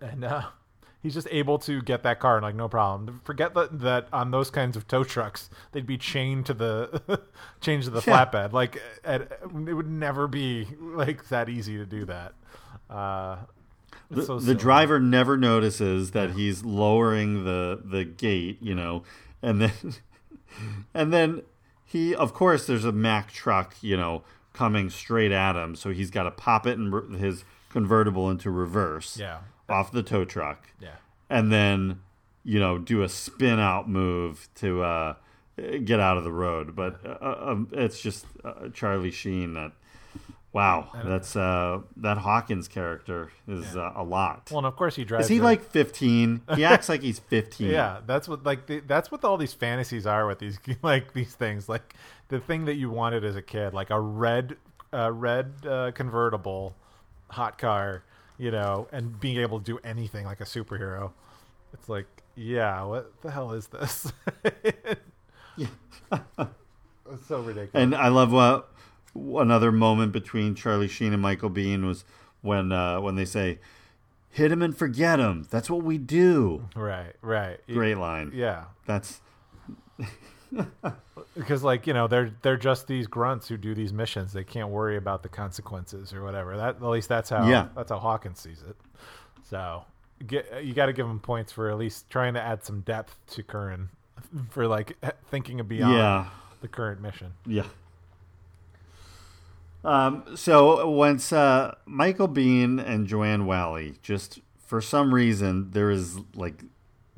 and 0.00 0.24
uh, 0.24 0.42
he's 1.02 1.14
just 1.14 1.28
able 1.30 1.58
to 1.60 1.80
get 1.82 2.02
that 2.02 2.20
car 2.20 2.36
and 2.36 2.44
like 2.44 2.54
no 2.54 2.68
problem. 2.68 3.20
Forget 3.24 3.54
that 3.54 3.80
that 3.80 4.08
on 4.12 4.30
those 4.30 4.50
kinds 4.50 4.76
of 4.76 4.86
tow 4.88 5.04
trucks 5.04 5.50
they'd 5.72 5.86
be 5.86 5.98
chained 5.98 6.46
to 6.46 6.54
the 6.54 7.20
chained 7.60 7.82
to 7.84 7.90
the 7.90 8.02
Yeah. 8.06 8.24
flatbed. 8.26 8.52
Like 8.52 8.80
at, 9.04 9.22
it 9.32 9.52
would 9.74 9.88
never 9.90 10.26
be 10.28 10.66
like 10.80 11.28
that 11.28 11.48
easy 11.48 11.76
to 11.78 11.86
do 11.86 12.04
that. 12.06 12.32
Uh, 12.88 13.36
The, 14.10 14.22
so 14.24 14.40
the 14.40 14.54
driver 14.54 14.98
never 14.98 15.36
notices 15.36 16.10
that 16.12 16.32
he's 16.32 16.64
lowering 16.64 17.44
the 17.44 17.80
the 17.84 18.04
gate, 18.04 18.58
you 18.60 18.74
know, 18.74 19.04
and 19.42 19.60
then 19.60 19.72
and 20.94 21.12
then 21.12 21.42
he, 21.84 22.14
of 22.14 22.32
course, 22.34 22.66
there's 22.66 22.84
a 22.84 22.92
Mack 22.92 23.32
truck, 23.32 23.74
you 23.80 23.96
know, 23.96 24.22
coming 24.52 24.90
straight 24.90 25.32
at 25.32 25.56
him, 25.56 25.74
so 25.74 25.90
he's 25.90 26.10
got 26.10 26.22
to 26.24 26.30
pop 26.30 26.66
it 26.66 26.78
in 26.78 26.92
his 27.18 27.44
convertible 27.70 28.30
into 28.30 28.50
reverse, 28.50 29.16
Yeah. 29.16 29.38
Off 29.70 29.92
the 29.92 30.02
tow 30.02 30.24
truck, 30.24 30.68
Yeah. 30.80 30.96
and 31.28 31.52
then 31.52 32.00
you 32.44 32.58
know 32.60 32.78
do 32.78 33.02
a 33.02 33.08
spin 33.08 33.58
out 33.58 33.88
move 33.88 34.48
to 34.56 34.82
uh, 34.82 35.14
get 35.84 36.00
out 36.00 36.16
of 36.16 36.24
the 36.24 36.32
road. 36.32 36.74
But 36.74 37.00
uh, 37.04 37.34
um, 37.50 37.68
it's 37.72 38.00
just 38.00 38.26
uh, 38.44 38.68
Charlie 38.72 39.10
Sheen 39.10 39.54
that. 39.54 39.72
Wow, 40.52 40.88
that's 41.04 41.36
uh, 41.36 41.78
that 41.98 42.18
Hawkins 42.18 42.66
character 42.66 43.30
is 43.46 43.76
uh, 43.76 43.92
a 43.94 44.02
lot. 44.02 44.48
Well, 44.50 44.58
and 44.58 44.66
of 44.66 44.74
course 44.74 44.96
he 44.96 45.04
drives. 45.04 45.26
Is 45.26 45.28
he 45.30 45.38
like 45.40 45.62
15? 45.62 46.40
He 46.56 46.64
acts 46.64 46.88
like 46.88 47.02
he's 47.02 47.18
15. 47.30 47.70
Yeah, 47.70 48.00
that's 48.04 48.26
what 48.26 48.42
like 48.42 48.66
the, 48.66 48.80
that's 48.80 49.12
what 49.12 49.24
all 49.24 49.36
these 49.36 49.52
fantasies 49.52 50.06
are 50.08 50.26
with 50.26 50.40
these 50.40 50.58
like 50.82 51.12
these 51.12 51.32
things. 51.36 51.68
Like 51.68 51.94
the 52.30 52.40
thing 52.40 52.64
that 52.64 52.74
you 52.74 52.90
wanted 52.90 53.24
as 53.24 53.36
a 53.36 53.42
kid, 53.42 53.74
like 53.74 53.90
a 53.90 54.00
red 54.00 54.56
uh, 54.92 55.12
red 55.12 55.52
uh, 55.64 55.92
convertible 55.94 56.74
hot 57.28 57.56
car, 57.56 58.02
you 58.40 58.50
know, 58.50 58.88
and 58.90 59.20
being 59.20 59.36
able 59.38 59.58
to 59.58 59.64
do 59.64 59.78
anything 59.84 60.24
like 60.24 60.40
a 60.40 60.44
superhero. 60.44 61.12
It's 61.74 61.88
like, 61.90 62.06
yeah, 62.34 62.82
what 62.84 63.12
the 63.20 63.30
hell 63.30 63.52
is 63.52 63.66
this? 63.66 64.10
it's 65.58 65.70
so 67.28 67.40
ridiculous. 67.40 67.70
And 67.74 67.94
I 67.94 68.08
love 68.08 68.32
what 68.32 69.42
another 69.42 69.70
moment 69.70 70.12
between 70.12 70.54
Charlie 70.54 70.88
Sheen 70.88 71.12
and 71.12 71.20
Michael 71.20 71.50
Biehn 71.50 71.84
was 71.86 72.04
when 72.40 72.72
uh, 72.72 73.00
when 73.00 73.14
they 73.14 73.26
say, 73.26 73.58
"Hit 74.30 74.50
him 74.50 74.62
and 74.62 74.76
forget 74.76 75.20
him." 75.20 75.46
That's 75.50 75.68
what 75.68 75.82
we 75.82 75.98
do. 75.98 76.66
right, 76.74 77.12
right. 77.20 77.60
Great 77.68 77.98
line. 77.98 78.32
Yeah. 78.34 78.64
That's 78.86 79.20
because 81.34 81.62
like 81.62 81.86
you 81.86 81.92
know 81.92 82.06
they're 82.08 82.32
they're 82.42 82.56
just 82.56 82.86
these 82.86 83.06
grunts 83.06 83.48
who 83.48 83.56
do 83.56 83.74
these 83.74 83.92
missions 83.92 84.32
they 84.32 84.44
can't 84.44 84.68
worry 84.68 84.96
about 84.96 85.22
the 85.22 85.28
consequences 85.28 86.12
or 86.12 86.22
whatever 86.24 86.56
that 86.56 86.76
at 86.76 86.82
least 86.82 87.08
that's 87.08 87.30
how 87.30 87.48
Yeah. 87.48 87.68
that's 87.76 87.90
how 87.90 87.98
hawkins 87.98 88.40
sees 88.40 88.62
it 88.68 88.76
so 89.48 89.84
get, 90.26 90.64
you 90.64 90.72
got 90.74 90.86
to 90.86 90.92
give 90.92 91.06
him 91.06 91.20
points 91.20 91.52
for 91.52 91.70
at 91.70 91.78
least 91.78 92.10
trying 92.10 92.34
to 92.34 92.40
add 92.42 92.64
some 92.64 92.80
depth 92.80 93.16
to 93.28 93.42
curran 93.42 93.90
for 94.50 94.66
like 94.66 94.96
thinking 95.30 95.62
beyond 95.66 95.94
Yeah. 95.94 96.26
the 96.60 96.68
current 96.68 97.00
mission 97.00 97.32
Yeah. 97.46 97.64
Um, 99.82 100.24
so 100.36 100.88
once 100.90 101.32
uh, 101.32 101.74
Michael 101.86 102.28
Biehn 102.28 102.84
and 102.86 103.06
Joanne 103.06 103.46
Whalley, 103.46 103.94
just 104.02 104.40
for 104.58 104.82
some 104.82 105.14
reason, 105.14 105.70
there 105.70 105.90
is 105.90 106.18
like 106.34 106.64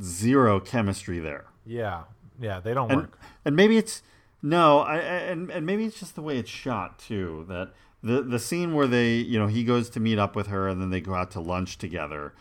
zero 0.01 0.61
chemistry 0.61 1.19
there. 1.19 1.47
yeah 1.67 2.03
yeah 2.41 2.61
they 2.61 2.75
don't 2.75 2.91
and 2.91 3.01
work 3.03 3.19
and 3.45 3.57
maybe 3.57 3.77
it's 3.77 4.03
no, 4.45 4.81
I, 4.81 4.97
and 4.99 5.51
and 5.51 5.65
maybe 5.65 5.85
it's 5.85 6.01
just 6.01 6.17
the 6.17 6.23
way 6.23 6.37
it's 6.37 6.51
shot 6.51 6.99
too. 6.99 7.47
That 7.49 7.73
the 8.03 8.23
the 8.23 8.41
scene 8.41 8.75
where 8.75 8.89
they, 8.89 9.15
you 9.15 9.39
know, 9.39 9.47
he 9.47 9.63
goes 9.63 9.89
to 9.91 10.01
meet 10.01 10.19
up 10.19 10.35
with 10.35 10.49
her, 10.49 10.67
and 10.69 10.83
then 10.83 10.91
they 10.91 11.01
go 11.01 11.15
out 11.15 11.31
to 11.33 11.41
lunch 11.41 11.79
together. 11.79 12.35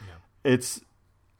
It's 0.43 0.81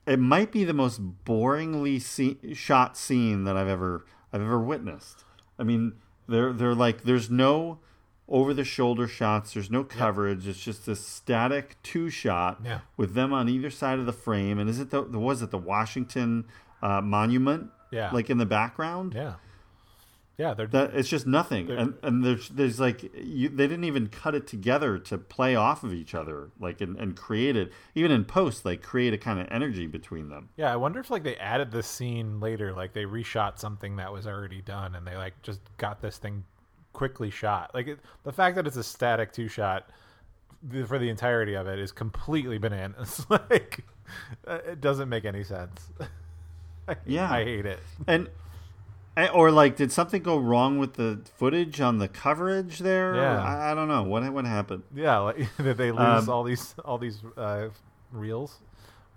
it 0.05 0.19
might 0.19 0.51
be 0.51 0.63
the 0.63 0.73
most 0.73 1.01
boringly 1.25 1.99
see, 1.99 2.37
shot 2.53 2.95
scene 2.95 3.43
that 3.45 3.57
I've 3.57 3.67
ever 3.67 4.05
I've 4.31 4.41
ever 4.41 4.59
witnessed. 4.59 5.23
I 5.57 5.63
mean, 5.63 5.93
they're 6.27 6.53
they're 6.53 6.75
like 6.75 7.05
there's 7.05 7.31
no 7.31 7.79
over 8.27 8.53
the 8.53 8.63
shoulder 8.63 9.07
shots. 9.07 9.53
There's 9.55 9.71
no 9.71 9.83
coverage. 9.83 10.47
It's 10.47 10.63
just 10.63 10.85
this 10.85 11.03
static 11.05 11.77
two 11.81 12.11
shot 12.11 12.61
Yeah. 12.63 12.81
with 12.97 13.15
them 13.15 13.33
on 13.33 13.49
either 13.49 13.71
side 13.71 13.97
of 13.97 14.05
the 14.05 14.13
frame. 14.13 14.59
And 14.59 14.69
is 14.69 14.79
it 14.79 14.91
the 14.91 15.01
was 15.01 15.41
it 15.41 15.49
the 15.49 15.57
Washington 15.57 16.45
uh, 16.83 17.01
Monument? 17.01 17.71
Yeah. 17.91 18.11
like 18.11 18.29
in 18.29 18.37
the 18.37 18.45
background. 18.45 19.13
yeah 19.15 19.35
yeah 20.37 20.53
they're 20.55 20.67
That 20.67 20.95
it's 20.95 21.09
just 21.09 21.27
nothing, 21.27 21.69
and 21.69 21.93
and 22.01 22.23
there's 22.25 22.49
there's 22.49 22.79
like 22.79 23.03
you, 23.15 23.49
they 23.49 23.67
didn't 23.67 23.83
even 23.83 24.07
cut 24.07 24.33
it 24.33 24.47
together 24.47 24.97
to 24.97 25.17
play 25.19 25.55
off 25.55 25.83
of 25.83 25.93
each 25.93 26.15
other, 26.15 26.49
like 26.59 26.81
and, 26.81 26.97
and 26.97 27.15
create 27.15 27.55
it 27.55 27.71
even 27.93 28.11
in 28.11 28.25
post, 28.25 28.65
like 28.65 28.81
create 28.81 29.13
a 29.13 29.19
kind 29.19 29.39
of 29.39 29.47
energy 29.51 29.85
between 29.85 30.29
them. 30.29 30.49
Yeah, 30.55 30.73
I 30.73 30.77
wonder 30.77 30.99
if 30.99 31.11
like 31.11 31.23
they 31.23 31.35
added 31.35 31.71
this 31.71 31.85
scene 31.85 32.39
later, 32.39 32.73
like 32.73 32.93
they 32.93 33.03
reshot 33.03 33.59
something 33.59 33.97
that 33.97 34.11
was 34.11 34.25
already 34.25 34.61
done, 34.61 34.95
and 34.95 35.05
they 35.05 35.15
like 35.15 35.39
just 35.43 35.59
got 35.77 36.01
this 36.01 36.17
thing 36.17 36.43
quickly 36.93 37.29
shot. 37.29 37.71
Like 37.75 37.87
it, 37.87 37.99
the 38.23 38.33
fact 38.33 38.55
that 38.55 38.65
it's 38.65 38.77
a 38.77 38.83
static 38.83 39.33
two 39.33 39.47
shot 39.47 39.91
for 40.87 40.97
the 40.97 41.09
entirety 41.09 41.53
of 41.53 41.67
it 41.67 41.77
is 41.77 41.91
completely 41.91 42.57
bananas. 42.57 43.25
like 43.29 43.83
uh, 44.47 44.59
it 44.65 44.81
doesn't 44.81 45.09
make 45.09 45.25
any 45.25 45.43
sense. 45.43 45.91
I, 46.87 46.95
Yeah. 47.05 47.31
I 47.31 47.43
hate 47.43 47.65
it. 47.65 47.79
And 48.07 48.29
eh, 49.17 49.27
or 49.33 49.51
like, 49.51 49.75
did 49.75 49.91
something 49.91 50.21
go 50.23 50.37
wrong 50.37 50.77
with 50.79 50.93
the 50.93 51.21
footage 51.37 51.79
on 51.81 51.97
the 51.99 52.07
coverage 52.07 52.79
there? 52.79 53.15
Yeah. 53.15 53.43
I, 53.43 53.71
I 53.71 53.73
don't 53.75 53.87
know 53.87 54.03
what 54.03 54.31
what 54.33 54.45
happened. 54.45 54.83
Yeah, 54.95 55.17
like 55.19 55.47
that 55.57 55.77
they 55.77 55.91
lose 55.91 55.99
Um, 56.27 56.29
all 56.29 56.43
these 56.43 56.75
all 56.85 56.97
these 56.97 57.19
uh, 57.37 57.69
reels 58.11 58.59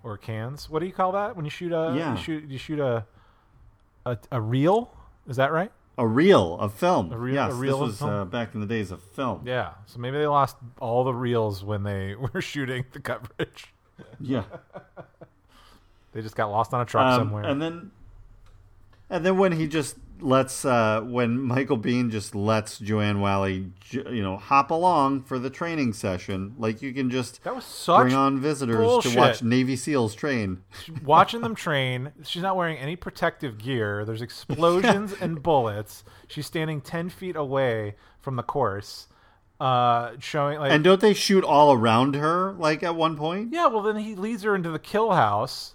or 0.03 0.17
cans. 0.17 0.69
What 0.69 0.79
do 0.79 0.85
you 0.85 0.93
call 0.93 1.11
that 1.13 1.35
when 1.35 1.45
you 1.45 1.51
shoot 1.51 1.71
a 1.71 1.93
Yeah. 1.97 2.11
you 2.15 2.17
shoot 2.21 2.43
you 2.49 2.57
shoot 2.57 2.79
a 2.79 3.05
a, 4.05 4.17
a 4.31 4.39
reel? 4.41 4.93
Is 5.27 5.37
that 5.37 5.51
right? 5.51 5.71
A 5.97 6.05
reel 6.05 6.57
of 6.59 6.73
film. 6.73 7.11
A 7.13 7.17
reel- 7.17 7.35
yes, 7.35 7.51
a 7.53 7.55
reel 7.55 7.79
this 7.79 8.01
was 8.01 8.01
uh, 8.01 8.25
back 8.25 8.53
in 8.53 8.59
the 8.59 8.67
days 8.67 8.91
of 8.91 9.01
film. 9.01 9.41
Yeah, 9.45 9.71
so 9.85 9.97
maybe 9.97 10.17
they 10.17 10.27
lost 10.27 10.57
all 10.79 11.05
the 11.05 11.13
reels 11.13 11.63
when 11.63 11.83
they 11.83 12.15
were 12.33 12.41
shooting 12.41 12.83
the 12.91 12.99
coverage. 12.99 13.73
Yeah. 14.19 14.43
They 16.15 16.21
just 16.21 16.35
got 16.35 16.49
lost 16.49 16.73
on 16.73 16.79
a 16.81 16.85
truck 16.85 17.05
Um, 17.05 17.19
somewhere. 17.19 17.43
And 17.43 17.61
then, 17.61 17.91
and 19.09 19.23
then 19.25 19.37
when 19.37 19.51
he 19.51 19.67
just 19.67 19.97
lets, 20.21 20.63
uh, 20.63 21.01
when 21.01 21.37
Michael 21.37 21.77
Biehn 21.77 22.09
just 22.09 22.33
lets 22.33 22.79
Joanne 22.79 23.19
Whalley, 23.19 23.69
you 23.91 24.23
know, 24.23 24.37
hop 24.37 24.71
along 24.71 25.23
for 25.23 25.37
the 25.37 25.49
training 25.49 25.91
session, 25.91 26.55
like 26.57 26.81
you 26.81 26.93
can 26.93 27.09
just 27.11 27.43
that 27.43 27.53
was 27.53 27.65
such 27.65 28.03
bring 28.03 28.13
on 28.15 28.39
visitors 28.39 28.77
bullshit. 28.77 29.11
to 29.11 29.17
watch 29.19 29.43
Navy 29.43 29.75
SEALs 29.75 30.15
train. 30.15 30.63
watching 31.03 31.41
them 31.41 31.53
train. 31.53 32.13
She's 32.23 32.41
not 32.41 32.55
wearing 32.55 32.77
any 32.77 32.95
protective 32.95 33.57
gear. 33.57 34.05
There's 34.05 34.21
explosions 34.21 35.13
and 35.19 35.43
bullets. 35.43 36.05
She's 36.29 36.45
standing 36.45 36.79
ten 36.79 37.09
feet 37.09 37.35
away 37.35 37.95
from 38.21 38.37
the 38.37 38.43
course, 38.43 39.07
uh, 39.59 40.13
showing 40.19 40.59
like 40.59 40.71
And 40.71 40.81
don't 40.83 41.01
they 41.01 41.13
shoot 41.13 41.43
all 41.43 41.73
around 41.73 42.15
her, 42.15 42.53
like 42.53 42.81
at 42.83 42.95
one 42.95 43.17
point? 43.17 43.51
Yeah, 43.51 43.67
well, 43.67 43.83
then 43.83 43.97
he 43.97 44.15
leads 44.15 44.43
her 44.43 44.55
into 44.55 44.69
the 44.71 44.79
kill 44.79 45.11
house, 45.11 45.74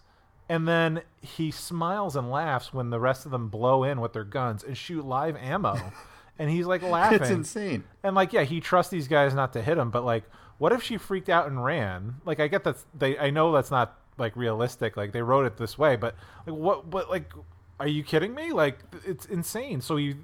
and 0.51 0.67
then 0.67 1.03
he 1.21 1.53
smiles 1.53 2.17
and 2.17 2.29
laughs 2.29 2.75
when 2.75 2.91
the 2.91 2.99
rest 2.99 3.25
of 3.25 3.31
them 3.31 3.49
blow 3.51 3.85
in 3.85 4.01
with 4.01 4.13
their 4.13 4.25
guns 4.25 4.65
and 4.65 4.77
shoot 4.77 5.07
live 5.07 5.37
ammo. 5.37 5.77
and 6.41 6.51
he's 6.51 6.67
like 6.67 6.83
laughing. 6.83 7.21
It's 7.21 7.31
insane. 7.31 7.85
And 8.03 8.17
like, 8.17 8.33
yeah, 8.33 8.43
he 8.43 8.59
trusts 8.59 8.91
these 8.91 9.07
guys 9.07 9.33
not 9.33 9.53
to 9.53 9.63
hit 9.63 9.79
him, 9.79 9.93
but 9.93 10.05
like, 10.05 10.25
what 10.59 10.73
if 10.73 10.83
she 10.83 10.97
freaked 10.97 11.29
out 11.29 11.47
and 11.47 11.65
ran? 11.65 12.17
Like, 12.25 12.41
I 12.41 12.49
get 12.49 12.65
that 12.65 12.79
they. 12.99 13.17
I 13.17 13.31
know 13.31 13.53
that's 13.53 13.71
not 13.71 13.97
like 14.19 14.35
realistic. 14.35 14.97
Like 14.97 15.13
they 15.13 15.23
wrote 15.23 15.47
it 15.47 15.57
this 15.57 15.79
way, 15.79 15.95
but 15.95 16.17
like, 16.45 16.57
what? 16.57 16.91
But 16.91 17.09
like, 17.09 17.33
are 17.79 17.87
you 17.87 18.03
kidding 18.03 18.35
me? 18.35 18.51
Like, 18.51 18.81
it's 19.07 19.27
insane. 19.27 19.81
So 19.81 19.99
he, 19.99 20.17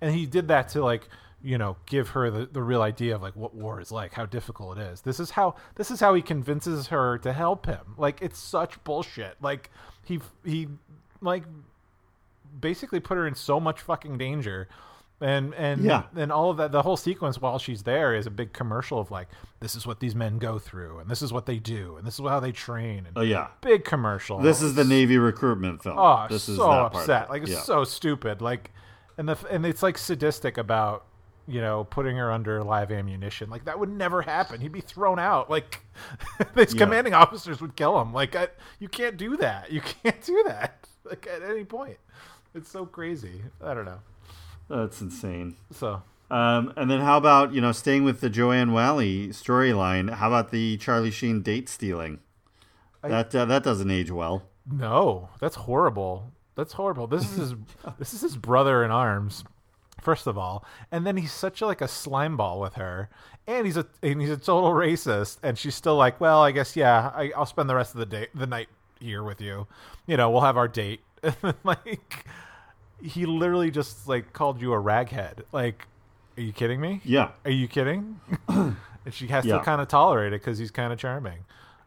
and 0.00 0.12
he 0.12 0.26
did 0.26 0.48
that 0.48 0.68
to 0.70 0.82
like 0.82 1.08
you 1.44 1.58
know 1.58 1.76
give 1.84 2.08
her 2.08 2.30
the, 2.30 2.46
the 2.46 2.62
real 2.62 2.80
idea 2.80 3.14
of 3.14 3.20
like 3.22 3.36
what 3.36 3.54
war 3.54 3.78
is 3.80 3.92
like 3.92 4.14
how 4.14 4.24
difficult 4.24 4.78
it 4.78 4.80
is 4.80 5.02
this 5.02 5.20
is 5.20 5.30
how 5.30 5.54
this 5.74 5.90
is 5.90 6.00
how 6.00 6.14
he 6.14 6.22
convinces 6.22 6.86
her 6.88 7.18
to 7.18 7.32
help 7.34 7.66
him 7.66 7.94
like 7.98 8.18
it's 8.22 8.38
such 8.38 8.82
bullshit 8.82 9.36
like 9.42 9.70
he 10.04 10.18
he 10.44 10.66
like 11.20 11.44
basically 12.60 13.00
put 13.00 13.16
her 13.16 13.26
in 13.26 13.34
so 13.34 13.60
much 13.60 13.80
fucking 13.80 14.16
danger 14.18 14.68
And 15.20 15.54
and 15.54 15.82
Yeah. 15.84 16.04
and 16.16 16.32
all 16.32 16.50
of 16.50 16.56
that 16.56 16.72
the 16.72 16.82
whole 16.82 16.96
sequence 16.96 17.40
while 17.40 17.58
she's 17.58 17.82
there 17.84 18.14
is 18.14 18.26
a 18.26 18.30
big 18.30 18.52
commercial 18.52 18.98
of 18.98 19.10
like 19.10 19.28
this 19.60 19.74
is 19.74 19.86
what 19.86 20.00
these 20.00 20.14
men 20.14 20.38
go 20.38 20.58
through 20.58 20.98
and 20.98 21.08
this 21.10 21.22
is 21.22 21.32
what 21.32 21.46
they 21.46 21.58
do 21.58 21.96
and 21.96 22.06
this 22.06 22.14
is 22.18 22.20
how 22.26 22.40
they 22.40 22.52
train 22.52 23.06
and 23.06 23.16
Oh 23.16 23.22
yeah. 23.22 23.48
big 23.60 23.84
commercial. 23.84 24.38
This 24.40 24.60
is 24.62 24.74
the 24.74 24.84
Navy 24.84 25.18
recruitment 25.18 25.82
film. 25.82 25.98
Oh, 25.98 26.26
this 26.28 26.44
so 26.44 26.52
is 26.52 26.58
that 26.58 26.64
part 26.64 26.94
of 26.94 27.00
upset. 27.00 27.30
Like 27.30 27.42
it's 27.42 27.52
Yeah. 27.52 27.60
so 27.60 27.84
stupid. 27.84 28.42
Like, 28.42 28.72
and 29.16 29.28
the 29.28 29.36
and 29.50 29.64
it's 29.64 29.82
like 29.82 29.96
sadistic 29.98 30.58
about 30.58 31.04
you 31.46 31.60
know 31.60 31.84
putting 31.84 32.16
her 32.16 32.30
under 32.32 32.62
live 32.62 32.90
ammunition. 32.90 33.50
Like 33.50 33.64
that 33.66 33.78
would 33.78 33.90
never 33.90 34.22
happen. 34.22 34.60
He'd 34.60 34.72
be 34.72 34.80
thrown 34.80 35.18
out. 35.18 35.50
Like 35.50 35.80
these 36.54 36.74
Yeah. 36.74 36.78
commanding 36.84 37.14
officers 37.14 37.60
would 37.60 37.76
kill 37.76 38.00
him. 38.00 38.12
Like 38.12 38.34
I, 38.36 38.48
you 38.78 38.88
can't 38.88 39.16
do 39.16 39.36
that. 39.38 39.70
You 39.70 39.80
can't 40.02 40.20
do 40.22 40.42
that. 40.46 40.86
Like 41.04 41.26
at 41.26 41.42
any 41.42 41.64
point. 41.64 41.98
It's 42.54 42.70
so 42.70 42.86
crazy. 42.86 43.42
I 43.62 43.74
don't 43.74 43.84
know. 43.84 43.98
That's 44.70 45.00
insane. 45.00 45.56
So 45.72 46.02
Um, 46.30 46.72
and 46.76 46.90
then 46.90 47.00
how 47.00 47.18
about 47.18 47.52
you 47.52 47.60
know 47.60 47.72
staying 47.72 48.04
with 48.04 48.20
the 48.20 48.30
Joanne 48.30 48.72
Whalley 48.72 49.28
storyline? 49.28 50.14
How 50.14 50.28
about 50.28 50.50
the 50.50 50.76
Charlie 50.78 51.10
Sheen 51.10 51.42
date 51.42 51.68
stealing? 51.68 52.20
that 53.02 53.34
uh, 53.34 53.44
that 53.44 53.62
doesn't 53.62 53.90
age 53.90 54.10
well. 54.10 54.44
No, 54.70 55.28
that's 55.40 55.56
horrible. 55.56 56.32
That's 56.54 56.72
horrible. 56.72 57.06
This 57.06 57.30
is 57.32 57.36
his 57.36 57.54
this 57.98 58.14
is 58.14 58.22
his 58.22 58.36
brother 58.38 58.82
in 58.82 58.90
arms, 58.90 59.44
first 60.04 60.26
of 60.28 60.38
all, 60.38 60.64
and 60.92 61.06
then 61.06 61.16
he's 61.16 61.32
such 61.32 61.60
a, 61.62 61.66
like 61.66 61.80
a 61.80 61.88
slime 61.88 62.36
ball 62.36 62.60
with 62.60 62.74
her, 62.74 63.08
and 63.46 63.66
he's 63.66 63.76
a 63.76 63.86
and 64.02 64.20
he's 64.20 64.30
a 64.30 64.36
total 64.36 64.70
racist, 64.70 65.38
and 65.42 65.58
she's 65.58 65.74
still 65.74 65.96
like, 65.96 66.20
well, 66.20 66.42
I 66.42 66.52
guess 66.52 66.76
yeah, 66.76 67.10
I, 67.14 67.32
I'll 67.36 67.46
spend 67.46 67.68
the 67.68 67.74
rest 67.74 67.94
of 67.94 67.98
the 68.00 68.06
day 68.06 68.28
the 68.34 68.46
night 68.46 68.68
here 69.00 69.22
with 69.22 69.40
you. 69.40 69.66
You 70.06 70.16
know, 70.16 70.30
we'll 70.30 70.42
have 70.42 70.56
our 70.56 70.68
date. 70.68 71.00
Like 71.64 72.26
he 73.02 73.26
literally 73.26 73.70
just 73.70 74.06
like 74.06 74.32
called 74.32 74.60
you 74.62 74.72
a 74.72 74.80
raghead. 74.80 75.40
Like, 75.52 75.86
are 76.36 76.42
you 76.42 76.52
kidding 76.52 76.80
me? 76.80 77.00
Yeah. 77.04 77.30
Are 77.44 77.50
you 77.50 77.66
kidding? 77.68 78.20
and 78.48 78.76
she 79.10 79.26
has 79.28 79.44
Yeah. 79.44 79.58
to 79.58 79.64
kind 79.64 79.80
of 79.80 79.88
tolerate 79.88 80.32
it 80.32 80.40
because 80.40 80.58
he's 80.58 80.70
kind 80.70 80.92
of 80.92 80.98
charming. 80.98 81.40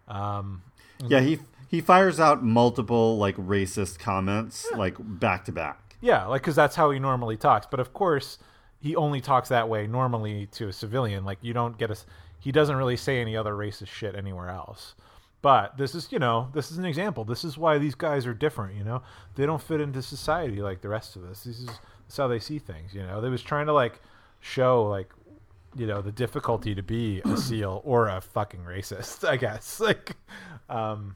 Um, 0.08 0.62
Yeah, 1.08 1.20
he 1.22 1.40
he 1.70 1.82
fires 1.82 2.20
out 2.20 2.44
multiple 2.44 3.18
like 3.18 3.36
racist 3.38 4.00
comments 4.00 4.68
like 4.76 4.96
back 5.00 5.46
to 5.46 5.52
back. 5.52 5.87
Yeah, 6.02 6.26
like 6.26 6.42
because 6.42 6.56
that's 6.56 6.76
how 6.76 6.92
he 6.92 7.00
normally 7.00 7.38
talks. 7.38 7.68
But 7.70 7.80
of 7.80 7.94
course, 7.94 8.38
he 8.80 8.96
only 8.96 9.22
talks 9.22 9.50
that 9.50 9.68
way 9.70 9.88
normally 9.88 10.48
to 10.54 10.68
a 10.68 10.74
civilian. 10.74 11.26
Like 11.26 11.40
you 11.42 11.54
don't 11.54 11.78
get 11.78 11.92
a. 11.92 11.98
He 12.40 12.52
doesn't 12.52 12.76
really 12.76 12.98
say 12.98 13.20
any 13.20 13.36
other 13.36 13.54
racist 13.54 13.88
shit 13.88 14.16
anywhere 14.16 14.50
else. 14.50 14.96
But 15.42 15.78
this 15.78 15.94
is, 15.94 16.12
you 16.12 16.20
know, 16.20 16.50
this 16.54 16.72
is 16.72 16.78
an 16.78 16.86
example. 16.86 17.24
This 17.24 17.44
is 17.44 17.58
why 17.58 17.78
these 17.78 17.96
guys 17.96 18.26
are 18.26 18.34
different. 18.34 18.76
You 18.76 18.84
know, 18.84 19.04
they 19.36 19.46
don't 19.46 19.62
fit 19.62 19.82
into 19.82 20.02
society 20.02 20.62
like 20.62 20.82
the 20.82 20.90
rest 20.90 21.16
of 21.16 21.24
us. 21.26 21.44
This 21.44 21.60
is, 21.60 21.66
this 21.66 21.80
is 22.10 22.18
how 22.18 22.28
they 22.28 22.40
see 22.40 22.60
things. 22.60 22.94
You 22.94 23.04
know, 23.04 23.22
they 23.22 23.30
was 23.30 23.44
trying 23.44 23.68
to 23.68 23.74
like 23.74 24.02
show 24.40 24.86
like, 24.86 25.12
you 25.76 25.86
know, 25.86 26.02
the 26.02 26.12
difficulty 26.12 26.74
to 26.74 26.82
be 26.82 27.22
a 27.24 27.38
seal 27.38 27.82
or 27.86 28.08
a 28.08 28.20
fucking 28.20 28.62
racist. 28.62 29.28
I 29.28 29.38
guess 29.38 29.80
like, 29.80 30.16
um, 30.70 31.16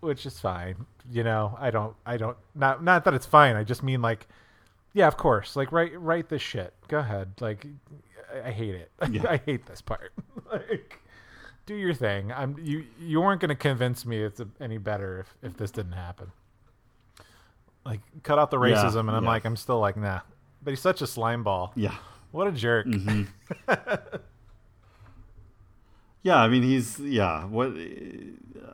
which 0.00 0.26
is 0.26 0.38
fine. 0.40 0.86
You 1.10 1.24
know, 1.24 1.56
I 1.60 1.70
don't, 1.70 1.94
I 2.06 2.16
don't, 2.16 2.36
not, 2.54 2.82
not 2.84 3.04
that 3.04 3.14
it's 3.14 3.26
fine. 3.26 3.56
I 3.56 3.64
just 3.64 3.82
mean 3.82 4.02
like, 4.02 4.26
yeah, 4.92 5.06
of 5.06 5.16
course. 5.16 5.56
Like, 5.56 5.70
write, 5.72 5.98
write 6.00 6.28
this 6.28 6.42
shit. 6.42 6.74
Go 6.88 6.98
ahead. 6.98 7.32
Like, 7.40 7.66
I, 8.34 8.48
I 8.48 8.50
hate 8.50 8.74
it. 8.74 8.90
Yeah. 9.10 9.30
I 9.30 9.36
hate 9.38 9.66
this 9.66 9.80
part. 9.80 10.12
like, 10.52 10.98
do 11.66 11.74
your 11.74 11.94
thing. 11.94 12.32
I'm 12.32 12.56
you. 12.58 12.84
You 12.98 13.20
weren't 13.20 13.40
going 13.40 13.50
to 13.50 13.54
convince 13.54 14.06
me 14.06 14.22
it's 14.22 14.40
any 14.60 14.78
better 14.78 15.20
if 15.20 15.34
if 15.42 15.56
this 15.58 15.70
didn't 15.70 15.92
happen. 15.92 16.32
Like, 17.84 18.00
cut 18.22 18.38
out 18.38 18.50
the 18.50 18.60
Yeah, 18.60 18.76
racism, 18.76 19.00
and 19.00 19.10
I'm 19.10 19.24
yeah. 19.24 19.28
like, 19.30 19.44
I'm 19.44 19.56
still 19.56 19.78
like, 19.78 19.96
nah. 19.96 20.20
But 20.62 20.70
he's 20.72 20.80
such 20.80 21.00
a 21.02 21.06
slime 21.06 21.42
ball. 21.42 21.72
Yeah. 21.76 21.94
What 22.32 22.46
a 22.48 22.52
jerk. 22.52 22.86
Mhm. 22.86 23.28
Yeah, 26.28 26.42
I 26.42 26.48
mean 26.48 26.62
he's 26.62 27.00
yeah. 27.00 27.46
What? 27.46 27.68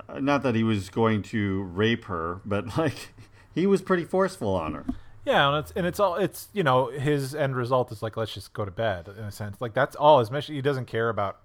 uh, 0.08 0.18
Not 0.18 0.42
that 0.42 0.56
he 0.56 0.64
was 0.64 0.90
going 0.90 1.22
to 1.22 1.62
rape 1.62 2.06
her, 2.06 2.40
but 2.44 2.76
like 2.78 3.10
he 3.54 3.68
was 3.68 3.80
pretty 3.80 4.02
forceful 4.04 4.56
on 4.56 4.74
her. 4.74 4.84
Yeah, 5.24 5.48
and 5.50 5.58
it's 5.58 5.70
and 5.76 5.86
it's 5.86 6.00
all 6.00 6.16
it's 6.16 6.48
you 6.52 6.64
know 6.64 6.88
his 6.88 7.32
end 7.32 7.54
result 7.54 7.92
is 7.92 8.02
like 8.02 8.16
let's 8.16 8.34
just 8.34 8.52
go 8.54 8.64
to 8.64 8.72
bed 8.72 9.06
in 9.06 9.22
a 9.22 9.30
sense. 9.30 9.60
Like 9.60 9.72
that's 9.72 9.94
all 9.94 10.18
his 10.18 10.32
mission. 10.32 10.56
He 10.56 10.62
doesn't 10.62 10.86
care 10.86 11.08
about, 11.08 11.38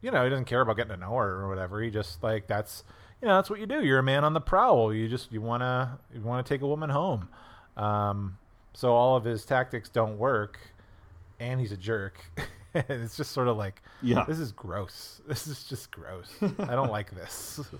you 0.00 0.10
know, 0.10 0.24
he 0.24 0.30
doesn't 0.30 0.46
care 0.46 0.62
about 0.62 0.76
getting 0.78 0.94
to 0.94 0.96
know 0.96 1.14
her 1.16 1.42
or 1.42 1.48
whatever. 1.50 1.82
He 1.82 1.90
just 1.90 2.22
like 2.22 2.46
that's 2.46 2.82
you 3.20 3.28
know 3.28 3.34
that's 3.36 3.50
what 3.50 3.60
you 3.60 3.66
do. 3.66 3.84
You're 3.84 3.98
a 3.98 4.02
man 4.02 4.24
on 4.24 4.32
the 4.32 4.40
prowl. 4.40 4.94
You 4.94 5.06
just 5.06 5.30
you 5.30 5.42
wanna 5.42 5.98
you 6.14 6.22
wanna 6.22 6.44
take 6.44 6.62
a 6.62 6.66
woman 6.66 6.88
home. 6.88 7.28
Um, 7.76 8.38
so 8.72 8.94
all 8.94 9.16
of 9.16 9.24
his 9.24 9.44
tactics 9.44 9.90
don't 9.90 10.16
work, 10.16 10.58
and 11.38 11.60
he's 11.60 11.72
a 11.72 11.76
jerk. 11.76 12.24
it's 12.88 13.16
just 13.16 13.32
sort 13.32 13.48
of 13.48 13.56
like 13.56 13.82
Yeah. 14.02 14.24
this 14.26 14.38
is 14.38 14.52
gross. 14.52 15.20
This 15.28 15.46
is 15.46 15.64
just 15.64 15.90
gross. 15.90 16.30
I 16.58 16.74
don't 16.74 16.90
like 16.90 17.10
this. 17.14 17.60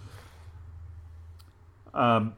Um, 1.95 2.35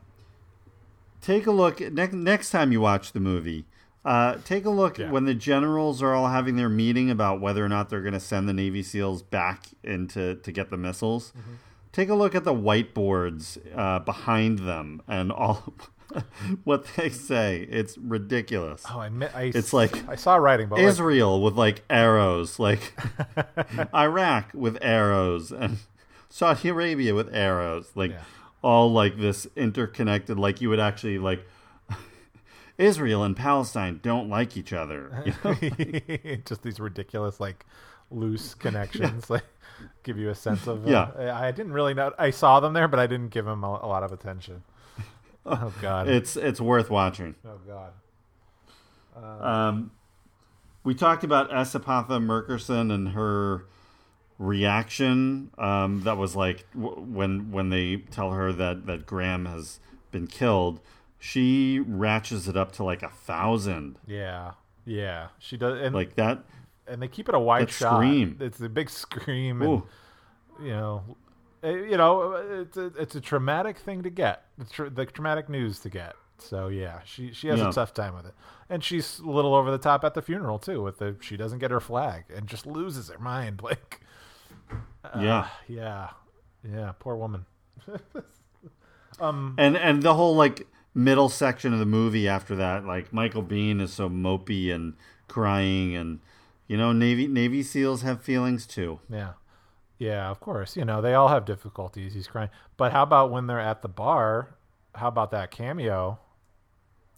take 1.20 1.46
a 1.46 1.52
look 1.52 1.80
next 1.80 2.14
next 2.14 2.50
time 2.50 2.72
you 2.72 2.80
watch 2.80 3.12
the 3.12 3.20
movie. 3.20 3.66
Uh, 4.04 4.36
take 4.44 4.64
a 4.64 4.70
look 4.70 4.98
Yeah. 4.98 5.10
when 5.10 5.24
the 5.24 5.34
generals 5.34 6.02
are 6.02 6.12
all 6.12 6.26
having 6.28 6.56
their 6.56 6.68
meeting 6.68 7.08
about 7.10 7.40
whether 7.40 7.64
or 7.64 7.68
not 7.68 7.88
they're 7.88 8.02
going 8.02 8.12
to 8.14 8.20
send 8.20 8.48
the 8.48 8.52
Navy 8.52 8.82
SEALs 8.82 9.22
back 9.22 9.66
into 9.82 10.34
to 10.34 10.52
get 10.52 10.70
the 10.70 10.76
missiles. 10.76 11.30
Mm-hmm. 11.38 11.52
Take 11.92 12.08
a 12.08 12.14
look 12.14 12.34
at 12.34 12.42
the 12.44 12.52
whiteboards 12.52 13.56
uh, 13.78 14.00
behind 14.00 14.58
them 14.58 15.00
and 15.06 15.30
all 15.30 15.72
what 16.64 16.86
they 16.96 17.08
say. 17.10 17.66
It's 17.70 17.96
ridiculous. 17.98 18.84
Oh, 18.90 19.00
I, 19.00 19.08
mi- 19.08 19.26
I 19.34 19.44
it's 19.54 19.72
like 19.72 20.08
I 20.08 20.16
saw 20.16 20.36
writing, 20.36 20.68
but 20.68 20.78
like, 20.78 20.84
Israel 20.86 21.42
with 21.42 21.54
like 21.54 21.82
arrows, 21.90 22.58
like 22.58 22.94
Iraq 23.94 24.50
with 24.54 24.78
arrows, 24.82 25.50
and 25.52 25.78
Saudi 26.28 26.68
Arabia 26.68 27.14
with 27.14 27.32
arrows, 27.34 27.90
like 27.94 28.12
Yeah. 28.12 28.20
all 28.62 28.92
like 28.92 29.18
this 29.18 29.46
interconnected. 29.56 30.38
Like 30.38 30.60
you 30.60 30.68
would 30.68 30.80
actually 30.80 31.18
like 31.18 31.46
Israel 32.78 33.22
and 33.24 33.36
Palestine 33.36 34.00
don't 34.02 34.28
like 34.28 34.56
each 34.56 34.72
other. 34.72 35.22
you 35.26 35.32
know? 35.44 36.36
just 36.44 36.62
these 36.62 36.80
ridiculous 36.80 37.40
like 37.40 37.64
loose 38.10 38.54
connections 38.54 39.30
like 39.30 39.42
give 40.04 40.18
you 40.18 40.28
a 40.28 40.34
sense 40.34 40.66
of 40.66 40.86
uh, 40.86 40.90
Yeah. 40.90 41.10
I 41.32 41.48
I 41.48 41.50
didn't 41.52 41.72
really 41.72 41.94
know 41.94 42.12
I 42.18 42.30
saw 42.30 42.60
them 42.60 42.74
there 42.74 42.86
but 42.86 43.00
I 43.00 43.06
didn't 43.08 43.30
give 43.30 43.44
them 43.44 43.64
a, 43.64 43.68
a 43.82 43.88
lot 43.88 44.02
of 44.04 44.12
attention 44.12 44.62
oh 45.46 45.72
god 45.82 46.08
it's 46.08 46.36
it's 46.36 46.60
worth 46.60 46.90
watching. 46.90 47.34
oh 47.46 47.58
god 47.66 47.92
Um, 49.16 49.90
we 50.82 50.94
talked 50.94 51.24
about 51.24 51.54
S. 51.54 51.74
Epatha 51.74 52.20
Merkerson 52.22 52.92
and 52.92 53.10
her 53.10 53.66
reaction. 54.38 55.50
Um, 55.58 56.02
that 56.02 56.16
was 56.16 56.34
like 56.36 56.66
w- 56.74 56.96
when 57.00 57.50
when 57.52 57.70
they 57.70 57.98
tell 57.98 58.32
her 58.32 58.52
that 58.52 58.86
that 58.86 59.06
Graham 59.06 59.46
has 59.46 59.80
been 60.10 60.26
killed. 60.26 60.80
She 61.18 61.80
ratchets 61.86 62.48
it 62.48 62.56
up 62.56 62.72
to 62.72 62.84
like 62.84 63.02
a 63.02 63.08
thousand. 63.08 63.98
yeah 64.06 64.52
yeah 64.86 65.28
she 65.38 65.56
does 65.56 65.80
and 65.80 65.94
Like 65.94 66.14
that. 66.16 66.44
and 66.86 67.00
they 67.00 67.08
keep 67.08 67.28
it 67.30 67.34
a 67.34 67.38
wide 67.38 67.70
shot 67.70 67.94
scream. 67.96 68.36
it's 68.40 68.60
a 68.60 68.68
big 68.68 68.90
scream 68.90 69.62
and 69.62 69.70
Ooh. 69.70 69.86
you 70.62 70.68
know 70.72 71.16
you 71.64 71.96
know 71.96 72.32
it's 72.34 72.76
a, 72.76 72.86
it's 72.98 73.14
a 73.14 73.20
traumatic 73.20 73.78
thing 73.78 74.02
to 74.02 74.10
get 74.10 74.44
the, 74.58 74.64
tr- 74.64 74.88
the 74.88 75.06
traumatic 75.06 75.48
news 75.48 75.78
to 75.80 75.88
get 75.88 76.14
so 76.38 76.68
yeah 76.68 77.00
she 77.04 77.32
she 77.32 77.48
has 77.48 77.58
Yeah. 77.60 77.70
a 77.70 77.72
tough 77.72 77.94
time 77.94 78.14
with 78.14 78.26
it 78.26 78.34
and 78.68 78.82
she's 78.84 79.18
a 79.20 79.26
little 79.30 79.54
over 79.54 79.70
the 79.70 79.78
top 79.78 80.04
at 80.04 80.14
the 80.14 80.22
funeral 80.22 80.58
too 80.58 80.82
with 80.82 80.98
the 80.98 81.16
she 81.20 81.36
doesn't 81.36 81.58
get 81.60 81.70
her 81.70 81.80
flag 81.80 82.24
and 82.34 82.46
just 82.46 82.66
loses 82.66 83.08
her 83.08 83.18
mind 83.18 83.62
like 83.70 84.00
uh, 85.04 85.20
Yeah. 85.20 85.48
yeah 85.68 86.10
yeah 86.68 86.92
poor 86.98 87.16
woman 87.16 87.46
um, 89.20 89.54
And 89.58 89.76
and 89.76 90.02
the 90.02 90.14
whole 90.14 90.34
like 90.34 90.66
middle 90.94 91.28
section 91.28 91.72
of 91.72 91.78
the 91.78 91.86
movie 91.86 92.28
after 92.28 92.54
that, 92.56 92.84
like 92.84 93.12
Michael 93.12 93.42
Biehn 93.42 93.80
is 93.80 93.92
so 93.92 94.08
mopey 94.08 94.72
and 94.74 94.94
crying, 95.28 95.94
and 95.96 96.20
you 96.68 96.76
know 96.76 96.92
Navy 96.92 97.26
Navy 97.26 97.62
SEALs 97.62 98.02
have 98.02 98.22
feelings 98.22 98.66
too. 98.66 99.00
Yeah. 99.10 99.32
Yeah, 99.98 100.30
of 100.30 100.40
course. 100.40 100.76
You 100.76 100.84
know, 100.84 101.00
they 101.00 101.14
all 101.14 101.28
have 101.28 101.44
difficulties. 101.44 102.14
He's 102.14 102.26
crying. 102.26 102.50
But 102.76 102.92
how 102.92 103.02
about 103.02 103.30
when 103.30 103.46
they're 103.46 103.60
at 103.60 103.82
the 103.82 103.88
bar? 103.88 104.56
How 104.94 105.08
about 105.08 105.30
that 105.32 105.50
cameo? 105.50 106.18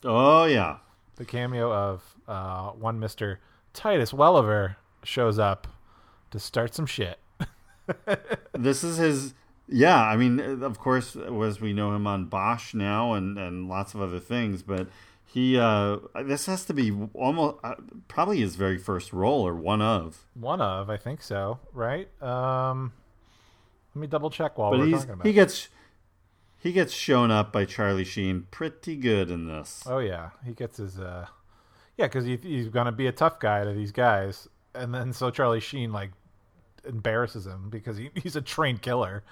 Oh 0.05 0.45
yeah, 0.45 0.79
The 1.17 1.25
cameo 1.25 1.73
of 1.73 2.03
uh, 2.29 2.71
one 2.71 3.01
Mr. 3.01 3.39
Titus 3.73 4.13
Welliver 4.13 4.77
shows 5.03 5.39
up 5.39 5.67
to 6.31 6.39
start 6.39 6.75
some 6.75 6.87
shit. 6.87 7.19
this 8.53 8.85
is 8.85 8.99
his. 8.99 9.35
Yeah, 9.69 10.01
I 10.01 10.17
mean, 10.17 10.39
of 10.63 10.79
course, 10.79 11.17
as 11.17 11.61
we 11.61 11.73
know 11.73 11.95
him 11.95 12.07
on 12.07 12.27
Bosch 12.27 12.73
now, 12.73 13.15
and 13.15 13.37
and 13.39 13.69
lots 13.69 13.95
of 13.95 14.01
other 14.01 14.21
things, 14.21 14.63
but 14.63 14.89
he 15.27 15.59
uh 15.59 15.99
this 16.25 16.47
has 16.47 16.65
to 16.65 16.73
be 16.73 16.97
almost 17.13 17.57
uh, 17.63 17.75
probably 18.09 18.39
his 18.39 18.57
very 18.57 18.79
first 18.79 19.13
role 19.13 19.47
or 19.47 19.55
one 19.55 19.83
of. 19.83 20.25
One 20.35 20.61
of, 20.61 20.89
I 20.89 20.97
think 20.97 21.23
so, 21.23 21.59
right? 21.73 22.09
Um, 22.23 22.93
let 23.95 24.01
me 24.01 24.07
double 24.07 24.31
check 24.31 24.57
while 24.57 24.71
but 24.71 24.81
we're 24.81 24.87
he's 24.87 24.99
talking 24.99 25.15
about 25.15 25.27
he 25.27 25.33
gets 25.33 25.69
he 26.59 26.73
gets 26.73 26.93
shown 26.93 27.31
up 27.31 27.53
by 27.53 27.65
Charlie 27.65 28.05
Sheen 28.05 28.47
pretty 28.51 28.97
good 28.97 29.31
in 29.31 29.47
this. 29.47 29.83
Oh 29.87 29.99
yeah, 29.99 30.31
he 30.45 30.53
gets 30.53 30.79
his 30.79 30.99
uh 30.99 31.27
Yeah, 31.97 32.07
because 32.07 32.25
he, 32.25 32.37
he's 32.37 32.69
gonna 32.69 32.93
be 32.93 33.07
a 33.07 33.13
tough 33.13 33.41
guy 33.41 33.65
to 33.65 33.73
these 33.73 33.93
guys, 33.93 34.49
and 34.75 34.95
then 34.95 35.13
so 35.13 35.31
Charlie 35.31 35.61
Sheen 35.61 35.93
like 35.93 36.11
embarrasses 36.87 37.47
him 37.47 37.69
because 37.69 37.97
he, 37.97 38.11
he's 38.23 38.37
a 38.37 38.41
trained 38.41 38.83
killer. 38.83 39.25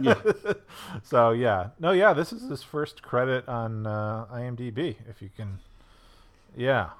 Yeah. 0.00 0.20
so 1.02 1.30
yeah, 1.30 1.68
no, 1.78 1.92
yeah, 1.92 2.12
this 2.12 2.32
is 2.32 2.48
his 2.48 2.62
first 2.62 3.02
credit 3.02 3.48
on 3.48 3.86
uh, 3.86 4.26
IMDb. 4.32 4.96
If 5.08 5.22
you 5.22 5.30
can, 5.34 5.58
yeah, 6.56 6.90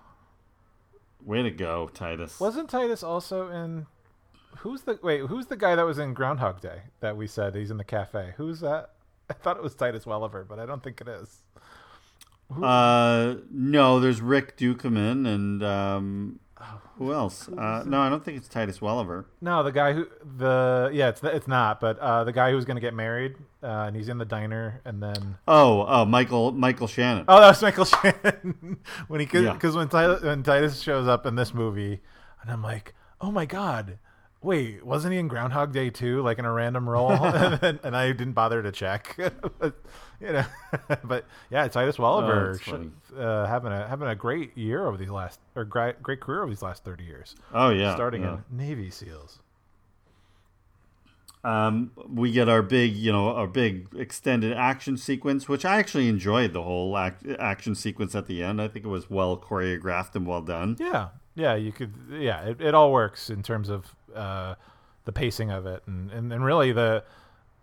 Way 1.24 1.42
to 1.42 1.50
go, 1.50 1.88
Titus. 1.88 2.38
wasn't 2.38 2.68
Titus 2.68 3.02
also 3.02 3.48
in? 3.48 3.86
Who's 4.58 4.82
the 4.82 4.98
wait? 5.02 5.20
Who's 5.22 5.46
the 5.46 5.56
guy 5.56 5.74
that 5.74 5.84
was 5.84 5.98
in 5.98 6.12
Groundhog 6.12 6.60
Day 6.60 6.82
that 7.00 7.16
we 7.16 7.26
said 7.26 7.54
he's 7.54 7.70
in 7.70 7.78
the 7.78 7.84
cafe? 7.84 8.34
Who's 8.36 8.60
that? 8.60 8.90
I 9.30 9.32
thought 9.32 9.56
it 9.56 9.62
was 9.62 9.74
Titus 9.74 10.04
Welliver, 10.04 10.44
but 10.46 10.58
I 10.58 10.66
don't 10.66 10.82
think 10.82 11.00
it 11.00 11.08
is. 11.08 11.38
Uh, 12.62 13.36
no, 13.50 14.00
there's 14.00 14.20
Rick 14.20 14.58
Ducommun 14.58 15.26
and 15.26 15.62
um, 15.62 16.40
who 16.98 17.12
else? 17.12 17.48
Uh, 17.48 17.82
no, 17.86 18.00
I 18.00 18.08
don't 18.08 18.24
think 18.24 18.36
it's 18.38 18.48
Titus 18.48 18.80
Welliver. 18.80 19.26
No, 19.40 19.62
the 19.62 19.72
guy 19.72 19.92
who 19.92 20.06
the 20.38 20.90
yeah, 20.92 21.08
it's 21.08 21.22
it's 21.24 21.48
not, 21.48 21.80
but 21.80 21.98
uh, 21.98 22.24
the 22.24 22.32
guy 22.32 22.50
who's 22.52 22.64
gonna 22.64 22.80
get 22.80 22.94
married, 22.94 23.34
uh, 23.62 23.66
and 23.86 23.96
he's 23.96 24.08
in 24.08 24.18
the 24.18 24.24
diner, 24.24 24.80
and 24.84 25.02
then 25.02 25.36
Oh, 25.48 25.84
oh, 25.88 26.04
Michael 26.04 26.52
Michael 26.52 26.86
Shannon. 26.86 27.24
oh, 27.28 27.40
that 27.40 27.48
was 27.48 27.62
Michael 27.62 27.84
Shannon 27.84 28.78
when 29.08 29.20
he 29.20 29.26
Yeah. 29.32 29.52
because 29.54 29.74
when 29.76 29.88
Titus, 29.88 30.22
when 30.22 30.42
Titus 30.42 30.80
shows 30.80 31.08
up 31.08 31.26
in 31.26 31.34
this 31.34 31.52
movie, 31.52 32.00
and 32.42 32.50
I'm 32.50 32.62
like, 32.62 32.94
oh 33.20 33.30
my 33.30 33.46
god, 33.46 33.98
wait, 34.44 34.84
wasn't 34.84 35.12
he 35.12 35.18
in 35.18 35.26
Groundhog 35.26 35.72
Day 35.72 35.90
too, 35.90 36.22
like 36.22 36.38
in 36.38 36.44
a 36.44 36.52
random 36.52 36.88
role? 36.88 37.10
and, 37.12 37.80
and 37.82 37.96
I 37.96 38.12
didn't 38.12 38.34
bother 38.34 38.62
to 38.62 38.70
check, 38.70 39.16
but, 39.58 39.74
you 40.20 40.32
know, 40.32 40.44
but 41.02 41.24
yeah, 41.50 41.66
Titus 41.68 41.96
Welliver 41.98 42.50
Oh, 42.54 42.58
sh- 42.58 42.70
funny. 42.70 42.90
uh, 43.18 43.46
having 43.46 43.72
a 43.72 43.88
having 43.88 44.08
a 44.08 44.14
great 44.14 44.56
year 44.56 44.86
over 44.86 44.96
these 44.96 45.10
last 45.10 45.40
or 45.56 45.64
great 45.64 46.02
great 46.02 46.20
career 46.20 46.42
over 46.42 46.50
these 46.50 46.62
last 46.62 46.84
thirty 46.84 47.04
years. 47.04 47.34
Oh 47.52 47.70
yeah, 47.70 47.94
starting 47.94 48.22
yeah. 48.22 48.38
in 48.50 48.56
Navy 48.56 48.90
SEALs. 48.90 49.40
Um, 51.42 51.90
we 52.08 52.32
get 52.32 52.48
our 52.48 52.62
big, 52.62 52.96
you 52.96 53.12
know, 53.12 53.28
our 53.34 53.46
big 53.46 53.88
extended 53.94 54.54
action 54.54 54.96
sequence, 54.96 55.46
which 55.46 55.66
I 55.66 55.76
actually 55.76 56.08
enjoyed 56.08 56.54
the 56.54 56.62
whole 56.62 56.96
act- 56.96 57.26
action 57.38 57.74
sequence 57.74 58.14
at 58.14 58.26
the 58.26 58.42
end. 58.42 58.62
I 58.62 58.68
think 58.68 58.86
it 58.86 58.88
was 58.88 59.10
well 59.10 59.36
choreographed 59.36 60.14
and 60.14 60.26
well 60.26 60.40
done. 60.40 60.76
Yeah, 60.80 61.08
yeah, 61.34 61.54
you 61.54 61.72
could. 61.72 61.92
Yeah, 62.10 62.42
it, 62.42 62.60
it 62.60 62.74
all 62.74 62.92
works 62.92 63.30
in 63.30 63.42
terms 63.42 63.68
of 63.68 63.94
uh, 64.14 64.54
the 65.04 65.12
pacing 65.12 65.50
of 65.50 65.66
it, 65.66 65.82
and, 65.86 66.10
and 66.10 66.32
and 66.32 66.44
really 66.44 66.72
the 66.72 67.04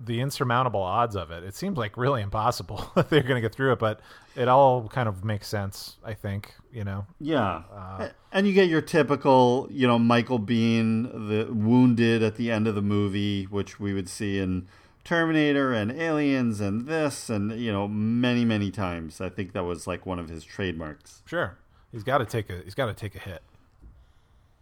the 0.03 0.19
insurmountable 0.19 0.81
odds 0.81 1.15
of 1.15 1.29
it. 1.29 1.43
It 1.43 1.53
seems 1.55 1.77
like 1.77 1.95
really 1.95 2.21
impossible 2.23 2.89
that 2.95 3.09
they're 3.09 3.21
going 3.21 3.35
to 3.35 3.41
get 3.41 3.53
through 3.53 3.73
it, 3.73 3.79
but 3.79 3.99
it 4.35 4.47
all 4.47 4.87
kind 4.87 5.07
of 5.07 5.23
makes 5.23 5.47
sense. 5.47 5.97
I 6.03 6.13
think 6.13 6.53
you 6.73 6.83
know. 6.83 7.05
Yeah, 7.19 7.63
Uh, 7.71 8.09
and 8.31 8.47
you 8.47 8.53
get 8.53 8.69
your 8.69 8.81
typical, 8.81 9.67
you 9.69 9.85
know, 9.85 9.99
Michael 9.99 10.39
Biehn, 10.39 11.11
the 11.29 11.53
wounded 11.53 12.23
at 12.23 12.35
the 12.35 12.49
end 12.49 12.67
of 12.67 12.75
the 12.75 12.81
movie, 12.81 13.43
which 13.45 13.79
we 13.79 13.93
would 13.93 14.07
see 14.09 14.39
in 14.39 14.67
Terminator 15.03 15.73
and 15.73 15.91
Aliens 15.91 16.61
and 16.61 16.87
this, 16.87 17.29
and 17.29 17.51
you 17.59 17.71
know, 17.71 17.87
many 17.87 18.43
many 18.45 18.71
times. 18.71 19.21
I 19.21 19.29
think 19.29 19.53
that 19.53 19.63
was 19.63 19.85
like 19.87 20.05
one 20.05 20.17
of 20.19 20.29
his 20.29 20.43
trademarks. 20.43 21.21
Sure, 21.25 21.57
he's 21.91 22.03
got 22.03 22.19
to 22.19 22.25
take 22.25 22.49
a 22.49 22.61
he's 22.63 22.75
got 22.75 22.85
to 22.87 22.93
take 22.93 23.15
a 23.15 23.19
hit. 23.19 23.43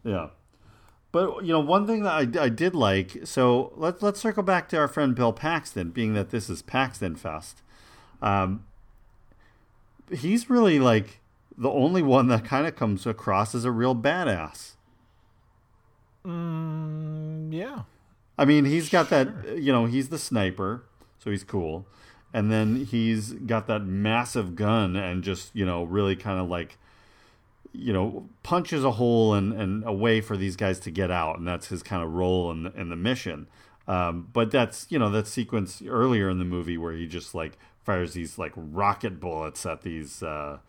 Yeah. 0.04 0.30
But 1.12 1.44
you 1.44 1.52
know, 1.52 1.60
one 1.60 1.88
thing 1.88 2.04
that 2.04 2.38
I, 2.38 2.44
I 2.44 2.50
did 2.50 2.76
like. 2.76 3.26
So 3.26 3.74
let's 3.76 4.02
let's 4.02 4.20
circle 4.20 4.44
back 4.44 4.70
to 4.70 4.78
our 4.78 4.88
friend 4.88 5.16
Bill 5.16 5.34
Paxton, 5.34 5.90
being 5.90 6.14
that 6.14 6.30
this 6.30 6.50
is 6.50 6.62
Paxton 6.62 7.16
Fest. 7.16 7.62
Um, 8.22 8.66
he's 10.12 10.50
really 10.50 10.80
like 10.80 11.20
the 11.58 11.70
only 11.70 12.02
one 12.04 12.28
that 12.28 12.46
kind 12.46 12.68
of 12.68 12.76
comes 12.76 13.08
across 13.08 13.56
as 13.56 13.66
a 13.66 13.72
real 13.72 13.96
badass. 13.96 14.74
Mm, 16.26 17.52
yeah, 17.52 17.84
I 18.38 18.46
mean, 18.46 18.66
he's 18.66 18.90
got 18.90 19.10
that. 19.10 19.58
You 19.58 19.72
know, 19.72 19.86
he's 19.86 20.10
the 20.10 20.20
sniper, 20.20 20.84
so 21.18 21.32
he's 21.32 21.44
cool. 21.44 21.88
And 22.32 22.52
then 22.52 22.86
he's 22.86 23.34
got 23.34 23.66
that 23.66 23.80
massive 23.80 24.56
gun, 24.56 24.96
and 24.96 25.24
just 25.24 25.56
you 25.56 25.66
know, 25.66 25.84
really 25.86 26.16
kind 26.16 26.40
of 26.40 26.48
like 26.48 26.78
you 27.74 27.94
know, 27.94 28.28
punches 28.44 28.84
a 28.84 28.91
hole 28.91 29.34
and, 29.34 29.54
and 29.54 29.84
a 29.86 29.94
way 29.94 30.22
for 30.22 30.36
these 30.36 30.56
guys 30.56 30.80
to 30.82 30.91
get 30.91 31.12
out, 31.12 31.38
and 31.38 31.48
that's 31.48 31.68
his 31.68 31.84
kind 31.84 32.04
of 32.04 32.14
role 32.14 32.52
in 32.52 32.64
the, 32.64 32.74
in 32.74 32.90
the 32.90 32.96
mission. 32.96 33.48
Um, 33.88 34.30
but 34.32 34.52
that's 34.52 34.86
you 34.90 35.00
know 35.00 35.10
that 35.10 35.28
sequence 35.28 35.82
earlier 35.88 36.30
in 36.30 36.38
the 36.38 36.46
movie 36.46 36.78
where 36.78 36.94
he 36.94 37.08
just 37.08 37.34
like 37.34 37.58
fires 37.84 38.14
these 38.14 38.38
like 38.38 38.54
rocket 38.56 39.20
bullets 39.20 39.66
at 39.66 39.82
these 39.82 40.22
uh, 40.22 40.60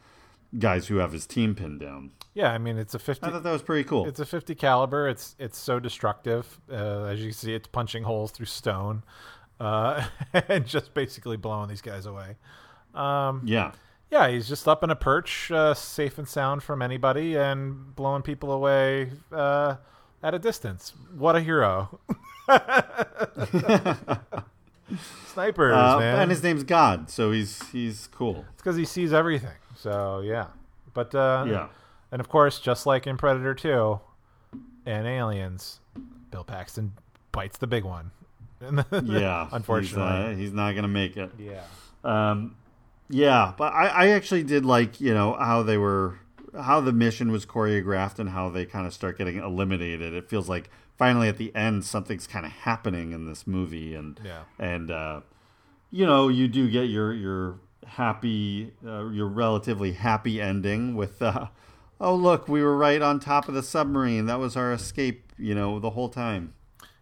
guys 0.58 0.86
who 0.86 0.96
have 0.96 1.12
his 1.12 1.26
team 1.26 1.54
pinned 1.54 1.80
down. 1.80 2.12
yeah. 2.32 2.50
I 2.50 2.58
mean, 2.58 2.78
it's 2.78 2.94
a 2.94 2.98
fifty. 2.98 3.26
I 3.26 3.30
thought 3.30 3.42
that 3.42 3.52
was 3.52 3.62
pretty 3.62 3.84
cool. 3.84 4.06
It's 4.06 4.20
a 4.20 4.26
50 4.26 4.54
caliber. 4.54 5.06
It's 5.08 5.36
it's 5.38 5.58
so 5.58 5.78
destructive. 5.78 6.60
Uh, 6.70 7.04
as 7.04 7.22
you 7.22 7.32
see, 7.32 7.52
it's 7.54 7.68
punching 7.68 8.04
holes 8.04 8.30
through 8.30 8.46
stone, 8.46 9.02
uh, 9.58 10.06
and 10.48 10.66
just 10.66 10.94
basically 10.94 11.36
blowing 11.36 11.68
these 11.68 11.82
guys 11.82 12.06
away. 12.06 12.36
Um, 12.94 13.42
yeah, 13.44 13.72
yeah, 14.10 14.28
he's 14.28 14.48
just 14.48 14.66
up 14.68 14.82
in 14.84 14.90
a 14.90 14.96
perch, 14.96 15.50
uh, 15.50 15.74
safe 15.74 16.18
and 16.18 16.26
sound 16.28 16.62
from 16.62 16.82
anybody, 16.82 17.36
and 17.36 17.94
blowing 17.94 18.22
people 18.22 18.50
away 18.52 19.12
uh, 19.32 19.76
at 20.22 20.34
a 20.34 20.38
distance. 20.38 20.92
What 21.16 21.36
a 21.36 21.40
hero! 21.40 22.00
Snipers, 25.26 25.72
Uh, 25.74 25.98
man. 26.00 26.18
and 26.22 26.30
his 26.30 26.42
name's 26.42 26.64
God, 26.64 27.10
so 27.10 27.30
he's 27.30 27.62
he's 27.70 28.08
cool. 28.08 28.44
It's 28.52 28.62
because 28.62 28.76
he 28.76 28.84
sees 28.84 29.12
everything. 29.12 29.54
So 29.76 30.20
yeah, 30.20 30.46
but 30.94 31.14
uh, 31.14 31.44
Yeah. 31.48 31.68
and 32.10 32.20
of 32.20 32.28
course, 32.28 32.58
just 32.58 32.86
like 32.86 33.06
in 33.06 33.16
Predator 33.16 33.54
Two 33.54 34.00
and 34.84 35.06
Aliens, 35.06 35.78
Bill 36.32 36.42
Paxton 36.42 36.92
bites 37.30 37.58
the 37.58 37.68
big 37.68 37.84
one. 37.84 38.10
Yeah, 39.04 39.48
unfortunately, 39.52 40.28
he's, 40.30 40.36
uh, 40.36 40.36
he's 40.36 40.52
not 40.52 40.74
gonna 40.74 40.88
make 40.88 41.16
it. 41.16 41.30
yeah. 41.38 41.62
Um, 42.02 42.56
yeah, 43.10 43.52
but 43.58 43.72
I, 43.72 43.86
I 43.88 44.08
actually 44.08 44.42
did 44.44 44.64
like 44.64 45.00
you 45.00 45.12
know 45.12 45.34
how 45.34 45.62
they 45.62 45.76
were 45.76 46.18
how 46.58 46.80
the 46.80 46.92
mission 46.92 47.30
was 47.30 47.44
choreographed 47.46 48.18
and 48.18 48.30
how 48.30 48.48
they 48.48 48.64
kind 48.64 48.86
of 48.86 48.94
start 48.94 49.18
getting 49.18 49.36
eliminated. 49.38 50.14
It 50.14 50.28
feels 50.28 50.48
like 50.48 50.70
finally 50.96 51.28
at 51.28 51.36
the 51.36 51.54
end 51.54 51.84
something's 51.84 52.26
kind 52.26 52.46
of 52.46 52.52
happening 52.52 53.12
in 53.12 53.26
this 53.26 53.46
movie, 53.46 53.94
and 53.94 54.18
Yeah. 54.24 54.42
and 54.58 54.90
uh, 54.90 55.20
you 55.90 56.06
know 56.06 56.28
you 56.28 56.48
do 56.48 56.70
get 56.70 56.84
your 56.84 57.12
your 57.12 57.58
happy 57.86 58.72
uh, 58.86 59.08
your 59.08 59.26
relatively 59.26 59.92
happy 59.92 60.40
ending 60.40 60.94
with 60.94 61.20
uh, 61.20 61.46
oh 62.00 62.14
look 62.14 62.46
we 62.48 62.62
were 62.62 62.76
right 62.76 63.02
on 63.02 63.18
top 63.18 63.48
of 63.48 63.54
the 63.54 63.62
submarine 63.62 64.26
that 64.26 64.38
was 64.38 64.56
our 64.56 64.72
escape 64.72 65.32
you 65.38 65.54
know 65.54 65.78
the 65.78 65.90
whole 65.90 66.08
time. 66.08 66.54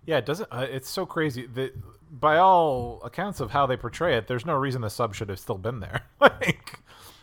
Yeah, 0.07 0.17
it 0.17 0.25
doesn't. 0.25 0.49
Uh, 0.51 0.67
it's 0.71 0.89
so 0.89 1.05
crazy 1.05 1.45
that, 1.49 1.75
by 2.11 2.39
all 2.39 3.01
accounts 3.05 3.41
of 3.41 3.51
how 3.51 3.67
they 3.67 3.77
portray 3.77 4.17
it, 4.17 4.27
there's 4.27 4.47
no 4.47 4.55
reason 4.55 4.81
the 4.83 4.91
sub 4.91 5.15
should 5.15 5.29
have 5.29 5.39
still 5.39 5.59
been 5.59 5.81
there. 5.81 6.03
like, 6.21 6.81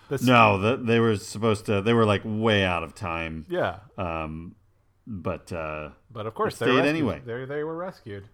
this, 0.10 0.22
No, 0.22 0.57
the, 0.60 0.78
they 0.78 0.99
were 0.99 1.16
supposed 1.18 1.66
to. 1.68 1.82
They 1.82 1.94
were 1.94 2.06
like 2.06 2.22
way 2.26 2.64
out 2.64 2.84
of 2.84 2.94
time. 2.95 3.45
Yeah, 3.49 3.78
Um, 3.98 4.56
but 5.07 5.52
uh, 5.53 5.90
but 6.12 6.26
of 6.28 6.34
course 6.36 6.57
they 6.57 6.66
stayed 6.68 6.86
anyway. 6.86 7.22
They 7.26 7.45
they 7.45 7.64
were 7.64 7.76
rescued. 7.76 8.28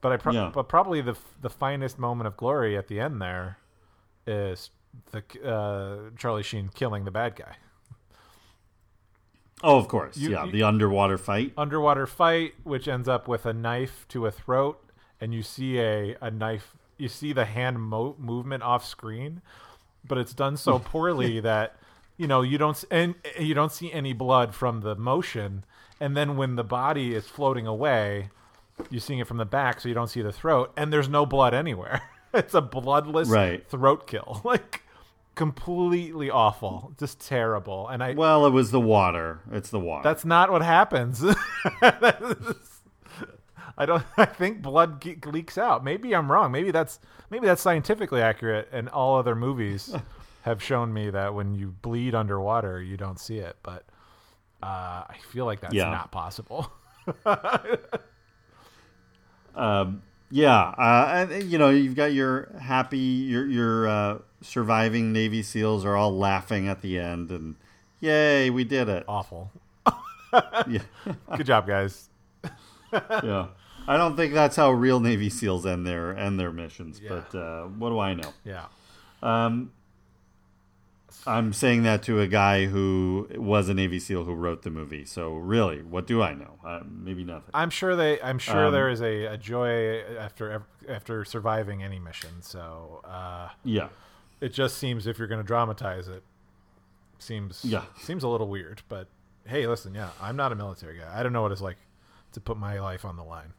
But 0.00 0.12
I 0.12 0.16
pro- 0.16 0.32
Yeah. 0.32 0.50
but 0.52 0.68
probably 0.68 1.00
the 1.00 1.16
the 1.40 1.50
finest 1.50 1.98
moment 1.98 2.26
of 2.26 2.36
glory 2.36 2.76
at 2.76 2.88
the 2.88 2.98
end 3.00 3.20
there 3.22 3.58
is 4.26 4.70
the 5.10 5.22
uh, 5.44 6.10
Charlie 6.18 6.42
Sheen 6.42 6.70
killing 6.74 7.04
the 7.04 7.10
bad 7.10 7.36
guy. 7.36 7.56
Oh, 9.62 9.78
of 9.78 9.86
course. 9.88 10.16
You- 10.16 10.30
yeah, 10.30 10.44
you- 10.44 10.52
the 10.52 10.62
underwater 10.64 11.18
fight. 11.18 11.52
underwater 11.56 12.06
fight, 12.06 12.54
which 12.64 12.88
ends 12.88 13.08
up 13.08 13.28
with 13.28 13.46
a 13.46 13.52
knife 13.52 14.06
to 14.08 14.26
a 14.26 14.30
throat, 14.32 14.82
and 15.22 15.32
you 15.32 15.42
see 15.42 15.78
a, 15.78 16.16
a 16.20 16.30
knife. 16.30 16.74
You 16.98 17.08
see 17.08 17.32
the 17.32 17.44
hand 17.46 17.80
mo- 17.80 18.16
movement 18.18 18.62
off 18.62 18.84
screen, 18.86 19.40
but 20.06 20.18
it's 20.18 20.34
done 20.34 20.56
so 20.56 20.78
poorly 20.92 21.40
that 21.40 21.76
you 22.16 22.26
know 22.26 22.42
you 22.42 22.58
don't 22.58 22.84
and 22.90 23.14
you 23.38 23.54
don't 23.54 23.72
see 23.72 23.90
any 23.92 24.12
blood 24.12 24.54
from 24.54 24.80
the 24.82 24.94
motion. 24.96 25.64
And 26.00 26.16
then 26.16 26.36
when 26.36 26.56
the 26.56 26.64
body 26.64 27.14
is 27.14 27.26
floating 27.28 27.66
away, 27.66 28.30
you're 28.90 29.00
seeing 29.00 29.20
it 29.20 29.26
from 29.28 29.36
the 29.36 29.44
back, 29.44 29.80
so 29.80 29.88
you 29.88 29.94
don't 29.94 30.08
see 30.08 30.22
the 30.22 30.32
throat, 30.32 30.72
and 30.76 30.92
there's 30.92 31.08
no 31.08 31.24
blood 31.24 31.54
anywhere. 31.54 32.02
it's 32.34 32.54
a 32.54 32.60
bloodless 32.60 33.28
Right. 33.28 33.64
throat 33.68 34.06
kill, 34.08 34.40
like 34.44 34.82
completely 35.36 36.28
awful, 36.30 36.92
just 36.98 37.20
terrible. 37.20 37.88
And 37.88 38.02
I 38.02 38.14
Well, 38.14 38.44
it 38.46 38.50
was 38.50 38.70
the 38.70 38.80
water. 38.80 39.40
It's 39.52 39.70
the 39.70 39.78
water. 39.80 40.02
that's 40.02 40.24
not 40.24 40.50
what 40.50 40.62
happens. 40.62 41.22
I 43.78 43.86
don't. 43.86 44.04
I 44.16 44.24
think 44.26 44.62
blood 44.62 45.04
leaks 45.26 45.58
out. 45.58 45.82
Maybe 45.84 46.14
I'm 46.14 46.30
wrong. 46.30 46.52
Maybe 46.52 46.70
that's 46.70 47.00
maybe 47.30 47.46
that's 47.46 47.62
scientifically 47.62 48.20
accurate, 48.22 48.68
and 48.72 48.88
all 48.88 49.18
other 49.18 49.34
movies 49.34 49.94
have 50.42 50.62
shown 50.62 50.92
me 50.92 51.10
that 51.10 51.34
when 51.34 51.54
you 51.54 51.74
bleed 51.82 52.14
underwater, 52.14 52.80
you 52.82 52.96
don't 52.96 53.18
see 53.18 53.38
it. 53.38 53.56
But 53.62 53.84
uh, 54.62 55.04
I 55.08 55.16
feel 55.30 55.44
like 55.46 55.60
that's 55.60 55.74
Yeah. 55.74 55.90
not 55.90 56.10
possible. 56.12 56.70
um, 59.54 60.02
yeah, 60.30 60.58
uh, 60.60 61.26
and 61.30 61.50
you 61.50 61.58
know 61.58 61.70
you've 61.70 61.94
got 61.96 62.12
your 62.12 62.54
happy, 62.60 62.98
your 62.98 63.46
your 63.46 63.88
uh, 63.88 64.18
surviving 64.40 65.12
Navy 65.12 65.42
SEALs 65.42 65.84
are 65.84 65.96
all 65.96 66.16
laughing 66.16 66.68
at 66.68 66.80
the 66.82 66.98
end, 66.98 67.30
and 67.30 67.56
Yay, 68.00 68.50
we 68.50 68.64
did 68.64 68.88
it. 68.88 69.04
Awful. 69.06 69.50
Yeah. 70.66 70.80
Good 71.36 71.46
job, 71.46 71.66
guys. 71.66 72.08
yeah. 72.92 73.48
I 73.88 73.96
don't 73.96 74.16
think 74.16 74.32
that's 74.34 74.56
how 74.56 74.70
real 74.70 75.00
Navy 75.00 75.28
SEALs 75.30 75.66
end 75.66 75.86
their 75.86 76.16
end 76.16 76.38
their 76.38 76.52
missions, 76.52 77.00
Yeah. 77.00 77.08
but 77.30 77.38
uh, 77.38 77.64
what 77.66 77.90
do 77.90 77.98
I 77.98 78.14
know? 78.14 78.32
Yeah. 78.44 78.66
Um, 79.22 79.72
I'm 81.26 81.52
saying 81.52 81.84
that 81.84 82.02
to 82.04 82.20
a 82.20 82.26
guy 82.26 82.66
who 82.66 83.28
was 83.36 83.68
a 83.68 83.74
Navy 83.74 84.00
SEAL 84.00 84.24
who 84.24 84.34
wrote 84.34 84.62
the 84.62 84.70
movie. 84.70 85.04
So 85.04 85.34
really, 85.34 85.82
what 85.82 86.06
do 86.06 86.20
I 86.22 86.34
know? 86.34 86.58
Uh, 86.64 86.80
maybe 86.88 87.22
nothing. 87.22 87.50
I'm 87.54 87.70
sure 87.70 87.94
they. 87.94 88.20
I'm 88.20 88.38
sure 88.38 88.66
Um, 88.66 88.72
there 88.72 88.88
is 88.88 89.00
a, 89.02 89.26
a 89.26 89.36
joy 89.36 90.00
after 90.18 90.64
after 90.88 91.24
surviving 91.24 91.82
any 91.82 91.98
mission. 92.00 92.40
So 92.42 93.02
uh, 93.04 93.50
Yeah. 93.64 93.88
it 94.40 94.52
just 94.52 94.78
seems 94.78 95.06
if 95.06 95.18
you're 95.18 95.28
going 95.28 95.40
to 95.40 95.46
dramatize 95.46 96.08
it, 96.08 96.24
seems 97.18 97.64
Yeah. 97.64 97.84
seems 98.00 98.24
a 98.24 98.28
little 98.28 98.48
weird. 98.48 98.82
But 98.88 99.06
hey, 99.46 99.66
listen, 99.68 99.94
yeah, 99.94 100.10
I'm 100.20 100.34
not 100.36 100.50
a 100.50 100.56
military 100.56 100.98
guy. 100.98 101.12
I 101.18 101.22
don't 101.22 101.32
know 101.32 101.42
what 101.42 101.52
it's 101.52 101.60
like 101.60 101.76
to 102.32 102.40
put 102.40 102.56
my 102.56 102.80
life 102.80 103.04
on 103.04 103.16
the 103.16 103.24
line. 103.24 103.52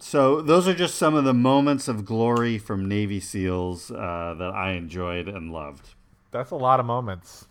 So 0.00 0.42
those 0.42 0.66
are 0.68 0.74
just 0.74 0.96
some 0.96 1.14
of 1.14 1.24
the 1.24 1.34
moments 1.34 1.88
of 1.88 2.04
glory 2.04 2.58
from 2.58 2.86
Navy 2.88 3.20
SEAls 3.20 3.90
uh, 3.90 4.34
that 4.34 4.50
I 4.54 4.72
enjoyed 4.72 5.28
and 5.28 5.52
loved. 5.52 5.94
That's 6.30 6.50
a 6.50 6.56
lot 6.56 6.80
of 6.80 6.86
moments. 6.86 7.46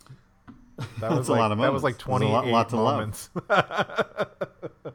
That 0.76 0.86
That's 1.00 1.14
was 1.14 1.28
a 1.28 1.32
like, 1.32 1.38
lot 1.40 1.52
of 1.52 1.58
moments. 1.58 1.68
That 1.68 1.72
was 1.72 1.82
like 1.84 1.94
a 1.94 1.98
28 1.98 2.30
lot- 2.32 2.46
lot 2.46 2.68
to 2.70 2.76
moments. 2.76 3.30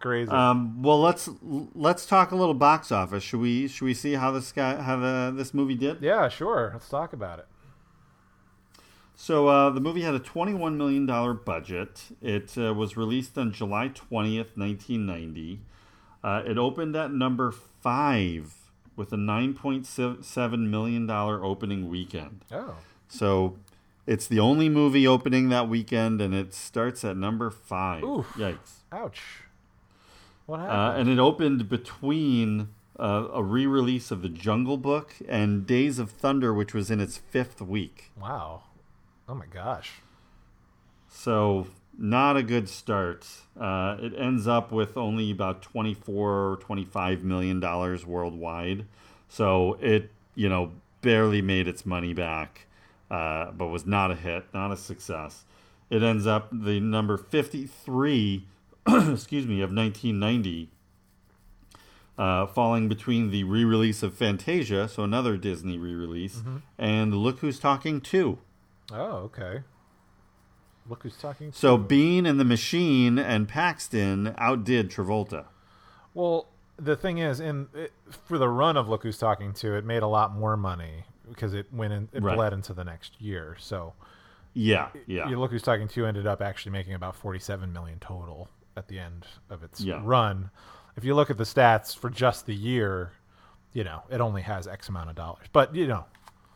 Crazy. 0.00 0.30
Um, 0.30 0.80
well, 0.82 1.00
let's 1.00 1.28
let's 1.42 2.06
talk 2.06 2.30
a 2.30 2.36
little 2.36 2.54
box 2.54 2.92
office. 2.92 3.24
Should 3.24 3.40
we 3.40 3.66
should 3.66 3.84
we 3.84 3.94
see 3.94 4.12
how 4.12 4.30
this 4.30 4.52
guy 4.52 4.80
how 4.80 4.96
the 4.96 5.32
this 5.34 5.52
movie 5.52 5.74
did? 5.74 6.00
yeah, 6.00 6.28
sure. 6.28 6.70
Let's 6.72 6.88
talk 6.88 7.12
about 7.12 7.40
it. 7.40 7.46
So 9.16 9.48
uh, 9.48 9.70
the 9.70 9.80
movie 9.80 10.02
had 10.02 10.14
a 10.14 10.20
$21 10.20 10.76
million 10.76 11.04
budget. 11.44 12.04
It 12.22 12.56
uh, 12.56 12.72
was 12.72 12.96
released 12.96 13.36
on 13.36 13.50
July 13.52 13.88
20th, 13.88 14.56
1990. 14.56 15.60
Uh, 16.22 16.42
it 16.46 16.58
opened 16.58 16.96
at 16.96 17.12
number 17.12 17.50
five 17.52 18.54
with 18.96 19.12
a 19.12 19.16
$9.7 19.16 20.68
million 20.68 21.08
opening 21.10 21.88
weekend. 21.88 22.44
Oh, 22.52 22.74
So 23.08 23.56
it's 24.06 24.26
the 24.26 24.40
only 24.40 24.68
movie 24.68 25.06
opening 25.06 25.48
that 25.50 25.68
weekend, 25.68 26.20
and 26.20 26.34
it 26.34 26.52
starts 26.54 27.04
at 27.04 27.16
number 27.16 27.50
five. 27.50 28.02
Oof. 28.02 28.26
Yikes. 28.36 28.80
ouch. 28.90 29.22
What 30.46 30.60
Uh, 30.60 30.64
happened? 30.66 31.00
and 31.08 31.10
it 31.18 31.22
opened 31.22 31.68
between 31.68 32.68
uh, 32.98 33.28
a 33.32 33.42
re 33.42 33.66
release 33.66 34.10
of 34.10 34.22
The 34.22 34.28
Jungle 34.28 34.76
Book 34.78 35.14
and 35.28 35.64
Days 35.66 35.98
of 36.00 36.10
Thunder, 36.10 36.52
which 36.52 36.74
was 36.74 36.90
in 36.90 37.00
its 37.00 37.16
fifth 37.18 37.60
week. 37.62 38.10
wow. 38.20 38.62
Oh 39.28 39.34
my 39.34 39.44
gosh. 39.46 40.00
So 41.08 41.66
not 41.98 42.36
a 42.36 42.42
good 42.42 42.68
start. 42.68 43.26
Uh, 43.58 43.96
it 44.00 44.14
ends 44.16 44.46
up 44.46 44.70
with 44.70 44.96
only 44.96 45.30
about 45.32 45.60
24 45.62 46.52
or 46.52 46.56
25 46.56 47.24
million 47.24 47.58
dollars 47.58 48.06
worldwide. 48.06 48.86
So 49.28 49.76
it, 49.80 50.10
you 50.34 50.48
know, 50.48 50.72
barely 51.02 51.42
made 51.42 51.66
its 51.68 51.84
money 51.84 52.14
back, 52.14 52.66
uh, 53.10 53.50
but 53.50 53.66
was 53.66 53.84
not 53.84 54.10
a 54.10 54.14
hit, 54.14 54.46
not 54.54 54.70
a 54.70 54.76
success. 54.76 55.44
It 55.90 56.02
ends 56.02 56.26
up 56.26 56.48
the 56.52 56.80
number 56.80 57.16
53, 57.16 58.46
excuse 58.88 59.46
me, 59.46 59.60
of 59.60 59.72
1990, 59.72 60.70
uh, 62.18 62.46
falling 62.46 62.88
between 62.88 63.30
the 63.30 63.44
re-release 63.44 64.02
of 64.02 64.14
Fantasia, 64.14 64.88
so 64.88 65.02
another 65.02 65.36
Disney 65.36 65.78
re-release, 65.78 66.42
and 66.78 67.14
Look 67.14 67.38
Who's 67.38 67.58
Talking 67.58 68.00
Too. 68.00 68.38
Oh, 68.92 69.30
okay. 69.30 69.62
Look 70.88 71.02
who's 71.02 71.16
talking. 71.16 71.52
So 71.52 71.76
Biehn 71.78 72.26
and 72.26 72.38
the 72.40 72.44
Machine 72.44 73.18
and 73.18 73.48
Paxton 73.48 74.34
outdid 74.38 74.90
Travolta. 74.90 75.44
Well, 76.14 76.48
the 76.76 76.96
thing 76.96 77.18
is, 77.18 77.40
in 77.40 77.68
it, 77.74 77.92
for 78.24 78.38
the 78.38 78.48
run 78.48 78.76
of 78.76 78.88
Look 78.88 79.02
Who's 79.02 79.18
Talking 79.18 79.52
Too, 79.52 79.74
it 79.74 79.84
made 79.84 80.02
a 80.02 80.06
lot 80.06 80.34
more 80.34 80.56
money 80.56 81.04
because 81.28 81.52
it 81.54 81.66
went 81.72 81.92
in, 81.92 82.08
it 82.12 82.22
Right. 82.22 82.34
bled 82.36 82.52
into 82.52 82.72
the 82.72 82.84
next 82.84 83.20
year. 83.20 83.56
So 83.58 83.92
Yeah, 84.54 84.88
yeah, 85.06 85.26
Look 85.26 85.50
Who's 85.50 85.62
Talking 85.62 85.88
Too 85.88 86.06
ended 86.06 86.26
up 86.26 86.40
actually 86.40 86.72
making 86.72 86.94
about 86.94 87.14
forty-seven 87.14 87.72
million 87.72 87.98
total 88.00 88.48
at 88.76 88.88
the 88.88 88.98
end 88.98 89.26
of 89.50 89.62
its 89.62 89.80
Yeah. 89.80 90.00
run. 90.02 90.50
If 90.96 91.04
you 91.04 91.14
look 91.14 91.30
at 91.30 91.36
the 91.36 91.44
stats 91.44 91.96
for 91.96 92.08
just 92.10 92.46
the 92.46 92.54
year, 92.54 93.12
you 93.72 93.84
know 93.84 94.02
it 94.08 94.20
only 94.20 94.42
has 94.42 94.66
X 94.66 94.88
amount 94.88 95.10
of 95.10 95.16
dollars. 95.16 95.46
But 95.52 95.74
you 95.74 95.86
know, 95.86 96.06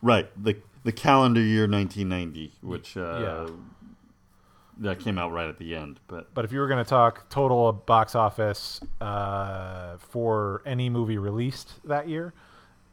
right. 0.01 0.29
The 0.41 0.57
the 0.83 0.91
calendar 0.91 1.39
year 1.39 1.65
1990, 1.67 2.53
which 2.61 2.97
uh, 2.97 3.45
Yeah. 3.47 3.53
That 4.79 4.99
came 4.99 5.17
out 5.17 5.31
right 5.31 5.47
at 5.47 5.57
the 5.57 5.75
end. 5.75 5.99
But 6.07 6.33
But 6.33 6.45
if 6.45 6.51
you 6.51 6.59
were 6.59 6.67
going 6.67 6.83
to 6.83 6.89
talk 6.89 7.29
total 7.29 7.71
box 7.73 8.15
office 8.15 8.81
uh, 9.01 9.97
for 9.97 10.61
any 10.65 10.89
movie 10.89 11.17
released 11.17 11.79
that 11.87 12.07
year, 12.07 12.33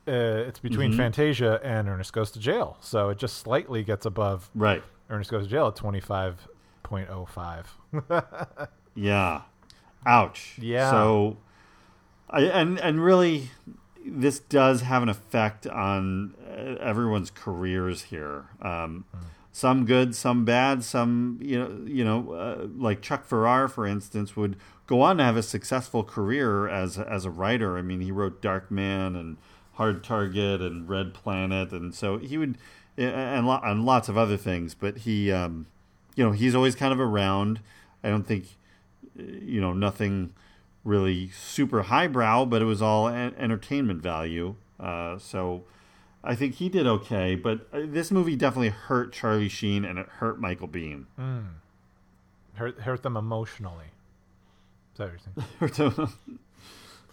uh, 0.08 0.12
it's 0.12 0.58
between 0.60 0.92
Mhm. 0.92 0.96
Fantasia 0.96 1.60
and 1.62 1.88
Ernest 1.88 2.12
Goes 2.12 2.30
to 2.32 2.38
Jail. 2.40 2.76
So 2.80 3.08
it 3.10 3.18
just 3.18 3.38
slightly 3.38 3.82
gets 3.84 4.04
above 4.06 4.50
right, 4.54 4.82
Ernest 5.08 5.30
Goes 5.30 5.44
to 5.44 5.50
Jail 5.50 5.68
at 5.68 5.76
25.05. 5.76 7.66
yeah, 8.94 9.42
ouch. 10.06 10.54
Yeah. 10.58 10.90
So, 10.90 11.36
I, 12.28 12.42
and 12.42 12.78
and 12.80 13.02
really, 13.04 13.50
this 14.04 14.38
does 14.40 14.82
have 14.82 15.02
an 15.02 15.08
effect 15.08 15.66
on 15.66 16.34
uh, 16.48 16.76
everyone's 16.82 17.30
careers 17.30 18.02
here. 18.04 18.46
Um, 18.62 19.04
Some 19.52 19.84
good, 19.84 20.14
some 20.14 20.44
bad. 20.44 20.84
Some 20.84 21.38
you 21.42 21.58
know, 21.58 21.80
you 21.84 22.04
know, 22.04 22.32
uh, 22.32 22.66
like 22.76 23.02
Chuck 23.02 23.28
Pfarrer, 23.28 23.70
for 23.70 23.86
instance, 23.86 24.36
would 24.36 24.56
go 24.86 25.00
on 25.00 25.18
to 25.18 25.24
have 25.24 25.36
a 25.36 25.42
successful 25.42 26.04
career 26.04 26.68
as 26.68 26.98
as 26.98 27.24
a 27.24 27.30
writer. 27.30 27.76
I 27.76 27.82
mean, 27.82 28.00
he 28.00 28.12
wrote 28.12 28.40
Darkman 28.40 29.18
and 29.18 29.36
Hard 29.74 30.04
Target 30.04 30.60
and 30.60 30.88
Red 30.88 31.14
Planet, 31.14 31.72
and 31.72 31.94
so 31.94 32.18
he 32.18 32.38
would, 32.38 32.58
and 32.96 33.48
and 33.48 33.84
lots 33.84 34.08
of 34.08 34.16
other 34.16 34.36
things. 34.36 34.74
But 34.74 34.98
he, 34.98 35.32
um, 35.32 35.66
you 36.14 36.24
know, 36.24 36.32
he's 36.32 36.54
always 36.54 36.74
kind 36.74 36.92
of 36.92 37.00
around. 37.00 37.60
I 38.04 38.08
don't 38.10 38.26
think, 38.26 38.56
you 39.16 39.60
know, 39.60 39.72
nothing 39.72 40.32
really 40.84 41.30
super 41.30 41.82
highbrow, 41.82 42.44
but 42.46 42.62
it 42.62 42.66
was 42.66 42.80
all 42.80 43.08
en- 43.08 43.34
entertainment 43.36 44.02
value. 44.02 44.54
Uh, 44.78 45.18
so 45.18 45.64
I 46.22 46.34
think 46.34 46.56
he 46.56 46.68
did 46.68 46.86
okay, 46.86 47.34
but 47.34 47.66
uh, 47.72 47.80
this 47.84 48.10
movie 48.10 48.36
definitely 48.36 48.68
hurt 48.68 49.12
Charlie 49.12 49.48
Sheen 49.48 49.84
and 49.84 49.98
it 49.98 50.06
hurt 50.06 50.38
Michael 50.40 50.68
Biehn. 50.68 51.06
hurt, 52.54 52.80
hurt 52.80 53.02
them 53.02 53.16
emotionally. 53.16 53.86
Is 54.94 54.98
that 54.98 55.04
what 55.04 55.12
you're 55.12 55.18
saying? 55.18 55.48
Hurt 55.60 55.76
him. 55.98 56.38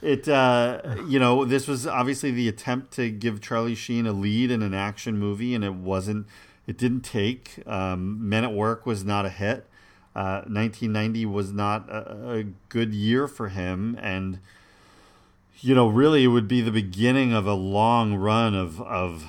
it, 0.02 0.28
uh, 0.28 0.82
you 1.08 1.20
know, 1.20 1.46
this 1.46 1.68
was 1.68 1.88
obviously 1.88 2.32
the 2.32 2.50
attempt 2.50 2.92
to 2.94 3.10
give 3.10 3.40
Charlie 3.40 3.76
Sheen 3.76 4.06
a 4.06 4.12
lead 4.12 4.52
in 4.52 4.62
an 4.62 4.74
action 4.74 5.18
movie, 5.18 5.56
and 5.56 5.64
it 5.64 5.74
wasn't. 5.74 6.28
It 6.66 6.78
didn't 6.78 7.02
take. 7.02 7.64
Um, 7.66 8.28
Men 8.28 8.44
at 8.44 8.52
Work 8.52 8.86
was 8.86 9.06
not 9.06 9.26
a 9.26 9.30
hit. 9.30 9.68
Uh, 10.14 10.42
1990 10.48 11.26
was 11.28 11.54
not 11.54 11.88
a, 11.90 12.32
a 12.40 12.44
good 12.68 12.94
year 12.94 13.28
for 13.28 13.50
him, 13.50 13.98
and 14.02 14.40
you 15.62 15.74
know, 15.74 15.88
really, 15.88 16.24
it 16.24 16.28
would 16.28 16.48
be 16.48 16.62
the 16.62 16.72
beginning 16.72 17.34
of 17.34 17.48
a 17.48 17.54
long 17.54 18.16
run 18.16 18.54
of 18.54 18.82
of 18.82 19.26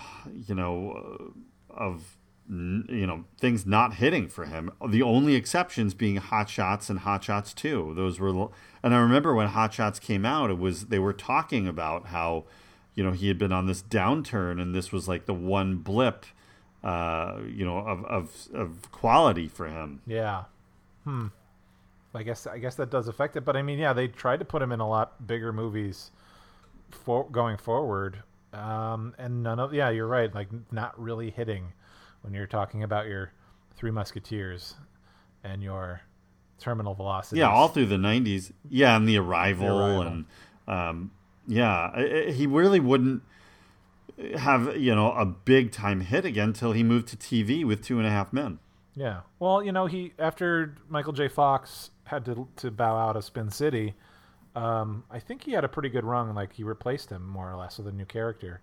you 0.47 0.55
know 0.55 1.33
uh, 1.71 1.75
of 1.75 2.17
you 2.49 3.07
know 3.07 3.25
things 3.39 3.67
not 3.67 3.95
hitting 3.95 4.29
for 4.29 4.45
him. 4.45 4.71
The 4.87 5.03
only 5.03 5.35
exceptions 5.35 5.95
being 5.95 6.17
Hot 6.17 6.49
Shots 6.51 6.91
and 6.91 7.01
Hot 7.01 7.25
Shots 7.25 7.55
Two. 7.55 7.93
Those 7.95 8.21
were, 8.21 8.49
and 8.83 8.95
I 8.95 8.99
remember 8.99 9.35
when 9.35 9.49
Hot 9.49 9.73
Shots 9.73 9.99
came 9.99 10.25
out, 10.27 10.51
it 10.51 10.59
was 10.59 10.87
they 10.87 10.99
were 10.99 11.13
talking 11.13 11.67
about 11.67 12.07
how 12.07 12.45
you 12.95 13.03
know 13.03 13.13
he 13.13 13.29
had 13.29 13.39
been 13.39 13.53
on 13.53 13.67
this 13.67 13.83
downturn, 13.83 14.61
and 14.61 14.75
this 14.75 14.93
was 14.93 15.09
like 15.09 15.27
the 15.27 15.35
one 15.35 15.77
blip, 15.77 16.27
uh, 16.85 17.39
you 17.47 17.65
know, 17.65 17.79
of 17.79 18.05
of 18.05 18.49
of 18.53 18.93
quality 18.93 19.49
for 19.49 19.67
him. 19.69 20.03
Yeah. 20.07 20.45
Hmm. 21.05 21.29
I 22.15 22.23
guess 22.23 22.47
I 22.47 22.59
guess 22.59 22.75
that 22.77 22.91
does 22.91 23.09
affect 23.09 23.37
it, 23.37 23.45
but 23.45 23.57
I 23.57 23.63
mean, 23.63 23.79
yeah, 23.79 23.93
they 23.93 24.09
tried 24.09 24.41
to 24.41 24.45
put 24.45 24.61
him 24.61 24.73
in 24.73 24.81
a 24.81 24.89
lot 24.89 25.27
bigger 25.27 25.53
movies 25.53 26.11
for 26.91 27.29
going 27.31 27.57
forward, 27.57 28.23
um, 28.53 29.15
and 29.19 29.43
none 29.43 29.59
of 29.59 29.73
yeah, 29.75 29.91
you're 29.91 30.07
right, 30.07 30.35
like 30.35 30.49
not 30.73 30.99
really 31.01 31.31
hitting 31.31 31.73
when 32.23 32.35
you're 32.35 32.47
talking 32.47 32.83
about 32.83 33.07
your 33.07 33.33
Three 33.77 33.91
Musketeers 33.91 34.75
and 35.45 35.63
your 35.63 36.01
Terminal 36.59 36.95
Velocity. 36.95 37.39
Yeah, 37.41 37.51
all 37.51 37.69
through 37.69 37.87
the 37.87 37.97
'90s. 37.97 38.53
Yeah, 38.69 38.97
and 38.97 39.09
the 39.09 39.19
arrival, 39.19 39.79
Arrival. 39.79 40.03
and 40.03 40.25
um, 40.67 41.11
yeah, 41.47 42.31
he 42.31 42.47
really 42.47 42.81
wouldn't 42.81 43.23
have 44.37 44.77
you 44.77 44.95
know 44.95 45.13
a 45.13 45.25
big 45.25 45.71
time 45.71 46.01
hit 46.01 46.25
again 46.25 46.49
until 46.49 46.73
he 46.73 46.83
moved 46.83 47.09
to 47.09 47.17
TV 47.17 47.65
with 47.65 47.85
Two 47.85 47.99
and 47.99 48.07
a 48.07 48.11
Half 48.11 48.33
Men. 48.33 48.59
Yeah. 48.97 49.21
Well, 49.39 49.63
you 49.63 49.71
know, 49.71 49.87
he 49.87 50.13
after 50.19 50.75
Michael 50.89 51.13
J. 51.13 51.29
Fox 51.29 51.91
had 52.05 52.25
to 52.25 52.49
to 52.57 52.71
bow 52.71 52.97
out 52.97 53.17
of 53.17 53.25
Spin 53.25 53.51
City, 53.51 53.95
Um, 54.59 55.05
I 55.11 55.19
think 55.21 55.45
he 55.45 55.53
had 55.53 55.65
a 55.65 55.69
pretty 55.69 55.89
good 55.89 56.05
run. 56.05 56.35
Like 56.35 56.53
he 56.53 56.65
replaced 56.65 57.11
him 57.11 57.27
more 57.27 57.51
or 57.51 57.57
less 57.57 57.79
with 57.79 57.87
a 57.89 57.93
new 57.93 58.05
character. 58.05 58.61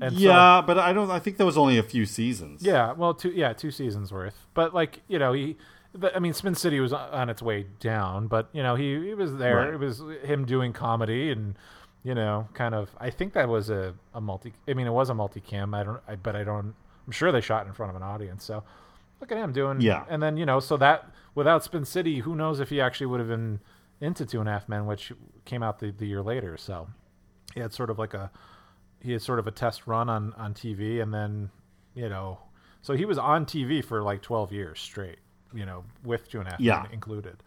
And 0.00 0.14
so- 0.14 0.20
yeah, 0.20 0.62
but 0.66 0.78
I 0.78 0.92
don't. 0.92 1.10
I 1.10 1.18
think 1.18 1.38
that 1.38 1.46
was 1.46 1.56
only 1.56 1.78
a 1.78 1.82
few 1.82 2.04
seasons. 2.06 2.62
yeah, 2.62 2.92
well, 2.92 3.14
two 3.14 3.30
yeah, 3.30 3.52
two 3.54 3.70
seasons 3.70 4.12
worth. 4.12 4.46
But 4.54 4.74
like 4.74 5.00
you 5.08 5.18
know, 5.18 5.32
he, 5.32 5.56
I 6.14 6.18
mean, 6.18 6.34
Spin 6.34 6.54
City 6.54 6.78
was 6.80 6.92
on 6.92 7.30
its 7.30 7.40
way 7.40 7.66
down, 7.80 8.26
but 8.28 8.48
you 8.52 8.62
know, 8.62 8.74
he 8.74 9.00
he 9.08 9.14
was 9.14 9.36
there. 9.36 9.56
Right. 9.56 9.74
It 9.74 9.80
was 9.80 10.02
him 10.22 10.44
doing 10.44 10.72
comedy 10.72 11.30
and 11.30 11.54
you 12.04 12.14
know, 12.14 12.48
kind 12.54 12.74
of. 12.74 12.90
I 13.00 13.10
think 13.10 13.32
that 13.32 13.48
was 13.48 13.70
a 13.70 13.94
a 14.14 14.20
multi. 14.20 14.52
I 14.68 14.74
mean, 14.74 14.86
it 14.86 14.92
was 14.92 15.08
a 15.10 15.14
multicam. 15.14 15.74
I 15.74 15.82
don't. 15.84 16.00
I 16.06 16.16
but 16.16 16.36
I 16.36 16.44
don't. 16.44 16.74
I'm 17.06 17.12
sure 17.12 17.32
they 17.32 17.40
shot 17.40 17.66
in 17.66 17.72
front 17.72 17.90
of 17.90 17.96
an 17.96 18.02
audience. 18.02 18.44
So 18.44 18.62
look 19.20 19.32
at 19.32 19.38
him 19.38 19.52
doing. 19.52 19.80
Yeah. 19.80 20.04
And 20.10 20.22
then 20.22 20.36
you 20.36 20.44
know, 20.44 20.60
so 20.60 20.76
that 20.76 21.10
without 21.34 21.64
Spin 21.64 21.86
City, 21.86 22.18
who 22.20 22.36
knows 22.36 22.60
if 22.60 22.68
he 22.68 22.80
actually 22.80 23.06
would 23.06 23.20
have 23.20 23.28
been 23.28 23.60
into 24.00 24.24
Two 24.26 24.40
and 24.40 24.48
a 24.48 24.52
Half 24.52 24.68
Men, 24.68 24.86
which 24.86 25.12
came 25.44 25.62
out 25.62 25.78
the, 25.78 25.90
the 25.90 26.06
year 26.06 26.22
later. 26.22 26.56
So 26.56 26.88
he 27.54 27.60
had 27.60 27.72
sort 27.72 27.90
of 27.90 27.98
like 27.98 28.14
a 28.14 28.30
he 29.00 29.12
had 29.12 29.22
sort 29.22 29.38
of 29.38 29.46
a 29.46 29.50
test 29.50 29.86
run 29.86 30.08
on 30.08 30.32
on 30.34 30.54
TV, 30.54 31.00
and 31.02 31.12
then 31.12 31.50
you 31.94 32.08
know, 32.08 32.38
so 32.82 32.94
he 32.94 33.04
was 33.04 33.18
on 33.18 33.44
TV 33.46 33.84
for 33.84 34.02
like 34.02 34.22
12 34.22 34.52
years 34.52 34.80
straight. 34.80 35.18
You 35.54 35.64
know, 35.64 35.84
with 36.04 36.28
Two 36.30 36.40
and 36.40 36.48
a 36.48 36.50
Half 36.52 36.60
Yeah. 36.60 36.82
Men 36.82 36.92
included. 36.92 37.42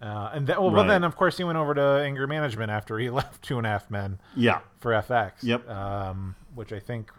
Uh, 0.00 0.30
and 0.32 0.46
then, 0.48 0.60
well, 0.60 0.72
Right. 0.72 0.88
then 0.88 1.04
of 1.04 1.14
course 1.14 1.36
he 1.36 1.44
went 1.44 1.58
over 1.58 1.74
to 1.74 1.80
Anger 2.02 2.26
Management 2.26 2.70
after 2.72 2.98
he 2.98 3.08
left 3.20 3.42
Two 3.42 3.58
and 3.58 3.66
a 3.66 3.70
Half 3.70 3.90
Men. 3.90 4.18
Yeah. 4.34 4.60
For 4.78 4.90
FX. 4.92 5.32
Yep. 5.42 5.68
Um, 5.68 6.34
which 6.54 6.72
I 6.72 6.80
think 6.80 7.12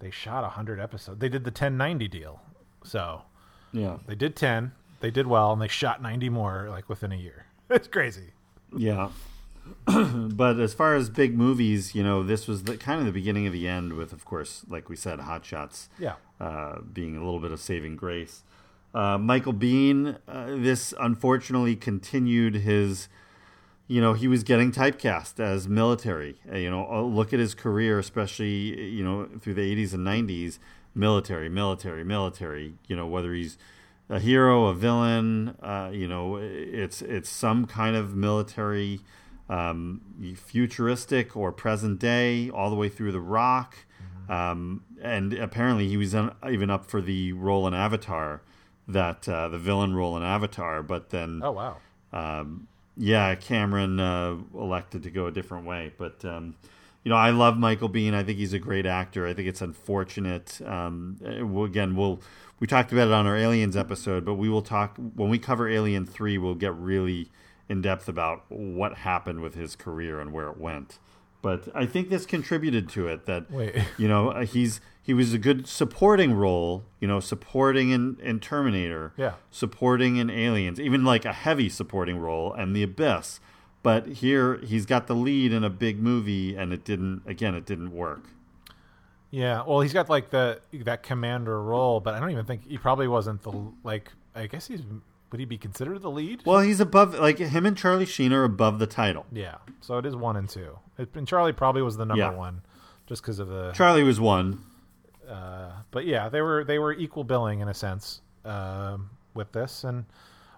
they 0.00 0.10
shot 0.10 0.44
hundred 0.50 0.80
episodes. 0.80 1.20
They 1.20 1.28
did 1.28 1.44
the 1.44 1.50
1090 1.50 2.08
deal. 2.08 2.40
So 2.84 3.22
Yeah. 3.72 3.98
they 4.06 4.14
did 4.16 4.34
10. 4.36 4.72
They 5.00 5.10
did 5.12 5.26
well, 5.28 5.52
and 5.52 5.62
they 5.62 5.68
shot 5.68 6.02
90 6.02 6.28
more 6.28 6.66
like 6.68 6.88
within 6.88 7.12
a 7.12 7.16
year. 7.16 7.46
It's 7.70 7.88
crazy. 7.88 8.32
Yeah. 8.76 9.10
but 9.86 10.58
as 10.58 10.72
far 10.74 10.94
as 10.94 11.10
big 11.10 11.36
movies, 11.36 11.94
you 11.94 12.02
know, 12.02 12.22
this 12.22 12.46
was 12.46 12.64
the 12.64 12.76
kind 12.76 13.00
of 13.00 13.06
the 13.06 13.12
beginning 13.12 13.46
of 13.46 13.52
the 13.52 13.68
end 13.68 13.92
with, 13.94 14.12
of 14.12 14.24
course, 14.24 14.64
like 14.68 14.88
we 14.88 14.96
said, 14.96 15.20
Hot 15.20 15.44
Shots 15.44 15.88
Yeah. 15.98 16.14
uh, 16.40 16.80
being 16.80 17.16
a 17.16 17.24
little 17.24 17.40
bit 17.40 17.52
of 17.52 17.60
saving 17.60 17.96
grace. 17.96 18.42
Uh, 18.94 19.18
Michael 19.18 19.52
Biehn, 19.52 20.16
uh, 20.26 20.46
this 20.56 20.94
unfortunately 20.98 21.76
continued 21.76 22.54
his, 22.56 23.08
you 23.86 24.00
know, 24.00 24.14
he 24.14 24.26
was 24.28 24.42
getting 24.42 24.72
typecast 24.72 25.38
as 25.38 25.68
military. 25.68 26.40
Uh, 26.50 26.56
you 26.56 26.70
know, 26.70 26.86
uh, 26.90 27.02
look 27.02 27.34
at 27.34 27.38
his 27.38 27.54
career, 27.54 27.98
especially, 27.98 28.88
you 28.88 29.04
know, 29.04 29.28
through 29.40 29.54
the 29.54 29.74
80s 29.76 29.92
and 29.92 30.06
90s 30.06 30.58
military, 30.94 31.50
military, 31.50 32.02
military, 32.04 32.74
you 32.86 32.96
know, 32.96 33.06
whether 33.06 33.34
he's 33.34 33.58
a 34.08 34.18
hero, 34.18 34.66
a 34.66 34.74
villain, 34.74 35.54
uh, 35.62 35.90
you 35.92 36.08
know, 36.08 36.36
it's 36.36 37.02
it's 37.02 37.28
some 37.28 37.66
kind 37.66 37.94
of 37.96 38.14
military, 38.14 39.00
um, 39.48 40.00
futuristic 40.36 41.36
or 41.36 41.52
present 41.52 41.98
day, 41.98 42.50
all 42.50 42.70
the 42.70 42.76
way 42.76 42.88
through 42.88 43.12
The 43.12 43.20
Rock, 43.20 43.76
um, 44.28 44.82
and 45.02 45.32
apparently 45.34 45.88
he 45.88 45.96
was 45.96 46.14
un- 46.14 46.34
even 46.50 46.70
up 46.70 46.84
for 46.86 47.00
the 47.00 47.32
role 47.32 47.66
in 47.66 47.74
Avatar, 47.74 48.42
that 48.86 49.28
uh, 49.28 49.48
the 49.48 49.58
villain 49.58 49.94
role 49.94 50.16
in 50.16 50.22
Avatar, 50.22 50.82
but 50.82 51.10
then 51.10 51.40
Oh 51.44 51.52
wow. 51.52 51.76
um, 52.12 52.66
yeah, 52.96 53.34
Cameron 53.36 54.00
uh, 54.00 54.36
elected 54.54 55.02
to 55.04 55.10
go 55.10 55.26
a 55.26 55.30
different 55.30 55.66
way. 55.66 55.92
But 55.96 56.24
um, 56.24 56.56
you 57.04 57.10
know, 57.10 57.16
I 57.16 57.30
love 57.30 57.56
Michael 57.56 57.88
Biehn. 57.88 58.12
I 58.14 58.24
think 58.24 58.38
he's 58.38 58.52
a 58.52 58.58
great 58.58 58.86
actor. 58.86 59.26
I 59.26 59.34
think 59.34 59.48
it's 59.48 59.60
unfortunate. 59.62 60.60
Um, 60.66 61.16
uh, 61.24 61.62
again, 61.62 61.94
we'll 61.94 62.20
we 62.60 62.66
talked 62.66 62.92
about 62.92 63.08
it 63.08 63.14
on 63.14 63.26
our 63.26 63.36
Aliens 63.36 63.76
episode, 63.76 64.24
but 64.24 64.34
we 64.34 64.48
will 64.48 64.62
talk 64.62 64.96
when 64.96 65.28
we 65.30 65.38
cover 65.38 65.68
Alien 65.68 66.06
Three. 66.06 66.38
We'll 66.38 66.54
get 66.54 66.74
really 66.74 67.30
in 67.68 67.82
depth 67.82 68.08
about 68.08 68.44
what 68.48 68.98
happened 68.98 69.40
with 69.40 69.54
his 69.54 69.76
career 69.76 70.20
and 70.20 70.32
where 70.32 70.48
it 70.48 70.58
went. 70.58 70.98
But 71.40 71.68
I 71.74 71.86
think 71.86 72.08
this 72.08 72.26
contributed 72.26 72.88
to 72.90 73.06
it. 73.06 73.26
That 73.26 73.50
Wait. 73.50 73.76
you 73.96 74.08
know, 74.08 74.30
uh, 74.30 74.44
he's 74.44 74.80
he 75.02 75.14
was 75.14 75.32
a 75.32 75.38
good 75.38 75.66
supporting 75.68 76.32
role. 76.34 76.84
You 77.00 77.06
know, 77.08 77.20
supporting 77.20 77.90
in, 77.90 78.16
in 78.20 78.40
Terminator 78.40 79.12
Yeah. 79.16 79.34
supporting 79.50 80.16
in 80.16 80.30
Aliens, 80.30 80.80
even 80.80 81.04
like 81.04 81.24
a 81.24 81.32
heavy 81.32 81.68
supporting 81.68 82.18
role, 82.18 82.52
and 82.52 82.74
The 82.74 82.82
Abyss. 82.82 83.40
But 83.84 84.06
here 84.08 84.56
he's 84.56 84.84
got 84.86 85.06
the 85.06 85.14
lead 85.14 85.52
in 85.52 85.62
a 85.62 85.70
big 85.70 86.00
movie, 86.02 86.56
and 86.56 86.72
it 86.72 86.84
didn't. 86.84 87.22
Again, 87.26 87.54
it 87.54 87.64
didn't 87.64 87.92
work. 87.92 88.24
Yeah, 89.30 89.62
well, 89.66 89.80
he's 89.80 89.92
got 89.92 90.08
like 90.08 90.30
the 90.30 90.60
that 90.72 91.02
commander 91.02 91.62
role, 91.62 92.00
but 92.00 92.14
I 92.14 92.20
don't 92.20 92.30
even 92.30 92.46
think 92.46 92.66
he 92.66 92.78
probably 92.78 93.08
wasn't 93.08 93.42
the 93.42 93.52
like. 93.84 94.10
I 94.34 94.46
guess 94.46 94.66
he's 94.68 94.82
would 95.30 95.40
he 95.40 95.44
be 95.44 95.58
considered 95.58 96.00
the 96.00 96.10
lead? 96.10 96.42
Well, 96.46 96.60
he's 96.60 96.80
above. 96.80 97.14
Like 97.14 97.38
him 97.38 97.66
and 97.66 97.76
Charlie 97.76 98.06
Sheen 98.06 98.32
are 98.32 98.44
above 98.44 98.78
the 98.78 98.86
title. 98.86 99.26
Yeah, 99.30 99.56
so 99.82 99.98
it 99.98 100.06
is 100.06 100.16
one 100.16 100.36
and 100.36 100.48
two. 100.48 100.78
It, 100.96 101.10
and 101.14 101.28
Charlie 101.28 101.52
probably 101.52 101.82
was 101.82 101.96
the 101.98 102.06
number 102.06 102.22
Yeah. 102.22 102.30
one, 102.34 102.62
just 103.06 103.20
because 103.22 103.38
of 103.38 103.48
the. 103.48 103.72
Charlie 103.72 104.02
was 104.04 104.18
one. 104.18 104.64
Uh, 105.28 105.72
but 105.90 106.06
yeah, 106.06 106.30
they 106.30 106.40
were 106.40 106.64
they 106.64 106.78
were 106.78 106.94
equal 106.94 107.22
billing 107.24 107.60
in 107.60 107.68
a 107.68 107.74
sense 107.74 108.22
um, 108.46 109.10
with 109.34 109.52
this. 109.52 109.84
And 109.84 110.06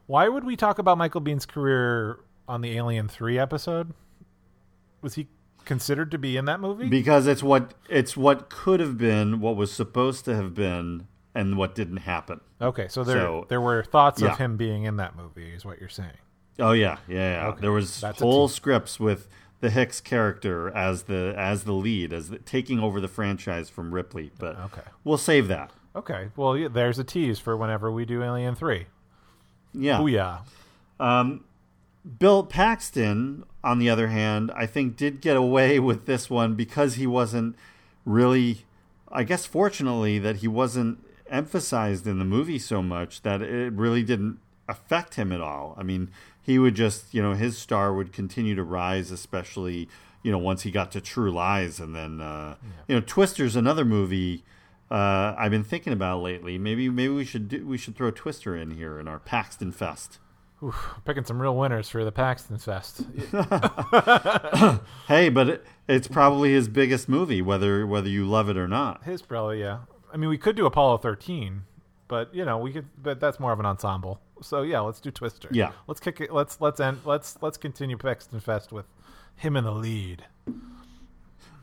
why 0.06 0.28
would 0.28 0.44
we 0.44 0.54
talk 0.54 0.78
about 0.78 0.96
Michael 0.96 1.20
Biehn's 1.20 1.44
career 1.46 2.20
on 2.46 2.60
the 2.60 2.76
Alien 2.76 3.08
Three 3.08 3.36
episode? 3.36 3.92
Was 5.02 5.14
he 5.14 5.26
considered 5.70 6.10
to 6.10 6.18
be 6.18 6.36
in 6.36 6.44
that 6.46 6.60
movie? 6.60 6.88
because 6.88 7.26
it's 7.26 7.42
what 7.42 7.74
it's 7.88 8.16
what 8.16 8.50
could 8.50 8.80
have 8.80 8.98
been, 8.98 9.40
what 9.40 9.54
was 9.56 9.70
supposed 9.72 10.24
to 10.26 10.34
have 10.34 10.52
been, 10.54 11.06
and 11.34 11.56
what 11.56 11.74
didn't 11.74 11.98
happen. 11.98 12.40
okay, 12.60 12.88
so 12.88 13.04
there 13.04 13.18
So- 13.20 13.46
there 13.48 13.60
were 13.60 13.82
thoughts 13.84 14.20
yeah. 14.20 14.32
of 14.32 14.38
him 14.38 14.56
being 14.56 14.84
in 14.84 14.96
that 14.96 15.16
movie, 15.16 15.50
is 15.52 15.64
what 15.64 15.78
you're 15.80 15.88
saying. 15.88 16.18
Oh 16.58 16.72
yeah, 16.72 16.98
yeah, 17.08 17.16
yeah. 17.42 17.46
Okay, 17.48 17.60
There 17.62 17.72
was 17.72 18.00
that's 18.00 18.20
whole 18.20 18.48
scripts 18.48 18.98
with 19.00 19.28
the 19.60 19.70
Hicks 19.70 20.00
character 20.00 20.70
as 20.76 21.04
the 21.04 21.32
as 21.36 21.64
the 21.64 21.72
lead, 21.72 22.12
as 22.12 22.28
the, 22.30 22.38
taking 22.38 22.80
over 22.80 23.00
the 23.00 23.08
franchise 23.08 23.70
from 23.70 23.94
Ripley. 23.94 24.30
But 24.38 24.56
Okay. 24.58 24.82
we'll 25.04 25.18
save 25.18 25.48
that. 25.48 25.70
Okay, 25.96 26.28
well, 26.36 26.56
yeah, 26.56 26.68
there's 26.68 26.98
a 26.98 27.04
tease 27.04 27.38
for 27.38 27.56
whenever 27.56 27.90
we 27.90 28.04
do 28.04 28.22
Alien 28.22 28.54
Three. 28.54 28.86
Yeah. 29.72 29.98
Booyah! 29.98 30.40
Um, 30.98 31.44
Bill 32.18 32.44
Paxton, 32.44 33.44
on 33.62 33.78
the 33.78 33.90
other 33.90 34.08
hand, 34.08 34.50
I 34.56 34.66
think 34.66 34.96
did 34.96 35.20
get 35.20 35.36
away 35.36 35.78
with 35.78 36.06
this 36.06 36.30
one 36.30 36.54
because 36.54 36.94
he 36.94 37.06
wasn't 37.06 37.56
really, 38.04 38.64
I 39.10 39.22
guess, 39.24 39.44
fortunately, 39.44 40.18
that 40.18 40.36
he 40.36 40.48
wasn't 40.48 41.04
emphasized 41.28 42.06
in 42.06 42.18
the 42.18 42.24
movie 42.24 42.58
so 42.58 42.82
much 42.82 43.22
that 43.22 43.42
it 43.42 43.72
really 43.74 44.02
didn't 44.02 44.38
affect 44.68 45.16
him 45.16 45.30
at 45.30 45.40
all. 45.40 45.74
I 45.78 45.82
mean, 45.82 46.10
he 46.40 46.58
would 46.58 46.74
just, 46.74 47.12
you 47.12 47.22
know, 47.22 47.34
his 47.34 47.58
star 47.58 47.92
would 47.92 48.12
continue 48.12 48.54
to 48.54 48.62
rise, 48.62 49.10
especially, 49.10 49.88
you 50.22 50.32
know, 50.32 50.38
once 50.38 50.62
he 50.62 50.70
got 50.70 50.90
to 50.92 51.00
True 51.00 51.30
Lies. 51.30 51.80
And 51.80 51.94
then, 51.94 52.20
uh, 52.20 52.56
you 52.88 52.94
know, 52.94 53.02
Twister's 53.02 53.56
another 53.56 53.84
movie. 53.84 54.42
Uh, 54.90 55.34
I've 55.36 55.50
been 55.50 55.64
thinking 55.64 55.92
about 55.92 56.22
lately. 56.22 56.56
Maybe, 56.56 56.88
maybe 56.88 57.12
we 57.12 57.24
should 57.24 57.48
do, 57.48 57.66
we 57.66 57.76
should 57.76 57.94
throw 57.94 58.10
Twister 58.10 58.56
in 58.56 58.70
here 58.70 58.98
in 58.98 59.06
our 59.06 59.18
Paxton 59.18 59.70
Fest. 59.70 60.18
Oof, 60.62 60.94
picking 61.04 61.24
some 61.24 61.40
real 61.40 61.56
winners 61.56 61.88
for 61.88 62.04
the 62.04 62.12
Paxton 62.12 62.58
Fest. 62.58 63.02
Hey, 65.08 65.28
but 65.28 65.48
it, 65.48 65.66
it's 65.88 66.06
probably 66.06 66.52
his 66.52 66.68
biggest 66.68 67.08
movie, 67.08 67.42
whether 67.42 67.86
whether 67.86 68.08
you 68.08 68.26
love 68.26 68.48
it 68.48 68.56
or 68.56 68.68
not. 68.68 69.02
His 69.04 69.22
probably 69.22 69.60
yeah. 69.60 69.80
I 70.12 70.16
mean, 70.16 70.28
we 70.28 70.38
could 70.38 70.56
do 70.56 70.66
Apollo 70.66 70.98
13, 70.98 71.62
but 72.08 72.34
you 72.34 72.44
know, 72.44 72.58
we 72.58 72.72
could. 72.72 72.86
But 73.02 73.20
that's 73.20 73.40
more 73.40 73.52
of 73.52 73.58
an 73.58 73.66
ensemble. 73.66 74.20
So 74.42 74.62
yeah, 74.62 74.80
let's 74.80 75.00
do 75.00 75.10
Twister. 75.10 75.48
Yeah. 75.50 75.72
let's 75.86 75.98
kick 76.00 76.20
it. 76.20 76.32
Let's 76.32 76.60
let's 76.60 76.78
end. 76.78 77.00
Let's 77.04 77.38
let's 77.40 77.56
continue 77.56 77.96
Paxton 77.96 78.40
Fest 78.40 78.70
with 78.72 78.86
him 79.36 79.56
in 79.56 79.64
the 79.64 79.72
lead. 79.72 80.26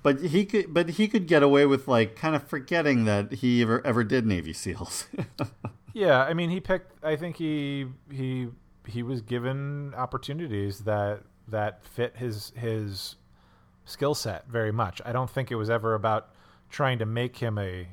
But 0.03 0.21
he 0.21 0.45
could, 0.45 0.73
but 0.73 0.89
he 0.89 1.07
could 1.07 1.27
get 1.27 1.43
away 1.43 1.65
with 1.65 1.87
like 1.87 2.15
kind 2.15 2.35
of 2.35 2.47
forgetting 2.47 3.05
that 3.05 3.33
he 3.33 3.61
ever 3.61 3.85
ever 3.85 4.03
did 4.03 4.25
Navy 4.25 4.53
SEALs. 4.53 5.07
Yeah, 5.93 6.21
I 6.23 6.35
mean, 6.35 6.51
he 6.51 6.59
picked. 6.59 7.03
I 7.03 7.15
think 7.15 7.37
he 7.37 7.87
he 8.11 8.49
he 8.87 9.03
was 9.03 9.21
given 9.21 9.93
opportunities 9.95 10.79
that 10.79 11.21
that 11.47 11.83
fit 11.85 12.15
his 12.17 12.51
his 12.55 13.15
skill 13.85 14.15
set 14.15 14.47
very 14.47 14.71
much. 14.71 15.01
I 15.05 15.11
don't 15.11 15.29
think 15.29 15.51
it 15.51 15.55
was 15.55 15.69
ever 15.69 15.93
about 15.93 16.29
trying 16.69 16.99
to 16.99 17.05
make 17.05 17.37
him 17.37 17.57
a 17.57 17.87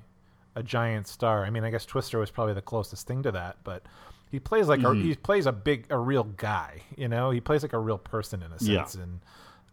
a 0.57 0.63
giant 0.63 1.07
star. 1.09 1.45
I 1.45 1.51
mean, 1.51 1.65
I 1.65 1.71
guess 1.71 1.85
Twister 1.85 2.19
was 2.19 2.31
probably 2.31 2.55
the 2.55 2.63
closest 2.63 3.07
thing 3.07 3.23
to 3.25 3.33
that, 3.33 3.57
but 3.65 3.83
he 4.31 4.39
plays 4.39 4.69
like 4.69 4.81
a, 4.81 4.85
Mhm. 4.87 5.03
he 5.03 5.15
plays 5.17 5.47
a 5.47 5.53
big 5.53 5.87
a 5.91 5.99
real 5.99 6.25
guy. 6.25 6.83
You 6.97 7.09
know, 7.09 7.31
he 7.31 7.41
plays 7.41 7.63
like 7.63 7.73
a 7.73 7.79
real 7.79 7.99
person 7.99 8.43
in 8.43 8.51
a 8.53 8.57
Yeah. 8.61 8.85
sense. 8.85 8.95
And 8.95 9.21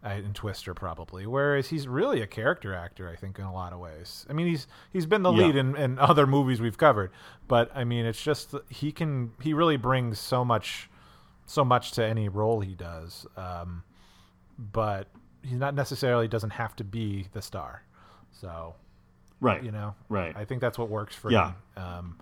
uh, 0.04 0.08
in 0.14 0.32
Twister 0.34 0.74
probably, 0.74 1.28
whereas 1.28 1.68
he's 1.68 1.86
really 1.86 2.20
a 2.22 2.26
character 2.26 2.74
actor. 2.74 3.08
I 3.08 3.14
think 3.14 3.38
in 3.38 3.44
a 3.44 3.52
lot 3.52 3.72
of 3.72 3.78
ways. 3.78 4.26
I 4.28 4.32
mean, 4.32 4.48
he's 4.48 4.66
he's 4.92 5.06
been 5.06 5.22
the 5.22 5.30
Yeah. 5.32 5.46
lead 5.46 5.56
in, 5.56 5.76
in 5.76 5.98
other 6.00 6.26
movies 6.26 6.60
we've 6.60 6.78
covered, 6.78 7.12
but 7.46 7.70
I 7.76 7.84
mean, 7.84 8.04
it's 8.04 8.20
just 8.22 8.52
he 8.68 8.90
can 8.90 9.32
he 9.40 9.54
really 9.54 9.76
brings 9.76 10.18
so 10.18 10.44
much 10.44 10.90
so 11.52 11.64
much 11.64 11.92
to 11.92 12.04
any 12.04 12.28
role 12.28 12.60
he 12.60 12.74
does. 12.74 13.26
Um, 13.36 13.82
but 14.58 15.08
he's 15.42 15.58
not 15.58 15.74
necessarily 15.74 16.28
doesn't 16.28 16.50
have 16.50 16.74
to 16.76 16.84
be 16.84 17.26
the 17.32 17.42
star. 17.42 17.82
So, 18.30 18.74
Right. 19.40 19.62
you 19.62 19.70
know, 19.72 19.94
Right. 20.08 20.34
I 20.36 20.44
think 20.44 20.60
that's 20.60 20.78
what 20.78 20.88
works 20.88 21.14
for 21.14 21.30
Yeah. 21.30 21.52
him 21.76 21.82
um, 21.84 22.18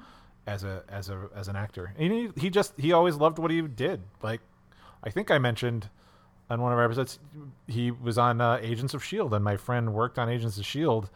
as 0.47 0.65
a 0.65 0.82
as 0.89 1.11
a 1.11 1.28
as 1.35 1.48
an 1.48 1.57
actor. 1.57 1.93
And 1.97 2.12
he 2.12 2.31
he 2.36 2.51
just 2.51 2.78
he 2.78 2.93
always 2.93 3.16
loved 3.16 3.39
what 3.39 3.51
he 3.51 3.61
did. 3.62 4.02
Like 4.23 4.40
I 5.05 5.11
think 5.11 5.31
I 5.31 5.39
mentioned 5.39 5.89
on 6.48 6.61
one 6.61 6.73
of 6.73 6.78
our 6.78 6.85
episodes. 6.85 7.19
He 7.69 7.90
was 7.93 8.19
on 8.19 8.40
uh, 8.40 8.59
Agents 8.61 8.94
of 8.94 9.05
Shield, 9.05 9.32
and 9.35 9.44
my 9.44 9.57
friend 9.57 9.94
worked 9.94 10.19
on 10.19 10.28
Agents 10.28 10.59
of 10.59 10.66
Shield, 10.66 11.09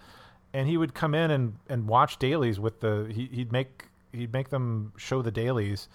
and 0.52 0.68
he 0.68 0.76
would 0.76 0.94
come 0.94 1.14
in 1.14 1.30
and, 1.32 1.56
and 1.68 1.88
watch 1.88 2.18
dailies 2.18 2.60
with 2.60 2.80
the 2.80 3.10
he, 3.12 3.26
he'd 3.32 3.50
make 3.50 3.86
he'd 4.12 4.32
make 4.32 4.50
them 4.50 4.92
show 4.96 5.20
the 5.22 5.32
dailies 5.32 5.88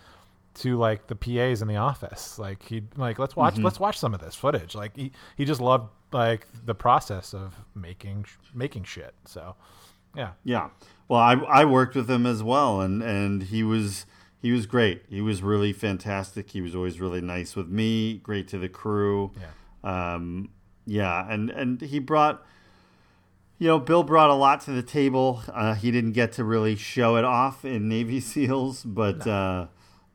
to 0.56 0.78
like 0.78 1.08
the 1.08 1.16
PAs 1.16 1.62
in 1.62 1.68
the 1.68 1.78
office. 1.78 2.38
Like 2.40 2.64
he'd 2.64 2.88
like 2.98 3.20
let's 3.20 3.36
watch 3.36 3.56
Mhm. 3.56 3.64
let's 3.64 3.80
watch 3.80 3.98
some 3.98 4.14
of 4.14 4.20
this 4.20 4.36
footage. 4.36 4.76
Like 4.76 4.96
he 4.96 5.12
he 5.38 5.46
just 5.46 5.62
loved 5.62 5.90
like 6.12 6.48
the 6.66 6.76
process 6.76 7.34
of 7.34 7.56
making 7.76 8.26
making 8.54 8.84
shit. 8.84 9.14
So 9.26 9.56
yeah. 10.16 10.32
Yeah. 10.44 10.70
Well, 11.08 11.20
I 11.20 11.34
I 11.34 11.66
worked 11.66 11.96
with 11.96 12.10
him 12.10 12.26
as 12.26 12.42
well, 12.44 12.82
and 12.82 13.02
and 13.04 13.44
he 13.44 13.64
was 13.64 14.06
he 14.42 14.52
was 14.52 14.66
great. 14.66 15.04
He 15.10 15.22
was 15.22 15.42
really 15.44 15.74
fantastic. 15.74 16.52
He 16.52 16.62
was 16.62 16.74
always 16.76 17.00
really 17.00 17.22
nice 17.22 17.56
with 17.56 17.68
me. 17.68 18.18
Great 18.18 18.48
to 18.50 18.58
the 18.58 18.70
crew. 18.70 19.32
Yeah. 19.84 20.14
Um. 20.14 20.50
Yeah, 20.86 21.26
and 21.30 21.50
and 21.52 21.80
he 21.82 22.00
brought. 22.00 22.44
You 23.62 23.68
know, 23.68 23.78
Bill 23.78 24.04
brought 24.04 24.30
a 24.30 24.36
lot 24.36 24.62
to 24.62 24.72
the 24.72 24.82
table. 24.82 25.44
Uh, 25.54 25.74
he 25.76 25.92
didn't 25.92 26.14
get 26.14 26.32
to 26.34 26.46
really 26.46 26.78
show 26.78 27.18
it 27.18 27.26
off 27.26 27.66
in 27.66 27.90
Navy 27.90 28.20
SEALs, 28.22 28.86
but 28.86 29.28
uh, 29.28 29.68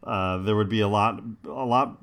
uh, 0.04 0.38
there 0.38 0.54
would 0.56 0.68
be 0.68 0.80
a 0.80 0.88
lot, 0.88 1.20
a 1.44 1.48
lot, 1.50 2.00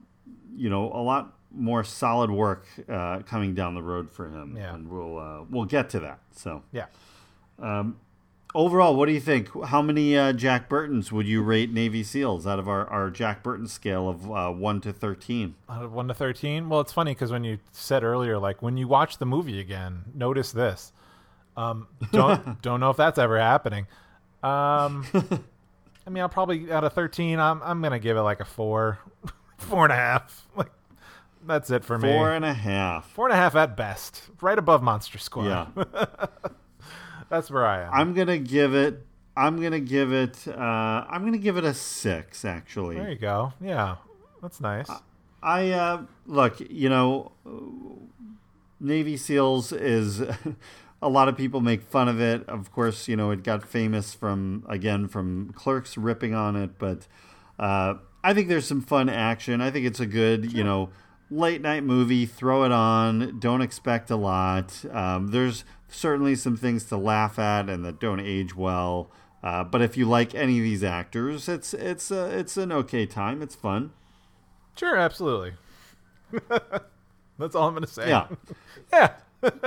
you 0.56 0.69
know, 0.69 0.91
a 0.94 1.02
lot 1.02 1.34
more 1.53 1.84
solid 1.84 2.32
work 2.32 2.65
uh, 2.90 3.19
coming 3.19 3.53
down 3.53 3.76
the 3.76 3.84
road 3.84 4.10
for 4.11 4.28
him. 4.30 4.56
Yeah. 4.57 4.73
and 4.73 4.90
we'll 4.90 5.18
uh, 5.19 5.41
we'll 5.49 5.65
get 5.65 5.90
to 5.91 5.99
that. 5.99 6.19
So 6.32 6.64
Yeah. 6.72 6.86
um, 7.60 7.98
overall, 8.56 8.95
what 8.95 9.06
do 9.07 9.11
you 9.11 9.19
think? 9.19 9.49
How 9.65 9.82
many 9.82 10.18
uh, 10.18 10.34
Jack 10.34 10.68
Burtons 10.69 11.11
would 11.11 11.28
you 11.28 11.41
rate 11.41 11.72
Navy 11.72 12.03
SEALs 12.03 12.48
out 12.48 12.57
of 12.60 12.68
our, 12.68 12.88
our 12.90 13.10
Jack 13.10 13.44
Burton 13.44 13.68
scale 13.68 14.07
of 14.10 14.32
uh, 14.32 14.49
1 14.52 14.82
to 14.82 14.94
13? 14.94 15.56
Out 15.69 15.84
of 15.84 15.94
one 15.94 16.07
to 16.07 16.14
thirteen. 16.14 16.69
Well, 16.69 16.80
it's 16.82 16.94
funny 16.94 17.11
because 17.11 17.32
when 17.32 17.44
you 17.44 17.60
said 17.72 18.03
earlier, 18.03 18.38
like 18.40 18.61
when 18.61 18.78
you 18.78 18.88
watch 18.88 19.18
the 19.18 19.26
movie 19.26 19.60
again, 19.60 20.03
notice 20.14 20.52
this. 20.52 20.91
Um, 21.57 21.88
don't 22.14 22.61
don't 22.61 22.80
know 22.80 22.90
if 22.91 22.98
that's 22.98 23.18
ever 23.19 23.38
happening. 23.40 23.88
Um, 24.41 25.06
I 26.06 26.10
mean, 26.10 26.22
I'll 26.22 26.30
probably 26.30 26.72
out 26.72 26.84
of 26.84 26.94
thirteen, 26.94 27.40
I'm 27.40 27.61
I'm 27.64 27.82
gonna 27.82 27.99
give 27.99 28.18
it 28.18 28.22
like 28.22 28.40
a 28.40 28.45
four, 28.45 28.99
four 29.57 29.84
and 29.84 29.94
a 29.94 29.95
half. 29.95 30.48
Like 30.56 30.72
that's 31.45 31.69
it 31.69 31.84
for 31.84 31.98
me. 31.98 32.10
Four 32.11 32.32
and 32.32 32.45
a 32.45 32.53
half. 32.53 33.10
Four 33.11 33.28
and 33.28 33.34
a 33.34 33.38
half 33.38 33.56
at 33.56 33.76
best, 33.76 34.23
right 34.41 34.57
above 34.57 34.84
Monster 34.84 35.18
Squad. 35.18 35.45
Yeah. 35.76 35.86
that's 37.30 37.49
where 37.49 37.65
I 37.65 37.84
am. 37.84 37.94
I'm 37.94 38.14
going 38.14 38.28
to 38.28 38.40
give 38.40 38.73
it. 38.76 39.06
I'm 39.36 39.61
gonna 39.61 39.80
give 39.80 40.11
it. 40.11 40.45
Uh, 40.45 40.52
I'm 41.10 41.23
gonna 41.23 41.38
give 41.38 41.56
it 41.56 41.64
a 41.64 41.73
six. 41.73 42.44
Actually, 42.44 42.98
There 42.98 43.10
you 43.10 43.15
go. 43.15 43.53
Yeah, 43.61 43.95
that's 44.41 44.60
nice. 44.60 44.90
I 45.41 45.69
uh, 45.69 46.03
look. 46.28 46.60
You 46.60 46.90
know, 46.90 47.32
Navy 48.80 49.15
SEALs 49.15 49.72
is. 49.72 50.22
a 51.02 51.10
lot 51.10 51.28
of 51.28 51.36
people 51.36 51.61
make 51.61 51.82
fun 51.84 52.07
of 52.07 52.22
it. 52.22 52.48
Of 52.48 52.72
course, 52.72 53.07
you 53.07 53.15
know 53.15 53.32
it 53.32 53.44
got 53.44 53.68
famous 53.68 54.14
from 54.14 54.65
again 54.68 55.07
from 55.07 55.52
Clerks 55.53 55.98
ripping 55.98 56.34
on 56.34 56.56
it, 56.56 56.78
but 56.78 57.07
uh, 57.60 57.95
I 58.23 58.34
think 58.34 58.48
there's 58.48 58.68
some 58.68 58.82
fun 58.82 59.10
action. 59.10 59.61
I 59.61 59.72
think 59.72 59.86
it's 59.86 59.99
a 59.99 60.06
good, 60.06 60.53
you 60.53 60.64
know, 60.64 60.90
late 61.30 61.61
night 61.61 61.84
movie. 61.84 62.26
Throw 62.26 62.64
it 62.64 62.72
on. 62.72 63.40
Don't 63.40 63.61
expect 63.61 64.10
a 64.11 64.15
lot. 64.15 64.84
Um, 64.91 65.28
there's 65.28 65.64
certainly 65.88 66.36
some 66.36 66.56
things 66.56 66.86
to 66.86 66.98
laugh 66.98 67.40
at 67.40 67.69
and 67.69 67.84
that 67.86 67.99
don't 67.99 68.19
age 68.19 68.56
well. 68.56 69.11
Uh, 69.44 69.64
but 69.64 69.82
if 69.82 69.98
you 69.98 70.06
like 70.06 70.36
any 70.36 70.60
of 70.60 70.64
these 70.64 70.84
actors, 70.84 71.49
it's 71.49 71.73
it's 71.73 72.11
uh, 72.11 72.30
it's 72.32 72.57
an 72.57 72.72
okay 72.72 73.07
time. 73.07 73.41
It's 73.41 73.56
fun. 73.56 73.91
Sure, 74.76 74.95
absolutely. 74.95 75.53
that's 77.40 77.56
all 77.56 77.68
I'm 77.68 77.73
gonna 77.73 77.88
say. 77.88 78.10
Yeah. 78.10 78.28
yeah. 78.94 79.14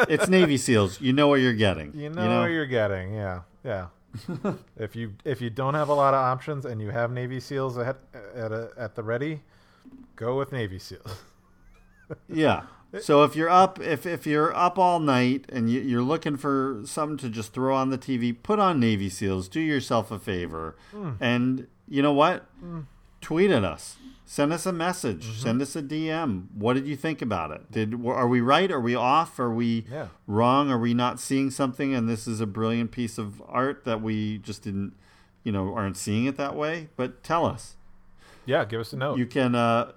It's 0.09 0.29
Navy 0.29 0.57
SEALs. 0.57 1.01
You 1.01 1.13
know 1.13 1.29
what 1.29 1.41
you're 1.41 1.53
getting. 1.55 1.93
You 1.95 2.11
know, 2.11 2.41
what 2.41 2.51
you're 2.51 2.67
getting. 2.67 3.15
Yeah, 3.15 3.41
yeah. 3.65 3.87
if 4.77 4.95
you 4.95 5.15
if 5.25 5.41
you 5.41 5.51
don't 5.51 5.75
have 5.75 5.89
a 5.89 5.95
lot 5.95 6.15
of 6.15 6.21
options 6.21 6.65
and 6.65 6.81
you 6.81 6.91
have 6.91 7.11
Navy 7.11 7.39
SEAls 7.41 7.77
at 7.85 7.99
at, 8.35 8.53
a, 8.53 8.71
at 8.77 8.95
the 8.95 9.03
ready, 9.03 9.43
go 10.17 10.39
with 10.39 10.53
Navy 10.53 10.79
SEAls. 10.79 11.11
yeah. 12.29 12.63
So 13.01 13.25
if 13.25 13.35
you're 13.35 13.51
up, 13.51 13.81
if 13.81 14.07
if 14.07 14.25
you're 14.25 14.55
up 14.55 14.79
all 14.79 15.01
night 15.01 15.47
and 15.49 15.69
you, 15.69 15.81
you're 15.81 16.03
looking 16.03 16.37
for 16.37 16.83
something 16.85 17.17
to 17.19 17.29
just 17.29 17.53
throw 17.53 17.75
on 17.75 17.91
the 17.91 17.99
TV, 17.99 18.33
put 18.41 18.61
on 18.61 18.79
Navy 18.79 19.09
SEAls. 19.11 19.49
Do 19.51 19.59
yourself 19.61 20.13
a 20.13 20.19
favor, 20.21 20.77
Mm. 20.95 21.17
and 21.21 21.67
you 21.89 22.03
know 22.03 22.13
what? 22.13 22.45
Mm. 22.65 22.85
Tweet 23.21 23.51
at 23.51 23.65
us. 23.65 23.97
Send 24.27 24.53
us 24.53 24.65
a 24.67 24.73
message. 24.73 25.25
Mm-hmm. 25.27 25.41
Send 25.43 25.63
us 25.63 25.77
a 25.77 25.83
DM. 25.83 26.47
What 26.55 26.75
did 26.75 26.87
you 26.87 26.97
think 26.97 27.21
about 27.21 27.51
it? 27.51 27.71
Did 27.71 27.95
are 28.07 28.27
we 28.27 28.41
right? 28.41 28.71
Are 28.71 28.81
we 28.81 28.95
off? 28.95 29.39
Are 29.39 29.53
we 29.53 29.85
Yeah. 29.91 30.09
wrong? 30.27 30.71
Are 30.71 30.79
we 30.79 30.95
not 30.95 31.21
seeing 31.21 31.51
something? 31.51 31.95
And 31.95 32.09
this 32.09 32.27
is 32.27 32.41
a 32.41 32.47
brilliant 32.47 32.91
piece 32.91 33.19
of 33.19 33.43
art 33.47 33.85
that 33.85 34.01
we 34.01 34.39
just 34.39 34.63
didn't, 34.63 34.95
you 35.43 35.53
know, 35.53 35.75
aren't 35.75 35.97
seeing 35.99 36.25
it 36.25 36.37
that 36.39 36.57
way. 36.57 36.89
But 36.97 37.23
tell 37.23 37.45
us. 37.45 37.77
Yeah, 38.47 38.65
give 38.65 38.81
us 38.81 38.93
a 38.93 38.97
note. 38.97 39.19
You 39.19 39.27
can, 39.27 39.55
uh, 39.55 39.93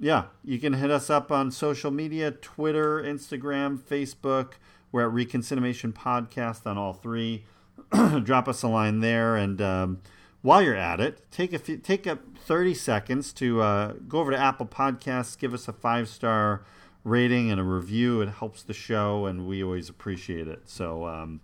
yeah, 0.00 0.24
you 0.44 0.58
can 0.58 0.72
hit 0.74 0.90
us 0.90 1.08
up 1.10 1.30
on 1.32 1.50
social 1.50 1.90
media: 1.90 2.30
Twitter, 2.32 3.02
Instagram, 3.02 3.78
Facebook. 3.78 4.52
We're 4.90 5.02
at 5.02 5.12
Reconciliation 5.12 5.92
Podcast 5.92 6.66
on 6.66 6.78
all 6.78 6.92
three. 6.94 7.44
Drop 8.22 8.48
us 8.48 8.62
a 8.62 8.68
line 8.68 9.00
there, 9.00 9.36
and 9.36 9.60
um, 9.62 10.00
while 10.42 10.62
you're 10.62 10.74
at 10.74 11.00
it, 11.00 11.30
take 11.30 11.52
a 11.52 11.58
few, 11.58 11.76
take 11.76 12.06
a 12.06 12.18
thirty 12.44 12.74
seconds 12.74 13.32
to 13.34 13.60
uh, 13.60 13.92
go 14.08 14.20
over 14.20 14.30
to 14.30 14.38
Apple 14.38 14.66
Podcasts, 14.66 15.38
give 15.38 15.52
us 15.52 15.68
a 15.68 15.72
five 15.72 16.08
star 16.08 16.62
rating 17.04 17.50
and 17.50 17.60
a 17.60 17.64
review. 17.64 18.20
It 18.20 18.28
helps 18.28 18.62
the 18.62 18.74
show, 18.74 19.26
and 19.26 19.46
we 19.46 19.62
always 19.62 19.88
appreciate 19.88 20.48
it. 20.48 20.68
So. 20.68 21.06
Um, 21.06 21.40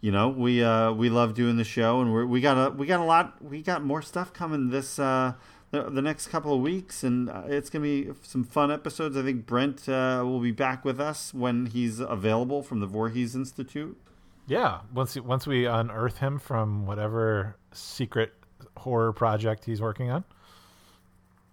you 0.00 0.12
know 0.12 0.28
we 0.28 0.62
uh 0.62 0.92
we 0.92 1.08
love 1.08 1.34
doing 1.34 1.56
the 1.56 1.64
show 1.64 2.00
and 2.00 2.12
we're, 2.12 2.26
we 2.26 2.40
got 2.40 2.54
a 2.56 2.70
we 2.70 2.86
got 2.86 3.00
a 3.00 3.04
lot 3.04 3.42
we 3.42 3.62
got 3.62 3.82
more 3.82 4.02
stuff 4.02 4.32
coming 4.32 4.70
this 4.70 4.98
uh 4.98 5.32
the, 5.70 5.90
the 5.90 6.00
next 6.00 6.28
couple 6.28 6.54
of 6.54 6.60
weeks 6.60 7.02
and 7.02 7.28
uh, 7.28 7.42
it's 7.46 7.68
gonna 7.68 7.82
be 7.82 8.10
some 8.22 8.44
fun 8.44 8.70
episodes 8.70 9.16
i 9.16 9.22
think 9.22 9.44
brent 9.44 9.88
uh, 9.88 10.22
will 10.24 10.40
be 10.40 10.52
back 10.52 10.84
with 10.84 11.00
us 11.00 11.34
when 11.34 11.66
he's 11.66 12.00
available 12.00 12.62
from 12.62 12.80
the 12.80 12.86
Voorhees 12.86 13.34
institute 13.34 14.00
Yeah, 14.48 14.80
once 14.92 15.16
once 15.16 15.46
we 15.46 15.66
unearth 15.66 16.18
him 16.18 16.38
from 16.38 16.86
whatever 16.86 17.56
secret 17.72 18.32
horror 18.76 19.12
project 19.12 19.64
he's 19.64 19.80
working 19.80 20.10
on, 20.10 20.24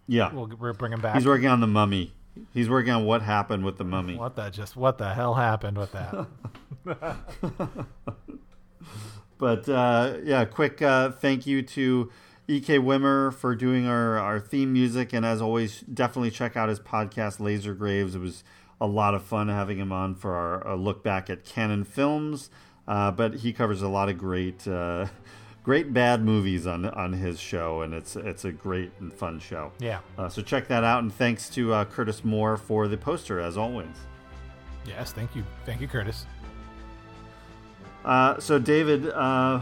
yeah 0.08 0.32
we'll, 0.32 0.50
we'll 0.58 0.72
bring 0.72 0.92
him 0.92 1.00
back. 1.00 1.14
he's 1.14 1.26
working 1.26 1.48
on 1.48 1.60
the 1.60 1.66
mummy 1.66 2.12
he's 2.54 2.68
working 2.68 2.92
on 2.92 3.04
what 3.04 3.22
happened 3.22 3.64
with 3.64 3.76
the 3.78 3.84
mummy 3.84 4.16
What 4.16 4.36
the 4.36 4.50
just 4.50 4.76
what 4.76 4.98
the 4.98 5.12
hell 5.12 5.34
happened 5.34 5.76
with 5.78 5.92
that? 5.92 6.26
But 9.38 9.68
uh, 9.68 10.14
yeah, 10.24 10.44
quick 10.44 10.80
uh, 10.80 11.10
thank 11.10 11.46
you 11.46 11.62
to 11.62 12.10
E.K. 12.48 12.78
Wimmer 12.78 13.34
for 13.34 13.54
doing 13.54 13.86
our, 13.86 14.18
our 14.18 14.40
theme 14.40 14.72
music. 14.72 15.12
And 15.12 15.26
as 15.26 15.42
always, 15.42 15.80
definitely 15.80 16.30
check 16.30 16.56
out 16.56 16.68
his 16.68 16.80
podcast, 16.80 17.40
Laser 17.40 17.74
Graves. 17.74 18.14
It 18.14 18.20
was 18.20 18.44
a 18.80 18.86
lot 18.86 19.14
of 19.14 19.22
fun 19.22 19.48
having 19.48 19.78
him 19.78 19.92
on 19.92 20.14
for 20.14 20.34
our, 20.34 20.66
our 20.66 20.76
look 20.76 21.02
back 21.02 21.28
at 21.28 21.44
Cannon 21.44 21.84
films. 21.84 22.50
Uh, 22.88 23.10
but 23.10 23.34
he 23.34 23.52
covers 23.52 23.82
a 23.82 23.88
lot 23.88 24.08
of 24.08 24.16
great, 24.16 24.66
uh, 24.68 25.06
great 25.64 25.92
bad 25.92 26.22
movies 26.24 26.66
on 26.66 26.84
on 26.86 27.12
his 27.12 27.40
show, 27.40 27.82
and 27.82 27.92
it's 27.92 28.14
it's 28.16 28.44
a 28.44 28.52
great 28.52 28.92
and 29.00 29.12
fun 29.12 29.40
show. 29.40 29.72
Yeah. 29.80 29.98
Uh, 30.16 30.28
so 30.28 30.40
check 30.42 30.68
that 30.68 30.84
out, 30.84 31.02
and 31.02 31.12
thanks 31.12 31.48
to 31.50 31.72
uh, 31.72 31.84
Curtis 31.84 32.24
Moore 32.24 32.56
for 32.56 32.86
the 32.88 32.96
poster 32.96 33.40
as 33.40 33.56
always. 33.56 33.88
yes, 34.86 35.12
thank 35.12 35.34
you, 35.34 35.44
thank 35.64 35.80
you, 35.80 35.88
Curtis. 35.88 36.26
Uh, 38.04 38.38
so 38.38 38.58
David, 38.58 39.08
uh, 39.08 39.60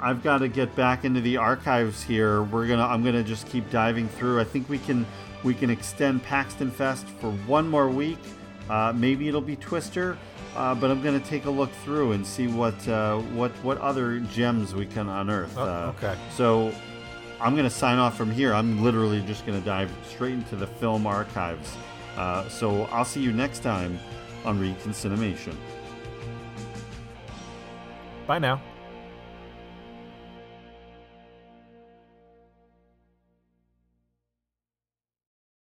I've 0.00 0.22
got 0.22 0.38
to 0.38 0.48
get 0.48 0.74
back 0.74 1.04
into 1.04 1.20
the 1.20 1.36
archives 1.36 2.02
here. 2.02 2.42
We're 2.44 2.66
gonna, 2.66 2.86
I'm 2.86 3.04
gonna 3.04 3.22
just 3.22 3.46
keep 3.48 3.70
diving 3.70 4.08
through. 4.08 4.40
I 4.40 4.44
think 4.44 4.68
we 4.70 4.78
can, 4.78 5.04
we 5.44 5.52
can 5.52 5.68
extend 5.68 6.22
Paxton 6.22 6.70
Fest 6.70 7.06
for 7.20 7.30
one 7.46 7.68
more 7.68 7.90
week. 7.90 8.18
Uh, 8.70 8.92
maybe 8.94 9.28
it'll 9.28 9.40
be 9.40 9.56
Twister, 9.56 10.16
uh, 10.56 10.74
but 10.74 10.90
I'm 10.90 11.02
gonna 11.02 11.20
take 11.20 11.44
a 11.46 11.50
look 11.50 11.70
through 11.84 12.12
and 12.12 12.26
see 12.26 12.46
what, 12.46 12.86
uh, 12.88 13.18
what, 13.18 13.50
what 13.62 13.78
other 13.78 14.20
gems 14.20 14.74
we 14.74 14.86
can 14.86 15.08
unearth. 15.08 15.56
Oh, 15.56 15.62
Uh, 15.62 15.92
okay. 15.96 16.16
So 16.34 16.72
I'm 17.40 17.56
gonna 17.56 17.68
sign 17.70 17.98
off 17.98 18.16
from 18.16 18.30
here. 18.30 18.54
I'm 18.54 18.82
literally 18.82 19.20
just 19.22 19.44
gonna 19.46 19.60
dive 19.60 19.90
straight 20.08 20.34
into 20.34 20.56
the 20.56 20.66
film 20.66 21.06
archives. 21.06 21.76
Uh, 22.16 22.48
so 22.48 22.84
I'll 22.84 23.04
see 23.04 23.20
you 23.20 23.32
next 23.32 23.60
time 23.60 23.98
on 24.44 24.60
Reconcinimation. 24.60 25.54
Bye 28.26 28.38
now. 28.38 28.60